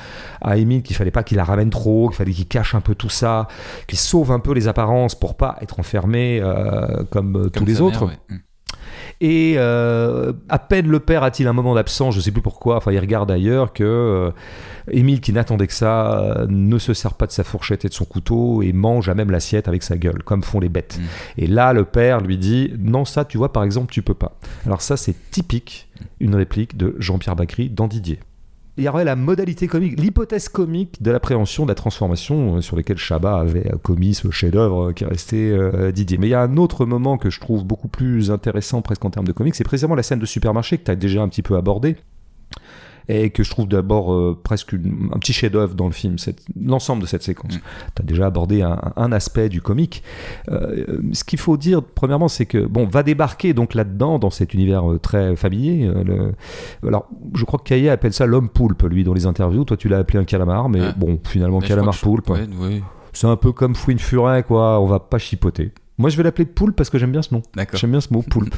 à 0.41 0.57
Émile 0.57 0.83
qu'il 0.83 0.95
fallait 0.95 1.11
pas 1.11 1.23
qu'il 1.23 1.37
la 1.37 1.43
ramène 1.43 1.69
trop, 1.69 2.09
qu'il 2.09 2.17
fallait 2.17 2.31
qu'il 2.31 2.47
cache 2.47 2.75
un 2.75 2.81
peu 2.81 2.95
tout 2.95 3.09
ça, 3.09 3.47
qu'il 3.87 3.97
sauve 3.99 4.31
un 4.31 4.39
peu 4.39 4.53
les 4.53 4.67
apparences 4.67 5.15
pour 5.15 5.35
pas 5.35 5.57
être 5.61 5.79
enfermé 5.79 6.39
euh, 6.41 7.03
comme, 7.09 7.35
euh, 7.35 7.49
tous 7.49 7.65
les 7.65 7.73
mère, 7.73 7.83
autres. 7.83 8.05
ouais. 8.05 8.37
Et 9.21 9.55
euh, 9.57 10.33
à 10.49 10.59
peine 10.59 10.87
le 10.87 10.99
père 10.99 11.23
a-t-il 11.23 11.47
un 11.47 11.53
moment 11.53 11.75
d'absence, 11.75 12.15
je 12.15 12.19
sais 12.19 12.31
plus 12.31 12.41
pourquoi, 12.41 12.77
enfin 12.77 12.91
il 12.91 12.99
regarde 12.99 13.31
ailleurs, 13.31 13.71
que 13.71 13.83
euh, 13.83 14.31
Émile, 14.91 15.21
qui 15.21 15.31
n'attendait 15.31 15.67
que 15.67 15.73
ça, 15.73 16.19
euh, 16.19 16.47
ne 16.49 16.77
se 16.77 16.93
sert 16.93 17.13
pas 17.13 17.25
de 17.25 17.31
sa 17.31 17.43
fourchette 17.43 17.85
et 17.85 17.89
de 17.89 17.93
son 17.93 18.05
couteau 18.05 18.61
et 18.61 18.73
mange 18.73 19.07
à 19.09 19.15
même 19.15 19.31
l'assiette 19.31 19.67
avec 19.67 19.83
sa 19.83 19.97
gueule, 19.97 20.21
comme 20.23 20.43
font 20.43 20.59
les 20.59 20.69
bêtes. 20.69 20.99
Mm. 20.99 21.41
Et 21.41 21.47
là, 21.47 21.73
le 21.73 21.85
père 21.85 22.19
lui 22.19 22.37
dit 22.37 22.73
Non, 22.77 23.05
ça, 23.05 23.25
tu 23.25 23.37
vois, 23.37 23.53
par 23.53 23.63
exemple, 23.63 23.91
tu 23.91 24.01
peux 24.01 24.13
pas. 24.13 24.37
Alors, 24.65 24.81
ça, 24.81 24.97
c'est 24.97 25.15
typique, 25.31 25.89
une 26.19 26.35
réplique 26.35 26.77
de 26.77 26.95
Jean-Pierre 26.99 27.35
Bacry 27.35 27.69
dans 27.69 27.87
Didier. 27.87 28.19
Il 28.77 28.83
y 28.83 28.89
aurait 28.89 29.05
la 29.05 29.15
modalité 29.15 29.67
comique, 29.67 29.97
l'hypothèse 29.97 30.49
comique 30.49 31.01
de 31.01 31.09
l'appréhension 31.09 31.63
de 31.63 31.69
la 31.69 31.75
transformation 31.75 32.57
euh, 32.57 32.61
sur 32.61 32.75
lesquelles 32.75 32.97
Chabat 32.97 33.39
avait 33.39 33.71
euh, 33.73 33.77
commis 33.77 34.13
ce 34.13 34.29
chef-d'œuvre 34.31 34.89
euh, 34.89 34.91
qui 34.91 35.05
euh, 35.05 35.91
Didier. 35.93 36.17
Mais 36.17 36.27
il 36.27 36.31
y 36.31 36.33
a 36.33 36.41
un 36.41 36.57
autre 36.57 36.85
moment 36.85 37.17
que 37.17 37.29
je 37.29 37.39
trouve 37.39 37.63
beaucoup 37.63 37.87
plus 37.87 38.31
intéressant 38.31 38.81
presque 38.81 39.05
en 39.05 39.09
termes 39.09 39.27
de 39.27 39.31
comique, 39.31 39.55
c'est 39.55 39.63
précisément 39.63 39.95
la 39.95 40.03
scène 40.03 40.19
de 40.19 40.25
supermarché 40.25 40.77
que 40.77 40.83
tu 40.83 40.91
as 40.91 40.97
déjà 40.97 41.21
un 41.21 41.29
petit 41.29 41.41
peu 41.41 41.55
abordé 41.55 41.95
et 43.07 43.29
que 43.29 43.43
je 43.43 43.49
trouve 43.49 43.67
d'abord 43.67 44.13
euh, 44.13 44.39
presque 44.43 44.73
une- 44.73 45.09
un 45.13 45.19
petit 45.19 45.33
chef-d'œuvre 45.33 45.75
dans 45.75 45.85
le 45.85 45.91
film, 45.91 46.15
l'ensemble 46.59 47.01
de 47.01 47.07
cette 47.07 47.23
séquence. 47.23 47.55
Mm. 47.55 47.59
Tu 47.95 48.01
as 48.01 48.05
déjà 48.05 48.25
abordé 48.27 48.61
un, 48.61 48.79
un 48.95 49.11
aspect 49.11 49.49
du 49.49 49.61
comique. 49.61 50.03
Euh, 50.51 50.99
ce 51.13 51.23
qu'il 51.23 51.39
faut 51.39 51.57
dire, 51.57 51.81
premièrement, 51.83 52.27
c'est 52.27 52.45
que, 52.45 52.65
bon, 52.65 52.85
va 52.87 53.03
débarquer 53.03 53.53
donc 53.53 53.73
là-dedans, 53.73 54.19
dans 54.19 54.29
cet 54.29 54.53
univers 54.53 54.91
euh, 54.91 54.99
très 54.99 55.35
familier. 55.35 55.87
le- 56.05 56.33
Alors, 56.87 57.07
je 57.35 57.45
crois 57.45 57.59
que 57.59 57.65
Caillet 57.65 57.89
appelle 57.89 58.13
ça 58.13 58.25
l'homme 58.25 58.49
poulpe, 58.49 58.83
lui, 58.83 59.03
dans 59.03 59.13
les 59.13 59.25
interviews. 59.25 59.63
Toi, 59.65 59.77
tu 59.77 59.87
l'as 59.89 59.99
appelé 59.99 60.19
un 60.19 60.23
calamar, 60.25 60.69
mais 60.69 60.81
bon, 60.97 61.19
finalement, 61.23 61.59
Mais 61.61 61.67
calamar 61.67 61.93
je- 61.93 62.01
poulpe, 62.01 62.29
ouais, 62.29 62.41
ouais. 62.59 62.81
c'est 63.13 63.27
un 63.27 63.35
peu 63.35 63.51
comme 63.51 63.75
Fouine 63.75 63.99
Furet, 63.99 64.43
quoi. 64.43 64.79
On 64.79 64.85
va 64.85 64.99
pas 64.99 65.17
chipoter. 65.17 65.71
Moi, 65.97 66.09
je 66.09 66.17
vais 66.17 66.23
l'appeler 66.23 66.43
poulpe 66.45 66.75
parce 66.75 66.89
que 66.89 66.97
j'aime 66.97 67.13
bien 67.13 67.21
ce 67.21 67.33
nom. 67.33 67.41
D'accord. 67.55 67.79
J'aime 67.79 67.91
bien 67.91 68.01
ce 68.01 68.11
mot 68.11 68.21
poulpe. 68.29 68.55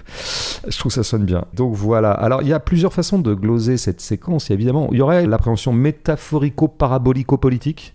je 0.68 0.76
trouve 0.78 0.92
que 0.92 0.96
ça 0.96 1.04
sonne 1.04 1.26
bien. 1.26 1.46
Donc 1.54 1.76
voilà. 1.76 2.10
Alors 2.12 2.42
il 2.42 2.48
y 2.48 2.54
a 2.54 2.60
plusieurs 2.60 2.94
façons 2.94 3.20
de 3.20 3.36
gloser 3.36 3.78
cette 3.78 4.02
séquence. 4.02 4.50
Et 4.50 4.54
évidemment, 4.54 4.90
il 4.92 4.98
y 4.98 5.02
aurait 5.02 5.28
l'appréhension 5.28 5.72
métaphorico-parabolico-politique. 5.72 7.94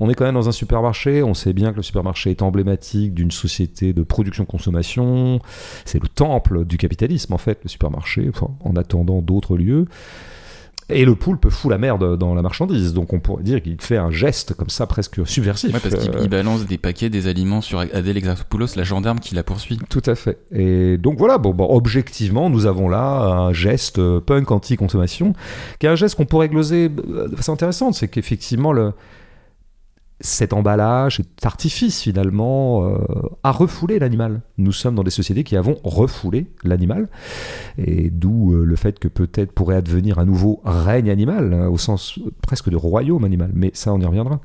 On 0.00 0.10
est 0.10 0.14
quand 0.14 0.24
même 0.24 0.34
dans 0.34 0.48
un 0.48 0.52
supermarché. 0.52 1.22
On 1.22 1.34
sait 1.34 1.52
bien 1.52 1.70
que 1.70 1.76
le 1.76 1.82
supermarché 1.82 2.30
est 2.30 2.42
emblématique 2.42 3.14
d'une 3.14 3.30
société 3.30 3.92
de 3.92 4.02
production-consommation. 4.02 5.38
C'est 5.84 6.02
le 6.02 6.08
temple 6.08 6.64
du 6.64 6.76
capitalisme 6.76 7.32
en 7.34 7.38
fait, 7.38 7.60
le 7.62 7.68
supermarché. 7.68 8.28
Enfin, 8.34 8.50
en 8.60 8.74
attendant 8.74 9.22
d'autres 9.22 9.56
lieux. 9.56 9.86
Et 10.88 11.04
le 11.04 11.14
poulpe 11.14 11.48
fout 11.48 11.70
la 11.70 11.78
merde 11.78 12.18
dans 12.18 12.34
la 12.34 12.42
marchandise. 12.42 12.92
Donc 12.92 13.12
on 13.12 13.20
pourrait 13.20 13.42
dire 13.42 13.62
qu'il 13.62 13.80
fait 13.80 13.96
un 13.96 14.10
geste 14.10 14.54
comme 14.54 14.68
ça 14.68 14.86
presque 14.86 15.26
subversif. 15.26 15.72
Ouais, 15.72 15.80
parce 15.80 15.94
qu'il 15.94 16.12
Euh, 16.14 16.20
il 16.22 16.28
balance 16.28 16.66
des 16.66 16.78
paquets, 16.78 17.10
des 17.10 17.28
aliments 17.28 17.60
sur 17.60 17.80
Adèle 17.80 18.16
Exarchopoulos, 18.16 18.76
la 18.76 18.82
gendarme 18.84 19.20
qui 19.20 19.34
la 19.34 19.42
poursuit. 19.42 19.78
Tout 19.88 20.02
à 20.06 20.14
fait. 20.14 20.38
Et 20.52 20.98
donc 20.98 21.18
voilà, 21.18 21.38
bon, 21.38 21.52
bon, 21.52 21.66
objectivement, 21.70 22.50
nous 22.50 22.66
avons 22.66 22.88
là 22.88 23.20
un 23.20 23.52
geste 23.52 23.98
euh, 23.98 24.20
punk 24.20 24.50
anti-consommation, 24.50 25.34
qui 25.78 25.86
est 25.86 25.90
un 25.90 25.94
geste 25.94 26.16
qu'on 26.16 26.26
pourrait 26.26 26.48
gloser 26.48 26.90
euh, 27.10 27.28
de 27.28 27.36
façon 27.36 27.52
intéressante. 27.52 27.94
C'est 27.94 28.08
qu'effectivement, 28.08 28.72
le... 28.72 28.92
cet 30.22 30.52
emballage, 30.52 31.16
cet 31.16 31.44
artifice 31.44 32.00
finalement, 32.00 32.86
euh, 32.86 32.96
a 33.42 33.50
refoulé 33.50 33.98
l'animal. 33.98 34.40
Nous 34.56 34.72
sommes 34.72 34.94
dans 34.94 35.02
des 35.02 35.10
sociétés 35.10 35.44
qui 35.44 35.56
avons 35.56 35.76
refoulé 35.84 36.46
l'animal, 36.64 37.08
et 37.76 38.08
d'où 38.10 38.54
euh, 38.54 38.64
le 38.64 38.76
fait 38.76 38.98
que 38.98 39.08
peut-être 39.08 39.52
pourrait 39.52 39.76
advenir 39.76 40.18
un 40.18 40.24
nouveau 40.24 40.60
règne 40.64 41.10
animal, 41.10 41.52
hein, 41.52 41.68
au 41.68 41.76
sens 41.76 42.18
presque 42.40 42.70
de 42.70 42.76
royaume 42.76 43.24
animal. 43.24 43.50
Mais 43.52 43.70
ça, 43.74 43.92
on 43.92 44.00
y 44.00 44.06
reviendra. 44.06 44.40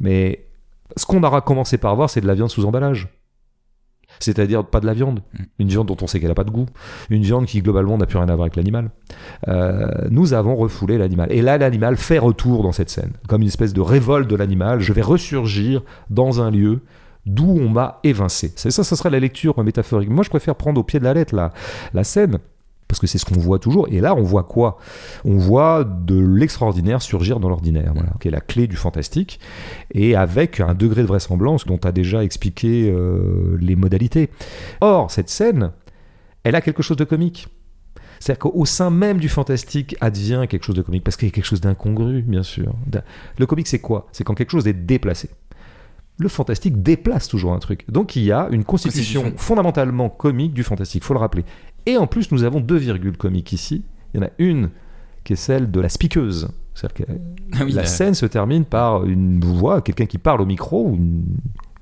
Mais 0.00 0.46
ce 0.96 1.04
qu'on 1.04 1.22
aura 1.22 1.40
commencé 1.40 1.76
par 1.76 1.94
voir, 1.96 2.08
c'est 2.08 2.20
de 2.20 2.26
la 2.26 2.34
viande 2.34 2.50
sous 2.50 2.64
emballage. 2.64 3.08
C'est-à-dire 4.20 4.64
pas 4.64 4.80
de 4.80 4.86
la 4.86 4.94
viande, 4.94 5.20
Mm. 5.32 5.42
une 5.60 5.68
viande 5.68 5.86
dont 5.88 5.96
on 6.02 6.06
sait 6.06 6.20
qu'elle 6.20 6.28
n'a 6.28 6.34
pas 6.34 6.44
de 6.44 6.50
goût, 6.50 6.66
une 7.10 7.22
viande 7.22 7.46
qui 7.46 7.60
globalement 7.62 7.98
n'a 7.98 8.06
plus 8.06 8.18
rien 8.18 8.28
à 8.28 8.34
voir 8.34 8.44
avec 8.44 8.56
l'animal. 8.56 8.90
Euh, 9.48 9.86
nous 10.10 10.32
avons 10.34 10.56
refoulé 10.56 10.98
l'animal. 10.98 11.30
Et 11.32 11.42
là, 11.42 11.58
l'animal 11.58 11.96
fait 11.96 12.18
retour 12.18 12.62
dans 12.62 12.72
cette 12.72 12.90
scène, 12.90 13.12
comme 13.28 13.42
une 13.42 13.48
espèce 13.48 13.72
de 13.72 13.80
révolte 13.80 14.28
de 14.28 14.36
l'animal. 14.36 14.80
Je 14.80 14.92
vais 14.92 15.02
ressurgir 15.02 15.82
dans 16.10 16.40
un 16.40 16.50
lieu 16.50 16.80
d'où 17.26 17.48
on 17.50 17.68
m'a 17.68 17.98
évincé. 18.04 18.52
C'est 18.56 18.70
ça, 18.70 18.84
ça 18.84 18.94
serait 18.96 19.10
la 19.10 19.18
lecture 19.20 19.60
métaphorique. 19.62 20.08
Moi, 20.10 20.22
je 20.24 20.30
préfère 20.30 20.54
prendre 20.54 20.80
au 20.80 20.84
pied 20.84 20.98
de 21.00 21.04
la 21.04 21.12
lettre 21.14 21.34
la, 21.34 21.52
la 21.92 22.04
scène. 22.04 22.38
Parce 22.88 23.00
que 23.00 23.06
c'est 23.06 23.18
ce 23.18 23.24
qu'on 23.24 23.38
voit 23.38 23.58
toujours. 23.58 23.88
Et 23.90 24.00
là, 24.00 24.14
on 24.14 24.22
voit 24.22 24.44
quoi? 24.44 24.78
On 25.24 25.36
voit 25.38 25.84
de 25.84 26.18
l'extraordinaire 26.18 27.02
surgir 27.02 27.40
dans 27.40 27.48
l'ordinaire, 27.48 27.92
voilà, 27.94 28.12
qui 28.20 28.28
est 28.28 28.30
la 28.30 28.40
clé 28.40 28.68
du 28.68 28.76
fantastique, 28.76 29.40
et 29.92 30.14
avec 30.14 30.60
un 30.60 30.74
degré 30.74 31.02
de 31.02 31.06
vraisemblance 31.06 31.66
dont 31.66 31.78
tu 31.78 31.88
as 31.88 31.92
déjà 31.92 32.22
expliqué 32.22 32.88
euh, 32.88 33.56
les 33.60 33.74
modalités. 33.74 34.30
Or, 34.80 35.10
cette 35.10 35.28
scène, 35.28 35.72
elle 36.44 36.54
a 36.54 36.60
quelque 36.60 36.82
chose 36.82 36.96
de 36.96 37.04
comique. 37.04 37.48
C'est-à-dire 38.20 38.50
qu'au 38.50 38.64
sein 38.64 38.90
même 38.90 39.18
du 39.18 39.28
fantastique 39.28 39.96
advient 40.00 40.46
quelque 40.48 40.64
chose 40.64 40.76
de 40.76 40.82
comique, 40.82 41.04
parce 41.04 41.16
qu'il 41.16 41.28
y 41.28 41.30
a 41.30 41.34
quelque 41.34 41.44
chose 41.44 41.60
d'incongru, 41.60 42.22
bien 42.22 42.42
sûr. 42.42 42.72
Le 43.38 43.46
comique, 43.46 43.66
c'est 43.66 43.80
quoi? 43.80 44.06
C'est 44.12 44.24
quand 44.24 44.34
quelque 44.34 44.52
chose 44.52 44.66
est 44.66 44.72
déplacé. 44.72 45.28
Le 46.18 46.28
fantastique 46.28 46.82
déplace 46.82 47.28
toujours 47.28 47.52
un 47.52 47.58
truc. 47.58 47.84
Donc 47.90 48.16
il 48.16 48.22
y 48.22 48.32
a 48.32 48.48
une 48.50 48.64
constitution 48.64 49.20
Constitution. 49.20 49.44
fondamentalement 49.44 50.08
comique 50.08 50.54
du 50.54 50.62
fantastique, 50.62 51.04
faut 51.04 51.12
le 51.12 51.20
rappeler. 51.20 51.44
Et 51.86 51.96
en 51.96 52.06
plus, 52.06 52.32
nous 52.32 52.44
avons 52.44 52.60
deux 52.60 52.76
virgules 52.76 53.16
comiques 53.16 53.52
ici. 53.52 53.82
Il 54.14 54.20
y 54.20 54.22
en 54.24 54.26
a 54.26 54.30
une 54.38 54.70
qui 55.24 55.32
est 55.34 55.36
celle 55.36 55.70
de 55.70 55.80
la 55.80 55.88
spiqueuse. 55.88 56.48
C'est-à-dire 56.74 57.06
que 57.06 57.12
Ah 57.58 57.64
oui, 57.64 57.72
la 57.72 57.82
euh, 57.82 57.86
scène 57.86 58.14
se 58.14 58.26
termine 58.26 58.64
par 58.64 59.04
une 59.04 59.40
voix, 59.42 59.80
quelqu'un 59.80 60.06
qui 60.06 60.18
parle 60.18 60.40
au 60.42 60.46
micro, 60.46 60.90
une- 60.94 61.24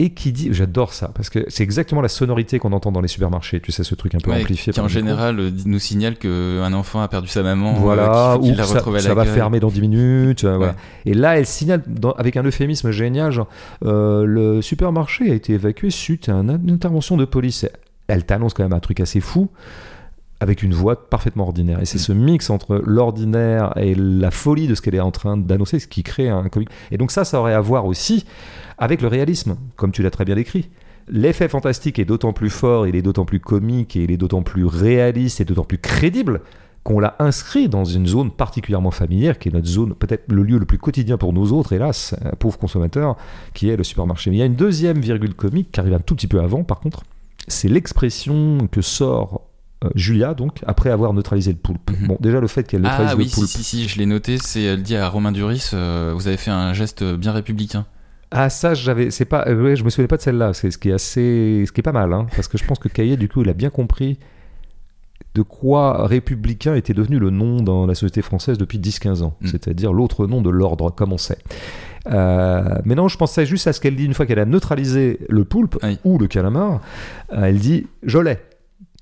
et 0.01 0.11
qui 0.11 0.33
dit, 0.33 0.49
j'adore 0.53 0.93
ça, 0.93 1.13
parce 1.15 1.31
que 1.31 1.45
c'est 1.49 1.63
exactement 1.63 2.01
la 2.01 2.09
sonorité 2.09 2.59
qu'on 2.59 2.73
entend 2.73 2.91
dans 2.93 3.01
les 3.01 3.07
supermarchés, 3.09 3.61
tu 3.61 3.71
sais, 3.71 3.85
ce 3.85 3.95
truc 3.95 4.15
un 4.15 4.19
peu 4.19 4.31
ouais, 4.33 4.41
amplifié. 4.41 4.73
qui 4.73 4.81
en 4.81 4.85
micro. 4.85 4.93
général 4.99 5.39
euh, 5.39 5.51
nous 5.67 5.79
signale 5.79 6.17
qu'un 6.17 6.73
enfant 6.73 7.01
a 7.01 7.07
perdu 7.09 7.29
sa 7.29 7.43
maman, 7.45 7.75
Voilà, 7.75 8.33
euh, 8.33 8.39
qu'il 8.39 8.41
faut 8.41 8.43
qu'il 8.43 8.53
ou 8.55 8.57
la 8.57 8.65
ça, 8.65 8.79
à 8.79 9.01
ça 9.01 9.15
va 9.15 9.25
fermer 9.25 9.61
dans 9.61 9.69
10 9.69 9.81
minutes. 9.81 10.45
euh, 10.45 10.57
voilà. 10.57 10.73
Ouais. 10.73 10.79
Et 11.07 11.15
là, 11.15 11.39
elle 11.39 11.47
signale 11.47 11.83
dans- 11.87 12.13
avec 12.13 12.37
un 12.37 12.43
euphémisme 12.43 12.91
génial, 12.91 13.31
genre, 13.33 13.49
euh, 13.85 14.25
le 14.25 14.63
supermarché 14.63 15.31
a 15.31 15.35
été 15.35 15.53
évacué 15.55 15.91
suite 15.91 16.29
à 16.29 16.33
une 16.35 16.71
intervention 16.71 17.17
de 17.17 17.25
police. 17.25 17.67
Elle 18.09 18.25
t'annonce 18.25 18.53
quand 18.53 18.65
même 18.65 18.73
un 18.73 18.81
truc 18.81 18.99
assez 19.01 19.21
fou, 19.21 19.49
avec 20.45 20.63
une 20.63 20.75
voix 20.75 21.09
parfaitement 21.09 21.45
ordinaire. 21.45 21.81
Et 21.81 21.87
c'est 21.87 21.97
Mm. 21.99 22.01
ce 22.01 22.13
mix 22.13 22.51
entre 22.51 22.81
l'ordinaire 22.87 23.73
et 23.77 23.95
la 23.97 24.31
folie 24.31 24.69
de 24.69 24.75
ce 24.77 24.83
qu'elle 24.83 24.95
est 24.95 25.01
en 25.01 25.11
train 25.11 25.37
d'annoncer, 25.37 25.81
ce 25.81 25.89
qui 25.89 26.03
crée 26.05 26.29
un 26.29 26.49
comique. 26.49 26.69
Et 26.93 26.99
donc 26.99 27.11
ça, 27.11 27.25
ça 27.25 27.41
aurait 27.41 27.55
à 27.55 27.61
voir 27.61 27.87
aussi 27.87 28.25
avec 28.79 29.03
le 29.03 29.09
réalisme, 29.09 29.57
comme 29.77 29.91
tu 29.91 30.03
l'as 30.03 30.11
très 30.11 30.25
bien 30.25 30.37
décrit. 30.37 30.69
L'effet 31.09 31.49
fantastique 31.49 31.99
est 31.99 32.05
d'autant 32.05 32.33
plus 32.33 32.51
fort, 32.51 32.87
il 32.87 32.95
est 32.97 33.03
d'autant 33.03 33.25
plus 33.25 33.41
comique, 33.41 33.97
et 33.97 34.05
il 34.05 34.11
est 34.11 34.17
d'autant 34.17 34.43
plus 34.43 34.65
réaliste 34.65 35.41
et 35.41 35.45
d'autant 35.45 35.65
plus 35.65 35.79
crédible 35.79 36.41
qu'on 36.83 37.01
l'a 37.01 37.17
inscrit 37.19 37.69
dans 37.71 37.85
une 37.85 38.07
zone 38.07 38.31
particulièrement 38.31 38.91
familière, 38.91 39.39
qui 39.39 39.49
est 39.49 39.53
notre 39.53 39.67
zone, 39.67 39.95
peut-être 39.95 40.31
le 40.31 40.43
lieu 40.43 40.59
le 40.59 40.67
plus 40.67 40.79
quotidien 40.79 41.17
pour 41.17 41.33
nous 41.33 41.53
autres, 41.55 41.73
hélas, 41.73 42.15
euh, 42.25 42.33
pauvres 42.39 42.59
consommateurs, 42.59 43.17
qui 43.55 43.71
est 43.71 43.77
le 43.77 43.85
supermarché. 43.85 44.31
Mais 44.31 44.37
il 44.37 44.41
y 44.41 44.43
a 44.43 44.47
une 44.47 44.55
deuxième 44.55 44.99
virgule 44.99 45.35
comique 45.35 45.73
qui 45.73 45.81
arrive 45.81 45.95
un 45.95 46.01
tout 46.01 46.15
petit 46.15 46.27
peu 46.27 46.41
avant, 46.41 46.63
par 46.63 46.81
contre, 46.81 47.03
c'est 47.49 47.69
l'expression 47.69 48.69
que 48.71 48.81
sort 48.83 49.43
Julia, 49.95 50.35
donc, 50.35 50.61
après 50.67 50.91
avoir 50.91 51.13
neutralisé 51.13 51.51
le 51.53 51.59
poulpe. 51.59 51.91
Mhm. 51.91 52.07
Bon, 52.09 52.17
déjà 52.21 52.41
le 52.41 52.47
fait 52.47 52.65
qu'elle 52.67 52.83
neutralise 52.83 53.11
Ah 53.13 53.15
le 53.15 53.19
oui, 53.23 53.29
si, 53.29 53.35
poulpe. 53.35 53.49
si, 53.49 53.63
si, 53.65 53.89
je 53.89 53.99
l'ai 53.99 54.07
noté, 54.07 54.39
c'est 54.39 54.63
elle 54.63 54.83
dit 54.83 54.97
à 54.97 55.09
Romain 55.09 55.33
Duris, 55.33 55.71
euh, 55.75 56.13
vous 56.15 56.27
avez 56.29 56.37
fait 56.37 56.51
un 56.51 56.73
geste 56.73 57.03
bien 57.05 57.33
républicain. 57.33 57.87
Ah 58.37 58.51
ça 58.51 58.75
j'avais 58.75 59.11
c'est 59.13 59.27
pas 59.27 59.45
euh, 59.47 59.63
ouais, 59.63 59.77
je 59.77 59.85
me 59.85 59.91
souvenais 59.91 60.09
pas 60.09 60.17
de 60.17 60.23
celle-là 60.23 60.55
c'est 60.55 60.73
ce 60.73 60.79
qui 60.79 60.89
est 60.89 60.93
assez 60.93 61.63
ce 61.69 61.71
qui 61.71 61.81
est 61.81 61.83
pas 61.85 61.93
mal 61.93 62.13
hein, 62.13 62.27
parce 62.35 62.49
que 62.49 62.59
je 62.59 62.65
pense 62.65 62.81
que 62.81 62.89
Caillet 62.89 63.17
du 63.17 63.29
coup 63.29 63.43
il 63.43 63.49
a 63.49 63.53
bien 63.53 63.71
compris 63.71 64.19
de 65.37 65.43
quoi 65.43 66.07
républicain 66.09 66.75
était 66.75 66.95
devenu 66.95 67.21
le 67.21 67.31
nom 67.31 67.59
dans 67.63 67.87
la 67.87 67.95
société 67.95 68.23
française 68.23 68.59
depuis 68.59 68.79
10-15 68.81 69.23
ans 69.23 69.37
Mm. 69.41 69.47
c'est-à-dire 69.47 69.93
l'autre 69.93 70.27
nom 70.27 70.43
de 70.43 70.51
l'ordre 70.51 70.91
comme 70.91 71.13
on 71.13 71.19
sait 71.19 71.39
Euh, 72.07 72.79
mais 72.85 72.95
non 72.97 73.07
je 73.09 73.17
pensais 73.17 73.47
juste 73.47 73.67
à 73.69 73.73
ce 73.73 73.81
qu'elle 73.81 73.95
dit 73.95 74.05
une 74.05 74.15
fois 74.15 74.27
qu'elle 74.27 74.41
a 74.41 74.45
neutralisé 74.47 75.21
le 75.29 75.45
poulpe 75.45 75.79
Oui. 75.85 75.99
ou 76.05 76.19
le 76.19 76.27
calamar 76.27 76.81
euh, 77.33 77.45
elle 77.45 77.59
dit 77.59 77.87
je 78.03 78.19
l'ai 78.19 78.39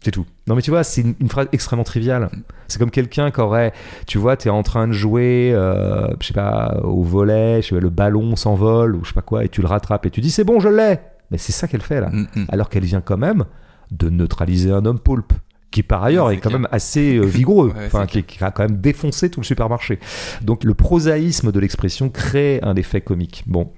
c'est 0.03 0.11
tout. 0.11 0.27
Non 0.47 0.55
mais 0.57 0.63
tu 0.63 0.71
vois, 0.71 0.85
c'est 0.85 1.01
une, 1.03 1.15
une 1.21 1.29
phrase 1.29 1.49
extrêmement 1.53 1.85
triviale. 1.85 2.29
C'est 2.69 2.79
comme 2.79 2.91
quelqu'un 2.91 3.31
qui 3.31 3.41
aurait, 3.41 3.73
tu 4.07 4.19
vois, 4.19 4.37
t'es 4.37 4.51
en 4.51 4.63
train 4.63 4.89
de 4.89 4.93
jouer, 4.93 5.53
euh, 5.55 6.09
je 6.21 6.27
sais 6.29 6.35
pas, 6.35 6.81
au 6.83 7.03
volet, 7.03 7.63
je 7.63 7.69
sais 7.69 7.75
pas, 7.75 7.81
le 7.81 7.91
ballon 7.91 8.35
s'envole 8.37 8.97
ou 8.97 9.05
je 9.05 9.09
sais 9.09 9.15
pas 9.15 9.23
quoi, 9.23 9.45
et 9.45 9.49
tu 9.49 9.61
le 9.61 9.67
rattrapes 9.69 10.07
et 10.07 10.11
tu 10.11 10.21
dis 10.21 10.31
c'est 10.31 10.45
bon, 10.45 10.59
je 10.61 10.69
l'ai. 10.69 10.99
Mais 11.31 11.39
c'est 11.39 11.53
ça 11.53 11.69
qu'elle 11.69 11.83
fait 11.83 12.01
là. 12.01 12.09
Mm, 12.11 12.27
mm. 12.35 12.45
Alors 12.49 12.69
qu'elle 12.69 12.85
vient 12.85 13.01
quand 13.01 13.17
même 13.19 13.45
de 13.91 14.09
neutraliser 14.11 14.71
un 14.71 14.85
homme 14.87 14.99
poulpe 14.99 15.33
qui 15.71 15.83
par 15.83 16.03
ailleurs 16.05 16.27
Ouais, 16.27 16.35
est 16.35 16.37
quand 16.39 16.51
clair. 16.51 16.61
même 16.61 16.69
assez 16.73 17.17
euh, 17.17 17.23
vigoureux, 17.27 17.69
Ouais, 17.77 17.87
enfin 17.87 18.05
c'est 18.11 18.23
qui, 18.23 18.37
qui 18.39 18.45
a 18.45 18.51
quand 18.51 18.69
même 18.69 18.79
défoncé 18.79 19.31
tout 19.31 19.41
le 19.41 19.47
supermarché. 19.47 19.99
Donc 20.43 20.65
le 20.65 20.75
prosaïsme 20.75 21.51
de 21.53 21.61
l'expression 21.61 22.11
crée 22.11 22.59
un 22.63 22.75
effet 22.77 23.01
comique. 23.01 23.45
Bon, 23.47 23.71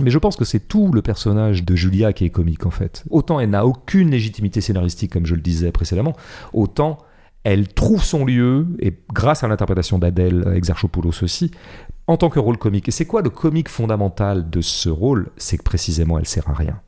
mais 0.00 0.10
je 0.10 0.18
pense 0.18 0.36
que 0.36 0.44
c'est 0.44 0.60
tout 0.60 0.90
le 0.92 1.02
personnage 1.02 1.64
de 1.64 1.74
Julia 1.76 2.12
qui 2.12 2.24
est 2.24 2.30
comique 2.30 2.66
en 2.66 2.70
fait. 2.70 3.04
Autant 3.10 3.40
elle 3.40 3.50
n'a 3.50 3.66
aucune 3.66 4.10
légitimité 4.10 4.60
scénaristique 4.60 5.12
comme 5.12 5.26
je 5.26 5.34
le 5.34 5.40
disais 5.40 5.72
précédemment, 5.72 6.14
autant 6.52 6.98
elle 7.44 7.66
trouve 7.66 8.04
son 8.04 8.24
lieu, 8.24 8.68
et 8.78 8.96
grâce 9.12 9.42
à 9.42 9.48
l'interprétation 9.48 9.98
d'Adèle 9.98 10.52
Exarchopoulos 10.54 11.22
aussi, 11.22 11.50
en 12.06 12.16
tant 12.16 12.30
que 12.30 12.38
rôle 12.38 12.56
comique. 12.56 12.88
Et 12.88 12.92
c'est 12.92 13.04
quoi 13.04 13.20
le 13.20 13.30
comique 13.30 13.68
fondamental 13.68 14.48
de 14.48 14.60
ce 14.60 14.88
rôle? 14.88 15.30
C'est 15.36 15.58
que 15.58 15.64
précisément 15.64 16.18
elle 16.18 16.26
sert 16.26 16.48
à 16.48 16.54
rien. 16.54 16.80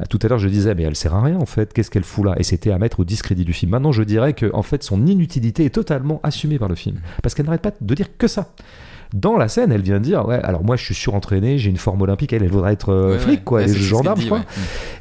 Euh, 0.00 0.04
Tout 0.10 0.18
à 0.22 0.28
l'heure, 0.28 0.38
je 0.38 0.48
disais, 0.48 0.74
mais 0.74 0.82
elle 0.82 0.96
sert 0.96 1.14
à 1.14 1.22
rien 1.22 1.38
en 1.38 1.46
fait. 1.46 1.72
Qu'est-ce 1.72 1.90
qu'elle 1.90 2.04
fout 2.04 2.24
là? 2.24 2.34
Et 2.38 2.42
c'était 2.42 2.72
à 2.72 2.78
mettre 2.78 3.00
au 3.00 3.04
discrédit 3.04 3.44
du 3.44 3.52
film. 3.52 3.70
Maintenant, 3.70 3.92
je 3.92 4.02
dirais 4.02 4.32
que 4.32 4.50
en 4.52 4.62
fait, 4.62 4.82
son 4.82 5.06
inutilité 5.06 5.64
est 5.64 5.74
totalement 5.74 6.20
assumée 6.24 6.58
par 6.58 6.68
le 6.68 6.74
film, 6.74 7.00
parce 7.22 7.34
qu'elle 7.34 7.46
n'arrête 7.46 7.62
pas 7.62 7.72
de 7.80 7.94
dire 7.94 8.16
que 8.16 8.26
ça. 8.26 8.52
Dans 9.14 9.36
la 9.38 9.48
scène, 9.48 9.72
elle 9.72 9.82
vient 9.82 10.00
dire, 10.00 10.26
ouais, 10.28 10.40
alors 10.42 10.62
moi, 10.64 10.76
je 10.76 10.84
suis 10.84 10.94
surentraîné, 10.94 11.56
j'ai 11.58 11.70
une 11.70 11.76
forme 11.78 12.02
olympique. 12.02 12.32
Elle, 12.32 12.42
elle 12.42 12.50
voudrait 12.50 12.72
être 12.74 12.92
euh, 12.92 13.12
Ouais, 13.12 13.18
flic, 13.18 13.44
quoi, 13.44 13.58
Ouais, 13.60 13.64
elle 13.64 13.70
est 13.70 13.74
gendarme, 13.74 14.18
dit, 14.18 14.28
quoi. 14.28 14.38
ouais. 14.38 14.44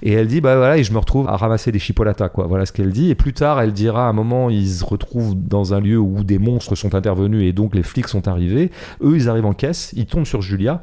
Et 0.03 0.13
elle 0.13 0.27
dit, 0.27 0.39
bah 0.41 0.55
voilà, 0.55 0.77
et 0.77 0.83
je 0.83 0.93
me 0.93 0.97
retrouve 0.97 1.27
à 1.27 1.35
ramasser 1.35 1.71
des 1.71 1.79
chipolatas, 1.79 2.29
quoi. 2.29 2.47
Voilà 2.47 2.65
ce 2.65 2.71
qu'elle 2.71 2.91
dit. 2.91 3.09
Et 3.09 3.15
plus 3.15 3.33
tard, 3.33 3.59
elle 3.61 3.73
dira, 3.73 4.05
à 4.07 4.09
un 4.09 4.13
moment, 4.13 4.49
ils 4.49 4.67
se 4.69 4.85
retrouvent 4.85 5.35
dans 5.35 5.73
un 5.73 5.79
lieu 5.81 5.97
où 5.97 6.23
des 6.23 6.39
monstres 6.39 6.75
sont 6.75 6.95
intervenus 6.95 7.43
et 7.47 7.51
donc 7.53 7.75
les 7.75 7.83
flics 7.83 8.07
sont 8.07 8.27
arrivés. 8.27 8.71
Eux, 9.03 9.15
ils 9.15 9.27
arrivent 9.29 9.45
en 9.45 9.53
caisse, 9.53 9.91
ils 9.95 10.05
tombent 10.05 10.25
sur 10.25 10.41
Julia. 10.41 10.81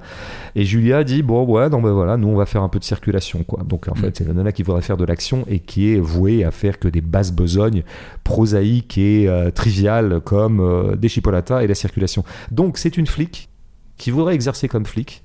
Et 0.56 0.64
Julia 0.64 1.02
dit, 1.04 1.22
bon, 1.22 1.44
ouais, 1.46 1.68
non, 1.70 1.80
ben 1.80 1.92
voilà, 1.92 2.16
nous, 2.16 2.28
on 2.28 2.36
va 2.36 2.46
faire 2.46 2.62
un 2.62 2.68
peu 2.68 2.78
de 2.78 2.84
circulation, 2.84 3.42
quoi. 3.44 3.62
Donc, 3.66 3.88
en 3.88 3.92
Mm. 3.92 3.96
fait, 3.96 4.16
c'est 4.18 4.26
la 4.28 4.34
nana 4.34 4.52
qui 4.52 4.62
voudrait 4.62 4.82
faire 4.82 4.96
de 4.96 5.04
l'action 5.04 5.44
et 5.48 5.60
qui 5.60 5.92
est 5.94 6.00
vouée 6.00 6.44
à 6.44 6.50
faire 6.50 6.78
que 6.78 6.88
des 6.88 7.00
basses 7.00 7.32
besognes 7.32 7.82
prosaïques 8.22 8.98
et 8.98 9.28
euh, 9.28 9.50
triviales 9.50 10.20
comme 10.24 10.60
euh, 10.60 10.96
des 10.96 11.08
chipolatas 11.08 11.62
et 11.62 11.66
la 11.66 11.74
circulation. 11.74 12.24
Donc, 12.50 12.78
c'est 12.78 12.96
une 12.96 13.06
flic 13.14 13.48
qui 13.96 14.10
voudrait 14.10 14.34
exercer 14.34 14.68
comme 14.68 14.84
flic 14.86 15.22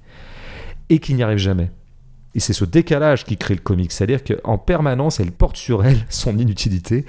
et 0.90 1.00
qui 1.00 1.14
n'y 1.14 1.24
arrive 1.24 1.38
jamais. 1.38 1.72
Et 2.36 2.40
c'est 2.40 2.54
ce 2.54 2.64
décalage 2.64 3.26
qui 3.26 3.38
crée 3.38 3.56
le 3.56 3.60
comique, 3.62 3.92
c'est-à-dire 3.92 4.24
qu'en 4.24 4.60
permanence, 4.60 5.20
elle 5.20 5.32
porte 5.32 5.58
sur 5.58 5.84
elle 5.84 5.98
son 6.10 6.38
inutilité, 6.38 7.06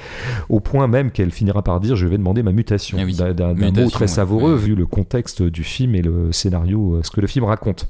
au 0.48 0.60
point 0.60 0.86
même 0.86 1.10
qu'elle 1.10 1.30
finira 1.30 1.62
par 1.62 1.78
dire 1.80 1.94
je 1.94 2.06
vais 2.06 2.16
demander 2.16 2.42
ma 2.42 2.52
mutation, 2.52 2.96
Ah 3.00 3.04
oui, 3.04 3.14
d'un 3.14 3.54
mot 3.54 3.90
très 3.90 4.06
savoureux 4.06 4.54
Ouais. 4.54 4.58
vu 4.58 4.74
le 4.74 4.86
contexte 4.86 5.42
du 5.42 5.62
film 5.62 5.94
et 5.94 6.02
le 6.02 6.32
scénario, 6.32 6.94
euh, 6.96 7.02
ce 7.02 7.10
que 7.10 7.20
le 7.20 7.26
film 7.26 7.44
raconte. 7.44 7.88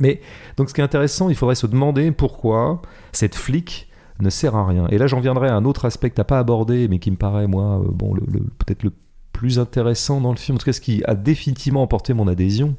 Mais 0.00 0.20
donc 0.56 0.68
ce 0.68 0.74
qui 0.74 0.80
est 0.80 0.84
intéressant, 0.84 1.28
il 1.28 1.36
faudrait 1.36 1.54
se 1.54 1.66
demander 1.68 2.10
pourquoi 2.10 2.82
cette 3.12 3.34
flic 3.36 3.88
ne 4.20 4.30
sert 4.30 4.56
à 4.56 4.66
rien. 4.66 4.88
Et 4.90 4.98
là, 4.98 5.06
j'en 5.06 5.20
viendrai 5.20 5.46
à 5.48 5.54
un 5.54 5.64
autre 5.64 5.84
aspect 5.84 6.10
que 6.10 6.16
t'as 6.16 6.24
pas 6.24 6.40
abordé, 6.40 6.88
mais 6.88 6.98
qui 6.98 7.10
me 7.12 7.16
paraît 7.16 7.46
moi, 7.46 7.80
euh, 7.80 7.88
bon, 7.92 8.14
le- 8.14 8.26
le- 8.32 8.40
peut-être 8.40 8.82
le 8.82 8.92
plus 9.38 9.60
intéressant 9.60 10.20
dans 10.20 10.32
le 10.32 10.36
film, 10.36 10.56
en 10.56 10.58
tout 10.58 10.64
cas 10.64 10.72
ce 10.72 10.80
qui 10.80 11.00
a 11.04 11.14
définitivement 11.14 11.82
emporté 11.82 12.12
mon 12.12 12.26
adhésion. 12.26 12.74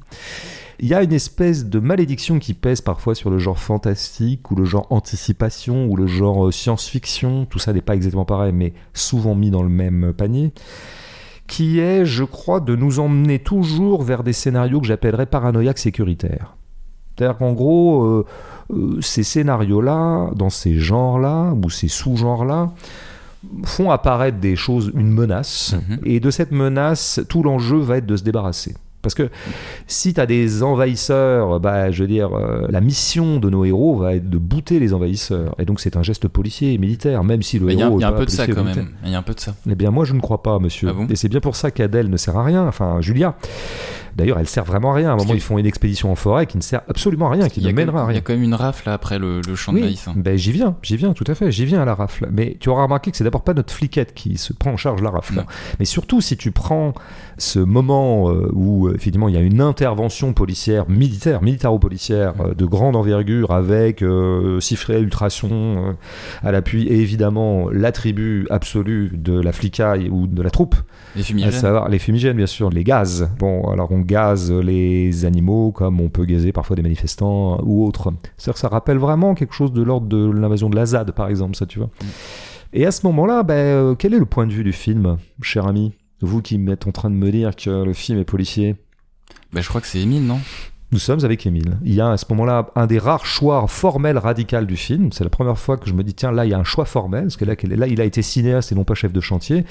Il 0.80 0.90
y 0.90 0.94
a 0.94 1.02
une 1.02 1.14
espèce 1.14 1.66
de 1.66 1.80
malédiction 1.80 2.38
qui 2.38 2.54
pèse 2.54 2.82
parfois 2.82 3.16
sur 3.16 3.30
le 3.30 3.38
genre 3.38 3.58
fantastique 3.58 4.52
ou 4.52 4.56
le 4.56 4.66
genre 4.66 4.86
anticipation 4.90 5.86
ou 5.88 5.96
le 5.96 6.06
genre 6.06 6.48
euh, 6.48 6.52
science-fiction. 6.52 7.46
Tout 7.46 7.60
ça 7.60 7.72
n'est 7.72 7.82
pas 7.82 7.96
exactement 7.96 8.26
pareil, 8.26 8.52
mais 8.52 8.74
souvent 8.94 9.36
mis 9.36 9.52
dans 9.52 9.64
le 9.64 9.70
même 9.70 10.12
panier. 10.12 10.52
Qui 11.48 11.80
est, 11.80 12.06
je 12.06 12.26
crois, 12.26 12.60
de 12.60 12.76
nous 12.76 13.00
emmener 13.00 13.40
toujours 13.40 14.04
vers 14.04 14.24
des 14.24 14.34
scénarios 14.34 14.82
que 14.82 14.88
j'appellerais 14.88 15.28
paranoïaques 15.28 15.80
sécuritaires. 15.80 16.58
C'est-à-dire 17.16 17.38
qu'en 17.38 17.54
gros, 17.54 18.04
euh, 18.04 18.26
euh, 18.74 19.00
ces 19.00 19.24
scénarios-là, 19.24 20.32
dans 20.36 20.50
ces 20.50 20.78
genres-là, 20.78 21.54
ou 21.54 21.70
ces 21.70 21.88
sous-genres-là, 21.88 22.74
font 23.64 23.92
apparaître 23.92 24.38
des 24.40 24.56
choses, 24.56 24.92
une 24.96 25.12
menace, 25.12 25.76
Mhm. 25.90 26.00
et 26.06 26.20
de 26.20 26.30
cette 26.32 26.52
menace, 26.52 27.22
tout 27.30 27.42
l'enjeu 27.44 27.78
va 27.78 27.98
être 27.98 28.06
de 28.06 28.16
se 28.18 28.24
débarrasser. 28.24 28.76
Parce 29.02 29.16
que 29.16 29.30
si 29.88 30.14
tu 30.14 30.20
as 30.20 30.26
des 30.26 30.62
envahisseurs, 30.62 31.62
bah, 31.62 31.90
je 31.90 32.04
veux 32.04 32.08
dire, 32.10 32.34
euh, 32.38 32.68
la 32.70 32.82
mission 32.82 33.40
de 33.40 33.50
nos 33.50 33.64
héros 33.64 33.96
va 33.96 34.16
être 34.16 34.30
de 34.30 34.38
bouter 34.38 34.78
les 34.78 34.94
envahisseurs. 34.94 35.56
Et 35.58 35.64
donc 35.64 35.80
c'est 35.80 35.96
un 35.96 36.04
geste 36.04 36.28
policier 36.28 36.74
et 36.74 36.78
militaire, 36.78 37.24
même 37.24 37.42
si 37.42 37.60
le 37.60 37.68
Mais 37.68 37.76
héros 37.78 37.98
il 37.98 38.02
y 38.02 38.04
a 38.04 38.10
un 38.10 38.12
peu 38.12 38.26
de 38.26 38.30
ça 38.30 38.46
quand 38.46 38.62
même. 38.62 38.90
Il 39.06 39.12
y 39.12 39.16
a 39.16 39.18
un 39.18 39.22
peu 39.22 39.34
de 39.34 39.40
ça. 39.40 39.56
Eh 39.70 39.76
bien, 39.76 39.90
moi, 39.92 40.04
je 40.04 40.14
ne 40.14 40.20
crois 40.20 40.44
pas, 40.44 40.60
monsieur. 40.60 40.90
Ah 40.90 40.94
bon? 40.94 41.08
Et 41.10 41.16
c'est 41.16 41.30
bien 41.30 41.40
pour 41.40 41.56
ça 41.56 41.72
qu'Adèle 41.72 42.10
ne 42.10 42.18
sert 42.18 42.36
à 42.38 42.44
rien, 42.44 42.68
enfin, 42.68 43.00
Julia. 43.00 43.36
D'ailleurs, 44.16 44.40
elle 44.40 44.48
sert 44.48 44.64
vraiment 44.66 44.92
à 44.92 44.96
rien. 44.96 45.10
À 45.10 45.14
un 45.14 45.16
moment, 45.18 45.34
ils 45.34 45.42
font 45.42 45.58
une 45.58 45.66
expédition 45.66 46.12
en 46.12 46.16
forêt 46.16 46.46
qui 46.46 46.58
ne 46.58 46.62
sert 46.62 46.82
absolument 46.88 47.28
à 47.28 47.32
rien, 47.32 47.50
qui 47.50 47.62
ne 47.62 47.72
mènera 47.72 48.02
à 48.04 48.08
même- 48.08 48.10
Il 48.12 48.14
y 48.14 48.14
rien. 48.14 48.20
a 48.20 48.22
quand 48.22 48.34
même 48.34 48.44
une 48.44 48.54
rafle 48.54 48.90
après 48.90 49.20
le, 49.20 49.42
le 49.48 49.56
champ 49.56 49.74
de 49.74 49.80
maïs. 49.80 50.08
hein. 50.08 50.14
ben, 50.16 50.38
j'y 50.38 50.52
viens, 50.52 50.76
j'y 50.82 50.98
viens, 50.98 51.14
tout 51.14 51.24
à 51.28 51.36
fait, 51.36 51.52
j'y 51.52 51.66
viens 51.66 51.82
à 51.82 51.86
la 51.86 51.96
rafle. 51.96 52.28
Mais 52.32 52.58
tu 52.60 52.70
auras 52.70 52.84
remarqué 52.84 53.12
que 53.12 53.18
c'est 53.18 53.24
d'abord 53.24 53.44
pas 53.44 53.54
notre 53.54 53.74
fliquette 53.74 54.14
qui 54.14 54.38
se 54.38 54.54
prend 54.54 54.72
en 54.72 54.78
charge 54.78 55.02
la 55.02 55.10
rafle. 55.10 55.36
Non. 55.36 55.44
Mais 55.80 55.86
surtout, 55.86 56.22
si 56.22 56.38
tu 56.38 56.52
prends 56.52 56.94
ce 57.38 57.60
moment 57.60 58.30
euh, 58.30 58.50
où 58.54 58.88
euh, 58.88 58.96
effectivement 58.96 59.30
il 59.30 59.36
y 59.36 59.38
a 59.38 59.42
une 59.42 59.62
intervention 59.62 60.34
policière, 60.34 60.90
militaire, 60.90 61.42
militaro-policière 61.42 62.34
euh, 62.42 62.54
de 62.54 62.66
grande 62.66 62.96
envergure 62.96 63.52
avec 63.52 64.02
euh, 64.02 64.60
sifflet, 64.60 65.00
ultrason 65.02 65.50
euh, 65.52 65.92
à 66.44 66.52
l'appui 66.52 66.84
et 66.88 67.00
évidemment 67.00 67.70
l'attribut 67.72 68.46
absolu 68.50 69.12
de 69.14 69.40
la 69.40 69.52
flicaille 69.52 70.10
ou 70.10 70.28
de 70.28 70.42
la 70.42 70.50
troupe, 70.50 70.76
Les 71.16 71.22
à 71.22 71.26
fumigènes. 71.26 71.52
savoir 71.52 71.90
les 71.90 72.00
fumigènes 72.00 72.38
bien 72.38 72.46
sûr, 72.48 72.70
les 72.70 72.84
gaz. 72.84 73.30
Bon, 73.40 73.70
alors 73.72 73.92
on 73.92 73.99
gaze 74.00 74.52
les 74.52 75.26
animaux 75.26 75.72
comme 75.72 76.02
on 76.02 76.10
peut 76.10 76.26
gazer 76.26 76.52
parfois 76.52 76.76
des 76.76 76.82
manifestants 76.82 77.56
euh, 77.56 77.64
ou 77.64 77.86
autres. 77.86 78.12
Ça 78.38 78.68
rappelle 78.68 78.98
vraiment 78.98 79.36
quelque 79.36 79.54
chose 79.54 79.74
de 79.74 79.82
l'ordre 79.82 80.08
de 80.08 80.30
l'invasion 80.30 80.70
de 80.70 80.76
la 80.76 80.86
ZAD 80.86 81.12
par 81.12 81.28
exemple, 81.30 81.56
ça 81.56 81.66
tu 81.66 81.80
vois. 81.80 81.90
Et 82.74 82.86
à 82.86 82.92
ce 82.92 83.06
moment-là, 83.08 83.44
ben, 83.44 83.54
euh, 83.54 83.96
quel 83.96 84.14
est 84.14 84.20
le 84.20 84.26
point 84.26 84.46
de 84.46 84.54
vue 84.54 84.64
du 84.64 84.74
film, 84.74 85.18
cher 85.42 85.66
ami? 85.66 85.94
Vous 86.22 86.42
qui 86.42 86.64
êtes 86.70 86.86
en 86.86 86.92
train 86.92 87.10
de 87.10 87.16
me 87.16 87.32
dire 87.32 87.56
que 87.56 87.84
le 87.84 87.94
film 87.94 88.20
est 88.20 88.26
policier. 88.26 88.76
Bah, 89.54 89.62
je 89.62 89.70
crois 89.70 89.82
que 89.82 89.88
c'est 89.88 90.00
Émile, 90.00 90.26
non? 90.26 90.40
Nous 90.92 91.00
sommes 91.00 91.24
avec 91.24 91.46
Émile. 91.46 91.78
Il 91.84 91.94
y 91.94 92.02
a 92.02 92.12
à 92.12 92.18
ce 92.18 92.26
moment-là 92.30 92.72
un 92.76 92.88
des 92.88 92.98
rares 92.98 93.26
choix 93.26 93.68
formels 93.68 94.18
radical 94.18 94.66
du 94.66 94.76
film. 94.76 95.12
C'est 95.12 95.24
la 95.24 95.30
première 95.30 95.58
fois 95.58 95.78
que 95.78 95.88
je 95.88 95.94
me 95.94 96.04
dis, 96.04 96.16
tiens, 96.16 96.32
là, 96.32 96.46
il 96.46 96.50
y 96.50 96.54
a 96.54 96.58
un 96.58 96.64
choix 96.64 96.86
formel, 96.86 97.24
parce 97.24 97.38
que 97.38 97.46
là, 97.46 97.56
là 97.64 97.88
il 97.88 98.02
a 98.02 98.06
été 98.06 98.22
cinéaste 98.22 98.72
et 98.72 98.76
non 98.76 98.84
pas 98.84 98.96
chef 98.96 99.14
de 99.14 99.22
chantier. 99.22 99.66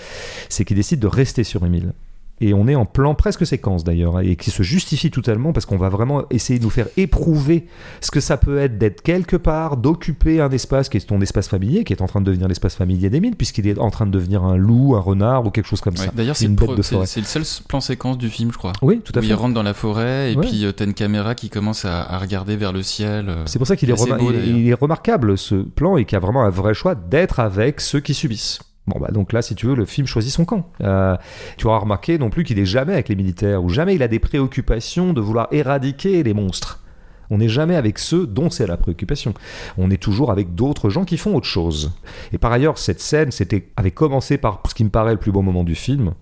C'est 0.49 0.65
qu'il 0.65 0.77
décide 0.77 1.01
de 1.01 1.09
rester 1.09 1.43
sur 1.43 1.65
Émile. 1.67 1.93
Et 2.41 2.55
on 2.55 2.69
est 2.69 2.75
en 2.75 2.85
plan 2.85 3.15
presque 3.15 3.45
séquence 3.47 3.83
d'ailleurs, 3.85 4.17
hein, 4.19 4.23
et 4.23 4.37
qui 4.37 4.51
se 4.51 4.63
justifie 4.63 5.11
totalement 5.11 5.53
parce 5.53 5.67
qu'on 5.67 5.77
va 5.77 5.89
vraiment 5.89 6.23
essayer 6.31 6.59
de 6.59 6.65
nous 6.65 6.71
faire 6.71 6.87
éprouver 6.97 7.67
ce 8.01 8.11
que 8.11 8.21
ça 8.21 8.37
peut 8.37 8.59
être 8.59 8.79
d'être 8.79 9.03
quelque 9.03 9.37
part, 9.37 9.77
d'occuper 9.77 10.41
un 10.41 10.51
espace 10.51 10.89
qui 10.89 10.97
est 10.99 11.07
ton 11.09 11.21
espace 11.21 11.49
familier, 11.49 11.85
qui 11.85 11.93
est 11.93 12.03
en 12.03 12.07
train 12.07 12.21
de 12.21 12.27
devenir 12.27 12.47
l'espace 12.49 12.75
familier 12.77 13.11
d'Émile, 13.11 13.35
puisqu'il 13.37 13.67
est 13.67 13.79
en 13.79 13.91
train 13.91 14.07
de 14.07 14.11
devenir 14.13 14.45
un 14.45 14.57
loup, 14.57 14.95
un 14.95 15.01
renard 15.01 15.47
ou 15.47 15.51
quelque 15.51 15.67
chose 15.67 15.81
comme 15.81 15.95
Ouais, 15.95 16.07
ça. 16.07 16.13
D'ailleurs, 16.15 16.37
c'est 16.37 16.45
une 16.45 16.53
le, 16.53 16.57
bête 16.57 16.67
pro- 16.67 16.75
de 16.77 16.83
c'est- 16.83 16.95
forêt. 16.95 17.07
c'est 17.07 17.21
le 17.21 17.27
seul 17.27 17.43
plan 17.67 17.81
séquence 17.81 18.19
du 18.19 18.29
film, 18.29 18.53
je 18.53 18.59
crois. 18.59 18.73
Oui, 18.83 19.01
tout 19.05 19.13
à 19.15 19.19
Où 19.19 19.23
fait. 19.23 19.29
il 19.29 19.35
rentre 19.35 19.55
dans 19.55 19.63
la 19.63 19.75
forêt 19.75 20.33
et 20.33 20.37
Ouais. 20.37 20.47
puis 20.47 20.65
euh, 20.65 20.73
t'as 20.73 20.85
une 20.85 20.95
caméra 20.95 21.35
qui 21.35 21.51
commence 21.51 21.85
à, 21.85 22.03
à 22.03 22.19
regarder 22.19 22.57
vers 22.57 22.73
le 22.73 22.83
ciel. 22.83 23.29
euh. 23.29 23.43
C'est 23.47 23.59
pour 23.59 23.67
ça 23.67 23.77
qu'il 23.77 23.91
est, 23.91 23.95
remar- 23.95 24.19
il 24.21 24.59
il 24.59 24.69
est 24.69 24.75
remarquable 24.75 25.37
ce 25.39 25.57
plan 25.57 25.97
et 25.97 26.05
qu'il 26.05 26.15
y 26.15 26.17
a 26.17 26.21
vraiment 26.21 26.45
un 26.45 26.51
vrai 26.51 26.75
choix 26.75 26.95
d'être 26.95 27.41
avec 27.41 27.81
ceux 27.81 28.01
qui 28.01 28.15
subissent. 28.15 28.61
Bon 28.89 28.99
bah 28.99 29.11
donc 29.13 29.35
là 29.35 29.43
si 29.43 29.55
tu 29.55 29.67
veux 29.67 29.75
le 29.75 29.85
film 29.85 30.07
choisit 30.07 30.33
son 30.33 30.45
camp. 30.45 30.71
Euh, 30.83 31.17
tu 31.59 31.67
auras 31.67 31.79
remarqué 31.79 32.19
non 32.19 32.31
plus 32.31 32.43
qu'il 32.43 32.59
est 32.59 32.65
jamais 32.65 32.95
avec 32.95 33.09
les 33.09 33.17
militaires 33.17 33.63
ou 33.63 33.69
jamais 33.69 33.95
il 33.95 34.03
a 34.03 34.09
des 34.09 34.19
préoccupations 34.19 35.13
de 35.13 35.21
vouloir 35.21 35.49
éradiquer 35.53 36.23
les 36.23 36.33
monstres. 36.33 36.83
On 37.31 37.39
n'est 37.39 37.51
jamais 37.51 37.77
avec 37.77 37.99
ceux 37.99 38.27
dont 38.27 38.49
c'est 38.49 38.67
la 38.67 38.79
préoccupation. 38.79 39.35
On 39.77 39.91
est 39.91 40.03
toujours 40.03 40.31
avec 40.31 40.55
d'autres 40.55 40.89
gens 40.89 41.05
qui 41.05 41.19
font 41.19 41.35
autre 41.37 41.47
chose. 41.47 41.93
Et 42.33 42.39
par 42.39 42.51
ailleurs 42.51 42.79
cette 42.79 43.01
scène 43.01 43.29
avait 43.77 43.91
commencé 43.91 44.39
par 44.39 44.63
ce 44.67 44.75
qui 44.75 44.85
me 44.85 44.91
paraît 44.91 45.13
le 45.13 45.19
plus 45.19 45.33
beau 45.33 45.43
moment 45.43 45.65
du 45.65 45.75
film 45.75 46.15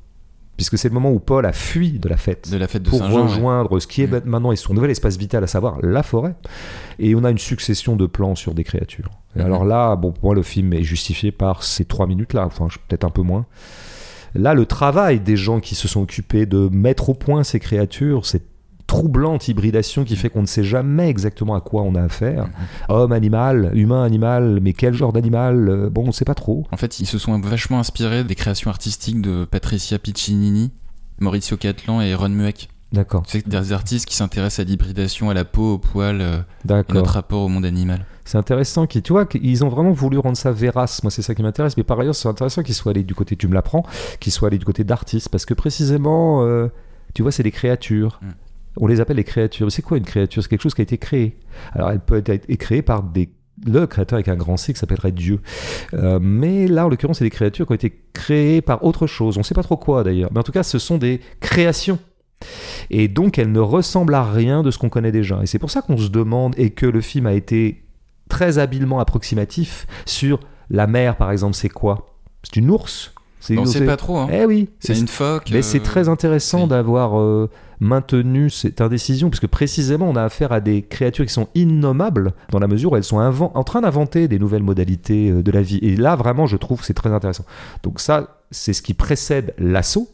puisque 0.56 0.78
c'est 0.78 0.88
le 0.88 0.94
moment 0.94 1.10
où 1.10 1.18
Paul 1.18 1.44
a 1.46 1.52
fui 1.52 1.98
de 1.98 2.08
la 2.08 2.16
fête 2.16 2.50
de 2.50 2.56
la 2.56 2.66
fête 2.68 2.82
de 2.82 2.90
pour 2.90 3.00
ouais. 3.02 3.08
rejoindre 3.08 3.78
ce 3.78 3.86
qui 3.86 4.02
est 4.02 4.06
Mm. 4.06 4.22
maintenant 4.24 4.52
et 4.52 4.56
son 4.56 4.72
nouvel 4.74 4.90
espace 4.90 5.16
vital, 5.16 5.44
à 5.44 5.46
savoir 5.46 5.78
la 5.82 6.02
forêt. 6.02 6.34
Et 6.98 7.14
on 7.14 7.24
a 7.24 7.30
une 7.30 7.38
succession 7.38 7.96
de 7.96 8.06
plans 8.06 8.34
sur 8.34 8.54
des 8.54 8.64
créatures. 8.64 9.10
Et 9.34 9.40
Mhm. 9.40 9.44
alors 9.46 9.64
là, 9.64 9.96
bon, 9.96 10.12
pour 10.12 10.24
moi, 10.24 10.34
le 10.34 10.42
film 10.42 10.72
est 10.72 10.82
justifié 10.82 11.30
par 11.32 11.62
ces 11.62 11.84
trois 11.84 12.06
minutes-là, 12.06 12.46
enfin, 12.46 12.68
peut-être 12.88 13.04
un 13.04 13.10
peu 13.10 13.22
moins. 13.22 13.44
Là, 14.34 14.54
le 14.54 14.66
travail 14.66 15.20
des 15.20 15.36
gens 15.36 15.60
qui 15.60 15.74
se 15.74 15.88
sont 15.88 16.02
occupés 16.02 16.46
de 16.46 16.68
mettre 16.70 17.08
au 17.10 17.14
point 17.14 17.42
ces 17.44 17.58
créatures, 17.60 18.26
cette 18.26 18.46
troublante 18.86 19.48
hybridation 19.48 20.04
qui 20.04 20.16
fait 20.16 20.30
qu'on 20.30 20.42
ne 20.42 20.46
sait 20.46 20.64
jamais 20.64 21.08
exactement 21.08 21.54
à 21.54 21.60
quoi 21.60 21.82
on 21.82 21.94
a 21.94 22.02
affaire. 22.02 22.48
Homme, 22.88 23.12
animal, 23.12 23.70
humain, 23.74 24.04
animal, 24.04 24.60
mais 24.62 24.72
quel 24.72 24.94
genre 24.94 25.12
d'animal 25.12 25.68
Euh, 25.68 25.90
Bon, 25.90 26.04
on 26.04 26.06
ne 26.08 26.12
sait 26.12 26.24
pas 26.24 26.34
trop. 26.34 26.64
En 26.72 26.76
fait, 26.76 27.00
ils 27.00 27.06
se 27.06 27.18
sont 27.18 27.38
vachement 27.40 27.78
inspirés 27.78 28.24
des 28.24 28.34
créations 28.34 28.70
artistiques 28.70 29.20
de 29.20 29.44
Patricia 29.44 29.98
Piccinini, 29.98 30.70
Maurizio 31.20 31.56
Catlan 31.56 32.00
et 32.00 32.14
Ron 32.14 32.28
Mueck. 32.30 32.68
D'accord, 32.92 33.24
C'est 33.26 33.46
des 33.46 33.72
artistes 33.72 34.06
qui 34.06 34.14
s'intéressent 34.14 34.64
à 34.64 34.68
l'hybridation, 34.68 35.28
à 35.28 35.34
la 35.34 35.44
peau, 35.44 35.74
au 35.74 35.78
poil 35.78 36.20
euh, 36.20 36.38
et 36.70 36.92
notre 36.92 37.14
rapport 37.14 37.42
au 37.42 37.48
monde 37.48 37.64
animal. 37.64 38.06
C'est 38.24 38.38
intéressant 38.38 38.86
qu'ils, 38.86 39.02
tu 39.02 39.12
vois, 39.12 39.26
qu'ils 39.26 39.64
ont 39.64 39.68
vraiment 39.68 39.90
voulu 39.90 40.18
rendre 40.18 40.36
ça 40.36 40.52
vérace. 40.52 41.02
Moi, 41.02 41.10
c'est 41.10 41.22
ça 41.22 41.34
qui 41.34 41.42
m'intéresse. 41.42 41.76
Mais 41.76 41.82
par 41.82 41.98
ailleurs, 41.98 42.14
c'est 42.14 42.28
intéressant 42.28 42.62
qu'ils 42.62 42.74
soient 42.74 42.90
allés 42.90 43.02
du 43.02 43.14
côté, 43.14 43.36
tu 43.36 43.48
me 43.48 43.54
l'apprends, 43.54 43.84
qu'ils 44.20 44.32
soient 44.32 44.48
allés 44.48 44.58
du 44.58 44.64
côté 44.64 44.84
d'artistes. 44.84 45.28
Parce 45.28 45.44
que 45.46 45.54
précisément, 45.54 46.44
euh, 46.44 46.68
tu 47.14 47.22
vois, 47.22 47.32
c'est 47.32 47.42
des 47.42 47.50
créatures. 47.50 48.20
Mm. 48.22 48.26
On 48.76 48.86
les 48.86 49.00
appelle 49.00 49.16
les 49.16 49.24
créatures. 49.24 49.70
C'est 49.72 49.82
quoi 49.82 49.98
une 49.98 50.04
créature? 50.04 50.42
C'est 50.42 50.48
quelque 50.48 50.62
chose 50.62 50.74
qui 50.74 50.82
a 50.82 50.84
été 50.84 50.98
créé. 50.98 51.38
Alors, 51.72 51.90
elle 51.90 52.00
peut 52.00 52.22
être 52.26 52.46
créée 52.56 52.82
par 52.82 53.02
des 53.02 53.30
le 53.64 53.86
créateur 53.86 54.18
avec 54.18 54.28
un 54.28 54.36
grand 54.36 54.56
C 54.56 54.74
qui 54.74 54.78
s'appellerait 54.78 55.12
Dieu. 55.12 55.40
Euh, 55.94 56.18
mais 56.20 56.66
là, 56.66 56.86
en 56.86 56.88
l'occurrence, 56.90 57.18
c'est 57.18 57.24
des 57.24 57.30
créatures 57.30 57.66
qui 57.66 57.72
ont 57.72 57.76
été 57.76 58.02
créées 58.12 58.60
par 58.60 58.84
autre 58.84 59.06
chose. 59.06 59.36
On 59.36 59.40
ne 59.40 59.44
sait 59.44 59.54
pas 59.54 59.62
trop 59.62 59.76
quoi 59.76 60.04
d'ailleurs. 60.04 60.30
Mais 60.32 60.40
en 60.40 60.42
tout 60.42 60.52
cas, 60.52 60.62
ce 60.62 60.78
sont 60.78 60.98
des 60.98 61.20
créations. 61.40 61.98
Et 62.90 63.08
donc, 63.08 63.38
elles 63.38 63.50
ne 63.50 63.60
ressemblent 63.60 64.14
à 64.14 64.30
rien 64.30 64.62
de 64.62 64.70
ce 64.70 64.78
qu'on 64.78 64.90
connaît 64.90 65.12
déjà. 65.12 65.40
Et 65.42 65.46
c'est 65.46 65.58
pour 65.58 65.70
ça 65.70 65.80
qu'on 65.80 65.96
se 65.96 66.08
demande, 66.08 66.54
et 66.58 66.70
que 66.70 66.86
le 66.86 67.00
film 67.00 67.26
a 67.26 67.32
été 67.32 67.84
très 68.28 68.58
habilement 68.58 68.98
approximatif 68.98 69.86
sur 70.04 70.40
la 70.68 70.86
mer, 70.86 71.16
par 71.16 71.30
exemple, 71.30 71.54
c'est 71.54 71.68
quoi? 71.68 72.06
C'est 72.42 72.56
une 72.56 72.70
ours? 72.70 73.14
C'est 73.46 73.58
On 73.58 73.64
sait 73.64 73.78
c'est- 73.78 73.86
pas 73.86 73.96
trop. 73.96 74.16
Hein. 74.18 74.28
Eh 74.32 74.44
oui 74.44 74.68
c'est 74.80 74.98
une 74.98 75.06
phoque. 75.08 75.50
mais 75.52 75.62
c'est 75.62 75.78
euh, 75.78 75.82
très 75.82 76.08
intéressant 76.08 76.62
oui. 76.64 76.68
d'avoir 76.68 77.18
euh, 77.20 77.48
maintenu 77.78 78.50
cette 78.50 78.80
indécision, 78.80 79.30
puisque 79.30 79.46
précisément 79.46 80.08
on 80.08 80.16
a 80.16 80.22
affaire 80.24 80.50
à 80.50 80.60
des 80.60 80.82
créatures 80.82 81.24
qui 81.26 81.32
sont 81.32 81.48
innommables, 81.54 82.32
dans 82.50 82.58
la 82.58 82.66
mesure 82.66 82.92
où 82.92 82.96
elles 82.96 83.04
sont 83.04 83.18
en 83.18 83.64
train 83.64 83.82
d'inventer 83.82 84.26
des 84.26 84.38
nouvelles 84.38 84.62
modalités 84.64 85.30
euh, 85.30 85.42
de 85.42 85.50
la 85.52 85.62
vie. 85.62 85.78
Et 85.82 85.94
là, 85.96 86.16
vraiment, 86.16 86.46
je 86.46 86.56
trouve 86.56 86.80
que 86.80 86.86
c'est 86.86 86.94
très 86.94 87.10
intéressant. 87.12 87.44
Donc 87.84 88.00
ça, 88.00 88.40
c'est 88.50 88.72
ce 88.72 88.82
qui 88.82 88.94
précède 88.94 89.54
l'assaut. 89.58 90.08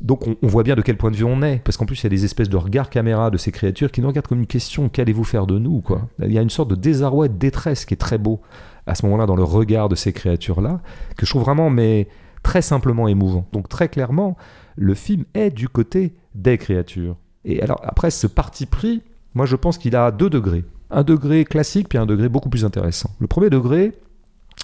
Donc 0.00 0.28
on, 0.28 0.36
on 0.42 0.46
voit 0.46 0.62
bien 0.62 0.76
de 0.76 0.82
quel 0.82 0.96
point 0.98 1.10
de 1.10 1.16
vue 1.16 1.24
on 1.24 1.42
est, 1.42 1.60
parce 1.64 1.76
qu'en 1.76 1.86
plus 1.86 1.98
il 2.00 2.04
y 2.04 2.06
a 2.06 2.10
des 2.10 2.24
espèces 2.24 2.50
de 2.50 2.56
regards 2.58 2.90
caméra 2.90 3.30
de 3.30 3.38
ces 3.38 3.50
créatures 3.50 3.90
qui 3.90 4.00
nous 4.02 4.08
regardent 4.08 4.26
comme 4.26 4.40
une 4.40 4.46
question, 4.46 4.88
qu'allez-vous 4.90 5.24
faire 5.24 5.46
de 5.46 5.58
nous 5.58 5.80
quoi? 5.80 6.02
Il 6.22 6.30
y 6.32 6.38
a 6.38 6.42
une 6.42 6.50
sorte 6.50 6.68
de 6.68 6.74
désarroi 6.74 7.26
et 7.26 7.28
de 7.30 7.38
détresse 7.38 7.86
qui 7.86 7.94
est 7.94 7.98
très 7.98 8.18
beau 8.18 8.40
à 8.86 8.94
ce 8.94 9.04
moment-là 9.06 9.24
dans 9.26 9.34
le 9.36 9.44
regard 9.44 9.88
de 9.88 9.94
ces 9.94 10.12
créatures-là, 10.12 10.80
que 11.16 11.24
je 11.24 11.30
trouve 11.30 11.42
vraiment 11.42 11.70
mais 11.70 12.06
très 12.42 12.62
simplement 12.62 13.08
émouvant. 13.08 13.46
Donc 13.52 13.68
très 13.68 13.88
clairement, 13.88 14.36
le 14.76 14.94
film 14.94 15.24
est 15.34 15.50
du 15.50 15.68
côté 15.68 16.14
des 16.34 16.58
créatures. 16.58 17.16
Et 17.44 17.62
alors 17.62 17.80
après 17.84 18.10
ce 18.10 18.26
parti 18.26 18.66
pris, 18.66 19.02
moi 19.34 19.46
je 19.46 19.56
pense 19.56 19.78
qu'il 19.78 19.96
a 19.96 20.10
deux 20.10 20.30
degrés. 20.30 20.64
Un 20.90 21.02
degré 21.02 21.44
classique 21.44 21.88
puis 21.88 21.98
un 21.98 22.06
degré 22.06 22.28
beaucoup 22.28 22.48
plus 22.48 22.64
intéressant. 22.64 23.10
Le 23.18 23.26
premier 23.26 23.50
degré, 23.50 23.92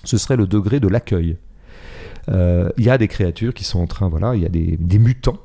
ce 0.05 0.19
serait 0.19 0.37
le 0.37 0.47
degré 0.47 0.81
de 0.81 0.89
l'accueil. 0.89 1.37
Euh, 2.31 2.71
Il 2.79 2.85
y 2.85 2.91
a 2.91 2.99
des 2.99 3.09
créatures 3.09 3.55
qui 3.55 3.65
sont 3.65 3.81
en 3.81 3.87
train, 3.87 4.09
voilà, 4.09 4.35
il 4.35 4.43
y 4.43 4.47
a 4.47 4.49
des, 4.49 4.77
des 4.79 4.99
mutants. 4.99 5.39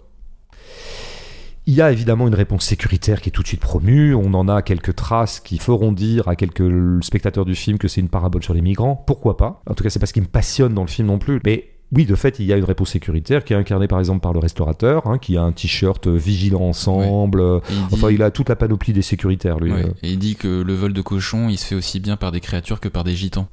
Il 1.66 1.76
y 1.76 1.82
a 1.84 1.92
évidemment 1.92 2.28
une 2.28 2.34
réponse 2.34 2.66
sécuritaire 2.66 3.22
qui 3.22 3.30
est 3.30 3.32
tout 3.32 3.44
de 3.44 3.48
suite 3.48 3.60
promue. 3.60 4.16
On 4.16 4.34
en 4.34 4.48
a 4.48 4.64
quelques 4.64 4.96
traces 4.96 5.40
qui 5.40 5.60
feront 5.60 5.92
dire 5.92 6.28
à 6.28 6.36
quelques 6.36 7.04
spectateurs 7.04 7.46
du 7.46 7.54
film 7.54 7.78
que 7.78 7.88
c'est 7.88 8.02
une 8.02 8.10
parabole 8.10 8.42
sur 8.44 8.56
les 8.56 8.62
migrants. 8.62 8.96
Pourquoi 8.96 9.38
pas? 9.38 9.62
En 9.68 9.76
tout 9.76 9.84
cas, 9.84 9.92
c'est 9.92 10.00
pas 10.00 10.08
ce 10.08 10.14
qui 10.14 10.22
me 10.22 10.26
passionne 10.26 10.74
dans 10.74 10.82
le 10.82 10.88
film 10.88 11.10
non 11.10 11.20
plus. 11.20 11.40
Mais 11.46 11.69
oui, 11.92 12.06
de 12.06 12.16
fait, 12.16 12.40
il 12.40 12.46
y 12.46 12.54
a 12.54 12.58
une 12.58 12.64
réponse 12.64 12.90
sécuritaire 12.92 13.44
qui 13.44 13.54
est 13.54 13.56
incarnée 13.56 13.88
par 13.88 14.00
exemple 14.00 14.22
par 14.22 14.34
le 14.34 14.40
restaurateur, 14.40 15.08
hein, 15.08 15.18
qui 15.18 15.38
a 15.38 15.42
un 15.42 15.52
t-shirt 15.52 16.06
euh, 16.08 16.16
vigilant 16.16 16.62
ensemble. 16.62 17.42
euh, 17.42 17.60
Et 17.70 17.74
il 17.74 17.78
dit, 17.88 17.94
Enfin, 17.94 18.12
il 18.12 18.22
a 18.22 18.32
toute 18.32 18.50
la 18.50 18.56
panoplie 18.56 18.94
des 18.94 19.02
sécuritaires, 19.02 19.60
lui. 19.60 19.72
euh, 19.72 19.88
et 20.04 20.12
il 20.12 20.20
dit 20.20 20.36
que 20.36 20.62
le 20.62 20.74
vol 20.74 20.94
de 20.94 21.02
cochon, 21.02 21.50
il 21.50 21.58
se 21.58 21.66
fait 21.66 21.76
aussi 21.76 22.00
bien 22.00 22.16
par 22.18 22.32
des 22.32 22.40
créatures 22.42 22.80
que 22.80 22.90
par 22.90 23.04
des 23.04 23.16
gitans. 23.16 23.48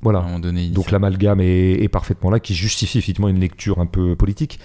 À 0.00 0.04
voilà. 0.04 0.20
un 0.20 0.22
moment 0.22 0.38
donné, 0.38 0.62
il 0.62 0.68
dit 0.68 0.74
Donc 0.74 0.92
l'amalgame 0.92 1.40
est, 1.40 1.82
est 1.82 1.88
parfaitement 1.88 2.30
là, 2.30 2.38
qui 2.38 2.54
justifie 2.54 2.98
effectivement 2.98 3.28
une 3.28 3.40
lecture 3.40 3.80
un 3.80 3.86
peu 3.86 4.14
politique. 4.14 4.60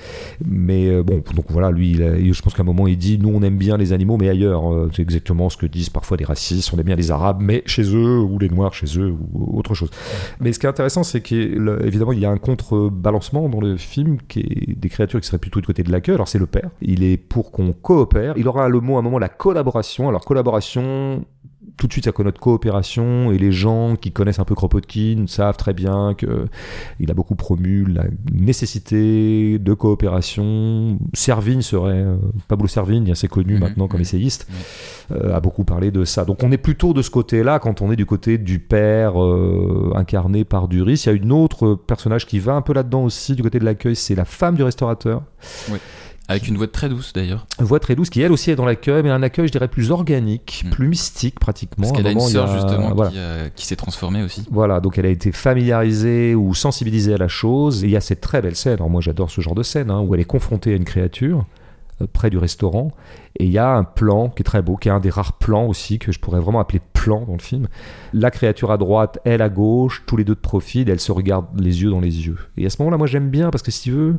Mais 0.45 0.88
euh, 0.89 1.01
bon, 1.01 1.23
donc 1.36 1.45
voilà, 1.49 1.71
lui, 1.71 1.91
il 1.91 2.03
a- 2.03 2.17
je 2.21 2.41
pense 2.43 2.53
qu'à 2.53 2.61
un 2.61 2.65
moment, 2.65 2.86
il 2.88 2.97
dit 2.97 3.17
nous, 3.17 3.29
on 3.29 3.41
aime 3.41 3.57
bien 3.57 3.75
les 3.77 3.93
animaux, 3.93 4.17
mais 4.17 4.29
ailleurs. 4.29 4.71
Euh, 4.71 4.91
C'est 4.93 5.01
exactement 5.01 5.49
ce 5.49 5.57
que 5.57 5.65
disent 5.65 5.89
parfois 5.89 6.17
des 6.17 6.23
racistes. 6.25 6.71
On 6.73 6.77
aime 6.77 6.86
bien 6.86 6.95
les 6.95 7.09
Arabes, 7.09 7.39
mais 7.41 7.63
chez 7.65 7.81
eux, 7.95 8.19
ou 8.19 8.38
les 8.38 8.49
Noirs 8.49 8.73
chez 8.75 8.99
eux, 8.99 9.11
ou 9.34 9.57
autre 9.57 9.73
chose. 9.73 9.89
Mais 10.39 10.53
ce 10.53 10.59
qui 10.59 10.67
est 10.67 10.69
intéressant, 10.69 11.01
c'est 11.03 11.21
qu'évidemment, 11.21 12.11
il 12.11 12.19
y 12.19 12.25
a 12.25 12.29
un 12.29 12.38
contrebalancement 12.38 13.49
dans 13.49 13.59
le 13.59 13.75
film 13.77 14.17
qui 14.27 14.39
est 14.41 14.79
des 14.79 14.89
créatures 14.89 15.19
qui 15.19 15.25
seraient 15.27 15.39
plutôt 15.39 15.61
du 15.61 15.65
côté 15.67 15.81
de 15.84 15.91
l'accueil. 15.91 16.13
Alors 16.15 16.27
c'est 16.27 16.39
le 16.39 16.45
père. 16.47 16.69
Il 16.81 17.03
est 17.03 17.17
pour 17.17 17.51
qu'on 17.51 17.73
coopère. 17.73 18.36
Il 18.38 18.47
aura 18.47 18.69
le 18.69 18.79
mot 18.81 18.97
à 18.97 18.99
un 18.99 19.01
moment 19.01 19.17
la 19.19 19.29
collaboration. 19.29 20.09
Alors 20.09 20.25
collaboration, 20.25 21.25
tout 21.78 21.88
de 21.88 21.91
suite 21.93 22.05
ça 22.05 22.11
connote 22.11 22.39
coopération 22.39 23.32
et 23.32 23.38
les 23.38 23.51
gens 23.51 23.95
qui 23.95 24.11
connaissent 24.11 24.39
un 24.39 24.45
peu 24.45 24.55
Kropotkin 24.55 25.26
savent 25.28 25.57
très 25.57 25.74
bien 25.74 26.13
que 26.15 26.47
il 26.99 27.09
a 27.11 27.13
beaucoup 27.13 27.36
promu 27.36 27.86
la 27.86 28.03
nécessité 28.32 29.59
de 29.59 29.74
coopération. 29.74 30.99
Servigne 31.13 31.61
serait 31.61 31.93
euh, 31.93 32.15
Pablo 32.47 32.67
Servigne, 32.67 33.11
assez 33.11 33.28
connu 33.28 33.53
Mhm, 33.53 33.59
maintenant 33.59 33.88
comme 33.88 33.99
mhm. 33.99 34.03
essayiste, 34.03 34.47
euh, 35.11 35.36
a 35.36 35.39
beaucoup 35.39 35.63
parlé 35.63 35.91
de 35.91 36.05
ça. 36.05 36.26
Donc 36.26 36.43
on 36.43 36.51
est 36.51 36.57
plutôt 36.57 36.93
de 36.93 37.01
ce 37.01 37.09
côté-là 37.09 37.59
quand 37.59 37.82
on 37.82 37.91
est 37.91 37.95
du 37.95 38.05
côté 38.05 38.38
du 38.38 38.59
père 38.59 39.21
euh, 39.21 39.93
incarné 39.95 40.43
par 40.43 40.67
Duris. 40.67 41.03
Il 41.05 41.07
y 41.07 41.09
a 41.09 41.13
une 41.13 41.32
autre 41.32 41.76
personnage 41.76 42.26
qui 42.26 42.39
va 42.39 42.53
un 42.53 42.61
peu 42.61 42.74
là-dedans 42.74 43.03
aussi 43.03 43.36
du 43.36 43.43
côté 43.43 43.59
de 43.59 43.65
l'accueil, 43.65 43.95
c'est 43.95 44.15
la 44.15 44.26
femme 44.26 44.55
du 44.55 44.63
restaurateur. 44.63 45.24
Avec 45.69 45.82
Avec 46.34 46.47
une 46.47 46.57
voix 46.57 46.67
très 46.67 46.89
douce 46.89 47.13
d'ailleurs. 47.13 47.45
Une 47.59 47.65
voix 47.65 47.79
très 47.79 47.95
douce 47.95 48.09
qui 48.09 48.21
elle 48.21 48.31
aussi 48.31 48.51
est 48.51 48.55
dans 48.55 48.65
l'accueil, 48.65 49.03
mais 49.03 49.09
un 49.09 49.23
accueil, 49.23 49.47
je 49.47 49.51
dirais, 49.51 49.67
plus 49.67 49.91
organique, 49.91 50.63
Mm. 50.65 50.69
plus 50.69 50.88
mystique 50.88 51.39
pratiquement. 51.39 51.84
Parce 51.88 51.97
qu'elle 51.97 52.07
a 52.07 52.11
une 52.11 52.19
sœur 52.19 52.49
a- 52.49 52.53
justement 52.53 52.93
voilà. 52.93 53.11
qui, 53.11 53.17
euh, 53.17 53.49
qui 53.55 53.65
s'est 53.65 53.75
transformée 53.75 54.23
aussi. 54.23 54.45
Voilà, 54.51 54.79
donc 54.79 54.97
elle 54.97 55.05
a 55.05 55.09
été 55.09 55.31
familiarisée 55.31 56.36
ou 56.36 56.53
sensibilisée 56.53 57.13
à 57.13 57.17
la 57.17 57.27
chose. 57.27 57.84
Et 57.84 57.88
il 57.88 57.91
y 57.91 57.97
a 57.97 58.01
cette 58.01 58.21
très 58.21 58.41
belle 58.41 58.55
scène, 58.55 58.73
alors 58.73 58.89
moi 58.89 59.01
j'adore 59.01 59.31
ce 59.31 59.41
genre 59.41 59.55
de 59.55 59.63
scène, 59.63 59.89
hein, 59.89 60.01
où 60.01 60.13
elle 60.13 60.21
est 60.21 60.25
confrontée 60.25 60.73
à 60.73 60.75
une 60.75 60.86
créature 60.86 61.45
euh, 62.01 62.07
près 62.11 62.29
du 62.31 62.38
restaurant. 62.38 62.91
Et 63.39 63.45
il 63.45 63.51
y 63.51 63.57
a 63.59 63.69
un 63.75 63.84
plan 63.84 64.29
qui 64.29 64.41
est 64.41 64.43
très 64.43 64.61
beau, 64.63 64.75
qui 64.77 64.88
est 64.88 64.91
un 64.91 64.99
des 64.99 65.09
rares 65.11 65.34
plans 65.34 65.67
aussi, 65.67 65.99
que 65.99 66.11
je 66.11 66.19
pourrais 66.19 66.39
vraiment 66.39 66.59
appeler 66.59 66.81
plan 66.93 67.23
dans 67.25 67.34
le 67.34 67.41
film. 67.41 67.67
La 68.13 68.31
créature 68.31 68.71
à 68.71 68.77
droite, 68.77 69.19
elle 69.25 69.41
à 69.43 69.49
gauche, 69.49 70.03
tous 70.07 70.17
les 70.17 70.23
deux 70.23 70.36
de 70.36 70.39
profil, 70.39 70.89
elles 70.89 70.99
se 70.99 71.11
regardent 71.11 71.47
les 71.59 71.84
yeux 71.84 71.89
dans 71.91 71.99
les 71.99 72.25
yeux. 72.25 72.38
Et 72.57 72.65
à 72.65 72.69
ce 72.71 72.77
moment-là, 72.79 72.97
moi 72.97 73.05
j'aime 73.07 73.29
bien, 73.29 73.49
parce 73.51 73.61
que 73.63 73.69
si 73.71 73.84
tu 73.84 73.91
veux, 73.91 74.15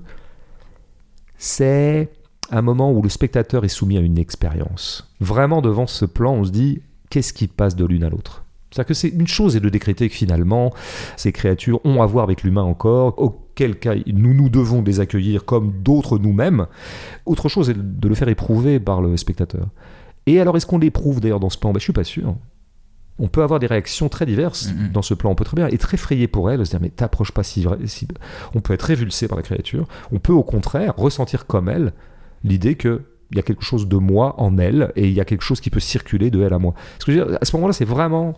c'est 1.45 2.09
un 2.51 2.62
moment 2.62 2.90
où 2.90 3.03
le 3.03 3.11
spectateur 3.11 3.66
est 3.66 3.68
soumis 3.68 3.99
à 3.99 4.01
une 4.01 4.16
expérience. 4.16 5.12
Vraiment, 5.20 5.61
devant 5.61 5.86
ce 5.86 6.07
plan, 6.07 6.32
on 6.32 6.45
se 6.45 6.51
dit, 6.51 6.80
qu'est-ce 7.11 7.34
qui 7.34 7.49
passe 7.49 7.76
de 7.76 7.84
l'une 7.84 8.03
à 8.03 8.09
l'autre? 8.09 8.45
C'est-à-dire 8.70 8.88
que 8.88 8.95
c'est 8.95 9.09
une 9.09 9.26
chose 9.26 9.55
est 9.55 9.61
de 9.61 9.68
décréter 9.68 10.09
que 10.09 10.14
finalement, 10.14 10.72
ces 11.16 11.32
créatures 11.32 11.84
ont 11.84 12.01
à 12.01 12.07
voir 12.07 12.24
avec 12.24 12.45
l'humain 12.45 12.62
encore, 12.62 13.18
auquel 13.18 13.78
cas 13.78 13.95
nous 14.07 14.32
nous 14.32 14.49
devons 14.49 14.80
de 14.80 14.86
les 14.86 15.01
accueillir 15.01 15.45
comme 15.45 15.70
d'autres 15.82 16.18
nous-mêmes. 16.18 16.66
Autre 17.26 17.51
chose 17.51 17.68
est 17.68 17.76
de 17.76 18.09
le 18.09 18.14
faire 18.14 18.28
éprouver 18.28 18.80
par 18.80 19.03
le 19.03 19.14
spectateur. 19.18 19.68
Et 20.26 20.40
alors, 20.40 20.57
est-ce 20.57 20.66
qu'on 20.66 20.78
l'éprouve 20.78 21.20
d'ailleurs 21.20 21.40
dans 21.40 21.51
ce 21.51 21.59
plan? 21.59 21.72
Ben, 21.72 21.78
Je 21.78 21.84
suis 21.84 21.92
pas 21.92 22.05
sûr. 22.05 22.36
On 23.18 23.28
peut 23.28 23.42
avoir 23.42 23.60
des 23.60 23.66
réactions 23.66 24.08
très 24.08 24.26
diverses 24.26 24.72
Mhm. 24.72 24.90
dans 24.92 25.02
ce 25.02 25.14
plan. 25.14 25.30
On 25.30 25.34
peut 25.34 25.44
très 25.44 25.56
bien 25.56 25.68
être 25.68 25.94
effrayé 25.94 26.26
pour 26.26 26.50
elle, 26.50 26.64
se 26.66 26.70
dire 26.70 26.80
mais 26.80 26.88
t'approches 26.90 27.32
pas 27.32 27.42
si, 27.44 27.66
si... 27.86 28.08
On 28.54 28.60
peut 28.60 28.72
être 28.74 28.82
révulsé 28.82 29.28
par 29.28 29.36
la 29.36 29.42
créature. 29.42 29.86
On 30.12 30.18
peut 30.18 30.32
au 30.32 30.42
contraire 30.42 30.94
ressentir 30.96 31.46
comme 31.46 31.68
elle 31.68 31.92
l'idée 32.42 32.74
que 32.74 33.02
il 33.30 33.36
y 33.38 33.40
a 33.40 33.42
quelque 33.42 33.64
chose 33.64 33.88
de 33.88 33.96
moi 33.96 34.34
en 34.40 34.58
elle 34.58 34.92
et 34.96 35.08
il 35.08 35.12
y 35.14 35.20
a 35.20 35.24
quelque 35.24 35.42
chose 35.42 35.60
qui 35.60 35.70
peut 35.70 35.80
circuler 35.80 36.30
de 36.30 36.42
elle 36.42 36.52
à 36.52 36.58
moi. 36.58 36.74
Ce 36.98 37.04
que 37.06 37.12
je 37.12 37.18
veux 37.20 37.26
dire, 37.26 37.38
à 37.40 37.44
ce 37.44 37.56
moment-là, 37.56 37.72
c'est 37.72 37.84
vraiment 37.86 38.34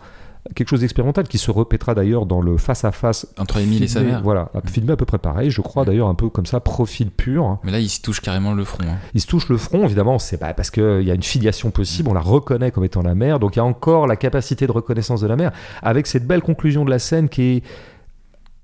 quelque 0.55 0.69
chose 0.69 0.81
d'expérimental 0.81 1.27
qui 1.29 1.39
se 1.39 1.51
répétera 1.51 1.95
d'ailleurs 1.95 2.27
dans 2.27 2.41
le 2.41 2.57
face 2.57 2.85
à 2.85 2.93
face 2.93 3.27
Entre 3.39 3.59
Émile 3.59 3.83
et 3.83 3.89
sa 3.89 4.01
mère. 4.01 4.23
Voilà, 4.23 4.51
filmé 4.67 4.93
à 4.93 4.97
peu 4.97 5.05
près 5.05 5.19
pareil. 5.19 5.51
Je 5.51 5.61
crois 5.61 5.85
d'ailleurs 5.85 6.09
un 6.09 6.15
peu 6.15 6.29
comme 6.29 6.47
ça, 6.47 6.61
profil 6.61 7.11
pur. 7.11 7.59
Mais 7.65 7.73
là, 7.73 7.79
il 7.81 7.89
se 7.89 8.01
touche 8.01 8.21
carrément 8.21 8.53
le 8.55 8.65
front. 8.65 8.85
hein. 8.85 8.97
Il 9.15 9.21
se 9.21 9.27
touche 9.27 9.49
le 9.49 9.57
front, 9.57 9.85
évidemment, 9.85 10.19
c'est 10.19 10.39
pas 10.39 10.55
parce 10.55 10.71
qu'il 10.71 11.03
y 11.03 11.11
a 11.11 11.15
une 11.15 11.23
filiation 11.23 11.71
possible, 11.71 12.09
on 12.09 12.15
la 12.15 12.21
reconnaît 12.21 12.71
comme 12.71 12.85
étant 12.85 13.03
la 13.03 13.15
mère, 13.15 13.39
donc 13.39 13.57
il 13.57 13.59
y 13.59 13.63
a 13.63 13.65
encore 13.65 14.07
la 14.07 14.17
capacité 14.17 14.67
de 14.67 14.73
reconnaissance 14.73 15.21
de 15.21 15.27
la 15.27 15.37
mère, 15.37 15.53
avec 15.83 16.07
cette 16.07 16.27
belle 16.27 16.43
conclusion 16.43 16.85
de 16.85 16.91
la 16.91 16.99
scène 16.99 17.29
qui 17.29 17.43
est 17.43 17.63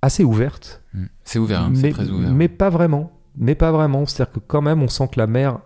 assez 0.03 0.24
ouverte, 0.24 0.80
Mm. 0.95 1.05
C'est 1.24 1.39
ouvert, 1.39 1.62
hein, 1.62 1.72
c'est 1.74 1.91
très 1.91 2.07
ouvert. 2.11 2.30
mais 2.30 2.49
pas 2.49 2.68
vraiment. 2.68 3.12
Mais 3.39 3.55
pas 3.55 3.72
vraiment. 3.72 4.05
C'est-à-dire 4.05 4.35
que 4.35 4.41
quand 4.47 4.61
même, 4.61 4.83
on 4.83 4.89
sent 4.89 5.09
que 5.11 5.18
la 5.18 5.26
mère. 5.26 5.61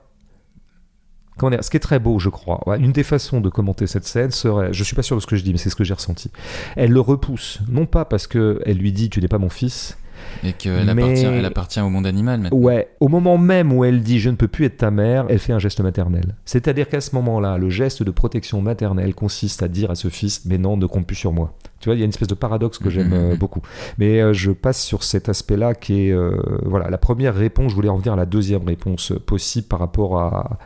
Comment 1.38 1.50
dire, 1.50 1.62
ce 1.62 1.70
qui 1.70 1.76
est 1.76 1.80
très 1.80 1.98
beau, 1.98 2.18
je 2.18 2.28
crois. 2.30 2.60
Une 2.78 2.92
des 2.92 3.02
façons 3.02 3.40
de 3.40 3.48
commenter 3.48 3.86
cette 3.86 4.04
scène 4.06 4.30
serait, 4.30 4.72
je 4.72 4.82
suis 4.84 4.96
pas 4.96 5.02
sûr 5.02 5.16
de 5.16 5.20
ce 5.20 5.26
que 5.26 5.36
je 5.36 5.42
dis, 5.42 5.52
mais 5.52 5.58
c'est 5.58 5.70
ce 5.70 5.76
que 5.76 5.84
j'ai 5.84 5.94
ressenti. 5.94 6.30
Elle 6.76 6.90
le 6.92 7.00
repousse, 7.00 7.60
non 7.68 7.84
pas 7.86 8.04
parce 8.06 8.26
que 8.26 8.60
elle 8.64 8.78
lui 8.78 8.92
dit 8.92 9.10
tu 9.10 9.20
n'es 9.20 9.28
pas 9.28 9.38
mon 9.38 9.50
fils, 9.50 9.98
Et 10.44 10.54
qu'elle 10.54 10.86
Mais- 10.94 11.02
appartient, 11.02 11.24
elle 11.26 11.44
appartient 11.44 11.80
au 11.80 11.90
monde 11.90 12.06
animal 12.06 12.40
maintenant. 12.40 12.58
Ouais, 12.58 12.88
au 13.00 13.08
moment 13.08 13.36
même 13.36 13.70
où 13.70 13.84
elle 13.84 14.00
dit 14.00 14.18
je 14.18 14.30
ne 14.30 14.34
peux 14.36 14.48
plus 14.48 14.64
être 14.64 14.78
ta 14.78 14.90
mère, 14.90 15.26
elle 15.28 15.38
fait 15.38 15.52
un 15.52 15.58
geste 15.58 15.80
maternel. 15.80 16.34
C'est-à-dire 16.46 16.88
qu'à 16.88 17.02
ce 17.02 17.14
moment-là, 17.16 17.58
le 17.58 17.68
geste 17.68 18.02
de 18.02 18.10
protection 18.10 18.62
maternelle 18.62 19.14
consiste 19.14 19.62
à 19.62 19.68
dire 19.68 19.90
à 19.90 19.94
ce 19.94 20.08
fils 20.08 20.46
mais 20.46 20.56
non, 20.56 20.78
ne 20.78 20.86
compte 20.86 21.06
plus 21.06 21.16
sur 21.16 21.32
moi. 21.34 21.52
Tu 21.80 21.90
vois, 21.90 21.96
il 21.96 21.98
y 21.98 22.02
a 22.02 22.04
une 22.06 22.10
espèce 22.10 22.28
de 22.28 22.34
paradoxe 22.34 22.78
que 22.78 22.88
j'aime 22.88 23.12
euh, 23.12 23.32
Mhm. 23.32 23.36
beaucoup. 23.36 23.60
Mais 23.98 24.22
euh, 24.22 24.32
je 24.32 24.52
passe 24.52 24.82
sur 24.82 25.02
cet 25.04 25.28
aspect-là 25.28 25.74
qui 25.74 26.08
est 26.08 26.12
euh, 26.12 26.40
voilà 26.64 26.88
la 26.88 26.96
première 26.98 27.34
réponse. 27.34 27.70
Je 27.72 27.76
voulais 27.76 27.90
en 27.90 27.96
venir 27.98 28.14
à 28.14 28.16
la 28.16 28.24
deuxième 28.26 28.64
réponse 28.66 29.12
possible 29.26 29.66
par 29.68 29.80
rapport 29.80 30.18
à 30.18 30.58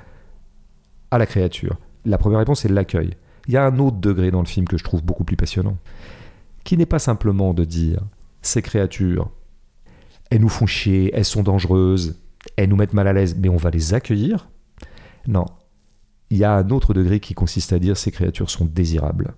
à 1.10 1.18
la 1.18 1.26
créature. 1.26 1.76
La 2.04 2.18
première 2.18 2.38
réponse 2.38 2.60
c'est 2.60 2.68
l'accueil. 2.68 3.14
Il 3.46 3.54
y 3.54 3.56
a 3.56 3.64
un 3.64 3.78
autre 3.78 3.96
degré 3.96 4.30
dans 4.30 4.40
le 4.40 4.46
film 4.46 4.66
que 4.66 4.78
je 4.78 4.84
trouve 4.84 5.02
beaucoup 5.02 5.24
plus 5.24 5.36
passionnant, 5.36 5.76
qui 6.64 6.76
n'est 6.76 6.86
pas 6.86 6.98
simplement 6.98 7.54
de 7.54 7.64
dire 7.64 8.00
ces 8.42 8.62
créatures 8.62 9.30
elles 10.30 10.40
nous 10.40 10.48
font 10.48 10.66
chier, 10.66 11.10
elles 11.12 11.24
sont 11.24 11.42
dangereuses, 11.42 12.20
elles 12.56 12.68
nous 12.68 12.76
mettent 12.76 12.94
mal 12.94 13.08
à 13.08 13.12
l'aise, 13.12 13.36
mais 13.36 13.48
on 13.48 13.56
va 13.56 13.70
les 13.70 13.94
accueillir. 13.94 14.48
Non. 15.26 15.44
Il 16.30 16.38
y 16.38 16.44
a 16.44 16.54
un 16.54 16.70
autre 16.70 16.94
degré 16.94 17.18
qui 17.18 17.34
consiste 17.34 17.72
à 17.72 17.80
dire 17.80 17.96
ces 17.96 18.12
créatures 18.12 18.48
sont 18.48 18.64
désirables. 18.64 19.34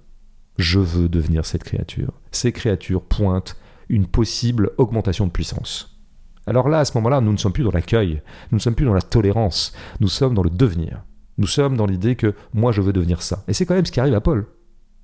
Je 0.59 0.79
veux 0.79 1.09
devenir 1.09 1.47
cette 1.47 1.65
créature. 1.65 2.13
Ces 2.31 2.53
créatures 2.53 3.03
pointent 3.03 3.57
une 3.89 4.07
possible 4.07 4.71
augmentation 4.77 5.27
de 5.27 5.33
puissance. 5.33 5.99
Alors 6.47 6.69
là, 6.69 6.81
à 6.81 6.85
ce 6.85 6.97
moment-là, 6.99 7.23
nous 7.23 7.33
ne 7.33 7.39
sommes 7.39 7.53
plus 7.53 7.65
dans 7.65 7.71
l'accueil, 7.71 8.21
nous 8.51 8.57
ne 8.57 8.61
sommes 8.61 8.75
plus 8.75 8.85
dans 8.85 8.95
la 8.95 9.01
tolérance, 9.01 9.73
nous 10.01 10.09
sommes 10.09 10.35
dans 10.35 10.43
le 10.43 10.51
devenir. 10.51 11.03
Nous 11.43 11.49
sommes 11.49 11.77
dans 11.77 11.87
l'idée 11.87 12.15
que 12.15 12.35
moi 12.55 12.71
je 12.71 12.81
veux 12.81 12.93
devenir 12.93 13.21
ça. 13.21 13.43
Et 13.49 13.53
c'est 13.53 13.67
quand 13.67 13.75
même 13.75 13.85
ce 13.85 13.91
qui 13.91 13.99
arrive 13.99 14.15
à 14.15 14.21
Paul. 14.21 14.47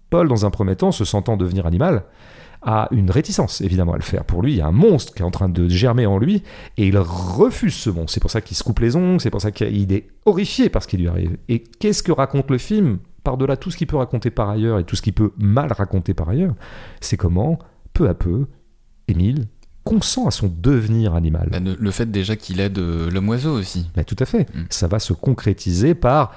Paul, 0.08 0.28
dans 0.28 0.46
un 0.46 0.50
premier 0.50 0.76
temps, 0.76 0.92
se 0.92 1.04
sentant 1.04 1.36
devenir 1.36 1.66
animal, 1.66 2.04
a 2.62 2.86
une 2.92 3.10
réticence 3.10 3.60
évidemment 3.60 3.94
à 3.94 3.96
le 3.96 4.04
faire. 4.04 4.24
Pour 4.24 4.40
lui, 4.40 4.52
il 4.52 4.58
y 4.58 4.60
a 4.60 4.68
un 4.68 4.72
monstre 4.72 5.12
qui 5.14 5.22
est 5.22 5.24
en 5.24 5.32
train 5.32 5.48
de 5.48 5.68
germer 5.68 6.06
en 6.06 6.16
lui 6.16 6.44
et 6.76 6.86
il 6.86 6.96
refuse 6.96 7.74
ce 7.74 7.90
monstre. 7.90 8.12
C'est 8.12 8.20
pour 8.20 8.30
ça 8.30 8.40
qu'il 8.40 8.56
se 8.56 8.62
coupe 8.62 8.78
les 8.78 8.94
ongles, 8.94 9.20
c'est 9.20 9.30
pour 9.30 9.40
ça 9.40 9.50
qu'il 9.50 9.92
est 9.92 10.06
horrifié 10.26 10.68
par 10.68 10.80
ce 10.80 10.86
qui 10.86 10.96
lui 10.96 11.08
arrive. 11.08 11.36
Et 11.48 11.64
qu'est-ce 11.64 12.04
que 12.04 12.12
raconte 12.12 12.52
le 12.52 12.58
film? 12.58 12.98
Par-delà 13.24 13.56
tout 13.56 13.72
ce 13.72 13.76
qu'il 13.76 13.88
peut 13.88 13.96
raconter 13.96 14.30
par 14.30 14.48
ailleurs 14.48 14.78
et 14.78 14.84
tout 14.84 14.94
ce 14.94 15.02
qu'il 15.02 15.14
peut 15.14 15.32
mal 15.38 15.72
raconter 15.72 16.14
par 16.14 16.28
ailleurs, 16.28 16.54
c'est 17.00 17.16
comment, 17.16 17.58
peu 17.94 18.08
à 18.08 18.14
peu, 18.14 18.46
Émile 19.08 19.48
consent 19.88 20.26
à 20.26 20.30
son 20.30 20.52
devenir 20.54 21.14
animal. 21.14 21.48
Bah, 21.50 21.58
le, 21.60 21.90
fait 21.90 22.10
déjà 22.10 22.36
qu'il 22.36 22.60
aide 22.60 22.78
euh, 22.78 23.10
l'homme 23.10 23.28
oiseau 23.30 23.58
aussi. 23.58 23.90
Mais 23.96 24.04
tout 24.04 24.16
à 24.18 24.26
fait. 24.26 24.42
Mm. 24.54 24.66
Ça 24.68 24.86
va 24.86 24.98
se 24.98 25.14
concrétiser 25.14 25.94
par 25.94 26.34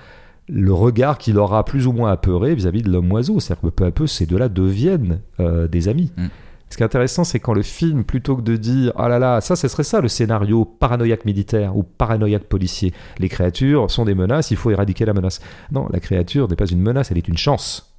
le 0.48 0.72
regard 0.72 1.18
qu'il 1.18 1.38
aura 1.38 1.66
plus 1.66 1.86
ou 1.86 1.92
moins 1.92 2.12
apeuré 2.12 2.56
vis-à-vis 2.56 2.82
de 2.82 2.90
l'homme 2.90 3.12
oiseau. 3.12 3.42
C'est-à-dire 3.42 3.64
que 3.64 3.68
peu 3.68 3.86
à 3.86 3.92
peu, 3.92 4.08
ces 4.08 4.26
deux-là 4.26 4.48
deviennent 4.48 5.20
euh, 5.42 5.68
des 5.68 5.90
amis. 5.90 6.14
Mm. 6.16 6.28
Ce 6.70 6.78
qui 6.78 6.84
est 6.84 6.86
intéressant, 6.86 7.26
c'est 7.26 7.42
quand 7.42 7.54
le 7.54 7.64
film, 7.64 8.06
plutôt 8.06 8.38
que 8.38 8.42
de 8.42 8.56
dire 8.56 8.94
ah 8.96 9.10
là 9.10 9.20
là, 9.20 9.42
ça, 9.42 9.58
ce 9.58 9.68
serait 9.68 9.84
ça 9.84 10.00
le 10.00 10.08
scénario 10.08 10.64
paranoïaque 10.64 11.26
militaire 11.26 11.76
ou 11.76 11.84
paranoïaque 11.84 12.46
policier. 12.46 12.94
Les 13.20 13.28
créatures 13.28 13.92
sont 13.92 14.06
des 14.06 14.16
menaces, 14.16 14.52
il 14.52 14.58
faut 14.58 14.72
éradiquer 14.72 15.04
la 15.04 15.14
menace. 15.14 15.42
Non, 15.74 15.90
la 15.92 16.00
créature 16.00 16.48
n'est 16.48 16.56
pas 16.56 16.68
une 16.68 16.82
menace, 16.82 17.12
elle 17.12 17.18
est 17.18 17.28
une 17.28 17.38
chance. 17.38 17.91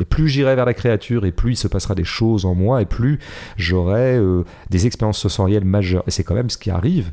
Et 0.00 0.04
plus 0.04 0.28
j'irai 0.28 0.54
vers 0.56 0.64
la 0.64 0.74
créature, 0.74 1.24
et 1.26 1.32
plus 1.32 1.52
il 1.52 1.56
se 1.56 1.68
passera 1.68 1.94
des 1.94 2.04
choses 2.04 2.44
en 2.46 2.54
moi, 2.54 2.80
et 2.82 2.86
plus 2.86 3.18
j'aurai 3.56 4.16
euh, 4.16 4.44
des 4.70 4.86
expériences 4.86 5.18
sensorielles 5.18 5.64
majeures. 5.64 6.04
Et 6.06 6.10
c'est 6.10 6.24
quand 6.24 6.34
même 6.34 6.50
ce 6.50 6.56
qui 6.58 6.70
arrive 6.70 7.12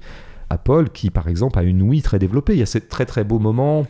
à 0.49 0.57
Paul, 0.57 0.89
qui 0.89 1.09
par 1.09 1.27
exemple 1.27 1.59
a 1.59 1.63
une 1.63 1.81
ouïe 1.81 2.01
très 2.01 2.19
développée. 2.19 2.53
Il 2.53 2.59
y 2.59 2.63
a 2.63 2.65
ce 2.65 2.77
très 2.77 3.05
très 3.05 3.23
beau 3.23 3.39
moment. 3.39 3.85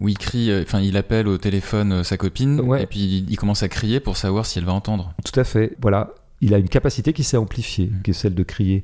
Où 0.00 0.08
il 0.08 0.16
crie, 0.16 0.50
euh, 0.50 0.62
enfin 0.62 0.80
il 0.80 0.96
appelle 0.96 1.28
au 1.28 1.36
téléphone 1.36 1.92
euh, 1.92 2.02
sa 2.02 2.16
copine, 2.16 2.58
Ouais. 2.60 2.82
et 2.82 2.86
puis 2.86 3.00
il, 3.00 3.30
il 3.30 3.36
commence 3.36 3.62
à 3.62 3.68
crier 3.68 4.00
pour 4.00 4.16
savoir 4.16 4.46
si 4.46 4.58
elle 4.58 4.64
va 4.64 4.72
entendre. 4.72 5.12
Tout 5.24 5.38
à 5.38 5.44
fait. 5.44 5.76
Voilà. 5.82 6.14
Il 6.42 6.54
a 6.54 6.58
une 6.58 6.70
capacité 6.70 7.12
qui 7.12 7.22
s'est 7.22 7.36
amplifiée, 7.36 7.86
Mm. 7.88 8.02
qui 8.02 8.10
est 8.12 8.14
celle 8.14 8.34
de 8.34 8.42
crier. 8.42 8.82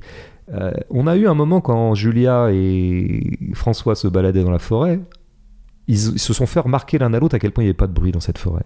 Euh, 0.53 0.71
on 0.91 1.07
a 1.07 1.15
eu 1.17 1.27
un 1.27 1.33
moment 1.33 1.59
quand 1.59 1.93
Julia 1.95 2.49
et 2.51 3.37
François 3.53 3.95
se 3.95 4.07
baladaient 4.07 4.43
dans 4.43 4.51
la 4.51 4.59
forêt, 4.59 4.99
ils, 5.87 5.95
ils 6.13 6.19
se 6.19 6.33
sont 6.33 6.45
fait 6.45 6.59
remarquer 6.59 6.99
l'un 6.99 7.13
à 7.13 7.19
l'autre 7.19 7.35
à 7.35 7.39
quel 7.39 7.51
point 7.51 7.63
il 7.63 7.67
n'y 7.67 7.71
avait 7.71 7.77
pas 7.77 7.87
de 7.87 7.93
bruit 7.93 8.11
dans 8.11 8.19
cette 8.19 8.37
forêt. 8.37 8.63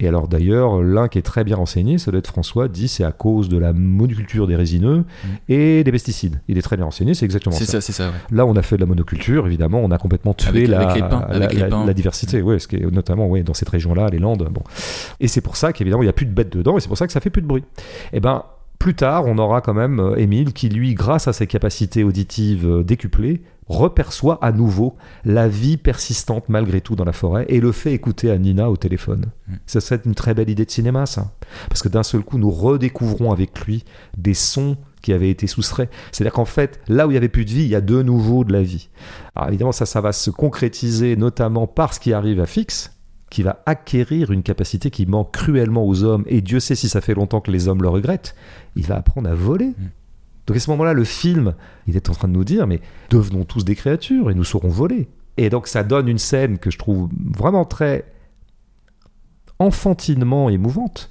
Et 0.00 0.08
alors 0.08 0.28
d'ailleurs, 0.28 0.82
l'un 0.82 1.08
qui 1.08 1.18
est 1.18 1.22
très 1.22 1.42
bien 1.44 1.56
renseigné, 1.56 1.98
ça 1.98 2.10
doit 2.10 2.18
être 2.18 2.26
François, 2.26 2.68
dit 2.68 2.88
c'est 2.88 3.04
à 3.04 3.12
cause 3.12 3.48
de 3.48 3.56
la 3.56 3.72
monoculture 3.72 4.46
des 4.46 4.56
résineux 4.56 5.04
et 5.48 5.84
des 5.84 5.92
pesticides. 5.92 6.40
Il 6.48 6.58
est 6.58 6.62
très 6.62 6.76
bien 6.76 6.84
renseigné, 6.84 7.14
c'est 7.14 7.24
exactement 7.24 7.54
C'est 7.56 7.64
ça. 7.64 7.72
ça, 7.72 7.80
c'est 7.80 7.92
ça, 7.92 8.08
ouais. 8.08 8.14
Là, 8.30 8.44
on 8.46 8.54
a 8.56 8.62
fait 8.62 8.76
de 8.76 8.80
la 8.82 8.86
monoculture, 8.86 9.46
évidemment, 9.46 9.80
on 9.80 9.90
a 9.90 9.98
complètement 9.98 10.34
tué 10.34 10.48
Avec- 10.48 10.68
la, 10.68 10.80
avec 10.80 10.94
les 11.54 11.68
pins, 11.68 11.84
la, 11.86 11.94
diversité, 11.94 12.42
ouais, 12.42 12.58
ce 12.58 12.68
qui 12.68 12.76
est 12.76 12.90
notamment 12.90 13.26
ouais, 13.28 13.42
dans 13.42 13.54
cette 13.54 13.68
région-là, 13.70 14.08
les 14.10 14.18
Landes. 14.18 14.48
Bon. 14.50 14.62
Et 15.20 15.28
c'est 15.28 15.40
pour 15.40 15.56
ça 15.56 15.72
qu'évidemment, 15.72 16.02
il 16.02 16.06
n'y 16.06 16.10
a 16.10 16.14
plus 16.14 16.26
de 16.26 16.32
bêtes 16.32 16.52
dedans, 16.54 16.76
et 16.76 16.80
c'est 16.80 16.88
pour 16.88 16.98
ça 16.98 17.06
que 17.06 17.12
ça 17.12 17.20
fait 17.20 17.30
plus 17.30 17.42
de 17.42 17.46
bruit. 17.46 17.64
Et 18.12 18.20
ben, 18.20 18.44
plus 18.78 18.94
tard, 18.94 19.24
on 19.26 19.38
aura 19.38 19.62
quand 19.62 19.74
même 19.74 20.00
euh, 20.00 20.16
Émile 20.16 20.52
qui, 20.52 20.68
lui, 20.68 20.94
grâce 20.94 21.28
à 21.28 21.32
ses 21.32 21.46
capacités 21.46 22.04
auditives 22.04 22.66
euh, 22.66 22.82
décuplées, 22.82 23.42
reperçoit 23.68 24.38
à 24.42 24.52
nouveau 24.52 24.96
la 25.24 25.48
vie 25.48 25.76
persistante 25.76 26.48
malgré 26.48 26.80
tout 26.80 26.96
dans 26.96 27.04
la 27.04 27.12
forêt 27.12 27.46
et 27.48 27.60
le 27.60 27.72
fait 27.72 27.92
écouter 27.92 28.30
à 28.30 28.38
Nina 28.38 28.70
au 28.70 28.76
téléphone. 28.76 29.26
Mm. 29.48 29.54
Ça 29.66 29.80
serait 29.80 30.00
une 30.04 30.14
très 30.14 30.34
belle 30.34 30.50
idée 30.50 30.64
de 30.64 30.70
cinéma, 30.70 31.06
ça. 31.06 31.32
Parce 31.68 31.82
que 31.82 31.88
d'un 31.88 32.02
seul 32.02 32.22
coup, 32.22 32.38
nous 32.38 32.50
redécouvrons 32.50 33.32
avec 33.32 33.60
lui 33.60 33.84
des 34.16 34.34
sons 34.34 34.76
qui 35.02 35.12
avaient 35.12 35.30
été 35.30 35.46
soustraits. 35.46 35.90
C'est-à-dire 36.10 36.32
qu'en 36.32 36.44
fait, 36.44 36.80
là 36.88 37.06
où 37.06 37.10
il 37.10 37.14
n'y 37.14 37.18
avait 37.18 37.28
plus 37.28 37.44
de 37.44 37.50
vie, 37.50 37.62
il 37.62 37.68
y 37.68 37.74
a 37.74 37.80
de 37.80 38.02
nouveau 38.02 38.44
de 38.44 38.52
la 38.52 38.62
vie. 38.62 38.88
Alors 39.34 39.48
évidemment, 39.48 39.72
ça, 39.72 39.86
ça 39.86 40.00
va 40.00 40.12
se 40.12 40.30
concrétiser 40.30 41.16
notamment 41.16 41.66
par 41.66 41.94
ce 41.94 42.00
qui 42.00 42.12
arrive 42.12 42.40
à 42.40 42.46
Fix, 42.46 42.92
qui 43.30 43.42
va 43.42 43.62
acquérir 43.66 44.30
une 44.30 44.42
capacité 44.42 44.90
qui 44.90 45.06
manque 45.06 45.32
cruellement 45.32 45.86
aux 45.86 46.04
hommes, 46.04 46.24
et 46.26 46.40
Dieu 46.40 46.60
sait 46.60 46.74
si 46.74 46.88
ça 46.88 47.00
fait 47.00 47.14
longtemps 47.14 47.40
que 47.40 47.50
les 47.50 47.68
hommes 47.68 47.82
le 47.82 47.88
regrettent, 47.88 48.34
il 48.76 48.84
va 48.84 48.96
apprendre 48.96 49.28
à 49.28 49.34
voler. 49.34 49.74
Donc 50.46 50.56
à 50.56 50.60
ce 50.60 50.70
moment-là, 50.70 50.92
le 50.92 51.04
film, 51.04 51.54
il 51.86 51.96
est 51.96 52.08
en 52.08 52.12
train 52.12 52.28
de 52.28 52.32
nous 52.32 52.44
dire, 52.44 52.66
mais 52.66 52.80
devenons 53.10 53.44
tous 53.44 53.64
des 53.64 53.74
créatures 53.74 54.30
et 54.30 54.34
nous 54.34 54.44
saurons 54.44 54.68
voler. 54.68 55.08
Et 55.38 55.50
donc 55.50 55.66
ça 55.66 55.82
donne 55.82 56.08
une 56.08 56.18
scène 56.18 56.58
que 56.58 56.70
je 56.70 56.78
trouve 56.78 57.08
vraiment 57.36 57.64
très 57.64 58.04
enfantinement 59.58 60.50
émouvante, 60.50 61.10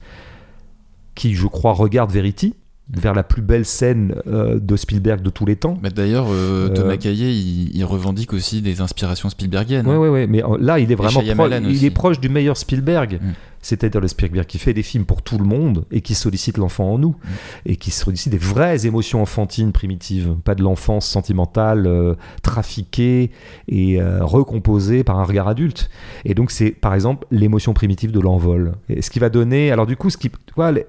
qui, 1.15 1.33
je 1.33 1.47
crois, 1.47 1.73
regarde 1.73 2.11
Verity, 2.11 2.53
vers 2.93 3.15
la 3.15 3.23
plus 3.23 3.41
belle 3.41 3.65
scène 3.65 4.13
euh, 4.27 4.59
de 4.59 4.75
Spielberg 4.75 5.21
de 5.23 5.31
tous 5.31 5.45
les 5.47 5.55
temps. 5.55 5.77
Mais 5.81 5.89
d'ailleurs, 5.89 6.27
euh, 6.29 6.69
Euh, 6.69 6.73
Thomas 6.73 6.97
Caillet, 6.97 7.33
il, 7.35 7.75
il 7.75 7.83
revendique 7.83 8.31
aussi 8.33 8.61
des 8.61 8.79
inspirations 8.81 9.29
Spielbergiennes. 9.29 9.87
Ouais, 9.87 9.97
ouais, 9.97 10.09
ouais. 10.09 10.27
Mais 10.27 10.43
euh, 10.43 10.57
là, 10.59 10.77
il 10.77 10.91
est 10.91 10.95
vraiment 10.95 11.21
pro- 11.21 11.47
il 11.49 11.65
aussi. 11.67 11.85
est 11.87 11.89
proche 11.89 12.19
du 12.19 12.29
meilleur 12.29 12.55
Spielberg. 12.57 13.19
Mm. 13.21 13.31
C'est-à-dire 13.65 14.01
le 14.01 14.07
Spielberg 14.07 14.45
qui 14.45 14.59
fait 14.59 14.73
des 14.73 14.83
films 14.83 15.05
pour 15.05 15.21
tout 15.21 15.37
le 15.37 15.45
monde 15.45 15.85
et 15.91 16.01
qui 16.01 16.13
sollicite 16.15 16.57
l'enfant 16.57 16.93
en 16.93 16.97
nous 16.97 17.15
Mm. 17.23 17.27
et 17.67 17.75
qui 17.75 17.91
sollicite 17.91 18.31
des 18.31 18.37
vraies 18.37 18.85
émotions 18.85 19.21
enfantines 19.21 19.71
primitives, 19.71 20.35
pas 20.43 20.55
de 20.55 20.63
l'enfance 20.63 21.07
sentimentale 21.07 21.87
euh, 21.87 22.15
trafiquée 22.41 23.31
et 23.67 24.01
euh, 24.01 24.23
recomposée 24.23 25.03
par 25.03 25.19
un 25.19 25.23
regard 25.23 25.47
adulte. 25.47 25.89
Et 26.23 26.33
donc 26.33 26.51
c'est 26.51 26.71
par 26.71 26.93
exemple 26.93 27.27
l'émotion 27.31 27.73
primitive 27.73 28.11
de 28.11 28.19
l'envol. 28.19 28.73
Et 28.89 29.01
ce 29.01 29.09
qui 29.09 29.19
va 29.19 29.29
donner, 29.29 29.71
alors 29.71 29.85
du 29.85 29.95
coup, 29.95 30.09
ce 30.09 30.17
qui, 30.17 30.31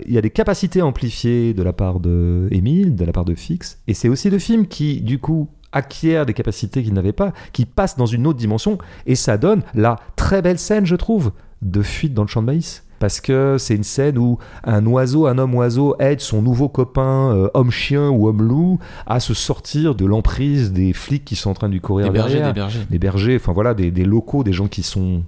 il 0.06 0.12
y 0.12 0.18
a 0.18 0.22
des 0.22 0.30
capacités 0.30 0.82
amplifiées 0.82 1.54
de 1.54 1.62
la 1.62 1.72
part 1.72 2.00
de 2.00 2.48
Émile, 2.50 2.96
de 2.96 3.04
la 3.04 3.12
part 3.12 3.24
de 3.24 3.34
Fix, 3.34 3.78
et 3.86 3.94
c'est 3.94 4.08
aussi 4.08 4.30
le 4.30 4.38
film 4.38 4.66
qui, 4.66 5.00
du 5.00 5.18
coup, 5.18 5.48
acquiert 5.72 6.24
des 6.26 6.32
capacités 6.32 6.82
qu'il 6.82 6.94
n'avait 6.94 7.12
pas, 7.12 7.32
qui 7.52 7.66
passe 7.66 7.96
dans 7.96 8.06
une 8.06 8.26
autre 8.26 8.38
dimension, 8.38 8.78
et 9.06 9.14
ça 9.14 9.36
donne 9.36 9.62
la 9.74 9.98
très 10.14 10.40
belle 10.40 10.58
scène, 10.58 10.86
je 10.86 10.96
trouve, 10.96 11.32
de 11.62 11.82
fuite 11.82 12.14
dans 12.14 12.22
le 12.22 12.28
champ 12.28 12.42
de 12.42 12.46
maïs. 12.46 12.82
Parce 12.98 13.20
que 13.20 13.57
c'est 13.59 13.74
une 13.74 13.84
scène 13.84 14.16
où 14.16 14.38
un 14.64 14.84
oiseau, 14.86 15.26
un 15.26 15.36
homme 15.36 15.54
oiseau 15.54 15.94
aide 15.98 16.20
son 16.20 16.40
nouveau 16.40 16.68
copain, 16.68 17.30
euh, 17.34 17.50
homme 17.52 17.70
chien 17.70 18.09
ou 18.09 18.26
homme 18.26 18.42
loup, 18.42 18.78
à 19.07 19.20
se 19.20 19.34
sortir 19.34 19.94
de 19.94 20.07
l'emprise 20.07 20.72
des 20.72 20.94
flics 20.94 21.24
qui 21.24 21.36
sont 21.36 21.50
en 21.50 21.54
train 21.54 21.68
de 21.68 21.74
lui 21.74 21.80
courir 21.80 22.07
Des 22.07 22.12
bergers, 22.12 22.34
derrière 22.36 22.54
des 22.54 22.61
bergers. 22.61 22.86
des 22.88 22.98
bergers, 22.98 23.36
enfin 23.36 23.52
voilà, 23.52 23.74
des, 23.74 23.90
des 23.90 24.04
locaux, 24.07 24.44
des 24.44 24.54
gens 24.54 24.66
qui 24.66 24.82
sont 24.82 25.22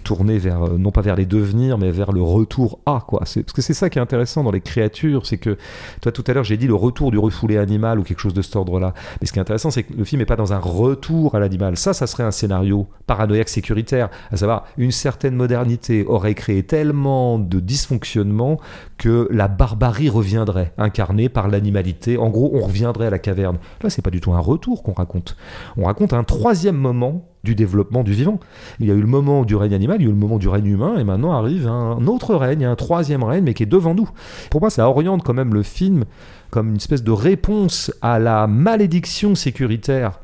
tournés 0.00 0.38
vers, 0.38 0.62
euh, 0.62 0.78
non 0.78 0.90
pas 0.90 1.00
vers 1.00 1.16
les 1.16 1.26
devenirs, 1.26 1.78
mais 1.78 1.90
vers 1.90 2.12
le 2.12 2.22
retour 2.22 2.80
à, 2.86 3.04
quoi. 3.06 3.20
Parce 3.20 3.34
que 3.34 3.62
c'est 3.62 3.74
ça 3.74 3.90
qui 3.90 3.98
est 3.98 4.02
intéressant 4.02 4.42
dans 4.42 4.50
les 4.50 4.60
créatures, 4.60 5.26
c'est 5.26 5.38
que, 5.38 5.56
toi 6.00 6.12
tout 6.12 6.24
à 6.26 6.32
l'heure 6.32 6.44
j'ai 6.44 6.56
dit 6.56 6.66
le 6.66 6.74
retour 6.74 7.10
du 7.10 7.18
refoulé 7.18 7.56
animal 7.56 7.98
ou 7.98 8.02
quelque 8.02 8.20
chose 8.20 8.34
de 8.34 8.42
cet 8.42 8.56
ordre-là. 8.56 8.94
Mais 9.20 9.26
ce 9.26 9.32
qui 9.32 9.38
est 9.38 9.42
intéressant, 9.42 9.70
c'est 9.70 9.82
que 9.84 9.94
le 9.94 10.04
film 10.04 10.20
n'est 10.20 10.26
pas 10.26 10.36
dans 10.36 10.52
un 10.52 10.58
retour 10.58 11.34
à 11.34 11.40
l'animal. 11.40 11.76
Ça, 11.76 11.92
ça 11.92 12.06
serait 12.06 12.24
un 12.24 12.30
scénario 12.30 12.86
paranoïaque 13.06 13.48
sécuritaire, 13.48 14.08
à 14.30 14.36
savoir 14.36 14.64
une 14.76 14.92
certaine 14.92 15.34
modernité 15.34 16.04
aurait 16.06 16.34
créé 16.34 16.62
tellement 16.62 17.38
de 17.38 17.60
dysfonctionnement 17.60 18.58
que 18.98 19.28
la 19.30 19.48
barbarie 19.48 20.08
reviendrait, 20.08 20.72
incarnée 20.78 21.28
par 21.28 21.48
l'animalité. 21.48 22.18
En 22.18 22.28
gros, 22.28 22.50
on 22.54 22.60
reviendrait 22.60 23.06
à 23.06 23.10
la 23.10 23.18
caverne. 23.18 23.58
Là, 23.82 23.90
c'est 23.90 24.02
pas 24.02 24.10
du 24.10 24.20
tout 24.20 24.32
un 24.32 24.40
retour 24.40 24.82
qu'on 24.82 24.92
raconte. 24.92 25.36
On 25.76 25.84
raconte 25.84 26.12
un 26.12 26.24
troisième 26.24 26.76
moment 26.76 27.29
du 27.44 27.54
développement 27.54 28.02
du 28.02 28.12
vivant. 28.12 28.38
Il 28.80 28.86
y 28.86 28.90
a 28.90 28.94
eu 28.94 29.00
le 29.00 29.06
moment 29.06 29.44
du 29.44 29.56
règne 29.56 29.74
animal, 29.74 30.00
il 30.00 30.04
y 30.04 30.06
a 30.06 30.10
eu 30.10 30.12
le 30.12 30.18
moment 30.18 30.38
du 30.38 30.48
règne 30.48 30.66
humain, 30.66 30.96
et 30.98 31.04
maintenant 31.04 31.32
arrive 31.32 31.66
un 31.66 32.06
autre 32.06 32.34
règne, 32.34 32.64
un 32.64 32.76
troisième 32.76 33.22
règne, 33.22 33.44
mais 33.44 33.54
qui 33.54 33.62
est 33.62 33.66
devant 33.66 33.94
nous. 33.94 34.08
Pour 34.50 34.60
moi, 34.60 34.70
ça 34.70 34.88
oriente 34.88 35.22
quand 35.22 35.34
même 35.34 35.54
le 35.54 35.62
film 35.62 36.04
comme 36.50 36.70
une 36.70 36.76
espèce 36.76 37.02
de 37.02 37.12
réponse 37.12 37.92
à 38.02 38.18
la 38.18 38.46
malédiction 38.46 39.34
sécuritaire 39.34 40.20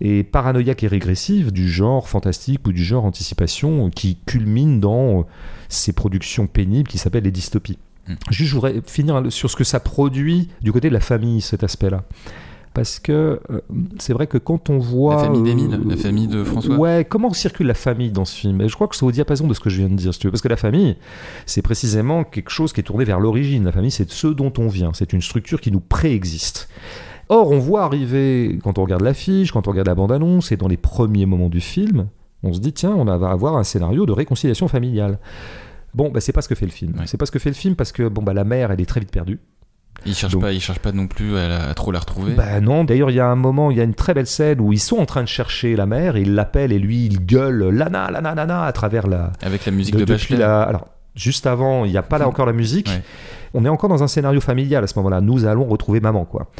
et 0.00 0.22
paranoïaque 0.22 0.84
et 0.84 0.88
régressive 0.88 1.52
du 1.52 1.68
genre 1.68 2.08
fantastique 2.08 2.66
ou 2.66 2.72
du 2.72 2.84
genre 2.84 3.04
anticipation 3.04 3.90
qui 3.90 4.18
culmine 4.26 4.80
dans 4.80 5.20
euh, 5.20 5.22
ces 5.68 5.92
productions 5.92 6.46
pénibles 6.46 6.88
qui 6.88 6.98
s'appellent 6.98 7.24
les 7.24 7.32
dystopies. 7.32 7.78
Mm. 8.06 8.14
Juste, 8.30 8.50
je 8.50 8.54
voudrais 8.54 8.80
finir 8.86 9.22
sur 9.30 9.50
ce 9.50 9.56
que 9.56 9.64
ça 9.64 9.80
produit 9.80 10.48
du 10.62 10.72
côté 10.72 10.88
de 10.88 10.94
la 10.94 11.00
famille, 11.00 11.40
cet 11.40 11.64
aspect-là. 11.64 12.04
Parce 12.78 13.00
que 13.00 13.40
euh, 13.50 13.60
c'est 13.98 14.12
vrai 14.12 14.26
que 14.26 14.38
quand 14.38 14.70
on 14.70 14.78
voit. 14.78 15.16
La 15.16 15.22
famille 15.24 15.40
euh, 15.40 15.44
d'Émile, 15.44 15.80
la 15.86 15.96
famille 15.96 16.28
de 16.28 16.44
François. 16.44 16.76
Ouais, 16.76 17.06
comment 17.08 17.32
circule 17.32 17.66
la 17.66 17.74
famille 17.74 18.10
dans 18.10 18.24
ce 18.24 18.36
film? 18.36 18.60
Et 18.60 18.68
je 18.68 18.74
crois 18.74 18.86
que 18.86 18.94
c'est 18.94 19.04
au 19.04 19.10
diapason 19.10 19.46
de 19.46 19.54
ce 19.54 19.60
que 19.60 19.68
je 19.68 19.78
viens 19.78 19.88
de 19.88 19.94
dire, 19.94 20.14
si 20.14 20.20
tu 20.20 20.26
veux. 20.28 20.30
Parce 20.30 20.42
que 20.42 20.48
la 20.48 20.56
famille, 20.56 20.96
c'est 21.44 21.62
précisément 21.62 22.22
quelque 22.22 22.50
chose 22.50 22.72
qui 22.72 22.80
est 22.80 22.84
tourné 22.84 23.04
vers 23.04 23.18
l'origine. 23.18 23.64
La 23.64 23.72
famille, 23.72 23.90
c'est 23.90 24.08
ce 24.08 24.28
dont 24.28 24.52
on 24.58 24.68
vient. 24.68 24.92
C'est 24.94 25.12
une 25.12 25.22
structure 25.22 25.60
qui 25.60 25.72
nous 25.72 25.80
préexiste. 25.80 26.68
Or, 27.28 27.50
on 27.50 27.58
voit 27.58 27.82
arriver, 27.82 28.58
quand 28.62 28.78
on 28.78 28.84
regarde 28.84 29.02
l'affiche, 29.02 29.52
quand 29.52 29.66
on 29.66 29.70
regarde 29.72 29.88
la 29.88 29.94
bande-annonce, 29.94 30.52
et 30.52 30.56
dans 30.56 30.68
les 30.68 30.78
premiers 30.78 31.26
moments 31.26 31.50
du 31.50 31.60
film, 31.60 32.06
on 32.42 32.52
se 32.52 32.60
dit, 32.60 32.72
tiens, 32.72 32.94
on 32.96 33.04
va 33.04 33.30
avoir 33.30 33.56
un 33.56 33.64
scénario 33.64 34.06
de 34.06 34.12
réconciliation 34.12 34.68
familiale. 34.68 35.18
Bon, 35.94 36.10
bah, 36.10 36.20
c'est 36.20 36.32
pas 36.32 36.42
ce 36.42 36.48
que 36.48 36.54
fait 36.54 36.66
le 36.66 36.72
film. 36.72 36.94
Ouais. 36.98 37.06
C'est 37.06 37.16
pas 37.16 37.26
ce 37.26 37.32
que 37.32 37.38
fait 37.38 37.50
le 37.50 37.54
film 37.54 37.74
parce 37.74 37.92
que 37.92 38.08
bon, 38.08 38.22
bah, 38.22 38.32
la 38.32 38.44
mère, 38.44 38.70
elle 38.70 38.80
est 38.80 38.86
très 38.86 39.00
vite 39.00 39.10
perdue. 39.10 39.40
Il 40.06 40.14
cherche 40.14 40.32
Donc- 40.32 40.42
pas, 40.42 40.52
il 40.52 40.60
cherche 40.60 40.78
pas 40.78 40.92
non 40.92 41.06
plus 41.06 41.36
à, 41.36 41.74
trop 41.74 41.90
la 41.92 41.98
retrouver. 41.98 42.32
Bah 42.34 42.60
non, 42.60 42.84
d'ailleurs 42.84 43.10
il 43.10 43.16
y 43.16 43.20
a 43.20 43.26
un 43.26 43.34
moment, 43.36 43.70
il 43.70 43.76
y 43.76 43.80
a 43.80 43.84
une 43.84 43.94
très 43.94 44.14
belle 44.14 44.26
scène 44.26 44.60
où 44.60 44.72
ils 44.72 44.78
sont 44.78 44.96
en 44.98 45.06
train 45.06 45.22
de 45.22 45.28
chercher 45.28 45.76
la 45.76 45.86
mère 45.86 46.16
et 46.16 46.22
il 46.22 46.34
l'appelle 46.34 46.72
et 46.72 46.78
lui 46.78 47.06
il 47.06 47.24
gueule 47.26 47.68
Lana, 47.70 48.10
Lana, 48.10 48.34
Lana 48.34 48.64
à 48.64 48.72
travers 48.72 49.06
la... 49.06 49.32
Avec 49.42 49.66
la 49.66 49.72
musique 49.72 49.94
de- 49.96 50.04
de, 50.04 50.12
Bachelet. 50.12 50.36
la- 50.38 50.62
Alors, 50.62 50.86
juste 51.14 51.46
avant, 51.46 51.84
il 51.84 51.90
n'y 51.90 51.96
a 51.98 52.02
pas 52.02 52.18
là 52.18 52.28
encore 52.28 52.46
la 52.46 52.52
musique. 52.52 52.88
Ouais. 52.88 53.02
On 53.54 53.64
est 53.64 53.68
encore 53.68 53.88
dans 53.88 54.02
un 54.02 54.08
scénario 54.08 54.40
familial 54.40 54.84
à 54.84 54.86
ce 54.86 54.96
moment-là. 54.98 55.20
Nous 55.20 55.46
allons 55.46 55.64
retrouver 55.64 56.00
maman, 56.00 56.24
quoi. 56.24 56.50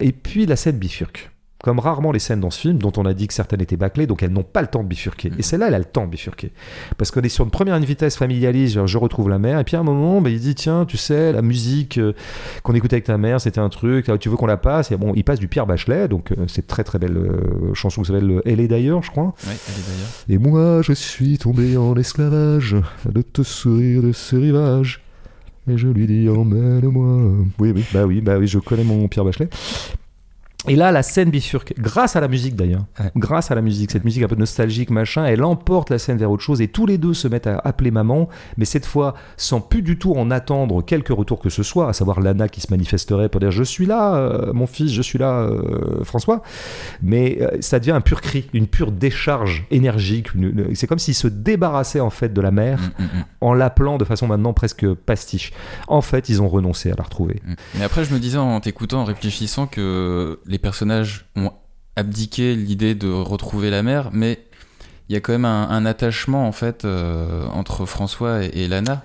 Et 0.00 0.12
puis 0.12 0.46
la 0.46 0.56
scène 0.56 0.76
bifurque. 0.76 1.30
Comme 1.64 1.78
rarement 1.78 2.12
les 2.12 2.18
scènes 2.18 2.40
dans 2.40 2.50
ce 2.50 2.60
film, 2.60 2.76
dont 2.76 2.92
on 2.98 3.06
a 3.06 3.14
dit 3.14 3.26
que 3.26 3.32
certaines 3.32 3.62
étaient 3.62 3.78
bâclées, 3.78 4.06
donc 4.06 4.22
elles 4.22 4.30
n'ont 4.30 4.42
pas 4.42 4.60
le 4.60 4.66
temps 4.66 4.82
de 4.82 4.86
bifurquer. 4.86 5.30
Mhm. 5.30 5.36
Et 5.38 5.42
celle-là, 5.42 5.68
elle 5.68 5.74
a 5.74 5.78
le 5.78 5.86
temps 5.86 6.04
de 6.04 6.10
bifurquer. 6.10 6.52
Parce 6.98 7.10
qu'on 7.10 7.22
est 7.22 7.30
sur 7.30 7.42
une 7.42 7.50
première 7.50 7.80
vitesse 7.80 8.18
familialiste, 8.18 8.74
genre, 8.74 8.86
je 8.86 8.98
retrouve 8.98 9.30
la 9.30 9.38
mère, 9.38 9.58
et 9.58 9.64
puis 9.64 9.74
à 9.74 9.80
un 9.80 9.82
moment, 9.82 10.20
bah, 10.20 10.28
il 10.28 10.38
dit, 10.38 10.54
tiens, 10.54 10.84
tu 10.84 10.98
sais, 10.98 11.32
la 11.32 11.40
musique 11.40 11.96
euh, 11.96 12.12
qu'on 12.64 12.74
écoutait 12.74 12.96
avec 12.96 13.04
ta 13.04 13.16
mère, 13.16 13.40
c'était 13.40 13.60
un 13.60 13.70
truc, 13.70 14.10
ah, 14.10 14.18
tu 14.18 14.28
veux 14.28 14.36
qu'on 14.36 14.44
la 14.44 14.58
passe? 14.58 14.92
Et 14.92 14.98
bon, 14.98 15.14
il 15.16 15.24
passe 15.24 15.38
du 15.38 15.48
Pierre 15.48 15.66
Bachelet, 15.66 16.06
donc 16.06 16.32
euh, 16.32 16.44
c'est 16.48 16.66
très 16.66 16.84
très 16.84 16.98
belle 16.98 17.16
euh, 17.16 17.72
chanson 17.72 18.02
qui 18.02 18.08
s'appelle 18.08 18.42
Elle 18.44 18.60
est 18.60 18.68
d'ailleurs, 18.68 19.02
je 19.02 19.10
crois. 19.10 19.32
Ouais, 19.46 19.56
elle 19.66 19.80
est 19.80 19.86
d'ailleurs. 19.88 20.10
Et 20.28 20.36
moi, 20.36 20.82
je 20.82 20.92
suis 20.92 21.38
tombé 21.38 21.78
en 21.78 21.96
esclavage 21.96 22.76
de 23.08 23.22
te 23.22 23.42
sourire 23.42 24.02
de 24.02 24.12
ce 24.12 24.36
rivage. 24.36 25.00
Et 25.66 25.78
je 25.78 25.88
lui 25.88 26.06
dis, 26.06 26.28
emmène-moi. 26.28 27.46
Oui, 27.58 27.72
oui, 27.74 27.84
bah 27.94 28.04
oui, 28.04 28.20
bah 28.20 28.36
oui, 28.36 28.46
je 28.46 28.58
connais 28.58 28.84
mon 28.84 29.08
Pierre 29.08 29.24
Bachelet. 29.24 29.48
Et 30.68 30.76
là, 30.76 30.92
la 30.92 31.02
scène 31.02 31.30
bifurque, 31.30 31.74
grâce 31.78 32.16
à 32.16 32.20
la 32.20 32.28
musique 32.28 32.56
d'ailleurs, 32.56 32.84
Ouais. 33.00 33.10
grâce 33.16 33.50
à 33.50 33.54
la 33.54 33.60
musique, 33.60 33.90
cette 33.90 34.04
musique 34.04 34.22
un 34.22 34.28
peu 34.28 34.36
nostalgique, 34.36 34.90
machin, 34.90 35.24
elle 35.26 35.42
emporte 35.44 35.90
la 35.90 35.98
scène 35.98 36.16
vers 36.16 36.30
autre 36.30 36.42
chose 36.42 36.60
et 36.60 36.68
tous 36.68 36.86
les 36.86 36.98
deux 36.98 37.12
se 37.14 37.28
mettent 37.28 37.46
à 37.46 37.58
appeler 37.58 37.90
maman, 37.90 38.28
mais 38.56 38.64
cette 38.64 38.86
fois 38.86 39.14
sans 39.36 39.60
plus 39.60 39.82
du 39.82 39.98
tout 39.98 40.14
en 40.14 40.30
attendre 40.30 40.82
quelque 40.82 41.12
retour 41.12 41.40
que 41.40 41.50
ce 41.50 41.62
soit, 41.62 41.88
à 41.88 41.92
savoir 41.92 42.20
Lana 42.20 42.48
qui 42.48 42.60
se 42.60 42.70
manifesterait 42.70 43.28
pour 43.28 43.40
dire 43.40 43.50
je 43.50 43.62
suis 43.62 43.86
là, 43.86 44.14
euh, 44.16 44.52
mon 44.52 44.66
fils, 44.66 44.92
je 44.92 45.02
suis 45.02 45.18
là, 45.18 45.40
euh, 45.40 46.02
François, 46.04 46.42
mais 47.02 47.38
euh, 47.40 47.58
ça 47.60 47.78
devient 47.78 47.90
un 47.92 48.00
pur 48.00 48.20
cri, 48.20 48.48
une 48.54 48.66
pure 48.66 48.90
décharge 48.92 49.66
énergique. 49.70 50.28
c'est 50.74 50.86
comme 50.86 50.98
s'il 50.98 51.14
se 51.14 51.28
débarrassait 51.28 52.00
en 52.00 52.10
fait 52.10 52.32
de 52.32 52.40
la 52.40 52.50
mère 52.50 52.64
Mm, 52.64 53.02
mm, 53.02 53.06
mm, 53.06 53.24
en 53.40 53.54
l'appelant 53.54 53.98
de 53.98 54.04
façon 54.04 54.26
maintenant 54.26 54.52
presque 54.52 54.86
pastiche. 54.94 55.52
En 55.88 56.00
fait, 56.00 56.28
ils 56.28 56.40
ont 56.42 56.48
renoncé 56.48 56.90
à 56.90 56.94
la 56.96 57.04
retrouver. 57.04 57.40
Mais 57.76 57.84
après, 57.84 58.04
je 58.04 58.12
me 58.14 58.18
disais 58.18 58.38
en 58.38 58.60
t'écoutant, 58.60 59.00
en 59.02 59.04
réfléchissant, 59.04 59.66
que 59.66 60.38
les 60.46 60.53
personnages 60.58 61.26
ont 61.36 61.52
abdiqué 61.96 62.54
l'idée 62.56 62.94
de 62.94 63.08
retrouver 63.08 63.70
la 63.70 63.82
mère, 63.82 64.10
mais 64.12 64.40
il 65.08 65.12
y 65.12 65.16
a 65.16 65.20
quand 65.20 65.32
même 65.32 65.44
un, 65.44 65.68
un 65.68 65.86
attachement 65.86 66.46
en 66.48 66.52
fait 66.52 66.84
euh, 66.84 67.46
entre 67.52 67.86
François 67.86 68.44
et, 68.44 68.50
et 68.64 68.68
Lana. 68.68 69.02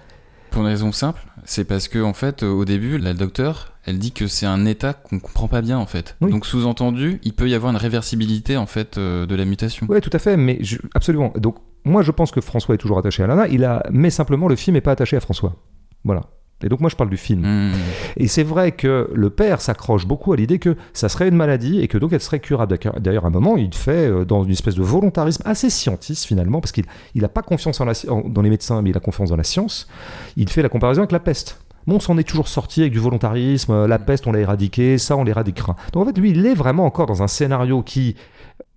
Pour 0.52 0.64
une 0.64 0.68
raison 0.68 0.92
simple, 0.92 1.22
c'est 1.46 1.64
parce 1.64 1.88
que 1.88 2.02
en 2.02 2.14
fait, 2.14 2.42
au 2.42 2.66
début, 2.66 2.98
la 2.98 3.14
docteur, 3.14 3.74
elle 3.86 4.00
dit 4.00 4.12
que 4.12 4.26
c'est 4.26 4.48
un 4.48 4.66
état 4.66 4.94
qu'on 4.94 5.20
comprend 5.20 5.48
pas 5.48 5.62
bien 5.62 5.78
en 5.78 5.86
fait. 5.86 6.16
Oui. 6.22 6.32
Donc 6.32 6.48
sous-entendu, 6.48 7.20
il 7.24 7.34
peut 7.34 7.48
y 7.48 7.54
avoir 7.54 7.70
une 7.72 7.78
réversibilité 7.78 8.58
en 8.58 8.66
fait 8.66 8.98
euh, 8.98 9.28
de 9.28 9.36
la 9.36 9.46
mutation. 9.46 9.86
Oui, 9.90 10.02
tout 10.02 10.10
à 10.12 10.18
fait, 10.18 10.38
mais 10.38 10.58
je- 10.62 10.78
absolument. 10.96 11.32
Donc, 11.38 11.58
moi, 11.86 12.02
je 12.02 12.10
pense 12.12 12.32
que 12.32 12.42
François 12.42 12.74
est 12.74 12.80
toujours 12.80 12.98
attaché 12.98 13.22
à 13.22 13.28
Lana, 13.28 13.48
il 13.48 13.64
a, 13.64 13.84
mais 13.92 14.10
simplement, 14.10 14.48
le 14.48 14.56
film 14.56 14.74
n'est 14.74 14.82
pas 14.82 14.92
attaché 14.94 15.16
à 15.18 15.20
François. 15.20 15.56
Voilà. 16.04 16.22
Et 16.64 16.68
donc, 16.70 16.82
moi, 16.82 16.90
je 16.90 16.96
parle 16.96 17.10
du 17.10 17.18
film. 17.18 17.42
Mm. 17.42 17.74
Et 18.18 18.28
c'est 18.28 18.44
vrai 18.44 18.72
que 18.74 19.10
le 19.14 19.30
père 19.30 19.62
s'accroche 19.62 20.06
beaucoup 20.06 20.34
à 20.34 20.36
l'idée 20.36 20.60
que 20.60 20.76
ça 20.94 21.08
serait 21.08 21.30
une 21.30 21.36
maladie 21.36 21.80
et 21.82 21.88
que 21.88 21.98
donc 21.98 22.12
elle 22.14 22.20
serait 22.22 22.40
curable. 22.40 22.78
D'ailleurs, 23.00 23.24
à 23.26 23.28
un 23.28 23.32
moment, 23.32 23.56
il 23.58 23.74
fait 23.74 24.10
euh, 24.10 24.26
dans 24.26 24.44
une 24.44 24.52
espèce 24.52 24.76
de 24.76 24.84
volontarisme 24.84 25.42
assez 25.46 25.70
scientiste 25.70 26.26
finalement, 26.26 26.60
parce 26.60 26.72
qu'il 26.74 26.84
n'a 27.16 27.30
pas 27.30 27.42
confiance 27.42 27.80
en 27.80 27.86
la 27.86 27.94
sci- 27.94 28.10
en- 28.10 28.28
dans 28.28 28.42
les 28.42 28.50
médecins, 28.50 28.82
mais 28.82 28.90
il 28.90 28.98
a 28.98 29.00
confiance 29.00 29.30
dans 29.30 29.38
la 29.38 29.44
science. 29.44 29.88
Il 30.36 30.50
fait 30.50 30.62
la 30.62 30.70
comparaison 30.70 31.02
avec 31.02 31.12
la 31.14 31.20
peste. 31.20 31.62
Bon, 31.88 31.96
on 31.96 32.00
s'en 32.02 32.18
est 32.18 32.24
toujours 32.28 32.50
sorti 32.50 32.82
avec 32.82 32.92
du 32.92 33.00
volontarisme, 33.00 33.72
euh, 33.72 33.88
la 33.88 33.98
peste, 33.98 34.28
on 34.28 34.32
l'a 34.34 34.40
éradiquée, 34.40 34.98
ça, 34.98 35.16
on 35.16 35.24
l'éradiquera. 35.24 35.76
Donc 35.94 36.04
en 36.04 36.06
fait, 36.08 36.18
lui, 36.20 36.32
il 36.32 36.46
est 36.46 36.54
vraiment 36.56 36.86
encore 36.86 37.06
dans 37.06 37.24
un 37.24 37.28
scénario 37.28 37.82
qui 37.84 38.16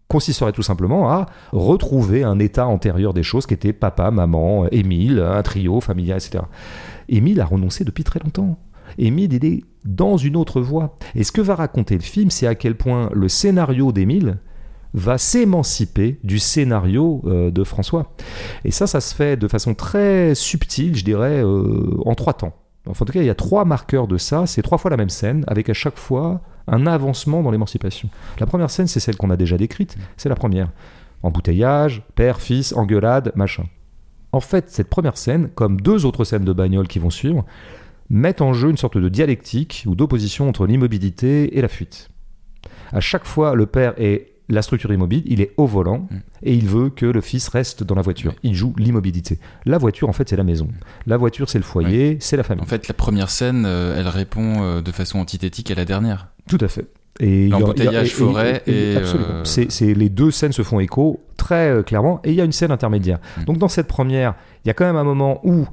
consisterait 0.08 0.52
tout 0.52 0.62
simplement 0.62 1.10
à 1.10 1.26
retrouver 1.52 2.22
un 2.22 2.38
état 2.38 2.66
antérieur 2.66 3.14
des 3.14 3.22
choses 3.22 3.46
qui 3.46 3.54
était 3.54 3.72
papa, 3.72 4.10
maman, 4.10 4.66
Émile, 4.70 5.20
un 5.20 5.42
trio 5.42 5.80
familial, 5.80 6.18
etc. 6.18 6.44
Émile 7.12 7.40
a 7.40 7.44
renoncé 7.44 7.84
depuis 7.84 8.04
très 8.04 8.20
longtemps. 8.20 8.58
Émile, 8.98 9.34
il 9.34 9.44
est 9.44 9.64
dans 9.84 10.16
une 10.16 10.36
autre 10.36 10.60
voie. 10.60 10.96
Et 11.14 11.24
ce 11.24 11.32
que 11.32 11.40
va 11.40 11.54
raconter 11.54 11.94
le 11.94 12.02
film, 12.02 12.30
c'est 12.30 12.46
à 12.46 12.54
quel 12.54 12.74
point 12.74 13.10
le 13.12 13.28
scénario 13.28 13.92
d'Émile 13.92 14.38
va 14.94 15.18
s'émanciper 15.18 16.18
du 16.24 16.38
scénario 16.38 17.22
euh, 17.26 17.50
de 17.50 17.64
François. 17.64 18.14
Et 18.64 18.70
ça, 18.70 18.86
ça 18.86 19.00
se 19.00 19.14
fait 19.14 19.36
de 19.36 19.48
façon 19.48 19.74
très 19.74 20.34
subtile, 20.34 20.96
je 20.96 21.04
dirais, 21.04 21.42
euh, 21.42 21.96
en 22.04 22.14
trois 22.14 22.34
temps. 22.34 22.54
Enfin, 22.86 23.04
en 23.04 23.06
tout 23.06 23.12
cas, 23.12 23.20
il 23.20 23.26
y 23.26 23.30
a 23.30 23.34
trois 23.34 23.64
marqueurs 23.64 24.08
de 24.08 24.18
ça. 24.18 24.46
C'est 24.46 24.62
trois 24.62 24.78
fois 24.78 24.90
la 24.90 24.96
même 24.96 25.10
scène, 25.10 25.44
avec 25.46 25.68
à 25.68 25.74
chaque 25.74 25.98
fois 25.98 26.40
un 26.66 26.86
avancement 26.86 27.42
dans 27.42 27.50
l'émancipation. 27.50 28.08
La 28.38 28.46
première 28.46 28.70
scène, 28.70 28.86
c'est 28.86 29.00
celle 29.00 29.16
qu'on 29.16 29.30
a 29.30 29.36
déjà 29.36 29.56
décrite. 29.56 29.96
C'est 30.16 30.28
la 30.28 30.34
première. 30.34 30.70
Embouteillage, 31.22 32.02
père, 32.14 32.40
fils, 32.40 32.74
engueulade, 32.74 33.32
machin. 33.34 33.64
En 34.32 34.40
fait, 34.40 34.70
cette 34.70 34.88
première 34.88 35.16
scène, 35.16 35.48
comme 35.54 35.80
deux 35.80 36.06
autres 36.06 36.24
scènes 36.24 36.44
de 36.44 36.52
bagnole 36.52 36.88
qui 36.88 36.98
vont 36.98 37.10
suivre, 37.10 37.44
mettent 38.08 38.40
en 38.42 38.52
jeu 38.52 38.70
une 38.70 38.76
sorte 38.76 38.98
de 38.98 39.08
dialectique 39.08 39.84
ou 39.86 39.94
d'opposition 39.94 40.48
entre 40.48 40.66
l'immobilité 40.66 41.56
et 41.56 41.62
la 41.62 41.68
fuite. 41.68 42.10
À 42.92 43.00
chaque 43.00 43.24
fois, 43.26 43.54
le 43.54 43.66
père 43.66 43.94
est 43.96 44.28
la 44.48 44.60
structure 44.60 44.92
immobile, 44.92 45.22
il 45.26 45.40
est 45.40 45.52
au 45.56 45.66
volant 45.66 46.08
Mm. 46.10 46.16
et 46.42 46.54
il 46.54 46.66
veut 46.66 46.90
que 46.90 47.06
le 47.06 47.20
fils 47.20 47.48
reste 47.48 47.84
dans 47.84 47.94
la 47.94 48.02
voiture. 48.02 48.34
Il 48.42 48.54
joue 48.54 48.74
l'immobilité. 48.76 49.38
La 49.64 49.78
voiture, 49.78 50.08
en 50.08 50.12
fait, 50.12 50.28
c'est 50.28 50.36
la 50.36 50.44
maison. 50.44 50.68
La 51.06 51.16
voiture, 51.16 51.48
c'est 51.48 51.58
le 51.58 51.64
foyer, 51.64 52.18
c'est 52.20 52.36
la 52.36 52.42
famille. 52.42 52.62
En 52.62 52.66
fait, 52.66 52.88
la 52.88 52.94
première 52.94 53.30
scène, 53.30 53.64
euh, 53.66 53.98
elle 53.98 54.08
répond 54.08 54.62
euh, 54.62 54.82
de 54.82 54.92
façon 54.92 55.18
antithétique 55.18 55.70
à 55.70 55.74
la 55.74 55.84
dernière. 55.84 56.28
Tout 56.48 56.58
à 56.60 56.68
fait. 56.68 56.86
Et 57.20 57.48
L'embouteillage 57.48 58.08
et- 58.08 58.10
forêt 58.10 58.62
et, 58.66 58.96
absolument. 58.96 59.28
euh, 59.30 59.94
les 59.94 60.08
deux 60.08 60.30
scènes 60.30 60.52
se 60.52 60.62
font 60.62 60.80
écho 60.80 61.20
très 61.36 61.68
euh, 61.70 61.82
clairement 61.82 62.20
et 62.24 62.30
il 62.30 62.34
y 62.36 62.40
a 62.40 62.44
une 62.44 62.52
scène 62.52 62.70
intermédiaire. 62.70 63.18
Mm. 63.38 63.44
Donc 63.44 63.58
dans 63.58 63.68
cette 63.68 63.86
première, 63.86 64.34
il 64.64 64.68
y 64.68 64.70
a 64.70 64.74
quand 64.74 64.86
même 64.86 64.96
un 64.96 65.04
moment 65.04 65.40
où 65.44 65.66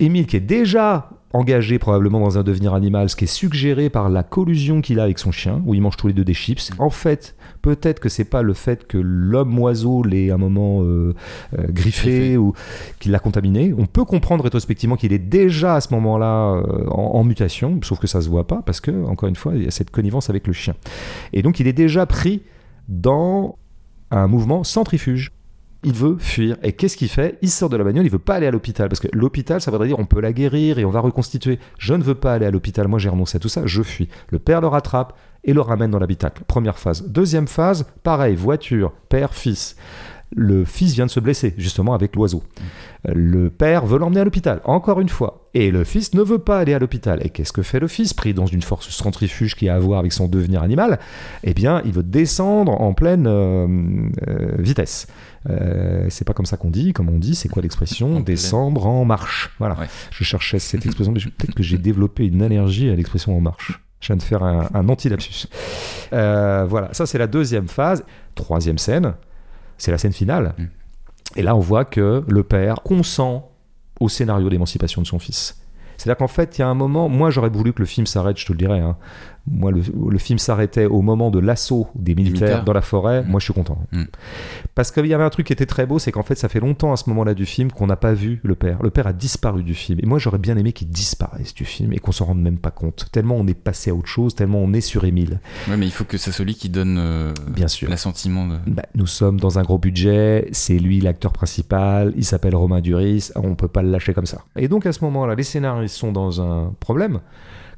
Émile, 0.00 0.26
qui 0.26 0.36
est 0.36 0.40
déjà 0.40 1.10
engagé 1.32 1.78
probablement 1.78 2.18
dans 2.20 2.38
un 2.38 2.42
devenir 2.42 2.74
animal, 2.74 3.08
ce 3.08 3.14
qui 3.14 3.24
est 3.24 3.28
suggéré 3.28 3.88
par 3.88 4.08
la 4.08 4.22
collusion 4.24 4.80
qu'il 4.80 4.98
a 4.98 5.04
avec 5.04 5.18
son 5.18 5.30
chien, 5.30 5.62
où 5.64 5.74
ils 5.74 5.80
mangent 5.80 5.96
tous 5.96 6.08
les 6.08 6.12
deux 6.12 6.24
des 6.24 6.34
chips. 6.34 6.70
En 6.78 6.90
fait, 6.90 7.36
peut-être 7.62 8.00
que 8.00 8.08
c'est 8.08 8.24
pas 8.24 8.42
le 8.42 8.52
fait 8.52 8.86
que 8.86 8.98
l'homme 8.98 9.56
oiseau 9.58 10.02
l'ait 10.02 10.30
à 10.30 10.34
un 10.34 10.38
moment 10.38 10.82
euh, 10.82 11.14
euh, 11.56 11.66
griffé, 11.68 12.10
Griffé. 12.10 12.36
ou 12.36 12.52
qu'il 12.98 13.12
l'a 13.12 13.20
contaminé. 13.20 13.72
On 13.78 13.86
peut 13.86 14.04
comprendre 14.04 14.42
rétrospectivement 14.42 14.96
qu'il 14.96 15.12
est 15.12 15.20
déjà 15.20 15.76
à 15.76 15.80
ce 15.80 15.94
moment-là 15.94 16.54
euh, 16.54 16.86
en, 16.88 17.14
en 17.14 17.24
mutation, 17.24 17.78
sauf 17.82 18.00
que 18.00 18.08
ça 18.08 18.20
se 18.20 18.28
voit 18.28 18.46
pas 18.46 18.62
parce 18.66 18.80
que 18.80 19.04
encore 19.06 19.28
une 19.28 19.36
fois, 19.36 19.52
il 19.54 19.62
y 19.64 19.68
a 19.68 19.70
cette 19.70 19.90
connivence 19.90 20.30
avec 20.30 20.48
le 20.48 20.52
chien. 20.52 20.74
Et 21.32 21.42
donc 21.42 21.60
il 21.60 21.68
est 21.68 21.72
déjà 21.72 22.06
pris 22.06 22.42
dans 22.88 23.56
un 24.10 24.26
mouvement 24.26 24.64
centrifuge. 24.64 25.30
Il 25.82 25.94
veut 25.94 26.16
fuir. 26.18 26.56
Et 26.62 26.72
qu'est-ce 26.72 26.96
qu'il 26.96 27.08
fait? 27.08 27.38
Il 27.40 27.50
sort 27.50 27.70
de 27.70 27.76
la 27.76 27.84
bagnole, 27.84 28.04
il 28.04 28.10
veut 28.10 28.18
pas 28.18 28.34
aller 28.34 28.46
à 28.46 28.50
l'hôpital. 28.50 28.88
Parce 28.88 29.00
que 29.00 29.08
l'hôpital, 29.12 29.60
ça 29.60 29.70
voudrait 29.70 29.88
dire 29.88 29.98
on 29.98 30.04
peut 30.04 30.20
la 30.20 30.32
guérir 30.32 30.78
et 30.78 30.84
on 30.84 30.90
va 30.90 31.00
reconstituer. 31.00 31.58
Je 31.78 31.94
ne 31.94 32.02
veux 32.02 32.14
pas 32.14 32.34
aller 32.34 32.46
à 32.46 32.50
l'hôpital, 32.50 32.86
moi 32.86 32.98
j'ai 32.98 33.08
renoncé 33.08 33.36
à 33.36 33.40
tout 33.40 33.48
ça, 33.48 33.62
je 33.64 33.82
fuis. 33.82 34.08
Le 34.28 34.38
père 34.38 34.60
le 34.60 34.66
rattrape 34.66 35.16
et 35.44 35.54
le 35.54 35.60
ramène 35.60 35.90
dans 35.90 35.98
l'habitacle. 35.98 36.42
Première 36.46 36.78
phase. 36.78 37.04
Deuxième 37.08 37.48
phase, 37.48 37.86
pareil, 38.02 38.36
voiture, 38.36 38.92
père, 39.08 39.32
fils. 39.32 39.76
Le 40.32 40.64
fils 40.64 40.94
vient 40.94 41.06
de 41.06 41.10
se 41.10 41.18
blesser, 41.18 41.54
justement, 41.58 41.92
avec 41.92 42.14
l'oiseau. 42.14 42.44
Le 43.04 43.50
père 43.50 43.84
veut 43.84 43.98
l'emmener 43.98 44.20
à 44.20 44.24
l'hôpital, 44.24 44.60
encore 44.64 45.00
une 45.00 45.08
fois. 45.08 45.48
Et 45.54 45.72
le 45.72 45.82
fils 45.82 46.14
ne 46.14 46.22
veut 46.22 46.38
pas 46.38 46.60
aller 46.60 46.72
à 46.72 46.78
l'hôpital. 46.78 47.18
Et 47.26 47.30
qu'est-ce 47.30 47.52
que 47.52 47.62
fait 47.62 47.80
le 47.80 47.88
fils, 47.88 48.14
pris 48.14 48.32
dans 48.32 48.46
une 48.46 48.62
force 48.62 48.90
centrifuge 48.90 49.56
qui 49.56 49.68
a 49.68 49.74
à 49.74 49.78
voir 49.80 49.98
avec 49.98 50.12
son 50.12 50.28
devenir 50.28 50.62
animal? 50.62 51.00
Eh 51.42 51.52
bien, 51.52 51.82
il 51.84 51.90
veut 51.92 52.04
descendre 52.04 52.80
en 52.80 52.94
pleine 52.94 53.26
euh, 53.26 53.66
euh, 54.28 54.52
vitesse. 54.58 55.08
Euh, 55.48 56.06
c'est 56.10 56.24
pas 56.24 56.32
comme 56.32 56.46
ça 56.46 56.56
qu'on 56.56 56.70
dit, 56.70 56.92
comme 56.92 57.08
on 57.08 57.18
dit, 57.18 57.34
c'est 57.34 57.48
quoi 57.48 57.62
l'expression? 57.62 58.20
Descendre 58.20 58.86
en 58.86 59.04
marche. 59.04 59.50
Voilà. 59.58 59.76
Ouais. 59.80 59.86
Je 60.12 60.22
cherchais 60.22 60.60
cette 60.60 60.86
expression, 60.86 61.12
mais 61.12 61.20
peut-être 61.20 61.54
que 61.54 61.64
j'ai 61.64 61.78
développé 61.78 62.26
une 62.26 62.42
allergie 62.42 62.88
à 62.88 62.94
l'expression 62.94 63.36
en 63.36 63.40
marche. 63.40 63.80
Je 63.98 64.06
viens 64.06 64.16
de 64.16 64.22
faire 64.22 64.44
un, 64.44 64.68
un 64.72 64.88
anti-lapsus. 64.88 65.48
Voilà, 66.12 66.90
ça 66.92 67.04
c'est 67.06 67.18
la 67.18 67.26
deuxième 67.26 67.66
phase. 67.66 68.04
Troisième 68.36 68.78
scène, 68.78 69.14
c'est 69.80 69.90
la 69.90 69.98
scène 69.98 70.12
finale. 70.12 70.54
Mm. 70.56 70.64
Et 71.36 71.42
là, 71.42 71.56
on 71.56 71.60
voit 71.60 71.84
que 71.84 72.24
le 72.28 72.42
père 72.42 72.82
consent 72.82 73.50
au 73.98 74.08
scénario 74.08 74.48
d'émancipation 74.48 75.02
de 75.02 75.06
son 75.06 75.18
fils. 75.18 75.60
C'est-à-dire 76.00 76.18
qu'en 76.18 76.28
fait, 76.28 76.56
il 76.58 76.62
y 76.62 76.64
a 76.64 76.68
un 76.68 76.74
moment, 76.74 77.08
moi 77.08 77.30
j'aurais 77.30 77.50
voulu 77.50 77.72
que 77.72 77.80
le 77.80 77.86
film 77.86 78.06
s'arrête, 78.06 78.38
je 78.38 78.46
te 78.46 78.52
le 78.52 78.58
dirais. 78.58 78.80
hein. 78.80 78.96
Moi, 79.50 79.72
le, 79.72 79.80
le 80.10 80.18
film 80.18 80.38
s'arrêtait 80.38 80.84
au 80.84 81.00
moment 81.00 81.30
de 81.30 81.38
l'assaut 81.38 81.88
des 81.94 82.14
militaires, 82.14 82.40
Militaires. 82.42 82.64
dans 82.64 82.74
la 82.74 82.82
forêt. 82.82 83.22
Mm. 83.22 83.26
Moi, 83.28 83.40
je 83.40 83.44
suis 83.44 83.54
content. 83.54 83.78
Mm. 83.90 84.04
Parce 84.74 84.90
qu'il 84.92 85.06
y 85.06 85.14
avait 85.14 85.24
un 85.24 85.30
truc 85.30 85.46
qui 85.46 85.52
était 85.52 85.64
très 85.66 85.86
beau, 85.86 85.98
c'est 85.98 86.12
qu'en 86.12 86.22
fait, 86.22 86.34
ça 86.34 86.48
fait 86.50 86.60
longtemps 86.60 86.92
à 86.92 86.96
ce 86.96 87.08
moment-là 87.08 87.32
du 87.34 87.46
film 87.46 87.72
qu'on 87.72 87.86
n'a 87.86 87.96
pas 87.96 88.12
vu 88.12 88.40
le 88.44 88.54
père. 88.54 88.82
Le 88.82 88.90
père 88.90 89.06
a 89.06 89.12
disparu 89.14 89.62
du 89.62 89.74
film. 89.74 89.98
Et 90.02 90.06
moi, 90.06 90.18
j'aurais 90.18 90.38
bien 90.38 90.56
aimé 90.58 90.72
qu'il 90.72 90.88
disparaisse 90.90 91.54
du 91.54 91.64
film 91.64 91.92
et 91.94 91.98
qu'on 91.98 92.12
s'en 92.12 92.26
rende 92.26 92.40
même 92.42 92.58
pas 92.58 92.70
compte. 92.70 93.06
Tellement 93.12 93.36
on 93.36 93.46
est 93.46 93.54
passé 93.54 93.90
à 93.90 93.94
autre 93.94 94.06
chose, 94.08 94.34
tellement 94.34 94.58
on 94.58 94.72
est 94.74 94.82
sur 94.82 95.04
Émile. 95.04 95.40
Ouais, 95.68 95.76
mais 95.78 95.86
il 95.86 95.92
faut 95.92 96.04
que 96.04 96.18
ça 96.18 96.32
soit 96.32 96.44
lui 96.44 96.54
qui 96.54 96.68
donne 96.68 96.98
euh, 96.98 97.32
Bien 97.48 97.66
sûr. 97.68 97.88
l'assentiment 97.88 98.46
de. 98.46 98.56
Bah, 98.66 98.82
nous 98.94 99.06
sommes 99.06 99.40
dans 99.40 99.58
un 99.58 99.62
gros 99.62 99.78
budget, 99.78 100.48
c'est 100.52 100.78
lui 100.78 101.00
l'acteur 101.00 101.32
principal, 101.32 102.12
il 102.16 102.24
s'appelle 102.26 102.54
Romain 102.54 102.82
Duris, 102.82 103.30
on 103.36 103.54
peut 103.54 103.68
pas 103.68 103.82
le 103.82 103.90
lâcher 103.90 104.12
comme 104.12 104.26
ça. 104.26 104.44
Et 104.56 104.68
donc 104.68 104.84
à 104.86 104.92
ce 104.92 105.02
moment-là, 105.04 105.34
les 105.34 105.42
scénaristes 105.44 105.89
sont 105.90 106.12
dans 106.12 106.40
un 106.40 106.72
problème. 106.80 107.20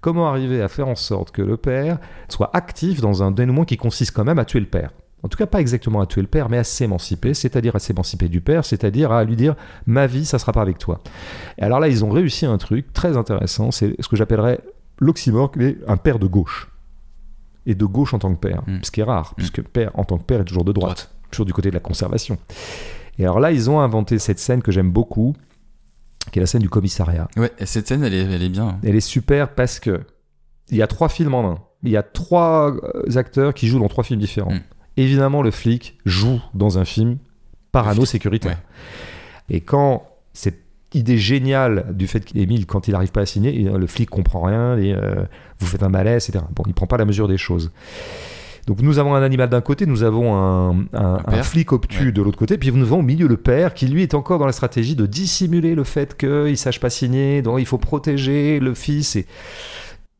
Comment 0.00 0.28
arriver 0.28 0.60
à 0.62 0.68
faire 0.68 0.88
en 0.88 0.94
sorte 0.96 1.30
que 1.30 1.42
le 1.42 1.56
père 1.56 1.98
soit 2.28 2.50
actif 2.54 3.00
dans 3.00 3.22
un 3.22 3.30
dénouement 3.30 3.64
qui 3.64 3.76
consiste 3.76 4.12
quand 4.12 4.24
même 4.24 4.38
à 4.38 4.44
tuer 4.44 4.60
le 4.60 4.66
père? 4.66 4.90
En 5.24 5.28
tout 5.28 5.38
cas, 5.38 5.46
pas 5.46 5.60
exactement 5.60 6.00
à 6.00 6.06
tuer 6.06 6.20
le 6.22 6.26
père, 6.26 6.48
mais 6.48 6.58
à 6.58 6.64
s'émanciper, 6.64 7.32
c'est-à-dire 7.34 7.76
à 7.76 7.78
s'émanciper 7.78 8.28
du 8.28 8.40
père, 8.40 8.64
c'est-à-dire 8.64 9.12
à 9.12 9.22
lui 9.22 9.36
dire 9.36 9.54
ma 9.86 10.08
vie, 10.08 10.24
ça 10.24 10.40
sera 10.40 10.52
pas 10.52 10.62
avec 10.62 10.78
toi. 10.78 11.00
Et 11.58 11.62
alors 11.62 11.78
là, 11.78 11.86
ils 11.86 12.04
ont 12.04 12.10
réussi 12.10 12.44
un 12.44 12.58
truc 12.58 12.92
très 12.92 13.16
intéressant, 13.16 13.70
c'est 13.70 13.94
ce 14.00 14.08
que 14.08 14.16
j'appellerais 14.16 14.58
l'oxymore, 14.98 15.52
un 15.86 15.96
père 15.96 16.18
de 16.18 16.26
gauche. 16.26 16.68
Et 17.66 17.76
de 17.76 17.84
gauche 17.84 18.12
en 18.14 18.18
tant 18.18 18.34
que 18.34 18.40
père, 18.40 18.62
Mm. 18.66 18.78
ce 18.82 18.90
qui 18.90 19.00
est 19.00 19.04
rare, 19.04 19.30
Mm. 19.30 19.34
puisque 19.36 19.62
père 19.62 19.92
en 19.94 20.02
tant 20.02 20.18
que 20.18 20.24
père 20.24 20.40
est 20.40 20.44
toujours 20.44 20.64
de 20.64 20.72
droite, 20.72 21.12
toujours 21.30 21.46
du 21.46 21.52
côté 21.52 21.68
de 21.70 21.74
la 21.74 21.80
conservation. 21.80 22.36
Et 23.20 23.22
alors 23.24 23.38
là, 23.38 23.52
ils 23.52 23.70
ont 23.70 23.78
inventé 23.78 24.18
cette 24.18 24.40
scène 24.40 24.60
que 24.62 24.72
j'aime 24.72 24.90
beaucoup, 24.90 25.36
qui 26.30 26.38
est 26.38 26.42
la 26.42 26.46
scène 26.46 26.62
du 26.62 26.68
commissariat. 26.68 27.28
Ouais, 27.36 27.50
et 27.58 27.66
cette 27.66 27.88
scène, 27.88 28.04
elle 28.04 28.14
est, 28.14 28.22
elle 28.22 28.42
est 28.42 28.48
bien. 28.48 28.78
Elle 28.82 28.96
est 28.96 29.00
super 29.00 29.54
parce 29.54 29.80
que 29.80 30.00
il 30.70 30.76
y 30.76 30.82
a 30.82 30.86
trois 30.86 31.08
films 31.08 31.34
en 31.34 31.50
un. 31.50 31.58
Il 31.82 31.90
y 31.90 31.96
a 31.96 32.02
trois 32.02 32.72
euh, 32.72 33.16
acteurs 33.16 33.54
qui 33.54 33.66
jouent 33.66 33.80
dans 33.80 33.88
trois 33.88 34.04
films 34.04 34.20
différents. 34.20 34.54
Mm. 34.54 34.60
Évidemment, 34.96 35.42
le 35.42 35.50
flic 35.50 35.98
joue 36.04 36.40
dans 36.54 36.78
un 36.78 36.84
film 36.84 37.18
parano 37.72 38.04
sécuritaire. 38.04 38.60
Et 39.48 39.60
quand 39.60 40.06
cette 40.32 40.60
idée 40.94 41.18
géniale 41.18 41.86
du 41.94 42.06
fait 42.06 42.24
qu'Émile, 42.24 42.66
quand 42.66 42.88
il 42.88 42.92
n'arrive 42.92 43.12
pas 43.12 43.22
à 43.22 43.26
signer, 43.26 43.52
le 43.52 43.86
flic 43.86 44.10
comprend 44.10 44.42
rien, 44.42 44.76
et, 44.76 44.92
euh, 44.92 45.24
vous 45.58 45.66
faites 45.66 45.82
un 45.82 45.88
malaise, 45.88 46.28
etc. 46.28 46.44
Bon, 46.54 46.64
il 46.66 46.74
prend 46.74 46.86
pas 46.86 46.98
la 46.98 47.04
mesure 47.04 47.28
des 47.28 47.38
choses. 47.38 47.72
Donc 48.66 48.80
nous 48.80 48.98
avons 48.98 49.14
un 49.14 49.22
animal 49.22 49.48
d'un 49.48 49.60
côté, 49.60 49.86
nous 49.86 50.02
avons 50.04 50.34
un, 50.34 51.42
flic 51.42 51.72
obtus 51.72 52.06
Ouais. 52.06 52.12
de 52.12 52.22
l'autre 52.22 52.38
côté, 52.38 52.58
puis 52.58 52.70
nous 52.72 52.86
avons 52.86 53.00
au 53.00 53.02
milieu 53.02 53.26
le 53.26 53.36
père 53.36 53.74
qui 53.74 53.86
lui 53.86 54.02
est 54.02 54.14
encore 54.14 54.38
dans 54.38 54.46
la 54.46 54.52
stratégie 54.52 54.94
de 54.94 55.06
dissimuler 55.06 55.74
le 55.74 55.84
fait 55.84 56.16
qu'il 56.16 56.28
ne 56.28 56.54
sache 56.54 56.80
pas 56.80 56.90
signer, 56.90 57.42
donc 57.42 57.58
il 57.58 57.66
faut 57.66 57.78
protéger 57.78 58.60
le 58.60 58.74
fils. 58.74 59.16
Et... 59.16 59.26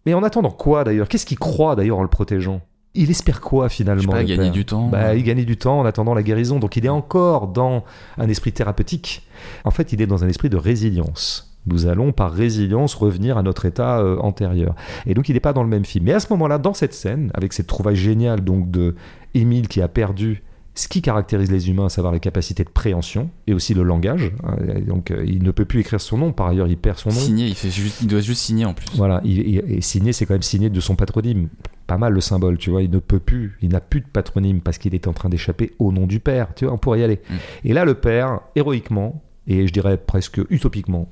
Mais 0.06 0.14
en 0.14 0.22
attendant 0.22 0.50
quoi 0.50 0.84
d'ailleurs? 0.84 1.08
Qu'est-ce 1.08 1.26
qu'il 1.26 1.38
croit 1.38 1.76
d'ailleurs 1.76 1.98
en 1.98 2.02
le 2.02 2.08
protégeant? 2.08 2.60
Il 2.94 3.10
espère 3.10 3.40
quoi 3.40 3.68
finalement 3.70 4.12
gagner 4.12 4.36
père? 4.36 4.50
du 4.50 4.64
temps. 4.66 4.88
bah, 4.88 5.14
il 5.14 5.22
gagnait 5.22 5.46
du 5.46 5.56
temps 5.56 5.80
en 5.80 5.84
attendant 5.86 6.12
la 6.12 6.22
guérison. 6.22 6.58
Donc 6.58 6.76
il 6.76 6.84
est 6.84 6.90
encore 6.90 7.48
dans 7.48 7.84
un 8.18 8.28
esprit 8.28 8.52
thérapeutique. 8.52 9.26
En 9.64 9.70
fait, 9.70 9.92
il 9.92 10.02
est 10.02 10.06
dans 10.06 10.24
un 10.24 10.28
esprit 10.28 10.50
de 10.50 10.58
résilience. 10.58 11.51
Nous 11.66 11.86
allons 11.86 12.12
par 12.12 12.32
résilience 12.32 12.94
revenir 12.94 13.38
à 13.38 13.42
notre 13.42 13.66
état 13.66 14.00
euh, 14.00 14.16
antérieur. 14.18 14.74
Et 15.06 15.14
donc 15.14 15.28
il 15.28 15.34
n'est 15.34 15.40
pas 15.40 15.52
dans 15.52 15.62
le 15.62 15.68
même 15.68 15.84
film. 15.84 16.04
Mais 16.06 16.12
à 16.12 16.20
ce 16.20 16.26
moment-là, 16.32 16.58
dans 16.58 16.74
cette 16.74 16.94
scène, 16.94 17.30
avec 17.34 17.52
cette 17.52 17.66
trouvaille 17.68 17.96
géniale 17.96 18.40
donc 18.42 18.70
de 18.70 18.94
Émile 19.34 19.68
qui 19.68 19.80
a 19.80 19.88
perdu 19.88 20.42
ce 20.74 20.88
qui 20.88 21.02
caractérise 21.02 21.50
les 21.52 21.68
humains, 21.68 21.84
à 21.84 21.88
savoir 21.90 22.14
les 22.14 22.20
capacités 22.20 22.64
de 22.64 22.70
préhension 22.70 23.28
et 23.46 23.52
aussi 23.52 23.74
le 23.74 23.82
langage. 23.82 24.32
hein, 24.42 24.56
donc 24.86 25.10
euh, 25.10 25.22
il 25.26 25.42
ne 25.42 25.50
peut 25.50 25.66
plus 25.66 25.80
écrire 25.80 26.00
son 26.00 26.16
nom. 26.18 26.32
Par 26.32 26.46
ailleurs, 26.48 26.66
il 26.66 26.78
perd 26.78 26.96
son 26.98 27.10
nom. 27.10 27.14
Signer, 27.14 27.46
il, 27.46 27.54
fait 27.54 27.68
juste, 27.70 28.00
il 28.00 28.08
doit 28.08 28.20
juste 28.20 28.40
signer 28.42 28.64
en 28.64 28.72
plus. 28.72 28.86
Voilà, 28.96 29.20
il, 29.22 29.38
il- 29.38 29.58
et 29.68 29.80
signé, 29.82 30.12
c'est 30.14 30.24
quand 30.26 30.32
même 30.34 30.40
signé 30.42 30.70
de 30.70 30.80
son 30.80 30.96
patronyme. 30.96 31.48
Pas 31.86 31.98
mal 31.98 32.14
le 32.14 32.20
symbole, 32.22 32.56
tu 32.56 32.70
vois. 32.70 32.82
Il 32.82 32.90
ne 32.90 32.98
peut 33.00 33.18
plus, 33.18 33.58
il 33.60 33.68
n'a 33.68 33.80
plus 33.80 34.00
de 34.00 34.06
patronyme 34.06 34.62
parce 34.62 34.78
qu'il 34.78 34.94
est 34.94 35.06
en 35.08 35.12
train 35.12 35.28
d'échapper 35.28 35.72
au 35.78 35.92
nom 35.92 36.06
du 36.06 36.20
père. 36.20 36.48
Tu 36.56 36.64
vois, 36.64 36.72
on 36.72 36.78
pourrait 36.78 37.00
y 37.00 37.04
aller. 37.04 37.20
Mm. 37.28 37.34
Et 37.68 37.72
là, 37.74 37.84
le 37.84 37.92
père, 37.94 38.40
héroïquement, 38.56 39.22
et 39.46 39.66
je 39.66 39.72
dirais 39.74 39.98
presque 39.98 40.40
utopiquement, 40.48 41.06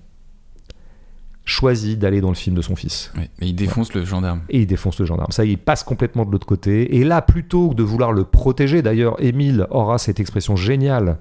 choisit 1.51 1.99
d'aller 1.99 2.21
dans 2.21 2.29
le 2.29 2.35
film 2.35 2.55
de 2.55 2.63
son 2.63 2.77
fils. 2.77 3.13
Ouais, 3.17 3.29
mais 3.41 3.49
il 3.49 3.55
défonce 3.55 3.93
le 3.93 4.05
gendarme. 4.05 4.43
Et 4.49 4.61
il 4.61 4.67
défonce 4.67 4.99
le 5.01 5.07
gendarme. 5.07 5.33
Ça, 5.33 5.45
il 5.45 5.59
passe 5.59 5.83
complètement 5.83 6.25
de 6.25 6.31
l'autre 6.31 6.47
côté. 6.47 6.97
Et 6.97 7.05
là, 7.05 7.23
plutôt 7.23 7.71
que 7.71 7.75
de 7.75 7.83
vouloir 7.83 8.13
le 8.13 8.25
protéger, 8.25 8.83
d'ailleurs, 8.83 9.23
Émile 9.23 9.67
aura 9.71 9.99
cette 9.99 10.21
expression 10.21 10.57
géniale 10.57 11.19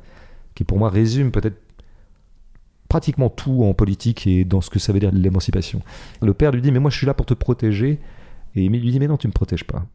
qui, 0.56 0.64
pour 0.64 0.78
moi, 0.78 0.90
résume 0.90 1.32
peut-être 1.32 1.58
pratiquement 2.88 3.30
tout 3.30 3.64
en 3.64 3.74
politique 3.74 4.26
et 4.28 4.44
dans 4.46 4.62
ce 4.62 4.70
que 4.70 4.80
ça 4.80 4.94
veut 4.94 5.00
dire 5.00 5.12
l'émancipation. 5.12 5.82
Le 6.22 6.34
père 6.34 6.52
lui 6.52 6.62
dit 6.62 6.72
Mais 6.72 6.80
moi, 6.80 6.92
je 6.92 6.98
suis 6.98 7.08
là 7.08 7.14
pour 7.14 7.26
te 7.26 7.34
protéger. 7.34 8.00
Et 8.56 8.66
Émile 8.66 8.82
lui 8.82 8.92
dit 8.92 9.00
Mais 9.00 9.08
non, 9.08 9.18
tu 9.18 9.28
ne 9.28 9.30
me 9.30 9.34
protèges 9.34 9.66
pas. 9.66 9.86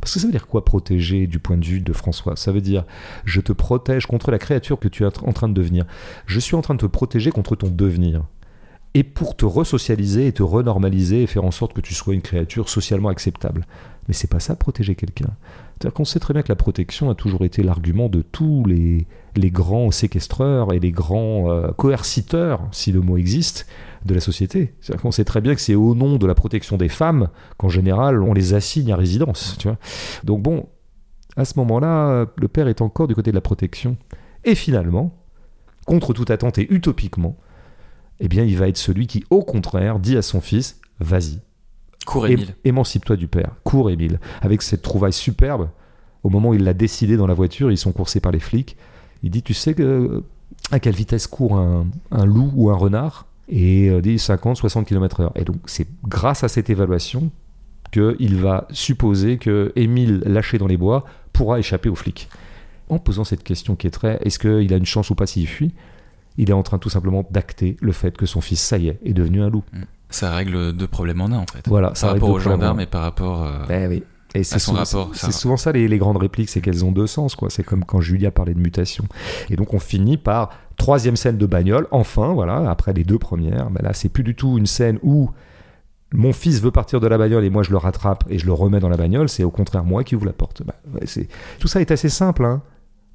Parce 0.00 0.14
que 0.14 0.20
ça 0.20 0.26
veut 0.26 0.32
dire 0.32 0.48
quoi 0.48 0.64
protéger 0.64 1.28
du 1.28 1.38
point 1.38 1.56
de 1.56 1.64
vue 1.64 1.80
de 1.80 1.92
François? 1.92 2.34
Ça 2.34 2.50
veut 2.50 2.60
dire 2.60 2.84
je 3.24 3.40
te 3.40 3.52
protège 3.52 4.06
contre 4.06 4.32
la 4.32 4.38
créature 4.38 4.80
que 4.80 4.88
tu 4.88 5.04
es 5.04 5.06
en 5.06 5.32
train 5.32 5.48
de 5.48 5.54
devenir. 5.54 5.84
Je 6.26 6.40
suis 6.40 6.56
en 6.56 6.62
train 6.62 6.74
de 6.74 6.80
te 6.80 6.86
protéger 6.86 7.30
contre 7.30 7.54
ton 7.54 7.68
devenir. 7.68 8.24
Et 8.96 9.04
pour 9.04 9.36
te 9.36 9.44
resocialiser 9.44 10.26
et 10.26 10.32
te 10.32 10.42
renormaliser 10.42 11.22
et 11.22 11.26
faire 11.26 11.44
en 11.44 11.50
sorte 11.50 11.74
que 11.74 11.82
tu 11.82 11.92
sois 11.92 12.14
une 12.14 12.22
créature 12.22 12.70
socialement 12.70 13.10
acceptable. 13.10 13.66
Mais 14.08 14.14
c'est 14.14 14.26
pas 14.26 14.40
ça 14.40 14.56
protéger 14.56 14.94
quelqu'un. 14.94 15.28
C'est-à-dire 15.74 15.92
qu'on 15.92 16.06
sait 16.06 16.18
très 16.18 16.32
bien 16.32 16.42
que 16.42 16.48
la 16.48 16.56
protection 16.56 17.10
a 17.10 17.14
toujours 17.14 17.44
été 17.44 17.62
l'argument 17.62 18.08
de 18.08 18.22
tous 18.22 18.64
les, 18.64 19.06
grands 19.50 19.90
séquestreurs 19.90 20.72
et 20.72 20.78
les 20.78 20.92
grands 20.92 21.50
euh, 21.50 21.72
coerciteurs, 21.72 22.66
si 22.72 22.90
le 22.90 23.02
mot 23.02 23.18
existe, 23.18 23.66
de 24.06 24.14
la 24.14 24.20
société. 24.20 24.72
C'est-à-dire 24.80 25.02
qu'on 25.02 25.10
sait 25.10 25.26
très 25.26 25.42
bien 25.42 25.54
que 25.54 25.60
c'est 25.60 25.74
au 25.74 25.94
nom 25.94 26.16
de 26.16 26.26
la 26.26 26.34
protection 26.34 26.78
des 26.78 26.88
femmes 26.88 27.28
qu'en 27.58 27.68
général 27.68 28.22
on 28.22 28.32
les 28.32 28.54
assigne 28.54 28.92
à 28.92 28.96
résidence. 28.96 29.56
Tu 29.58 29.68
Donc 30.24 30.40
bon, 30.40 30.70
à 31.36 31.44
ce 31.44 31.58
moment-là, 31.58 32.24
le 32.34 32.48
père 32.48 32.66
est 32.66 32.80
encore 32.80 33.08
du 33.08 33.14
côté 33.14 33.30
de 33.30 33.36
la 33.36 33.42
protection. 33.42 33.98
Et 34.44 34.54
finalement, 34.54 35.12
contre 35.84 36.14
toute 36.14 36.30
attente 36.30 36.56
et 36.56 36.72
utopiquement, 36.72 37.36
eh 38.20 38.28
bien, 38.28 38.44
il 38.44 38.56
va 38.56 38.68
être 38.68 38.76
celui 38.78 39.06
qui, 39.06 39.24
au 39.30 39.42
contraire, 39.42 39.98
dit 39.98 40.16
à 40.16 40.22
son 40.22 40.40
fils 40.40 40.80
vas-y. 41.00 41.40
Cours 42.06 42.26
Ém- 42.26 42.32
Émile. 42.32 42.54
Émancipe-toi 42.64 43.16
du 43.16 43.26
père. 43.28 43.50
Cours, 43.64 43.90
Émile. 43.90 44.20
Avec 44.40 44.62
cette 44.62 44.82
trouvaille 44.82 45.12
superbe, 45.12 45.68
au 46.22 46.30
moment 46.30 46.50
où 46.50 46.54
il 46.54 46.62
l'a 46.64 46.74
décidé 46.74 47.16
dans 47.16 47.26
la 47.26 47.34
voiture, 47.34 47.70
ils 47.70 47.76
sont 47.78 47.92
coursés 47.92 48.20
par 48.20 48.32
les 48.32 48.40
flics. 48.40 48.76
Il 49.22 49.30
dit 49.30 49.42
Tu 49.42 49.54
sais 49.54 49.74
que, 49.74 50.22
à 50.70 50.78
quelle 50.80 50.94
vitesse 50.94 51.26
court 51.26 51.56
un, 51.56 51.86
un 52.10 52.24
loup 52.24 52.52
ou 52.54 52.70
un 52.70 52.76
renard? 52.76 53.26
Et 53.48 53.88
euh, 53.90 54.00
dit 54.00 54.18
50, 54.18 54.56
60 54.56 54.86
km/h. 54.86 55.30
Et 55.36 55.44
donc, 55.44 55.56
c'est 55.66 55.86
grâce 56.08 56.42
à 56.44 56.48
cette 56.48 56.70
évaluation 56.70 57.30
qu'il 57.92 58.36
va 58.36 58.66
supposer 58.70 59.38
que 59.38 59.72
Émile, 59.76 60.22
lâché 60.26 60.58
dans 60.58 60.66
les 60.66 60.76
bois, 60.76 61.04
pourra 61.32 61.58
échapper 61.58 61.88
aux 61.88 61.94
flics. 61.94 62.28
En 62.88 62.98
posant 62.98 63.24
cette 63.24 63.42
question 63.44 63.74
qui 63.76 63.86
est 63.86 63.90
très 63.90 64.18
est-ce 64.24 64.38
qu'il 64.38 64.72
a 64.72 64.76
une 64.76 64.86
chance 64.86 65.10
ou 65.10 65.14
pas 65.14 65.26
s'il 65.26 65.46
fuit? 65.46 65.72
Il 66.38 66.50
est 66.50 66.54
en 66.54 66.62
train 66.62 66.78
tout 66.78 66.90
simplement 66.90 67.26
d'acter 67.30 67.76
le 67.80 67.92
fait 67.92 68.16
que 68.16 68.26
son 68.26 68.40
fils, 68.40 68.60
ça 68.60 68.78
y 68.78 68.88
est, 68.88 68.98
est 69.04 69.12
devenu 69.14 69.42
un 69.42 69.50
loup. 69.50 69.64
Ça 70.10 70.34
règle 70.34 70.72
deux 70.72 70.86
problèmes 70.86 71.20
en 71.20 71.26
un 71.26 71.38
en 71.38 71.46
fait. 71.46 71.66
Voilà, 71.68 71.88
par 71.88 71.96
ça 71.96 72.08
rapport 72.12 72.30
aux 72.30 72.38
gendarmes 72.38 72.80
et 72.80 72.86
par 72.86 73.02
rapport. 73.02 73.44
euh, 73.44 73.66
Ben 73.68 73.88
oui. 73.90 74.02
Et 74.34 74.44
c'est 74.44 74.58
son 74.58 74.72
souvent, 74.72 74.84
rapport, 74.84 75.14
c'est 75.14 75.26
ça. 75.26 75.32
souvent 75.32 75.56
ça 75.56 75.72
les, 75.72 75.88
les 75.88 75.98
grandes 75.98 76.18
répliques, 76.18 76.50
c'est 76.50 76.60
qu'elles 76.60 76.84
ont 76.84 76.92
deux 76.92 77.06
sens, 77.06 77.34
quoi. 77.36 77.48
C'est 77.48 77.62
comme 77.62 77.84
quand 77.84 78.00
Julia 78.00 78.30
parlait 78.30 78.52
de 78.54 78.60
mutation. 78.60 79.04
Et 79.50 79.56
donc 79.56 79.72
on 79.72 79.78
finit 79.78 80.18
par 80.18 80.50
troisième 80.76 81.16
scène 81.16 81.38
de 81.38 81.46
bagnole. 81.46 81.86
Enfin, 81.90 82.34
voilà, 82.34 82.70
après 82.70 82.92
les 82.92 83.02
deux 83.04 83.18
premières, 83.18 83.70
ben 83.70 83.82
là 83.82 83.94
c'est 83.94 84.10
plus 84.10 84.24
du 84.24 84.34
tout 84.34 84.58
une 84.58 84.66
scène 84.66 84.98
où 85.02 85.30
mon 86.12 86.32
fils 86.32 86.60
veut 86.60 86.70
partir 86.70 87.00
de 87.00 87.06
la 87.08 87.18
bagnole 87.18 87.44
et 87.44 87.50
moi 87.50 87.62
je 87.62 87.70
le 87.70 87.78
rattrape 87.78 88.24
et 88.28 88.38
je 88.38 88.46
le 88.46 88.52
remets 88.52 88.78
dans 88.78 88.88
la 88.90 88.96
bagnole. 88.98 89.28
C'est 89.28 89.42
au 89.44 89.50
contraire 89.50 89.84
moi 89.84 90.04
qui 90.04 90.14
ouvre 90.14 90.26
la 90.26 90.32
porte. 90.34 90.62
Ben, 90.64 90.74
ouais, 90.94 91.06
c'est 91.06 91.28
tout 91.58 91.66
ça 91.68 91.80
est 91.80 91.90
assez 91.90 92.08
simple, 92.10 92.44
hein. 92.44 92.62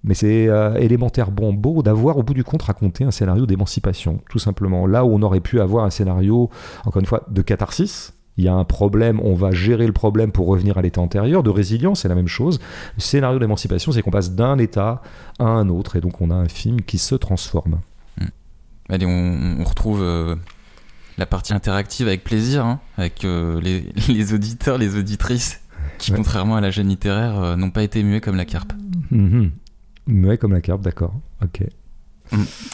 Mais 0.03 0.13
c'est 0.15 0.47
euh, 0.47 0.75
élémentaire 0.75 1.29
bon 1.31 1.53
beau 1.53 1.83
d'avoir 1.83 2.17
au 2.17 2.23
bout 2.23 2.33
du 2.33 2.43
compte 2.43 2.63
raconté 2.63 3.03
un 3.03 3.11
scénario 3.11 3.45
d'émancipation, 3.45 4.19
tout 4.29 4.39
simplement. 4.39 4.87
Là 4.87 5.05
où 5.05 5.13
on 5.13 5.21
aurait 5.21 5.41
pu 5.41 5.61
avoir 5.61 5.85
un 5.85 5.89
scénario, 5.91 6.49
encore 6.85 6.99
une 6.99 7.05
fois, 7.05 7.23
de 7.29 7.41
catharsis. 7.41 8.13
Il 8.37 8.45
y 8.45 8.47
a 8.47 8.53
un 8.53 8.63
problème, 8.63 9.19
on 9.23 9.35
va 9.35 9.51
gérer 9.51 9.85
le 9.85 9.91
problème 9.93 10.31
pour 10.31 10.47
revenir 10.47 10.77
à 10.77 10.81
l'état 10.81 11.01
antérieur. 11.01 11.43
De 11.43 11.49
résilience, 11.49 12.01
c'est 12.01 12.07
la 12.07 12.15
même 12.15 12.29
chose. 12.29 12.59
Le 12.95 13.01
scénario 13.01 13.37
d'émancipation, 13.39 13.91
c'est 13.91 14.01
qu'on 14.01 14.09
passe 14.09 14.31
d'un 14.31 14.57
état 14.57 15.01
à 15.37 15.45
un 15.45 15.67
autre, 15.69 15.97
et 15.97 16.01
donc 16.01 16.21
on 16.21 16.31
a 16.31 16.35
un 16.35 16.47
film 16.47 16.81
qui 16.81 16.97
se 16.97 17.13
transforme. 17.13 17.79
Allez, 18.89 19.05
on, 19.05 19.59
on 19.59 19.63
retrouve 19.63 20.01
euh, 20.01 20.35
la 21.17 21.25
partie 21.25 21.53
interactive 21.53 22.07
avec 22.07 22.23
plaisir, 22.23 22.65
hein, 22.65 22.79
avec 22.97 23.23
euh, 23.25 23.61
les, 23.61 23.85
les 24.07 24.33
auditeurs, 24.33 24.77
les 24.77 24.95
auditrices, 24.97 25.61
qui, 25.97 26.11
Ouais. 26.11 26.17
contrairement 26.17 26.55
à 26.55 26.61
la 26.61 26.71
gêne 26.71 26.87
littéraire, 26.87 27.39
euh, 27.39 27.55
n'ont 27.55 27.69
pas 27.69 27.83
été 27.83 28.01
muets 28.01 28.21
comme 28.21 28.35
la 28.37 28.45
carpe. 28.45 28.73
Mhm. 29.11 29.51
Ouais, 30.07 30.37
comme 30.37 30.53
la 30.53 30.61
carte, 30.61 30.81
d'accord. 30.81 31.13
Ok. 31.43 31.63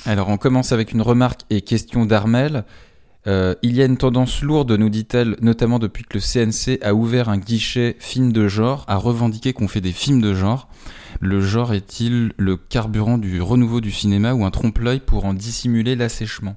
Alors, 0.06 0.30
on 0.30 0.38
commence 0.38 0.72
avec 0.72 0.92
une 0.92 1.02
remarque 1.02 1.42
et 1.50 1.62
question 1.62 2.06
d'Armel. 2.06 2.64
Euh, 3.26 3.56
il 3.62 3.76
y 3.76 3.82
a 3.82 3.86
une 3.86 3.98
tendance 3.98 4.42
lourde, 4.42 4.72
nous 4.72 4.90
dit-elle, 4.90 5.36
notamment 5.42 5.80
depuis 5.80 6.04
que 6.06 6.18
le 6.18 6.22
CNC 6.22 6.80
a 6.82 6.94
ouvert 6.94 7.28
un 7.28 7.38
guichet 7.38 7.98
film 8.00 8.32
de 8.32 8.48
genre, 8.48 8.86
à 8.88 8.96
revendiquer 8.96 9.52
qu'on 9.52 9.68
fait 9.68 9.82
des 9.82 9.92
films 9.92 10.22
de 10.22 10.34
genre. 10.34 10.70
Le 11.20 11.42
genre 11.42 11.74
est-il 11.74 12.32
le 12.38 12.56
carburant 12.56 13.18
du 13.18 13.42
renouveau 13.42 13.82
du 13.82 13.92
cinéma 13.92 14.34
ou 14.34 14.46
un 14.46 14.52
trompe-l'œil 14.52 15.02
pour 15.02 15.26
en 15.26 15.34
dissimuler 15.34 15.96
l'assèchement? 15.96 16.56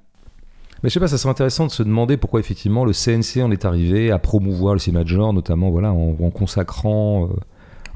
Mais 0.82 0.88
je 0.88 0.94
sais 0.94 1.00
pas, 1.00 1.08
ça 1.08 1.18
serait 1.18 1.30
intéressant 1.30 1.66
de 1.66 1.72
se 1.72 1.82
demander 1.82 2.16
pourquoi 2.16 2.40
effectivement 2.40 2.84
le 2.84 2.92
CNC 2.92 3.42
en 3.42 3.50
est 3.50 3.64
arrivé 3.64 4.10
à 4.10 4.18
promouvoir 4.18 4.74
le 4.74 4.80
cinéma 4.80 5.02
de 5.02 5.08
genre, 5.08 5.32
notamment 5.32 5.70
voilà, 5.70 5.92
en, 5.92 6.16
en 6.22 6.30
consacrant, 6.30 7.24
euh, 7.24 7.36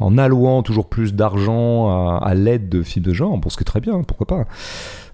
en 0.01 0.19
allouant 0.19 0.63
toujours 0.63 0.89
plus 0.89 1.15
d'argent 1.15 2.19
à, 2.19 2.35
l'aide 2.35 2.69
de 2.69 2.83
films 2.83 3.05
de 3.05 3.13
genre. 3.13 3.39
Bon, 3.39 3.49
ce 3.49 3.57
qui 3.57 3.63
est 3.63 3.65
très 3.65 3.81
bien, 3.81 4.03
pourquoi 4.03 4.27
pas. 4.27 4.47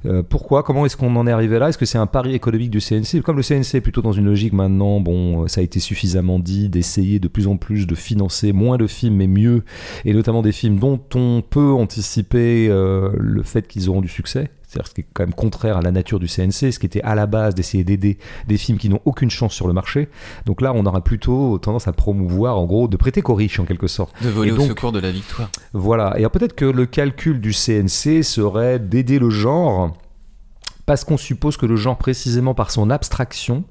Euh, 0.06 0.22
pourquoi 0.22 0.62
Comment 0.62 0.86
est-ce 0.86 0.96
qu'on 0.96 1.14
en 1.16 1.26
est 1.26 1.30
arrivé 1.30 1.58
là? 1.58 1.68
Est-ce 1.68 1.76
que 1.78 1.84
c'est 1.84 1.98
un 1.98 2.06
pari 2.06 2.34
économique 2.34 2.70
du 2.70 2.80
CNC 2.80 3.22
Comme 3.22 3.36
le 3.36 3.42
CNC 3.42 3.74
est 3.74 3.80
plutôt 3.80 4.00
dans 4.00 4.12
une 4.12 4.24
logique 4.24 4.52
maintenant, 4.52 4.98
bon, 5.00 5.44
euh, 5.44 5.48
ça 5.48 5.60
a 5.60 5.64
été 5.64 5.78
suffisamment 5.78 6.38
dit, 6.38 6.68
d'essayer 6.68 7.18
de 7.18 7.28
plus 7.28 7.46
en 7.46 7.56
plus 7.56 7.86
de 7.86 7.94
financer 7.94 8.52
moins 8.52 8.78
de 8.78 8.86
films 8.86 9.16
mais 9.16 9.26
mieux, 9.26 9.62
et 10.04 10.14
notamment 10.14 10.40
des 10.40 10.52
films 10.52 10.78
dont 10.78 11.00
on 11.14 11.42
peut 11.42 11.72
anticiper 11.72 12.68
euh, 12.70 13.10
le 13.18 13.42
fait 13.42 13.68
qu'ils 13.68 13.90
auront 13.90 14.00
du 14.00 14.08
succès. 14.08 14.50
C'est-à-dire 14.70 14.88
ce 14.88 14.94
qui 14.94 15.00
est 15.00 15.06
quand 15.12 15.24
même 15.24 15.34
contraire 15.34 15.78
à 15.78 15.82
la 15.82 15.90
nature 15.90 16.20
du 16.20 16.28
CNC, 16.28 16.70
ce 16.70 16.78
qui 16.78 16.86
était 16.86 17.02
à 17.02 17.16
la 17.16 17.26
base 17.26 17.56
d'essayer 17.56 17.82
d'aider 17.82 18.18
des 18.46 18.56
films 18.56 18.78
qui 18.78 18.88
n'ont 18.88 19.00
aucune 19.04 19.28
chance 19.28 19.52
sur 19.52 19.66
le 19.66 19.72
marché. 19.72 20.08
Donc 20.46 20.60
là, 20.60 20.72
on 20.72 20.86
aura 20.86 21.02
plutôt 21.02 21.58
tendance 21.58 21.88
à 21.88 21.92
promouvoir, 21.92 22.56
en 22.56 22.66
gros, 22.66 22.86
de 22.86 22.96
prêter 22.96 23.20
qu'aux 23.20 23.34
riches 23.34 23.58
en 23.58 23.64
quelque 23.64 23.88
sorte. 23.88 24.14
De 24.22 24.28
voler 24.28 24.50
Et 24.50 24.52
au 24.52 24.60
secours 24.60 24.92
de 24.92 25.00
la 25.00 25.10
victoire. 25.10 25.50
Voilà. 25.72 26.12
Et 26.14 26.20
alors 26.20 26.30
peut-être 26.30 26.54
que 26.54 26.64
le 26.64 26.86
calcul 26.86 27.40
du 27.40 27.52
CNC 27.52 28.22
serait 28.22 28.78
d'aider 28.78 29.18
le 29.18 29.30
genre 29.30 29.92
parce 30.90 31.04
qu'on 31.04 31.16
suppose 31.16 31.56
que 31.56 31.66
le 31.66 31.76
genre, 31.76 31.96
précisément 31.96 32.52
par 32.52 32.72
son 32.72 32.90
abstraction, 32.90 33.62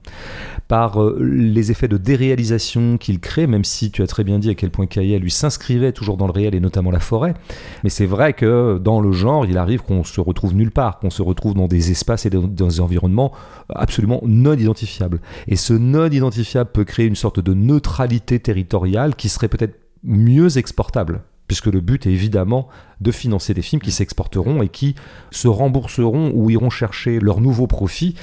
par 0.70 1.04
euh, 1.04 1.20
les 1.22 1.70
effets 1.70 1.90
de 1.90 1.98
déréalisation 1.98 2.98
qu'il 2.98 3.20
crée, 3.20 3.46
même 3.46 3.66
si 3.66 3.92
tu 3.92 4.02
as 4.02 4.08
très 4.08 4.24
bien 4.24 4.40
dit 4.40 4.50
à 4.50 4.56
quel 4.56 4.72
point 4.72 4.86
Caillet 4.86 5.20
lui 5.20 5.30
s'inscrivait 5.30 5.92
toujours 5.92 6.16
dans 6.16 6.28
le 6.28 6.32
réel 6.32 6.56
et 6.56 6.62
notamment 6.62 6.92
la 6.92 7.02
forêt. 7.02 7.34
Mais 7.84 7.90
c'est 7.90 8.06
vrai 8.06 8.32
que 8.32 8.78
dans 8.78 9.02
le 9.02 9.12
genre, 9.12 9.46
il 9.46 9.58
arrive 9.58 9.82
qu'on 9.82 10.06
se 10.06 10.22
retrouve 10.22 10.56
nulle 10.56 10.72
part, 10.72 10.98
qu'on 11.00 11.10
se 11.10 11.22
retrouve 11.22 11.56
dans 11.56 11.68
des 11.68 11.92
espaces 11.92 12.26
et 12.26 12.30
dans 12.30 12.44
dans 12.44 12.68
des 12.68 12.80
environnements 12.80 13.34
absolument 13.68 14.22
non 14.24 14.54
identifiables. 14.54 15.20
Et 15.50 15.58
ce 15.58 15.74
non 15.74 16.10
identifiable 16.10 16.72
peut 16.72 16.86
créer 16.86 17.06
une 17.06 17.18
sorte 17.18 17.42
de 17.42 17.54
neutralité 17.54 18.40
territoriale 18.40 19.18
qui 19.18 19.28
serait 19.28 19.50
peut-être 19.50 19.78
mieux 20.06 20.58
exportable. 20.58 21.20
Puisque 21.50 21.66
le 21.66 21.82
but 21.82 22.06
est 22.06 22.12
évidemment 22.12 22.68
de 23.02 23.12
financer 23.12 23.56
des 23.56 23.64
films 23.64 23.82
qui 23.82 23.92
s'exporteront 23.92 24.62
et 24.62 24.70
qui 24.70 24.94
se 25.32 25.48
rembourseront 25.48 26.32
ou 26.36 26.52
iront 26.52 26.70
chercher 26.70 27.20
leur 27.20 27.42
nouveau 27.42 27.66
profit, 27.66 28.14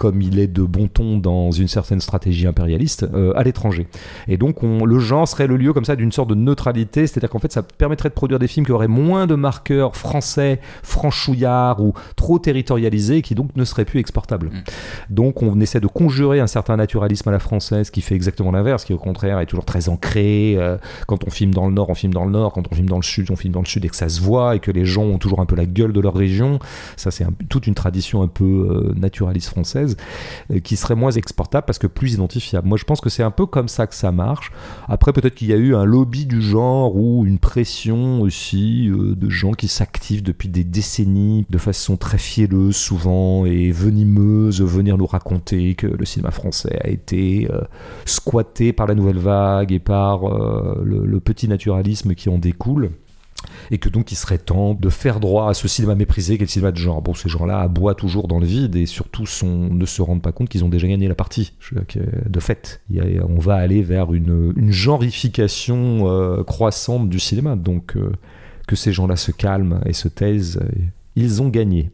comme 0.00 0.22
il 0.22 0.38
est 0.38 0.46
de 0.46 0.62
bon 0.62 0.88
ton 0.88 1.18
dans 1.18 1.50
une 1.50 1.68
certaine 1.68 2.00
stratégie 2.00 2.46
impérialiste, 2.46 3.06
euh, 3.12 3.34
à 3.36 3.42
l'étranger. 3.42 3.86
Et 4.28 4.38
donc 4.38 4.62
on- 4.62 4.86
le 4.86 4.98
genre 4.98 5.28
serait 5.28 5.46
le 5.46 5.58
lieu 5.58 5.74
comme 5.74 5.84
ça 5.84 5.94
d'une 5.94 6.10
sorte 6.10 6.30
de 6.30 6.34
neutralité, 6.34 7.06
c'est-à-dire 7.06 7.28
qu'en 7.28 7.38
fait 7.38 7.52
ça 7.52 7.62
permettrait 7.62 8.08
de 8.08 8.14
produire 8.14 8.38
des 8.38 8.48
films 8.48 8.64
qui 8.64 8.72
auraient 8.72 8.88
moins 8.88 9.26
de 9.26 9.34
marqueurs 9.34 9.94
français, 9.96 10.58
franchouillards 11.04 11.82
ou 11.82 11.92
trop 12.16 12.38
territorialisés, 12.38 13.18
et 13.18 13.22
qui 13.22 13.34
donc 13.34 13.54
ne 13.56 13.64
seraient 13.64 13.84
plus 13.84 14.00
exportables. 14.00 14.46
Mm. 14.48 14.62
Donc 15.10 15.42
on 15.42 15.60
essaie 15.60 15.80
de 15.80 15.86
conjurer 15.86 16.40
un 16.40 16.46
certain 16.46 16.76
naturalisme 16.76 17.28
à 17.28 17.32
la 17.32 17.38
française 17.38 17.90
qui 17.90 18.00
fait 18.00 18.14
exactement 18.14 18.52
l'inverse, 18.52 18.84
qui 18.84 18.92
au 18.94 18.98
contraire 18.98 19.38
est 19.40 19.46
toujours 19.46 19.64
très 19.66 19.88
ancré. 19.90 20.54
euh, 20.56 20.78
quand 21.06 21.24
on 21.26 21.30
filme 21.30 21.52
dans 21.52 21.66
le 21.66 21.72
nord, 21.74 21.90
on 21.90 21.94
filme 21.94 22.14
dans 22.14 22.24
le 22.24 22.30
nord. 22.30 22.52
Quand 22.52 22.62
on 22.70 22.74
filme 22.74 22.88
dans 22.88 22.96
le 22.96 23.02
sud, 23.02 23.30
on 23.30 23.36
filme 23.36 23.52
dans 23.54 23.60
le 23.60 23.66
sud 23.66 23.84
et 23.84 23.88
que 23.88 23.96
ça 23.96 24.08
se 24.08 24.20
voit 24.20 24.56
et 24.56 24.60
que 24.60 24.70
les 24.70 24.84
gens 24.84 25.02
ont 25.04 25.18
toujours 25.18 25.40
un 25.40 25.46
peu 25.46 25.56
la 25.56 25.66
gueule 25.66 25.92
de 25.92 26.00
leur 26.00 26.14
région. 26.14 26.58
Ça 26.96 27.10
c'est 27.10 27.24
un- 27.24 27.32
toute 27.48 27.66
une 27.66 27.74
tradition 27.74 28.22
un 28.22 28.28
peu 28.28 28.44
euh, 28.44 28.92
naturaliste 28.96 29.48
française 29.48 29.89
euh, 30.50 30.60
qui 30.60 30.76
serait 30.76 30.94
moins 30.94 31.10
exportable 31.10 31.64
parce 31.66 31.78
que 31.78 31.86
plus 31.86 32.14
identifiable. 32.14 32.68
Moi 32.68 32.78
je 32.78 32.84
pense 32.84 33.00
que 33.00 33.10
c'est 33.10 33.22
un 33.22 33.30
peu 33.30 33.46
comme 33.46 33.68
ça 33.68 33.86
que 33.86 33.94
ça 33.94 34.12
marche. 34.12 34.52
Après 34.88 35.12
peut-être 35.12 35.34
qu'il 35.34 35.48
y 35.48 35.52
a 35.52 35.56
eu 35.56 35.74
un 35.74 35.84
lobby 35.84 36.26
du 36.26 36.40
genre 36.42 36.96
ou 36.96 37.24
une 37.26 37.38
pression 37.38 38.20
aussi 38.20 38.88
euh, 38.88 39.14
de 39.14 39.28
gens 39.28 39.52
qui 39.52 39.68
s'activent 39.68 40.22
depuis 40.22 40.48
des 40.48 40.64
décennies 40.64 41.46
de 41.48 41.58
façon 41.58 41.96
très 41.96 42.18
fielleuse 42.18 42.76
souvent 42.76 43.44
et 43.46 43.70
venimeuse, 43.70 44.62
venir 44.62 44.98
nous 44.98 45.06
raconter 45.06 45.74
que 45.74 45.86
le 45.86 46.04
cinéma 46.04 46.30
français 46.30 46.78
a 46.82 46.88
été 46.88 47.48
euh, 47.50 47.62
squatté 48.04 48.72
par 48.72 48.86
la 48.86 48.94
nouvelle 48.94 49.18
vague 49.18 49.72
et 49.72 49.78
par 49.78 50.20
le 50.84 51.20
petit 51.20 51.48
naturalisme 51.48 52.14
qui 52.14 52.28
en 52.28 52.38
découle. 52.38 52.90
Et 53.70 53.78
que 53.78 53.88
donc 53.88 54.12
il 54.12 54.16
serait 54.16 54.38
temps 54.38 54.74
de 54.74 54.88
faire 54.90 55.20
droit 55.20 55.48
à 55.50 55.54
ce 55.54 55.66
cinéma 55.68 55.94
méprisé 55.94 56.36
qu'est 56.38 56.44
le 56.44 56.50
cinéma 56.50 56.72
de 56.72 56.76
genre. 56.76 57.00
Bon, 57.02 57.14
ces 57.14 57.28
gens-là 57.28 57.60
aboient 57.60 57.94
toujours 57.94 58.28
dans 58.28 58.38
le 58.38 58.46
vide 58.46 58.76
et 58.76 58.86
surtout 58.86 59.24
ne 59.44 59.86
se 59.86 60.02
rendent 60.02 60.22
pas 60.22 60.32
compte 60.32 60.48
qu'ils 60.48 60.64
ont 60.64 60.68
déjà 60.68 60.86
gagné 60.88 61.08
la 61.08 61.14
partie. 61.14 61.52
De 62.28 62.40
fait, 62.40 62.80
on 62.92 63.38
va 63.38 63.54
aller 63.54 63.82
vers 63.82 64.12
une, 64.12 64.52
une 64.56 64.72
genrification 64.72 66.08
euh, 66.08 66.42
croissante 66.44 67.08
du 67.08 67.18
cinéma. 67.20 67.56
Donc 67.56 67.96
euh, 67.96 68.12
que 68.66 68.76
ces 68.76 68.92
gens-là 68.92 69.16
se 69.16 69.30
calment 69.32 69.80
et 69.86 69.92
se 69.92 70.08
taisent, 70.08 70.60
ils 71.16 71.42
ont 71.42 71.48
gagné. 71.48 71.90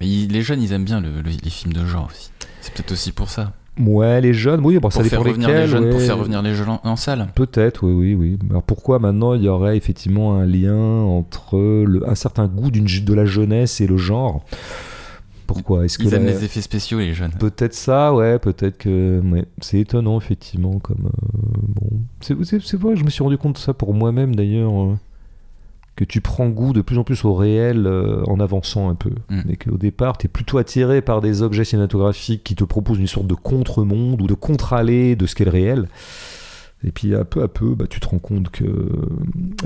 Ils- 0.00 0.28
les 0.28 0.42
jeunes, 0.42 0.60
ils 0.62 0.72
aiment 0.72 0.84
bien 0.84 1.00
le- 1.00 1.22
le- 1.22 1.30
les 1.42 1.50
films 1.50 1.72
de 1.72 1.84
genre 1.86 2.08
aussi. 2.10 2.30
C'est 2.60 2.72
peut-être 2.74 2.92
aussi 2.92 3.12
pour 3.12 3.30
ça. 3.30 3.52
Ouais, 3.80 4.20
les 4.20 4.32
jeunes, 4.34 4.60
oui, 4.64 4.78
bon, 4.78 4.88
ça 4.88 5.00
Pour 5.00 5.10
dépend 5.10 5.22
revenir 5.22 5.48
lesquels. 5.48 5.62
les 5.62 5.68
jeunes, 5.68 5.88
pour 5.90 5.98
ouais. 5.98 6.06
faire 6.06 6.18
revenir 6.18 6.42
les 6.42 6.54
jeunes 6.54 6.68
en, 6.68 6.80
en 6.84 6.94
salle. 6.96 7.26
Peut-être, 7.34 7.84
oui, 7.86 7.92
oui, 7.92 8.14
oui. 8.14 8.38
Alors 8.50 8.62
pourquoi 8.62 9.00
maintenant 9.00 9.34
il 9.34 9.42
y 9.42 9.48
aurait 9.48 9.76
effectivement 9.76 10.36
un 10.36 10.46
lien 10.46 10.76
entre 10.76 11.56
le, 11.84 12.08
un 12.08 12.14
certain 12.14 12.46
goût 12.46 12.70
de 12.70 13.14
la 13.14 13.24
jeunesse 13.24 13.80
et 13.80 13.88
le 13.88 13.96
genre? 13.96 14.44
Pourquoi? 15.48 15.84
Est-ce 15.84 15.98
que 15.98 16.04
Ils 16.04 16.14
aiment 16.14 16.24
la- 16.26 16.32
les 16.32 16.44
effets 16.44 16.62
spéciaux, 16.62 17.00
les 17.00 17.12
jeunes. 17.14 17.32
Peut-être 17.38 17.74
ça, 17.74 18.14
ouais, 18.14 18.38
peut-être 18.38 18.78
que. 18.78 19.20
ouais. 19.20 19.44
C'est 19.60 19.80
étonnant, 19.80 20.18
effectivement, 20.18 20.78
comme. 20.78 21.06
euh, 21.06 21.38
bon. 21.68 21.88
C'est, 22.20 22.34
vrai, 22.78 22.96
je 22.96 23.04
me 23.04 23.10
suis 23.10 23.22
rendu 23.22 23.36
compte 23.36 23.54
de 23.54 23.58
ça 23.58 23.74
pour 23.74 23.92
moi-même 23.92 24.34
d'ailleurs. 24.36 24.72
Euh, 25.94 25.96
que 25.96 26.04
tu 26.04 26.20
prends 26.20 26.48
goût 26.48 26.72
de 26.72 26.80
plus 26.80 26.98
en 26.98 27.04
plus 27.04 27.24
au 27.24 27.34
réel 27.34 27.86
euh, 27.86 28.22
en 28.26 28.40
avançant 28.40 28.88
un 28.88 28.94
peu. 28.94 29.10
Mm. 29.30 29.40
Et 29.50 29.56
qu'au 29.56 29.76
départ, 29.78 30.18
tu 30.18 30.26
es 30.26 30.28
plutôt 30.28 30.58
attiré 30.58 31.02
par 31.02 31.20
des 31.20 31.42
objets 31.42 31.64
cinématographiques 31.64 32.44
qui 32.44 32.54
te 32.54 32.64
proposent 32.64 32.98
une 32.98 33.06
sorte 33.06 33.26
de 33.26 33.34
contre-monde 33.34 34.22
ou 34.22 34.26
de 34.26 34.34
contre-allée 34.34 35.16
de 35.16 35.26
ce 35.26 35.34
qu'est 35.34 35.44
le 35.44 35.50
réel. 35.50 35.88
Et 36.86 36.90
puis 36.92 37.14
à 37.14 37.24
peu 37.24 37.42
à 37.42 37.48
peu, 37.48 37.74
bah, 37.74 37.86
tu 37.88 37.98
te 37.98 38.06
rends 38.06 38.18
compte 38.18 38.50
que 38.50 38.90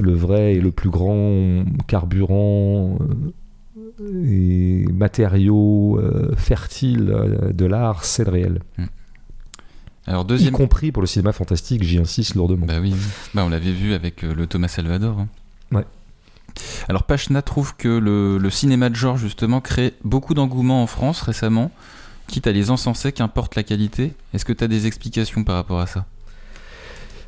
le 0.01 0.13
vrai 0.13 0.55
et 0.55 0.61
le 0.61 0.71
plus 0.71 0.91
grand 0.91 1.65
carburant 1.89 2.99
euh, 3.01 4.25
et 4.25 4.85
matériaux 4.93 5.99
euh, 5.99 6.35
fertiles 6.37 7.11
euh, 7.11 7.53
de 7.53 7.65
l'art, 7.65 8.05
c'est 8.05 8.25
le 8.25 8.31
réel. 8.31 8.61
Alors 10.07 10.23
y 10.23 10.27
deuxième. 10.27 10.53
compris 10.53 10.93
pour 10.93 11.03
le 11.03 11.07
cinéma 11.07 11.33
fantastique, 11.33 11.83
j'y 11.83 11.99
insiste 11.99 12.35
lourdement. 12.35 12.67
Bah 12.67 12.79
oui, 12.81 12.95
bah, 13.35 13.43
on 13.45 13.49
l'avait 13.49 13.73
vu 13.73 13.95
avec 13.95 14.25
euh, 14.25 14.35
le 14.35 14.47
Thomas 14.47 14.69
Salvador. 14.69 15.19
hein. 15.19 15.29
Alors 16.89 17.05
Pachna 17.05 17.43
trouve 17.43 17.75
que 17.77 17.89
le, 17.89 18.51
cinéma 18.51 18.89
de 18.91 18.97
genre 18.97 19.17
justement 19.17 19.61
crée 19.61 19.95
beaucoup 20.05 20.35
d'engouement 20.35 20.83
en 20.83 20.87
France 20.87 21.21
récemment, 21.23 21.71
quitte 22.27 22.47
à 22.47 22.53
les 22.53 22.71
encenser 22.71 23.13
qu'importe 23.13 23.57
la 23.57 23.63
qualité. 23.63 24.13
Est-ce 24.35 24.45
que 24.45 24.53
tu 24.53 24.65
as 24.65 24.69
des 24.69 24.87
explications 24.87 25.45
par 25.45 25.57
rapport 25.57 25.81
à 25.81 25.87
ça? 25.87 26.07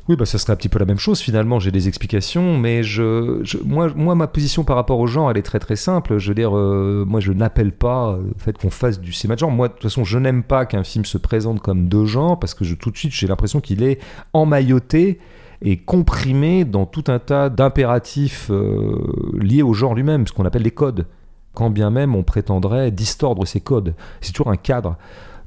Oui, 0.09 0.15
bah, 0.15 0.25
ça 0.25 0.39
serait 0.39 0.51
un 0.53 0.55
petit 0.55 0.67
peu 0.67 0.79
la 0.79 0.85
même 0.85 0.97
chose 0.97 1.19
finalement. 1.19 1.59
J'ai 1.59 1.71
des 1.71 1.87
explications, 1.87 2.57
mais 2.57 2.81
je, 2.83 3.39
je- 3.43 3.59
moi, 3.63 3.91
moi, 3.95 4.15
ma 4.15 4.27
position 4.27 4.63
par 4.63 4.75
rapport 4.75 4.99
au 4.99 5.05
genre, 5.07 5.29
elle 5.29 5.37
est 5.37 5.43
très 5.43 5.59
très 5.59 5.75
simple. 5.75 6.17
Je 6.17 6.29
veux 6.29 6.35
dire, 6.35 6.57
euh, 6.57 7.05
moi, 7.07 7.19
je 7.19 7.31
n'appelle 7.31 7.71
pas 7.71 8.09
euh, 8.09 8.23
le 8.23 8.33
fait 8.37 8.57
qu'on 8.57 8.71
fasse 8.71 8.99
du 8.99 9.13
cinéma 9.13 9.35
de 9.35 9.39
genre. 9.39 9.51
Moi, 9.51 9.67
de 9.67 9.73
toute 9.73 9.83
façon, 9.83 10.03
je 10.03 10.17
n'aime 10.17 10.43
pas 10.43 10.65
qu'un 10.65 10.83
film 10.83 11.05
se 11.05 11.19
présente 11.19 11.61
comme 11.61 11.87
deux 11.87 12.05
genres 12.05 12.39
parce 12.39 12.55
que 12.55 12.65
je, 12.65 12.73
tout 12.73 12.89
de 12.89 12.97
suite, 12.97 13.13
j'ai 13.13 13.27
l'impression 13.27 13.61
qu'il 13.61 13.83
est 13.83 13.99
emmailloté 14.33 15.19
et 15.61 15.77
comprimé 15.77 16.65
dans 16.65 16.85
tout 16.85 17.03
un 17.07 17.19
tas 17.19 17.49
d'impératifs 17.49 18.49
euh, 18.49 18.97
liés 19.39 19.61
au 19.61 19.73
genre 19.73 19.93
lui-même, 19.93 20.27
ce 20.27 20.33
qu'on 20.33 20.45
appelle 20.45 20.63
les 20.63 20.71
codes. 20.71 21.07
Quand 21.53 21.69
bien 21.69 21.89
même 21.89 22.15
on 22.15 22.23
prétendrait 22.23 22.91
distordre 22.91 23.45
ces 23.45 23.61
codes. 23.61 23.93
C'est 24.21 24.31
toujours 24.31 24.51
un 24.51 24.57
cadre. 24.57 24.97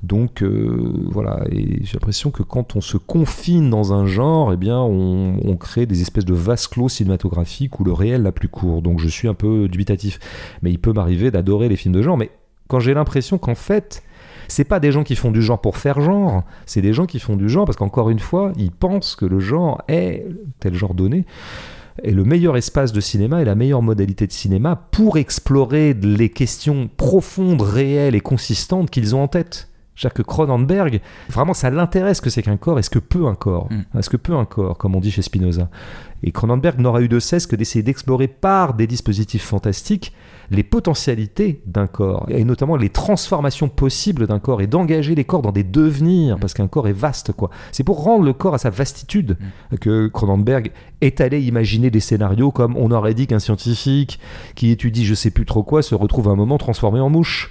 Donc 0.03 0.43
euh, 0.43 0.93
voilà, 1.11 1.45
et 1.51 1.83
j'ai 1.83 1.95
l'impression 1.95 2.31
que 2.31 2.43
quand 2.43 2.77
on 2.77 2.83
se 2.83 2.99
confine 2.99 3.71
dans 3.71 3.95
un 3.95 4.05
genre, 4.05 4.53
eh 4.53 4.57
bien 4.59 4.79
on, 4.79 5.39
on 5.43 5.57
crée 5.57 5.87
des 5.87 6.03
espèces 6.03 6.27
de 6.27 6.35
vases 6.35 6.67
clos 6.67 6.91
cinématographiques 6.91 7.81
où 7.81 7.85
le 7.85 7.93
réel 7.93 8.23
n'a 8.23 8.33
plus 8.33 8.49
cours. 8.49 8.83
Donc 8.83 9.01
je 9.01 9.09
suis 9.09 9.29
un 9.29 9.35
peu 9.35 9.67
dubitatif. 9.67 10.19
Mais 10.63 10.71
il 10.71 10.79
peut 10.79 10.93
m'arriver 10.93 11.31
d'adorer 11.31 11.69
les 11.71 11.77
films 11.77 11.95
de 11.95 12.03
genre, 12.03 12.19
mais 12.19 12.31
quand 12.69 12.81
j'ai 12.81 12.95
l'impression 12.95 13.39
qu'en 13.39 13.55
fait, 13.55 14.03
c'est 14.49 14.65
pas 14.65 14.81
des 14.81 14.93
gens 14.93 15.05
qui 15.05 15.17
font 15.17 15.31
du 15.31 15.43
genre 15.43 15.61
pour 15.61 15.77
faire 15.77 16.01
genre, 16.01 16.45
c'est 16.67 16.83
des 16.83 16.93
gens 16.93 17.07
qui 17.07 17.19
font 17.19 17.37
du 17.37 17.49
genre 17.49 17.65
parce 17.65 17.77
qu'encore 17.77 18.11
une 18.11 18.19
fois, 18.19 18.53
ils 18.57 18.73
pensent 18.73 19.17
que 19.17 19.27
le 19.27 19.41
genre 19.41 19.83
est 19.89 20.27
tel 20.61 20.75
genre 20.75 20.95
donné 20.95 21.27
est 22.03 22.11
le 22.11 22.25
meilleur 22.25 22.57
espace 22.57 22.93
de 22.93 23.01
cinéma 23.01 23.41
et 23.41 23.45
la 23.45 23.55
meilleure 23.55 23.83
modalité 23.83 24.27
de 24.27 24.33
cinéma 24.33 24.77
pour 24.91 25.17
explorer 25.17 25.95
les 25.95 26.29
questions 26.29 26.89
profondes, 26.97 27.63
réelles 27.63 28.15
et 28.15 28.21
consistantes 28.21 28.91
qu'ils 28.91 29.15
ont 29.15 29.23
en 29.23 29.29
tête. 29.29 29.69
C'est-à-dire 29.95 30.15
que 30.15 30.23
Cronenberg, 30.23 31.01
vraiment, 31.29 31.55
ça 31.55 31.71
l'intéresse 31.71 32.21
que 32.21 32.29
c'est 32.29 32.43
qu'un 32.43 32.57
corps 32.57 32.81
et 32.81 32.83
ce 32.83 32.91
que 32.91 32.99
peut 32.99 33.27
un 33.27 33.37
corps. 33.37 33.69
Mm. 33.71 33.99
Est-ce 33.99 34.11
que 34.11 34.17
peut 34.17 34.35
un 34.35 34.45
corps, 34.45 34.77
comme 34.77 34.97
on 34.97 35.01
dit 35.01 35.13
chez 35.13 35.23
Spinoza? 35.23 35.69
Et 36.25 36.33
Cronenberg 36.33 36.81
n'aura 36.81 37.01
eu 37.01 37.09
de 37.09 37.21
cesse 37.21 37.47
que 37.47 37.55
d'essayer 37.55 37.85
d'explorer 37.85 38.27
par 38.27 38.75
des 38.75 38.89
dispositifs 38.89 39.45
fantastiques 39.45 40.13
les 40.51 40.63
potentialités 40.63 41.61
d'un 41.67 41.87
corps, 41.87 42.27
et 42.29 42.45
notamment 42.45 42.77
les 42.77 42.89
transformations 42.91 43.69
possibles 43.69 44.27
d'un 44.27 44.39
corps, 44.39 44.61
et 44.61 44.67
d'engager 44.67 45.15
les 45.15 45.25
corps 45.25 45.43
dans 45.43 45.53
des 45.53 45.65
devenirs, 45.65 46.39
parce 46.39 46.55
qu'un 46.55 46.69
corps 46.69 46.89
est 46.89 46.93
vaste, 46.93 47.33
quoi. 47.33 47.51
C'est 47.73 47.85
pour 47.85 48.03
rendre 48.05 48.25
le 48.25 48.33
corps 48.33 48.55
à 48.55 48.59
sa 48.59 48.71
vastitude 48.71 49.37
que 49.81 50.09
Cronenberg 50.09 50.71
est 51.01 51.21
allé 51.21 51.41
imaginer 51.43 51.91
des 51.91 52.01
scénarios 52.01 52.51
comme 52.51 52.77
on 52.77 52.91
aurait 52.91 53.15
dit 53.15 53.27
qu'un 53.27 53.39
scientifique 53.39 54.19
qui 54.55 54.71
étudie 54.71 55.05
je 55.05 55.15
sais 55.15 55.31
plus 55.31 55.45
trop 55.45 55.63
quoi 55.63 55.83
se 55.83 55.95
retrouve 55.95 56.29
à 56.29 56.33
un 56.33 56.37
moment 56.37 56.59
transformé 56.59 57.01
en 57.01 57.11
mouche. 57.11 57.51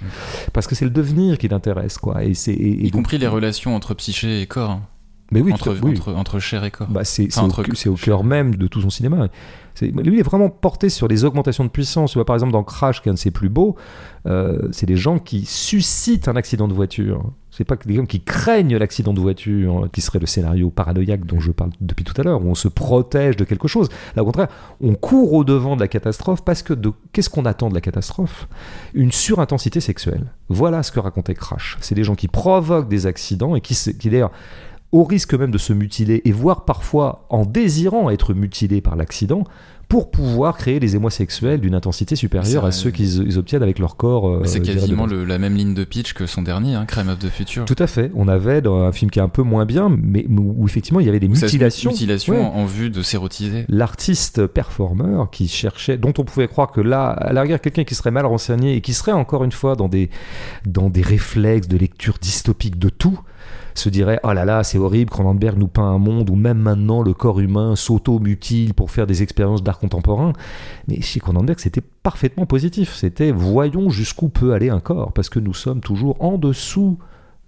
Parce 0.52 0.66
que 0.66 0.74
c'est 0.74 0.84
le 0.84 0.90
devenir 0.90 1.38
qui 1.38 1.48
l'intéresse, 1.48 1.98
quoi. 1.98 2.24
Et 2.24 2.34
c'est, 2.34 2.54
Y 2.54 2.90
donc- 2.90 3.02
compris 3.02 3.18
les 3.18 3.26
relations 3.28 3.74
entre 3.76 3.94
psyché 3.94 4.40
et 4.40 4.46
corps. 4.46 4.70
hein. 4.70 4.82
Mais 5.30 5.40
oui, 5.40 5.52
entre, 5.52 5.74
oui. 5.82 5.92
entre, 5.98 6.12
entre 6.14 6.38
chair 6.38 6.64
et 6.64 6.70
corps. 6.70 6.86
Bah, 6.88 7.02
c'est 7.04 7.26
Enfin, 7.36 7.48
au, 7.86 7.90
au 7.90 7.94
cœur 7.96 8.24
même 8.24 8.56
de 8.56 8.66
tout 8.66 8.80
son 8.82 8.90
cinéma. 8.90 9.28
Lui, 9.80 10.20
est 10.20 10.22
vraiment 10.22 10.50
porté 10.50 10.88
sur 10.88 11.08
les 11.08 11.24
augmentations 11.24 11.64
de 11.64 11.68
puissance. 11.68 12.14
Vois, 12.14 12.24
par 12.24 12.36
exemple, 12.36 12.52
dans 12.52 12.62
Crash, 12.62 13.02
qui 13.02 13.08
est 13.08 13.10
un 13.10 13.14
de 13.14 13.18
ses 13.18 13.30
plus 13.30 13.48
beaux, 13.48 13.74
euh, 14.26 14.68
c'est 14.70 14.86
des 14.86 14.96
gens 14.96 15.18
qui 15.18 15.44
suscitent 15.44 16.28
un 16.28 16.36
accident 16.36 16.68
de 16.68 16.74
voiture. 16.74 17.32
C'est 17.50 17.64
pas 17.64 17.76
des 17.76 17.94
gens 17.94 18.06
qui 18.06 18.20
craignent 18.20 18.76
l'accident 18.76 19.12
de 19.12 19.20
voiture, 19.20 19.88
qui 19.92 20.00
serait 20.00 20.18
le 20.18 20.26
scénario 20.26 20.70
paranoïaque 20.70 21.24
dont 21.24 21.40
je 21.40 21.52
parle 21.52 21.70
depuis 21.80 22.04
tout 22.04 22.14
à 22.20 22.24
l'heure, 22.24 22.44
où 22.44 22.48
on 22.48 22.54
se 22.54 22.68
protège 22.68 23.36
de 23.36 23.44
quelque 23.44 23.68
chose. 23.68 23.88
Là, 24.16 24.22
au 24.22 24.26
contraire, 24.26 24.48
on 24.80 24.94
court 24.94 25.32
au 25.32 25.44
devant 25.44 25.76
de 25.76 25.80
la 25.80 25.88
catastrophe 25.88 26.44
parce 26.44 26.62
que 26.62 26.74
qu'est-ce 27.12 27.30
qu'on 27.30 27.44
attend 27.44 27.68
de 27.68 27.74
la 27.74 27.80
catastrophe? 27.80 28.48
Une 28.92 29.12
surintensité 29.12 29.80
sexuelle. 29.80 30.32
Voilà 30.48 30.82
ce 30.82 30.90
que 30.90 31.00
racontait 31.00 31.34
Crash. 31.34 31.78
C'est 31.80 31.94
des 31.94 32.04
gens 32.04 32.16
qui 32.16 32.28
provoquent 32.28 32.88
des 32.88 33.06
accidents 33.06 33.54
et 33.54 33.60
qui 33.60 33.76
d'ailleurs 34.04 34.32
au 34.94 35.02
risque 35.02 35.34
même 35.34 35.50
de 35.50 35.58
se 35.58 35.72
mutiler 35.72 36.22
et 36.24 36.30
voire 36.32 36.64
parfois 36.64 37.26
en 37.28 37.44
désirant 37.44 38.10
être 38.10 38.32
mutilés 38.32 38.80
par 38.80 38.94
l'accident 38.94 39.42
pour 39.88 40.10
pouvoir 40.10 40.56
créer 40.56 40.80
des 40.80 40.94
émois 40.96 41.10
sexuels 41.10 41.60
d'une 41.60 41.74
intensité 41.74 42.16
supérieure 42.16 42.64
à 42.64 42.70
ceux 42.72 42.90
qu'ils 42.90 43.22
ils 43.26 43.38
obtiennent 43.38 43.62
avec 43.62 43.78
leur 43.80 43.96
corps. 43.96 44.28
euh, 44.28 44.42
c'est 44.44 44.60
de 44.60 44.64
quasiment 44.66 45.04
le- 45.06 45.24
la 45.24 45.38
même 45.38 45.56
ligne 45.56 45.74
de 45.74 45.84
pitch 45.84 46.14
que 46.14 46.26
son 46.26 46.40
dernier, 46.42 46.74
hein, 46.74 46.86
Crime 46.86 47.08
of 47.10 47.18
the 47.18 47.28
Future. 47.28 47.64
Tout 47.66 47.74
à 47.78 47.86
fait. 47.86 48.10
On 48.14 48.26
avait 48.28 48.62
dans 48.62 48.82
un 48.82 48.92
film 48.92 49.10
qui 49.10 49.18
est 49.18 49.22
un 49.22 49.28
peu 49.28 49.42
moins 49.42 49.66
bien, 49.66 49.94
mais 50.00 50.24
où, 50.28 50.64
effectivement 50.66 51.00
il 51.00 51.06
y 51.06 51.08
avait 51.10 51.20
des 51.20 51.28
mutilations. 51.28 51.90
mutilations 51.90 52.34
Ouais. 52.34 52.40
en, 52.40 52.64
vue 52.64 52.88
de 52.88 53.02
s'érotiser. 53.02 53.66
L'artiste 53.68 54.46
performeur 54.46 55.28
qui 55.30 55.48
cherchait, 55.48 55.98
dont 55.98 56.14
on 56.18 56.24
pouvait 56.24 56.48
croire 56.48 56.70
que 56.70 56.80
là, 56.80 57.08
à 57.10 57.32
la 57.32 57.42
rigueur, 57.42 57.60
quelqu'un 57.60 57.84
qui 57.84 57.94
serait 57.94 58.10
mal 58.12 58.24
renseigné 58.26 58.76
et 58.76 58.80
qui 58.80 58.94
serait 58.94 59.12
encore 59.12 59.44
une 59.44 59.52
fois 59.52 59.74
dans 59.76 59.88
des, 59.88 60.08
dans 60.66 60.88
des 60.88 61.02
réflexes 61.02 61.68
de 61.68 61.76
lecture 61.76 62.14
dystopique 62.20 62.78
de 62.78 62.88
tout, 62.88 63.18
se 63.74 63.88
dirait 63.88 64.20
oh 64.22 64.32
là 64.32 64.44
là 64.44 64.62
c'est 64.62 64.78
horrible 64.78 65.10
Cronenberg 65.10 65.58
nous 65.58 65.68
peint 65.68 65.84
un 65.84 65.98
monde 65.98 66.30
où 66.30 66.36
même 66.36 66.58
maintenant 66.58 67.02
le 67.02 67.14
corps 67.14 67.40
humain 67.40 67.76
s'auto-mutile 67.76 68.74
pour 68.74 68.90
faire 68.90 69.06
des 69.06 69.22
expériences 69.22 69.62
d'art 69.62 69.78
contemporain. 69.78 70.32
Mais 70.88 71.00
chez 71.00 71.20
Cronenberg 71.20 71.58
c'était 71.58 71.82
parfaitement 72.02 72.46
positif. 72.46 72.94
C'était 72.94 73.32
voyons 73.32 73.90
jusqu'où 73.90 74.28
peut 74.28 74.52
aller 74.52 74.70
un 74.70 74.80
corps 74.80 75.12
parce 75.12 75.28
que 75.28 75.38
nous 75.38 75.54
sommes 75.54 75.80
toujours 75.80 76.16
en 76.22 76.38
dessous 76.38 76.98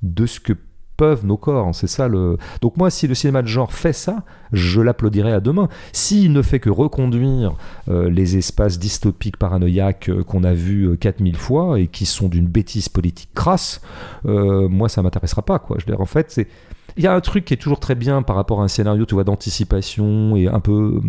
de 0.03 0.27
ce 0.27 0.40
que 0.40 0.53
peuvent 0.97 1.27
nos 1.27 1.36
corps 1.36 1.74
c'est 1.74 1.86
ça 1.86 2.09
le 2.09 2.39
donc 2.60 2.77
moi 2.77 2.90
si 2.90 3.06
le 3.06 3.14
cinéma 3.14 3.43
de 3.43 3.48
genre 3.48 3.73
fait 3.73 3.93
ça 3.93 4.23
je 4.52 4.81
l'applaudirais 4.81 5.32
à 5.32 5.40
deux 5.40 5.52
mains 5.52 5.68
s'il 5.93 6.32
ne 6.32 6.43
fait 6.43 6.60
que 6.60 6.70
reconduire 6.70 7.55
euh, 7.89 8.09
les 8.09 8.36
espaces 8.36 8.78
dystopiques 8.78 9.36
paranoïaques 9.36 10.09
euh, 10.09 10.23
qu'on 10.23 10.44
a 10.44 10.55
vus 10.55 10.85
euh, 10.85 10.97
4000 10.97 11.36
fois 11.36 11.78
et 11.78 11.86
qui 11.86 12.06
sont 12.06 12.28
d'une 12.28 12.47
bêtise 12.47 12.89
politique 12.89 13.31
crasse, 13.35 13.81
euh, 14.27 14.68
moi 14.68 14.89
ça 14.89 15.02
m'intéressera 15.02 15.43
pas 15.43 15.59
quoi. 15.59 15.77
Je 15.78 15.90
veux 15.90 16.01
en 16.01 16.06
fait, 16.06 16.31
c'est 16.31 16.48
il 16.97 17.05
y 17.05 17.06
a 17.06 17.14
un 17.14 17.20
truc 17.20 17.44
qui 17.44 17.55
est 17.55 17.59
toujours 17.59 17.81
très 17.81 17.94
bien 17.94 18.23
par 18.23 18.36
rapport 18.36 18.62
à 18.62 18.64
un 18.64 18.68
scénario, 18.68 19.05
tu 19.05 19.14
vois, 19.14 19.24
d'anticipation 19.24 20.35
et 20.35 20.48
un 20.48 20.60
peu 20.60 21.01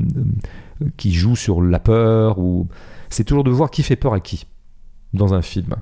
euh, 0.81 0.85
qui 0.97 1.13
joue 1.13 1.35
sur 1.35 1.61
la 1.61 1.79
peur 1.79 2.39
ou 2.39 2.67
c'est 3.09 3.23
toujours 3.23 3.43
de 3.43 3.51
voir 3.51 3.71
qui 3.71 3.83
fait 3.83 3.95
peur 3.95 4.13
à 4.13 4.19
qui 4.19 4.45
dans 5.13 5.33
un 5.33 5.41
film. 5.41 5.75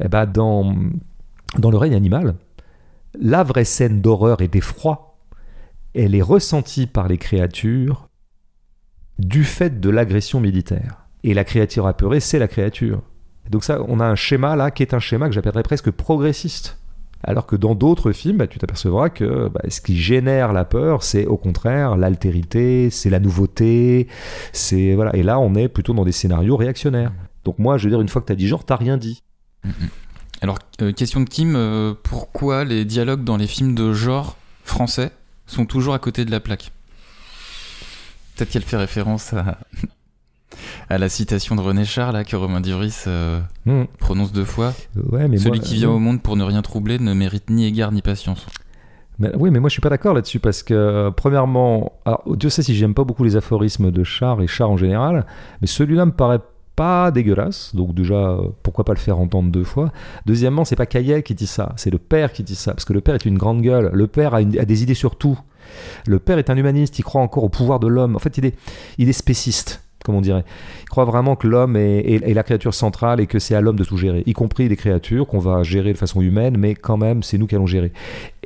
Et 0.00 0.08
ben 0.08 0.26
dans 0.26 0.74
dans 1.58 1.70
le 1.70 1.78
règne 1.78 1.94
animal, 1.94 2.34
la 3.20 3.42
vraie 3.42 3.64
scène 3.64 4.00
d'horreur 4.00 4.40
et 4.40 4.48
d'effroi, 4.48 5.18
elle 5.94 6.14
est 6.14 6.22
ressentie 6.22 6.86
par 6.86 7.08
les 7.08 7.18
créatures 7.18 8.08
du 9.18 9.44
fait 9.44 9.80
de 9.80 9.90
l'agression 9.90 10.40
militaire. 10.40 11.06
Et 11.22 11.34
la 11.34 11.44
créature 11.44 11.86
apeurée, 11.86 12.20
c'est 12.20 12.38
la 12.38 12.48
créature. 12.48 13.02
Donc 13.50 13.64
ça, 13.64 13.80
on 13.88 14.00
a 14.00 14.04
un 14.04 14.14
schéma 14.14 14.56
là 14.56 14.70
qui 14.70 14.82
est 14.82 14.94
un 14.94 14.98
schéma 14.98 15.28
que 15.28 15.34
j'appellerais 15.34 15.62
presque 15.62 15.90
progressiste. 15.90 16.78
Alors 17.22 17.46
que 17.46 17.56
dans 17.56 17.74
d'autres 17.74 18.12
films, 18.12 18.36
bah, 18.36 18.46
tu 18.46 18.58
t'apercevras 18.58 19.08
que 19.08 19.48
bah, 19.48 19.62
ce 19.68 19.80
qui 19.80 19.96
génère 19.96 20.52
la 20.52 20.64
peur, 20.64 21.02
c'est 21.02 21.26
au 21.26 21.36
contraire 21.36 21.96
l'altérité, 21.96 22.90
c'est 22.90 23.10
la 23.10 23.18
nouveauté, 23.18 24.06
c'est 24.52 24.94
voilà. 24.94 25.16
Et 25.16 25.22
là, 25.22 25.40
on 25.40 25.54
est 25.54 25.68
plutôt 25.68 25.94
dans 25.94 26.04
des 26.04 26.12
scénarios 26.12 26.56
réactionnaires. 26.56 27.12
Donc 27.44 27.58
moi, 27.58 27.78
je 27.78 27.84
veux 27.84 27.90
dire, 27.90 28.00
une 28.00 28.08
fois 28.08 28.20
que 28.20 28.26
tu 28.26 28.32
as 28.32 28.36
dit 28.36 28.46
genre, 28.46 28.64
t'as 28.64 28.76
rien 28.76 28.96
dit. 28.96 29.22
Alors, 30.42 30.58
euh, 30.82 30.92
question 30.92 31.20
de 31.20 31.28
Kim, 31.28 31.54
euh, 31.56 31.94
pourquoi 32.02 32.64
les 32.64 32.84
dialogues 32.84 33.24
dans 33.24 33.36
les 33.36 33.46
films 33.46 33.74
de 33.74 33.92
genre 33.92 34.36
français 34.64 35.10
sont 35.46 35.64
toujours 35.66 35.94
à 35.94 35.98
côté 35.98 36.24
de 36.24 36.30
la 36.30 36.40
plaque 36.40 36.72
Peut-être 38.36 38.50
qu'elle 38.50 38.62
fait 38.62 38.76
référence 38.76 39.32
à, 39.32 39.58
à 40.90 40.98
la 40.98 41.08
citation 41.08 41.56
de 41.56 41.60
René 41.62 41.84
Char, 41.84 42.12
là, 42.12 42.22
que 42.24 42.36
Romain 42.36 42.60
Duris 42.60 43.04
euh, 43.06 43.40
Hmm. 43.64 43.84
prononce 43.98 44.32
deux 44.32 44.44
fois. 44.44 44.74
Ouais, 45.10 45.26
mais 45.26 45.38
Celui 45.38 45.58
moi- 45.58 45.66
qui 45.66 45.74
vient 45.76 45.90
au 45.90 45.98
monde 45.98 46.22
pour 46.22 46.36
ne 46.36 46.44
rien 46.44 46.62
troubler 46.62 46.98
ne 46.98 47.14
mérite 47.14 47.48
ni 47.50 47.64
égard 47.66 47.90
ni 47.92 48.02
patience. 48.02 48.46
Mais- 49.18 49.34
oui, 49.34 49.50
mais 49.50 49.60
moi 49.60 49.70
je 49.70 49.72
suis 49.72 49.80
pas 49.80 49.88
d'accord 49.88 50.12
là-dessus 50.12 50.38
parce 50.40 50.62
que, 50.62 51.10
premièrement, 51.16 51.92
alors, 52.04 52.22
Dieu 52.36 52.50
sait 52.50 52.62
si 52.62 52.74
j'aime 52.76 52.92
pas 52.92 53.04
beaucoup 53.04 53.24
les 53.24 53.34
aphorismes 53.36 53.90
de 53.90 54.04
Char 54.04 54.42
et 54.42 54.46
Char 54.46 54.70
en 54.70 54.76
général, 54.76 55.24
mais 55.62 55.66
celui-là 55.66 56.04
me 56.04 56.12
paraît 56.12 56.40
pas 56.76 57.10
dégueulasse, 57.10 57.74
donc 57.74 57.94
déjà, 57.94 58.14
euh, 58.14 58.48
pourquoi 58.62 58.84
pas 58.84 58.92
le 58.92 58.98
faire 58.98 59.18
entendre 59.18 59.50
deux 59.50 59.64
fois. 59.64 59.90
Deuxièmement, 60.26 60.64
c'est 60.64 60.76
pas 60.76 60.86
Cahiel 60.86 61.22
qui 61.22 61.34
dit 61.34 61.46
ça, 61.46 61.72
c'est 61.76 61.90
le 61.90 61.98
père 61.98 62.32
qui 62.32 62.42
dit 62.42 62.54
ça, 62.54 62.72
parce 62.74 62.84
que 62.84 62.92
le 62.92 63.00
père 63.00 63.14
est 63.14 63.24
une 63.24 63.38
grande 63.38 63.62
gueule, 63.62 63.90
le 63.92 64.06
père 64.06 64.34
a, 64.34 64.44
des 64.44 64.82
idées 64.82 64.94
sur 64.94 65.16
tout. 65.16 65.38
Le 66.06 66.18
père 66.18 66.38
est 66.38 66.50
un 66.50 66.56
humaniste, 66.56 66.98
il 66.98 67.02
croit 67.02 67.22
encore 67.22 67.42
au 67.44 67.48
pouvoir 67.48 67.80
de 67.80 67.88
l'homme. 67.88 68.14
En 68.14 68.18
fait, 68.20 68.38
il 68.38 68.44
est, 68.46 68.54
il 68.98 69.08
est 69.08 69.12
spéciste, 69.12 69.82
comme 70.04 70.14
on 70.14 70.20
dirait. 70.20 70.44
Il 70.82 70.88
croit 70.88 71.04
vraiment 71.04 71.34
que 71.34 71.48
l'homme 71.48 71.76
est- 71.76 72.00
est 72.22 72.34
la 72.34 72.42
créature 72.44 72.74
centrale 72.74 73.18
et 73.20 73.26
que 73.26 73.38
c'est 73.40 73.54
à 73.56 73.60
l'homme 73.60 73.76
de 73.76 73.84
tout 73.84 73.96
gérer, 73.96 74.22
y 74.26 74.32
compris 74.34 74.68
les 74.68 74.76
créatures 74.76 75.26
qu'on 75.26 75.40
va 75.40 75.62
gérer 75.64 75.92
de 75.92 75.98
façon 75.98 76.20
humaine, 76.20 76.56
mais 76.58 76.74
quand 76.74 76.96
même, 76.98 77.22
c'est 77.22 77.38
nous 77.38 77.46
qui 77.48 77.54
allons 77.56 77.66
gérer. 77.66 77.92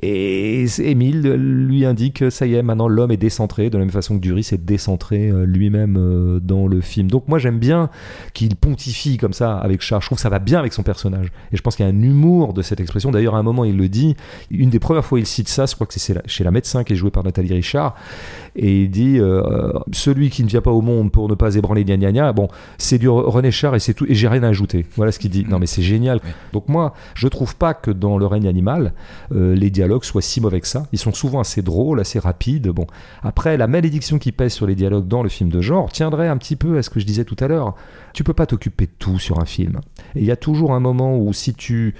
Et 0.02 0.64
Émile 0.78 1.34
lui 1.34 1.84
indique 1.84 2.30
ça 2.30 2.46
y 2.46 2.54
est, 2.54 2.62
maintenant 2.62 2.88
l'homme 2.88 3.10
est 3.10 3.18
décentré, 3.18 3.68
de 3.68 3.76
la 3.76 3.84
même 3.84 3.92
façon 3.92 4.16
que 4.16 4.22
Duris 4.22 4.48
est 4.52 4.64
décentré 4.64 5.28
euh, 5.28 5.44
lui-même 5.44 5.96
euh, 5.98 6.40
dans 6.40 6.66
le 6.66 6.80
film. 6.80 7.10
Donc 7.10 7.28
moi 7.28 7.38
j'aime 7.38 7.58
bien 7.58 7.90
qu'il 8.32 8.56
pontifie 8.56 9.18
comme 9.18 9.34
ça 9.34 9.58
avec 9.58 9.82
Charles. 9.82 10.00
Je 10.00 10.06
trouve 10.06 10.16
que 10.16 10.22
ça 10.22 10.30
va 10.30 10.38
bien 10.38 10.58
avec 10.58 10.72
son 10.72 10.82
personnage. 10.82 11.26
Et 11.52 11.56
je 11.56 11.62
pense 11.62 11.76
qu'il 11.76 11.84
y 11.84 11.88
a 11.88 11.92
un 11.92 12.02
humour 12.02 12.54
de 12.54 12.62
cette 12.62 12.80
expression. 12.80 13.10
D'ailleurs, 13.10 13.34
à 13.34 13.38
un 13.38 13.42
moment, 13.42 13.64
il 13.64 13.76
le 13.76 13.88
dit. 13.90 14.16
Une 14.50 14.70
des 14.70 14.78
premières 14.78 15.04
fois 15.04 15.18
il 15.18 15.26
cite 15.26 15.48
ça, 15.48 15.66
je 15.66 15.74
crois 15.74 15.86
que 15.86 15.98
c'est 15.98 16.26
chez 16.26 16.44
la 16.44 16.50
médecin 16.50 16.82
qui 16.82 16.94
est 16.94 16.96
jouée 16.96 17.10
par 17.10 17.22
Nathalie 17.22 17.52
Richard. 17.52 17.94
Et 18.56 18.84
il 18.84 18.90
dit 18.90 19.18
euh, 19.18 19.72
Celui 19.92 20.30
qui 20.30 20.44
ne 20.44 20.48
vient 20.48 20.62
pas 20.62 20.72
au 20.72 20.80
monde 20.80 21.12
pour 21.12 21.28
ne 21.28 21.34
pas 21.34 21.56
ébranler 21.56 21.84
gna 21.84 21.98
gna 21.98 22.12
gna, 22.12 22.32
bon, 22.32 22.48
c'est 22.78 22.98
du 22.98 23.08
René 23.08 23.50
Char 23.50 23.74
et 23.74 23.80
c'est 23.80 23.94
tout. 23.94 24.06
Et 24.08 24.14
j'ai 24.14 24.28
rien 24.28 24.44
à 24.44 24.48
ajouter. 24.48 24.86
Voilà 24.96 25.12
ce 25.12 25.18
qu'il 25.18 25.30
dit. 25.30 25.44
Non, 25.46 25.58
mais 25.58 25.66
c'est 25.66 25.82
génial. 25.82 26.20
Donc 26.54 26.68
moi, 26.68 26.94
je 27.14 27.28
trouve 27.28 27.54
pas 27.56 27.74
que 27.74 27.90
dans 27.90 28.16
le 28.16 28.24
règne 28.24 28.48
animal, 28.48 28.94
les 29.30 29.68
dialogues 29.70 29.89
soient 30.02 30.22
si 30.22 30.40
mauvais 30.40 30.60
que 30.60 30.66
ça. 30.66 30.86
Ils 30.92 30.98
sont 30.98 31.12
souvent 31.12 31.40
assez 31.40 31.62
drôles, 31.62 32.00
assez 32.00 32.18
rapides. 32.18 32.68
Bon, 32.68 32.86
après, 33.22 33.56
la 33.56 33.66
malédiction 33.66 34.18
qui 34.18 34.32
pèse 34.32 34.52
sur 34.52 34.66
les 34.66 34.74
dialogues 34.74 35.08
dans 35.08 35.22
le 35.22 35.28
film 35.28 35.50
de 35.50 35.60
genre 35.60 35.90
tiendrait 35.90 36.28
un 36.28 36.36
petit 36.36 36.56
peu 36.56 36.78
à 36.78 36.82
ce 36.82 36.90
que 36.90 37.00
je 37.00 37.06
disais 37.06 37.24
tout 37.24 37.36
à 37.40 37.48
l'heure. 37.48 37.74
Tu 38.12 38.24
peux 38.24 38.34
pas 38.34 38.46
t'occuper 38.46 38.86
de 38.86 38.92
tout 38.98 39.18
sur 39.18 39.40
un 39.40 39.44
film. 39.44 39.80
Et 40.14 40.20
il 40.20 40.24
y 40.24 40.30
a 40.30 40.36
toujours 40.36 40.72
un 40.72 40.80
moment 40.80 41.16
où 41.16 41.32
si 41.32 41.54
tu 41.54 41.94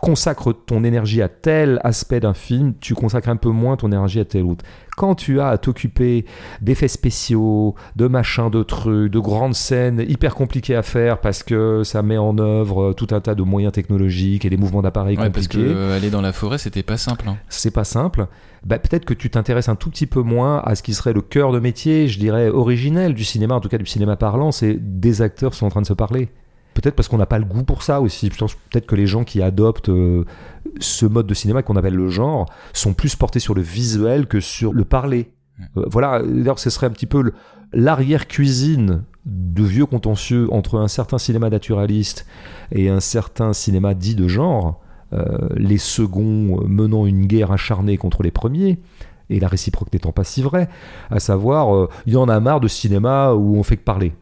consacres 0.00 0.52
ton 0.54 0.82
énergie 0.84 1.22
à 1.22 1.28
tel 1.28 1.80
aspect 1.84 2.20
d'un 2.20 2.34
film, 2.34 2.74
tu 2.80 2.94
consacres 2.94 3.28
un 3.28 3.36
peu 3.36 3.50
moins 3.50 3.76
ton 3.76 3.88
énergie 3.88 4.20
à 4.20 4.24
tel 4.24 4.44
autre. 4.44 4.64
Quand 4.96 5.14
tu 5.14 5.40
as 5.40 5.48
à 5.48 5.58
t'occuper 5.58 6.24
d'effets 6.60 6.88
spéciaux, 6.88 7.74
de 7.96 8.06
machins, 8.06 8.50
de 8.50 8.62
trucs, 8.62 9.10
de 9.10 9.18
grandes 9.18 9.54
scènes 9.54 10.04
hyper 10.06 10.34
compliquées 10.34 10.74
à 10.74 10.82
faire 10.82 11.20
parce 11.20 11.42
que 11.42 11.82
ça 11.84 12.02
met 12.02 12.18
en 12.18 12.38
œuvre 12.38 12.92
tout 12.92 13.08
un 13.12 13.20
tas 13.20 13.34
de 13.34 13.42
moyens 13.42 13.72
technologiques 13.72 14.44
et 14.44 14.50
des 14.50 14.56
mouvements 14.56 14.82
d'appareils 14.82 15.16
ouais, 15.16 15.26
compliqués. 15.26 15.58
Parce 15.58 15.70
que 15.70 15.74
euh, 15.74 15.96
aller 15.96 16.10
dans 16.10 16.20
la 16.20 16.32
forêt, 16.32 16.58
c'était 16.58 16.82
pas 16.82 16.96
simple. 16.96 17.28
Hein. 17.28 17.38
C'est 17.48 17.70
pas 17.70 17.84
simple. 17.84 18.26
Bah, 18.64 18.78
peut-être 18.78 19.04
que 19.04 19.14
tu 19.14 19.30
t'intéresses 19.30 19.68
un 19.70 19.76
tout 19.76 19.90
petit 19.90 20.06
peu 20.06 20.20
moins 20.20 20.58
à 20.58 20.74
ce 20.74 20.82
qui 20.82 20.92
serait 20.92 21.14
le 21.14 21.22
cœur 21.22 21.52
de 21.52 21.60
métier, 21.60 22.08
je 22.08 22.18
dirais 22.18 22.48
originel 22.48 23.14
du 23.14 23.24
cinéma, 23.24 23.54
en 23.54 23.60
tout 23.60 23.70
cas 23.70 23.78
du 23.78 23.86
cinéma 23.86 24.16
parlant, 24.16 24.52
c'est 24.52 24.74
des 24.74 25.22
acteurs 25.22 25.54
sont 25.54 25.66
en 25.66 25.70
train 25.70 25.82
de 25.82 25.86
se 25.86 25.94
parler. 25.94 26.28
Peut-être 26.80 26.96
parce 26.96 27.08
qu'on 27.08 27.18
n'a 27.18 27.26
pas 27.26 27.38
le 27.38 27.44
goût 27.44 27.62
pour 27.62 27.82
ça 27.82 28.00
aussi. 28.00 28.30
Peut-être 28.30 28.86
que 28.86 28.94
les 28.94 29.06
gens 29.06 29.24
qui 29.24 29.42
adoptent 29.42 29.90
euh, 29.90 30.24
ce 30.78 31.04
mode 31.04 31.26
de 31.26 31.34
cinéma 31.34 31.62
qu'on 31.62 31.76
appelle 31.76 31.94
le 31.94 32.08
genre 32.08 32.46
sont 32.72 32.94
plus 32.94 33.16
portés 33.16 33.40
sur 33.40 33.54
le 33.54 33.62
visuel 33.62 34.26
que 34.26 34.40
sur 34.40 34.72
le 34.72 34.84
parler. 34.84 35.30
Euh, 35.76 35.84
voilà, 35.86 36.22
d'ailleurs, 36.22 36.58
ce 36.58 36.70
serait 36.70 36.86
un 36.86 36.90
petit 36.90 37.06
peu 37.06 37.32
l'arrière-cuisine 37.72 39.02
de 39.26 39.62
vieux 39.62 39.84
contentieux 39.84 40.48
entre 40.52 40.78
un 40.78 40.88
certain 40.88 41.18
cinéma 41.18 41.50
naturaliste 41.50 42.26
et 42.72 42.88
un 42.88 43.00
certain 43.00 43.52
cinéma 43.52 43.92
dit 43.92 44.14
de 44.14 44.26
genre, 44.26 44.80
euh, 45.12 45.48
les 45.56 45.78
seconds 45.78 46.62
menant 46.66 47.04
une 47.04 47.26
guerre 47.26 47.52
acharnée 47.52 47.98
contre 47.98 48.22
les 48.22 48.30
premiers 48.30 48.78
et 49.28 49.38
la 49.38 49.48
réciproque 49.48 49.92
n'étant 49.92 50.12
pas 50.12 50.24
si 50.24 50.40
vraie, 50.40 50.68
à 51.10 51.20
savoir, 51.20 51.88
il 52.06 52.14
y 52.14 52.16
en 52.16 52.28
a 52.28 52.40
marre 52.40 52.60
de 52.60 52.68
cinéma 52.68 53.34
où 53.34 53.56
on 53.56 53.62
fait 53.62 53.76
que 53.76 53.84
parler. 53.84 54.12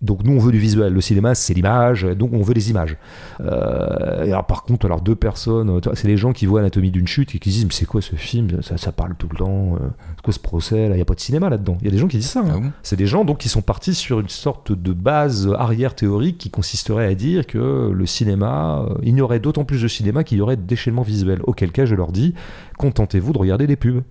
Donc 0.00 0.22
nous 0.22 0.32
on 0.32 0.38
veut 0.38 0.52
du 0.52 0.58
visuel, 0.58 0.92
le 0.92 1.00
cinéma 1.00 1.34
c'est 1.34 1.54
l'image, 1.54 2.04
donc 2.04 2.32
on 2.32 2.42
veut 2.42 2.54
des 2.54 2.70
images. 2.70 2.96
Euh, 3.40 4.24
et 4.24 4.30
alors 4.30 4.46
par 4.46 4.62
contre 4.62 4.86
alors 4.86 5.00
deux 5.00 5.16
personnes, 5.16 5.80
c'est 5.94 6.06
les 6.06 6.16
gens 6.16 6.32
qui 6.32 6.46
voient 6.46 6.60
Anatomie 6.60 6.92
d'une 6.92 7.08
chute 7.08 7.34
et 7.34 7.40
qui 7.40 7.50
disent 7.50 7.64
mais 7.64 7.72
c'est 7.72 7.84
quoi 7.84 8.00
ce 8.00 8.14
film, 8.14 8.62
ça, 8.62 8.76
ça, 8.76 8.92
parle 8.92 9.16
tout 9.16 9.28
le 9.28 9.36
temps, 9.36 9.74
euh, 9.74 9.88
c'est 10.14 10.22
quoi 10.22 10.32
ce 10.32 10.38
procès, 10.38 10.86
il 10.86 10.92
n'y 10.92 11.00
a 11.00 11.04
pas 11.04 11.14
de 11.14 11.20
cinéma 11.20 11.50
là-dedans. 11.50 11.78
Il 11.80 11.86
y 11.86 11.88
a 11.88 11.90
des 11.90 11.98
gens 11.98 12.06
qui 12.06 12.18
disent 12.18 12.30
ça. 12.30 12.40
Hein. 12.40 12.62
Ah 12.64 12.70
c'est 12.84 12.94
des 12.94 13.08
gens 13.08 13.24
donc 13.24 13.38
qui 13.38 13.48
sont 13.48 13.62
partis 13.62 13.94
sur 13.94 14.20
une 14.20 14.28
sorte 14.28 14.70
de 14.70 14.92
base 14.92 15.52
arrière 15.58 15.96
théorique 15.96 16.38
qui 16.38 16.50
consisterait 16.50 17.06
à 17.06 17.14
dire 17.16 17.46
que 17.46 17.90
le 17.92 18.06
cinéma, 18.06 18.86
euh, 18.88 18.94
il 19.02 19.16
y 19.16 19.20
aurait 19.20 19.40
d'autant 19.40 19.64
plus 19.64 19.82
de 19.82 19.88
cinéma 19.88 20.22
qu'il 20.22 20.38
y 20.38 20.40
aurait 20.40 20.56
de 20.56 20.62
déchaînement 20.62 21.02
visuel. 21.02 21.40
Auquel 21.42 21.72
cas 21.72 21.86
je 21.86 21.96
leur 21.96 22.12
dis, 22.12 22.34
contentez-vous 22.78 23.32
de 23.32 23.38
regarder 23.38 23.66
des 23.66 23.76
pubs. 23.76 24.02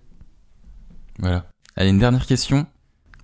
Voilà. 1.19 1.45
Allez, 1.77 1.91
une 1.91 1.99
dernière 1.99 2.25
question. 2.25 2.67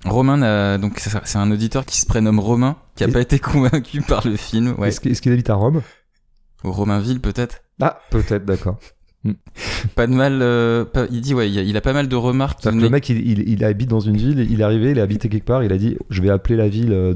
Romain, 0.06 0.78
donc 0.80 1.00
c'est 1.00 1.38
un 1.38 1.52
auditeur 1.52 1.86
qui 1.86 2.00
se 2.00 2.06
prénomme 2.06 2.40
Romain, 2.40 2.78
qui 2.96 3.04
a 3.04 3.08
pas 3.08 3.22
été 3.22 3.40
convaincu 3.40 4.02
par 4.08 4.28
le 4.28 4.36
film. 4.36 4.76
Ouais. 4.78 4.90
Est-ce 4.90 5.22
qu'il 5.22 5.32
habite 5.32 5.50
à 5.50 5.56
Rome? 5.56 5.82
Au 6.64 6.72
Romainville 6.72 7.20
peut-être 7.20 7.62
Ah, 7.82 8.00
peut-être, 8.10 8.46
d'accord. 8.46 8.80
Hmm. 9.26 9.36
pas 9.96 10.06
de 10.06 10.14
mal. 10.14 10.42
Euh, 10.42 10.84
il 11.10 11.22
dit 11.22 11.34
ouais, 11.34 11.50
il 11.50 11.78
a, 11.78 11.80
pas 11.80 11.94
mal 11.94 12.10
de 12.10 12.16
remarques. 12.18 12.66
Le 12.66 12.90
mec, 12.90 13.08
il, 13.08 13.48
il, 13.48 13.64
habite 13.64 13.90
dans 13.90 14.02
une 14.02 14.18
ville, 14.18 14.46
il 14.52 14.60
est 14.60 14.64
arrivé, 14.66 14.92
il 14.92 15.00
a 15.00 15.04
habité 15.04 15.30
quelque 15.30 15.46
part, 15.46 15.64
il 15.64 15.72
a 15.72 15.78
dit, 15.78 15.98
je 16.10 16.22
vais 16.22 16.30
appeler 16.30 16.58
la 16.58 16.68
ville 16.68 16.92
euh, 16.92 17.14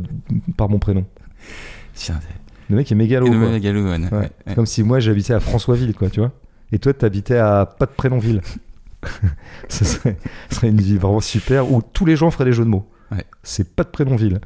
par 0.56 0.70
mon 0.70 0.80
prénom. 0.80 1.06
Tiens, 1.96 2.18
le 2.70 2.78
mec 2.78 2.90
est 2.90 2.96
mégalo. 2.96 3.28
Quoi. 3.28 3.36
Mégalo, 3.36 3.84
ouais, 3.84 4.00
ouais. 4.14 4.56
Comme 4.56 4.66
si 4.66 4.84
moi 4.84 5.02
j'habitais 5.02 5.34
à 5.34 5.42
Françoisville, 5.42 5.94
quoi, 5.94 6.10
tu 6.10 6.22
vois. 6.22 6.32
Et 6.72 6.80
toi, 6.80 6.94
t'habitais 6.94 7.40
à 7.40 7.66
pas 7.66 7.86
de 7.86 7.92
prénomville. 7.92 8.40
ce, 9.70 9.86
serait, 9.86 10.18
serait, 10.50 10.70
une 10.70 10.82
ville 10.82 11.00
vraiment 11.00 11.20
super 11.20 11.72
où 11.72 11.82
tous 11.82 12.06
les 12.06 12.16
gens 12.16 12.32
feraient 12.32 12.46
des 12.46 12.54
jeux 12.54 12.66
de 12.66 12.70
mots. 12.70 12.90
Ouais. 13.12 13.26
C'est 13.44 13.76
pas 13.76 13.84
de 13.84 13.90
Prénonville. 13.90 14.42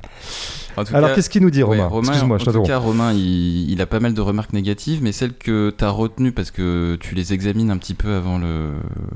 Alors 0.93 1.13
qu'est-ce 1.13 1.29
qu'il 1.29 1.41
nous 1.41 1.49
dit 1.49 1.63
Romain, 1.63 1.89
Excuse-moi, 1.99 2.37
En 2.39 2.51
tout 2.51 2.63
cas, 2.63 2.77
Romain, 2.77 3.11
il, 3.13 3.69
il, 3.69 3.81
a 3.81 3.85
pas 3.85 3.99
mal 3.99 4.13
de 4.13 4.21
remarques 4.21 4.53
négatives, 4.53 5.01
mais 5.01 5.11
celles 5.11 5.33
que 5.33 5.73
tu 5.75 5.83
as 5.83 5.89
retenues 5.89 6.31
parce 6.31 6.51
que 6.51 6.97
tu 6.99 7.15
les 7.15 7.33
examines 7.33 7.71
un 7.71 7.77
petit 7.77 7.93
peu 7.93 8.13
avant 8.13 8.39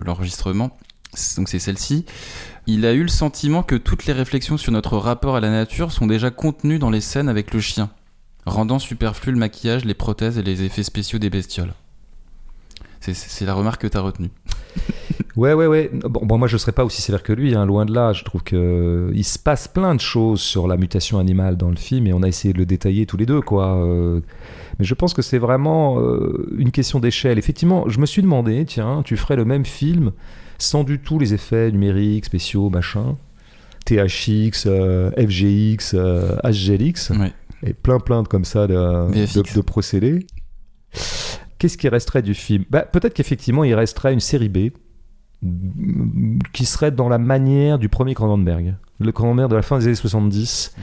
l'enregistrement, 0.03 0.78
donc 1.38 1.49
c'est 1.49 1.60
celle-ci. 1.60 2.06
Il 2.68 2.86
a 2.86 2.94
eu 2.94 3.03
le 3.03 3.10
sentiment 3.10 3.64
que 3.64 3.76
toutes 3.76 4.06
les 4.06 4.14
réflexions 4.14 4.57
sur 4.57 4.72
notre 4.72 4.98
rapport 4.98 5.36
à 5.36 5.40
la 5.40 5.49
nature 5.49 5.91
sont 5.91 6.07
déjà 6.07 6.32
contenues 6.32 6.80
dans 6.80 6.90
les 6.90 7.02
scènes 7.02 7.30
avec 7.30 7.53
le 7.53 7.60
chien, 7.60 7.90
rendant 8.45 8.80
superflu 8.80 9.32
le 9.32 9.38
maquillage, 9.38 9.86
les 9.86 9.94
prothèses 9.94 10.38
et 10.38 10.44
les 10.44 10.64
effets 10.64 10.84
spéciaux 10.84 11.20
des 11.20 11.30
bestioles. 11.30 11.74
C'est 13.02 13.45
la 13.45 13.53
remarque 13.53 13.82
que 13.82 13.88
tu 13.88 13.98
as 13.98 14.02
retenue. 14.02 14.32
ouais, 15.35 15.53
ouais, 15.53 15.68
ouais. 15.68 15.89
Bon, 15.93 16.38
moi, 16.38 16.47
je 16.47 16.56
ne 16.56 16.57
serais 16.57 16.72
pas 16.72 16.85
aussi 16.85 17.02
sévère 17.02 17.23
que 17.23 17.34
lui, 17.34 17.56
hein, 17.56 17.65
loin 17.65 17.85
de 17.85 17.93
là. 17.93 18.14
Je 18.14 18.23
trouve 18.23 18.43
qu'il 18.43 19.23
se 19.23 19.39
passe 19.39 19.68
plein 19.68 19.95
de 19.95 19.99
choses 19.99 20.41
sur 20.41 20.68
la 20.68 20.77
mutation 20.77 21.19
animale 21.19 21.57
dans 21.57 21.69
le 21.69 21.76
film 21.76 22.07
et 22.07 22.14
on 22.14 22.23
a 22.23 22.27
essayé 22.27 22.53
de 22.53 22.60
le 22.60 22.65
détailler 22.65 23.06
tous 23.06 23.18
les 23.18 23.26
deux, 23.26 23.41
quoi. 23.41 23.77
Euh. 23.84 24.22
mais 24.80 24.85
je 24.85 24.93
pense 24.93 25.14
que 25.14 25.22
c'est 25.22 25.38
vraiment 25.38 25.99
euh, 25.99 26.53
une 26.57 26.72
question 26.72 26.99
d'échelle. 26.99 27.38
Effectivement, 27.38 27.88
je 27.89 27.99
me 27.99 28.06
suis 28.06 28.22
demandé, 28.22 28.65
tiens, 28.65 29.02
tu 29.03 29.18
ferais 29.18 29.35
le 29.35 29.45
même 29.45 29.65
film 29.65 30.11
sans 30.57 30.84
du 30.84 30.99
tout 30.99 31.19
les 31.19 31.34
effets 31.34 31.72
numériques, 31.72 32.26
spéciaux, 32.26 32.69
machin? 32.69 33.18
THX, 33.85 34.65
euh, 34.65 35.11
FGX, 35.11 35.95
HGLX, 36.43 37.11
et 37.64 37.73
plein 37.73 37.99
plein 37.99 38.23
de 38.23 38.27
comme 38.27 38.45
ça 38.45 38.65
de, 38.68 38.73
de, 38.73 39.56
de 39.56 39.61
procédés 39.61 40.26
qu'est-ce 41.60 41.77
qui 41.77 41.90
resterait 41.90 42.22
du 42.22 42.34
film 42.34 42.65
bah, 42.69 42.82
Peut-être 42.82 43.14
qu'effectivement, 43.14 43.64
il 43.64 43.73
resterait 43.73 44.14
une 44.14 44.19
série 44.19 44.49
B 44.49 44.69
qui 46.53 46.65
serait 46.65 46.91
dans 46.91 47.10
la 47.10 47.18
manière 47.18 47.77
du 47.77 47.90
premier 47.90 48.14
Cronenberg. 48.14 48.76
Le 48.99 49.11
Cronenberg 49.11 49.49
de 49.49 49.56
la 49.56 49.61
fin 49.61 49.77
des 49.77 49.86
années 49.86 49.95
70 49.95 50.73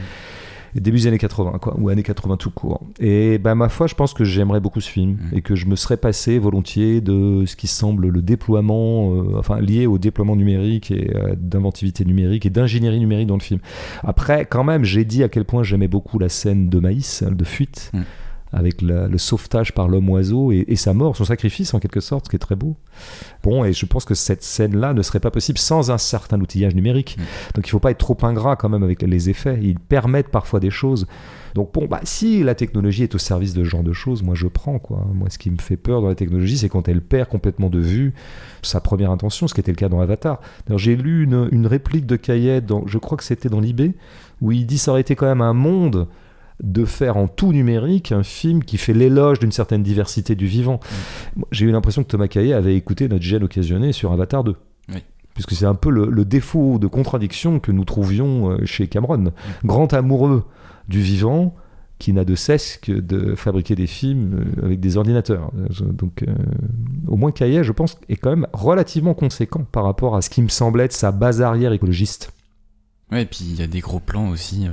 et 0.74 0.80
début 0.80 0.98
des 0.98 1.06
années 1.06 1.18
80, 1.18 1.58
quoi, 1.60 1.74
ou 1.78 1.88
années 1.88 2.02
80 2.02 2.36
tout 2.36 2.50
court. 2.50 2.80
Et 2.98 3.38
ben, 3.38 3.54
ma 3.54 3.68
foi, 3.68 3.86
je 3.86 3.94
pense 3.94 4.14
que 4.14 4.24
j'aimerais 4.24 4.60
beaucoup 4.60 4.80
ce 4.80 4.88
film 4.88 5.12
mm. 5.12 5.36
et 5.36 5.42
que 5.42 5.54
je 5.54 5.66
me 5.66 5.76
serais 5.76 5.96
passé 5.96 6.38
volontiers 6.38 7.00
de 7.00 7.44
ce 7.46 7.56
qui 7.56 7.66
semble 7.66 8.08
le 8.08 8.22
déploiement, 8.22 9.14
euh, 9.14 9.38
enfin 9.38 9.60
lié 9.60 9.86
au 9.86 9.98
déploiement 9.98 10.36
numérique 10.36 10.90
et 10.90 11.14
euh, 11.14 11.34
d'inventivité 11.36 12.04
numérique 12.04 12.46
et 12.46 12.50
d'ingénierie 12.50 13.00
numérique 13.00 13.26
dans 13.26 13.36
le 13.36 13.42
film. 13.42 13.60
Après, 14.02 14.46
quand 14.46 14.64
même, 14.64 14.84
j'ai 14.84 15.04
dit 15.04 15.22
à 15.22 15.28
quel 15.28 15.44
point 15.44 15.62
j'aimais 15.62 15.88
beaucoup 15.88 16.18
la 16.18 16.28
scène 16.28 16.68
de 16.68 16.78
maïs, 16.78 17.22
de 17.22 17.44
fuite. 17.44 17.90
Mm 17.92 18.00
avec 18.52 18.82
le 18.82 19.16
sauvetage 19.18 19.72
par 19.72 19.88
l'homme 19.88 20.10
oiseau 20.10 20.52
et, 20.52 20.76
sa 20.76 20.92
mort, 20.92 21.16
son 21.16 21.24
sacrifice 21.24 21.72
en 21.72 21.78
quelque 21.78 22.00
sorte, 22.00 22.26
ce 22.26 22.30
qui 22.30 22.36
est 22.36 22.38
très 22.38 22.56
beau. 22.56 22.76
Bon, 23.42 23.64
et 23.64 23.72
je 23.72 23.86
pense 23.86 24.04
que 24.04 24.14
cette 24.14 24.42
scène-là 24.42 24.92
ne 24.92 25.02
serait 25.02 25.20
pas 25.20 25.30
possible 25.30 25.58
sans 25.58 25.90
un 25.90 25.98
certain 25.98 26.40
outillage 26.40 26.74
numérique. 26.74 27.16
Mm. 27.18 27.22
Donc 27.54 27.66
il 27.66 27.68
ne 27.68 27.70
faut 27.70 27.80
pas 27.80 27.90
être 27.90 27.98
trop 27.98 28.16
ingrat 28.22 28.56
quand 28.56 28.68
même 28.68 28.82
avec 28.82 29.02
les 29.02 29.30
effets. 29.30 29.58
Ils 29.62 29.78
permettent 29.78 30.28
parfois 30.28 30.60
des 30.60 30.70
choses. 30.70 31.06
Donc 31.54 31.72
bon, 31.72 31.86
bah, 31.86 32.00
si 32.04 32.42
la 32.42 32.54
technologie 32.54 33.04
est 33.04 33.14
au 33.14 33.18
service 33.18 33.54
de 33.54 33.64
ce 33.64 33.68
genre 33.68 33.82
de 33.82 33.92
choses, 33.92 34.22
moi 34.22 34.34
je 34.34 34.46
prends 34.46 34.78
quoi. 34.78 35.06
Moi, 35.14 35.28
ce 35.30 35.38
qui 35.38 35.50
me 35.50 35.58
fait 35.58 35.76
peur 35.76 36.02
dans 36.02 36.08
la 36.08 36.14
technologie, 36.14 36.58
c'est 36.58 36.68
quand 36.68 36.88
elle 36.88 37.00
perd 37.00 37.28
complètement 37.28 37.70
de 37.70 37.78
vue 37.78 38.12
sa 38.62 38.80
première 38.80 39.10
intention, 39.10 39.48
ce 39.48 39.54
qui 39.54 39.60
était 39.60 39.72
le 39.72 39.76
cas 39.76 39.88
dans 39.88 40.00
Avatar. 40.00 40.40
J'ai 40.76 40.96
lu 40.96 41.24
une, 41.24 41.48
une, 41.52 41.66
réplique 41.66 42.06
de 42.06 42.16
Kayet, 42.16 42.60
dans, 42.60 42.86
je 42.86 42.98
crois 42.98 43.16
que 43.16 43.24
c'était 43.24 43.48
dans 43.48 43.60
l'IB, 43.60 43.92
où 44.40 44.52
il 44.52 44.66
dit 44.66 44.78
ça 44.78 44.90
aurait 44.90 45.00
été 45.00 45.14
quand 45.14 45.26
même 45.26 45.40
un 45.40 45.52
monde 45.52 46.08
de 46.62 46.84
faire 46.84 47.16
en 47.16 47.28
tout 47.28 47.52
numérique 47.52 48.12
un 48.12 48.22
film 48.22 48.62
qui 48.64 48.78
fait 48.78 48.92
l'éloge 48.92 49.38
d'une 49.38 49.52
certaine 49.52 49.82
diversité 49.82 50.34
du 50.34 50.46
vivant. 50.46 50.80
Mm. 51.36 51.42
J'ai 51.50 51.66
eu 51.66 51.72
l'impression 51.72 52.02
que 52.02 52.08
Thomas 52.08 52.28
Caillet 52.28 52.52
avait 52.52 52.76
écouté 52.76 53.08
notre 53.08 53.24
gêne 53.24 53.44
occasionné 53.44 53.92
sur 53.92 54.12
Avatar 54.12 54.44
2. 54.44 54.56
Puisque 55.34 55.52
c'est 55.52 55.64
un 55.64 55.74
peu 55.74 55.88
le, 55.88 56.24
défaut 56.26 56.78
de 56.78 56.86
contradiction 56.86 57.58
que 57.58 57.72
nous 57.72 57.86
trouvions 57.86 58.50
euh, 58.50 58.66
chez 58.66 58.86
Cameron. 58.86 59.16
Mm. 59.16 59.32
Grand 59.64 59.92
amoureux 59.94 60.44
du 60.88 61.00
vivant, 61.00 61.54
qui 62.02 62.12
n'a 62.12 62.24
de 62.24 62.34
cesse 62.34 62.78
que 62.78 62.90
de 62.90 63.36
fabriquer 63.36 63.76
des 63.76 63.86
films 63.86 64.44
euh, 64.58 64.66
avec 64.66 64.80
des 64.80 64.96
ordinateurs. 64.96 65.52
Donc, 65.80 66.24
euh, 66.24 66.34
au 67.06 67.16
moins 67.16 67.30
Caillet, 67.30 67.62
je 67.62 67.70
pense, 67.70 67.96
est 68.08 68.16
quand 68.16 68.30
même 68.30 68.48
relativement 68.52 69.14
conséquent 69.14 69.64
par 69.70 69.84
rapport 69.84 70.16
à 70.16 70.20
ce 70.20 70.28
qui 70.28 70.42
me 70.42 70.48
semblait 70.48 70.86
être 70.86 70.92
sa 70.92 71.12
base 71.12 71.40
arrière 71.40 71.72
écologiste. 71.72 72.32
Ouais, 73.12 73.22
et 73.22 73.26
puis 73.26 73.40
il 73.42 73.60
y 73.60 73.62
a 73.62 73.66
des 73.66 73.80
gros 73.80 74.00
plans 74.00 74.30
aussi 74.30 74.66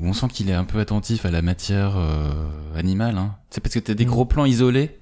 où 0.00 0.06
on 0.06 0.12
sent 0.12 0.28
qu'il 0.28 0.50
est 0.50 0.54
un 0.54 0.64
peu 0.64 0.80
attentif 0.80 1.24
à 1.26 1.30
la 1.30 1.42
matière 1.42 1.96
euh, 1.96 2.30
animale. 2.76 3.18
Hein. 3.18 3.36
C'est 3.50 3.60
parce 3.60 3.74
que 3.74 3.78
tu 3.80 3.90
as 3.90 3.94
des 3.94 4.06
mm. 4.06 4.08
gros 4.08 4.24
plans 4.24 4.44
isolés 4.44 4.98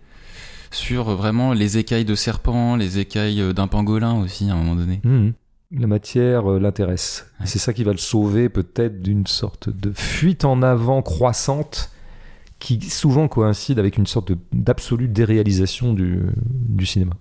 sur 0.71 1.11
vraiment 1.15 1.53
les 1.53 1.79
écailles 1.79 2.05
de 2.05 2.15
serpent, 2.15 2.77
les 2.77 2.99
écailles 2.99 3.55
d'un 3.55 3.69
pangolin 3.69 4.15
aussi 4.21 4.49
à 4.51 4.55
un 4.55 4.57
moment 4.57 4.77
donné. 4.77 5.01
Mhm. 5.05 5.33
La 5.75 5.87
matière 5.87 6.51
euh, 6.51 6.59
l'intéresse. 6.59 7.27
Ouais. 7.41 7.47
C'est 7.47 7.59
ça 7.59 7.73
qui 7.73 7.85
va 7.85 7.93
le 7.93 7.99
sauver 7.99 8.49
peut-être 8.49 9.01
d'une 9.01 9.27
sorte 9.27 9.71
de 9.71 9.93
fuite 9.93 10.45
en 10.45 10.61
avant 10.63 11.01
croissante 11.03 11.91
qui 12.59 12.81
souvent 12.91 13.27
coïncide 13.27 13.79
avec 13.79 13.97
une 13.97 14.07
sorte 14.07 14.33
d'absolue 14.53 15.09
déréalisation 15.09 15.95
du, 15.95 16.21
du 16.47 16.87
cinéma. 16.87 17.15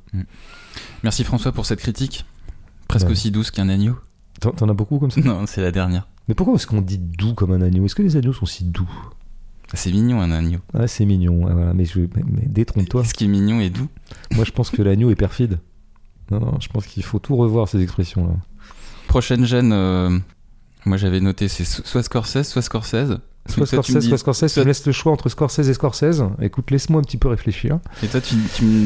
Merci 1.01 1.23
François 1.23 1.51
pour 1.51 1.65
cette 1.65 1.79
critique, 1.79 2.25
presque 2.87 3.07
Ouais. 3.07 3.13
aussi 3.13 3.31
douce 3.31 3.49
qu'un 3.49 3.67
agneau. 3.67 3.97
T'en 4.41 4.67
as 4.69 4.73
beaucoup 4.73 4.99
comme 4.99 5.11
ça? 5.11 5.21
Non, 5.21 5.45
c'est 5.45 5.61
la 5.61 5.71
dernière. 5.71 6.07
Mais 6.27 6.33
pourquoi 6.35 6.55
est-ce 6.55 6.67
qu'on 6.67 6.81
dit 6.81 6.97
doux 6.97 7.33
comme 7.33 7.51
un 7.51 7.61
agneau? 7.61 7.85
Est-ce 7.85 7.95
que 7.95 8.01
les 8.01 8.17
agneaux 8.17 8.33
sont 8.33 8.45
si 8.45 8.63
doux? 8.65 8.89
C'est 9.73 9.91
mignon 9.91 10.19
un 10.19 10.31
agneau. 10.31 10.59
Ah, 10.73 10.87
c'est 10.87 11.05
mignon. 11.05 11.45
Ah, 11.47 11.53
voilà. 11.53 11.73
Mais, 11.73 11.85
je, 11.85 11.99
mais, 11.99 12.45
détrompe-toi. 12.47 13.05
Ce 13.05 13.13
qui 13.13 13.25
est 13.25 13.27
mignon 13.27 13.61
et 13.61 13.69
doux. 13.69 13.87
Moi, 14.35 14.43
je 14.43 14.51
pense 14.51 14.69
que 14.69 14.81
l'agneau 14.81 15.09
est 15.11 15.15
perfide. 15.15 15.59
Non, 16.29 16.39
non, 16.39 16.57
je 16.59 16.67
pense 16.69 16.87
qu'il 16.87 17.03
faut 17.03 17.19
tout 17.19 17.35
revoir 17.35 17.67
ces 17.69 17.81
expressions-là. 17.81 18.33
Prochaine 19.07 19.45
gêne, 19.45 19.71
euh, 19.73 20.17
moi 20.85 20.95
j'avais 20.95 21.19
noté 21.19 21.49
c'est 21.49 21.65
so- 21.65 21.81
soit 21.83 22.03
Scorsese, 22.03 22.43
soit 22.43 22.61
Scorsese. 22.61 23.17
Soit 23.47 23.65
Scorsese, 23.65 23.97
dis- 23.99 24.07
soit 24.07 24.17
Scorsese. 24.17 24.53
Tu 24.53 24.59
me 24.61 24.65
laisses 24.65 24.85
le 24.85 24.93
choix 24.93 25.11
entre 25.11 25.27
Scorsese 25.27 25.67
et 25.67 25.73
Scorsese. 25.73 26.23
Écoute, 26.41 26.71
laisse-moi 26.71 26.99
un 26.99 27.03
petit 27.03 27.17
peu 27.17 27.27
réfléchir. 27.27 27.79
Et 28.03 28.07
toi, 28.07 28.21
tu, 28.21 28.35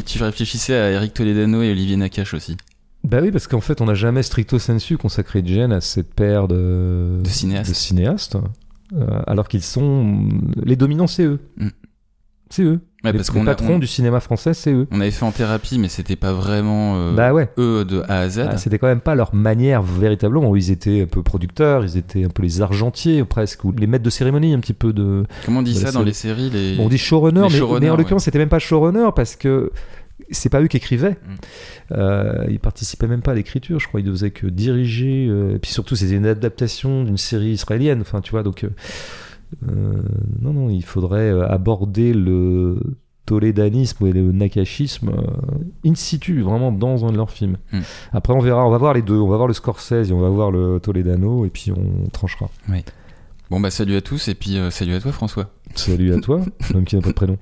tu 0.04 0.24
réfléchissais 0.24 0.74
à 0.76 0.90
Eric 0.92 1.14
Toledano 1.14 1.62
et 1.62 1.70
Olivier 1.72 1.98
Nakache 1.98 2.34
aussi, 2.34 2.58
Bah 3.06 3.20
oui, 3.22 3.32
parce 3.32 3.48
qu'en 3.48 3.62
fait, 3.62 3.82
on 3.82 3.86
n'a 3.86 3.94
jamais 3.94 4.24
stricto 4.24 4.60
sensu 4.60 4.98
consacré 4.98 5.42
de 5.42 5.48
gêne 5.48 5.72
à 5.72 5.82
cette 5.82 6.14
paire 6.14 6.48
de, 6.48 7.20
de 7.24 7.30
cinéaste. 7.30 7.70
de 7.70 7.76
cinéastes, 7.76 8.38
euh, 8.94 9.06
alors 9.28 9.48
qu'ils 9.48 9.64
sont 9.64 10.28
les 10.64 10.76
dominants, 10.76 11.08
c'est 11.08 11.24
eux. 11.26 11.40
Mm. 11.58 11.68
C'est 12.52 12.62
eux. 12.64 12.80
Ouais, 13.04 13.12
les 13.12 13.18
parce 13.20 13.34
les 13.34 13.42
a- 13.42 13.46
patrons 13.46 13.76
on- 13.76 13.80
du 13.80 13.88
cinéma 13.88 14.20
français, 14.20 14.54
c'est 14.54 14.72
eux. 14.72 14.88
On 14.92 15.02
avait 15.02 15.12
fait 15.12 15.26
en 15.26 15.32
thérapie, 15.32 15.78
mais 15.80 15.90
c'était 15.90 16.16
pas 16.16 16.32
vraiment 16.34 16.96
euh, 16.96 17.14
bah 17.16 17.34
ouais. 17.34 17.50
eux 17.58 17.84
de 17.86 18.02
A 18.08 18.20
à 18.20 18.30
Z. 18.30 18.40
Ah, 18.52 18.58
C'était 18.58 18.78
quand 18.80 18.88
même 18.88 19.02
pas 19.02 19.14
leur 19.16 19.34
manière 19.36 19.82
véritablement 19.84 20.50
où 20.50 20.56
ils 20.56 20.70
étaient 20.72 21.02
un 21.02 21.06
peu 21.08 21.22
producteurs, 21.24 21.84
ils 21.84 21.98
étaient 21.98 22.24
un 22.24 22.30
peu 22.30 22.42
les 22.44 22.62
argentiers 22.62 23.24
presque, 23.24 23.64
ou 23.64 23.72
les 23.72 23.88
maîtres 23.88 24.04
de 24.04 24.10
cérémonie 24.12 24.54
un 24.54 24.60
petit 24.60 24.74
peu 24.74 24.94
de. 24.94 25.26
Comment 25.46 25.60
on 25.60 25.64
dit 25.64 25.76
ça 25.76 25.92
dans 25.92 26.04
les 26.04 26.14
séries 26.14 26.50
les... 26.52 26.76
Bon, 26.78 26.86
on 26.86 26.90
dit 26.90 26.98
showrunner, 27.00 27.48
les 27.50 27.60
mais, 27.60 27.62
en 27.62 27.72
ouais. 27.94 27.98
l'occurrence 27.98 28.24
c'était 28.24 28.40
même 28.40 28.50
pas 28.50 28.60
showrunner 28.60 29.10
parce 29.16 29.36
que 29.36 29.72
c'est 30.32 30.50
pas 30.50 30.62
eux 30.62 30.68
qui 30.68 30.78
écrivaient. 30.78 31.12
Mm. 31.12 31.36
Euh, 31.92 32.46
ils 32.50 32.60
participaient 32.60 33.08
même 33.08 33.22
pas 33.22 33.32
à 33.32 33.36
l'écriture, 33.36 33.80
je 33.80 33.88
crois. 33.88 34.00
Ils 34.00 34.06
ne 34.06 34.12
faisaient 34.12 34.32
que 34.32 34.48
diriger. 34.48 35.28
euh, 35.30 35.56
et 35.56 35.60
puis 35.60 35.72
surtout, 35.72 35.96
c'était 35.96 36.16
une 36.16 36.26
adaptation 36.26 37.04
d'une 37.04 37.18
série 37.18 37.52
israélienne. 37.52 38.02
Enfin, 38.02 38.22
tu 38.22 38.32
vois, 38.32 38.44
donc 38.44 38.64
euh, 38.64 38.70
euh, 39.70 40.02
non, 40.42 40.54
non, 40.54 40.70
il 40.70 40.84
faudrait 40.84 41.30
aborder 41.30 42.14
le 42.14 42.80
tolédanisme 43.26 44.06
et 44.06 44.14
le 44.14 44.32
nakashisme 44.32 45.12
in 45.84 45.96
situ, 45.96 46.42
vraiment 46.42 46.72
dans 46.72 47.06
un 47.06 47.12
de 47.12 47.18
leurs 47.18 47.32
films. 47.32 47.58
Mm. 47.72 47.80
Après, 48.14 48.34
on 48.34 48.40
verra. 48.40 48.66
On 48.66 48.72
va 48.72 48.78
voir 48.78 48.94
les 48.94 49.02
deux. 49.02 49.18
On 49.18 49.28
va 49.28 49.38
voir 49.38 49.48
le 49.48 49.54
Scorsese 49.54 50.10
et 50.10 50.12
on 50.12 50.20
va 50.20 50.30
voir 50.30 50.52
le 50.52 50.80
Toledano 50.80 51.46
et 51.46 51.50
puis 51.50 51.72
on 51.72 52.08
tranchera. 52.10 52.50
Bon 53.52 53.60
bah 53.60 53.70
salut 53.70 53.96
à 53.96 54.02
tous 54.02 54.28
et 54.28 54.34
puis 54.34 54.58
salut 54.72 54.96
à 54.96 55.00
toi 55.00 55.12
François. 55.12 55.52
Salut 55.76 56.14
à 56.14 56.20
toi, 56.20 56.42
l'homme 56.74 56.84
qui 56.84 56.96
n'a 56.96 57.02
pas 57.04 57.10
de 57.10 57.14
prénom. 57.14 57.38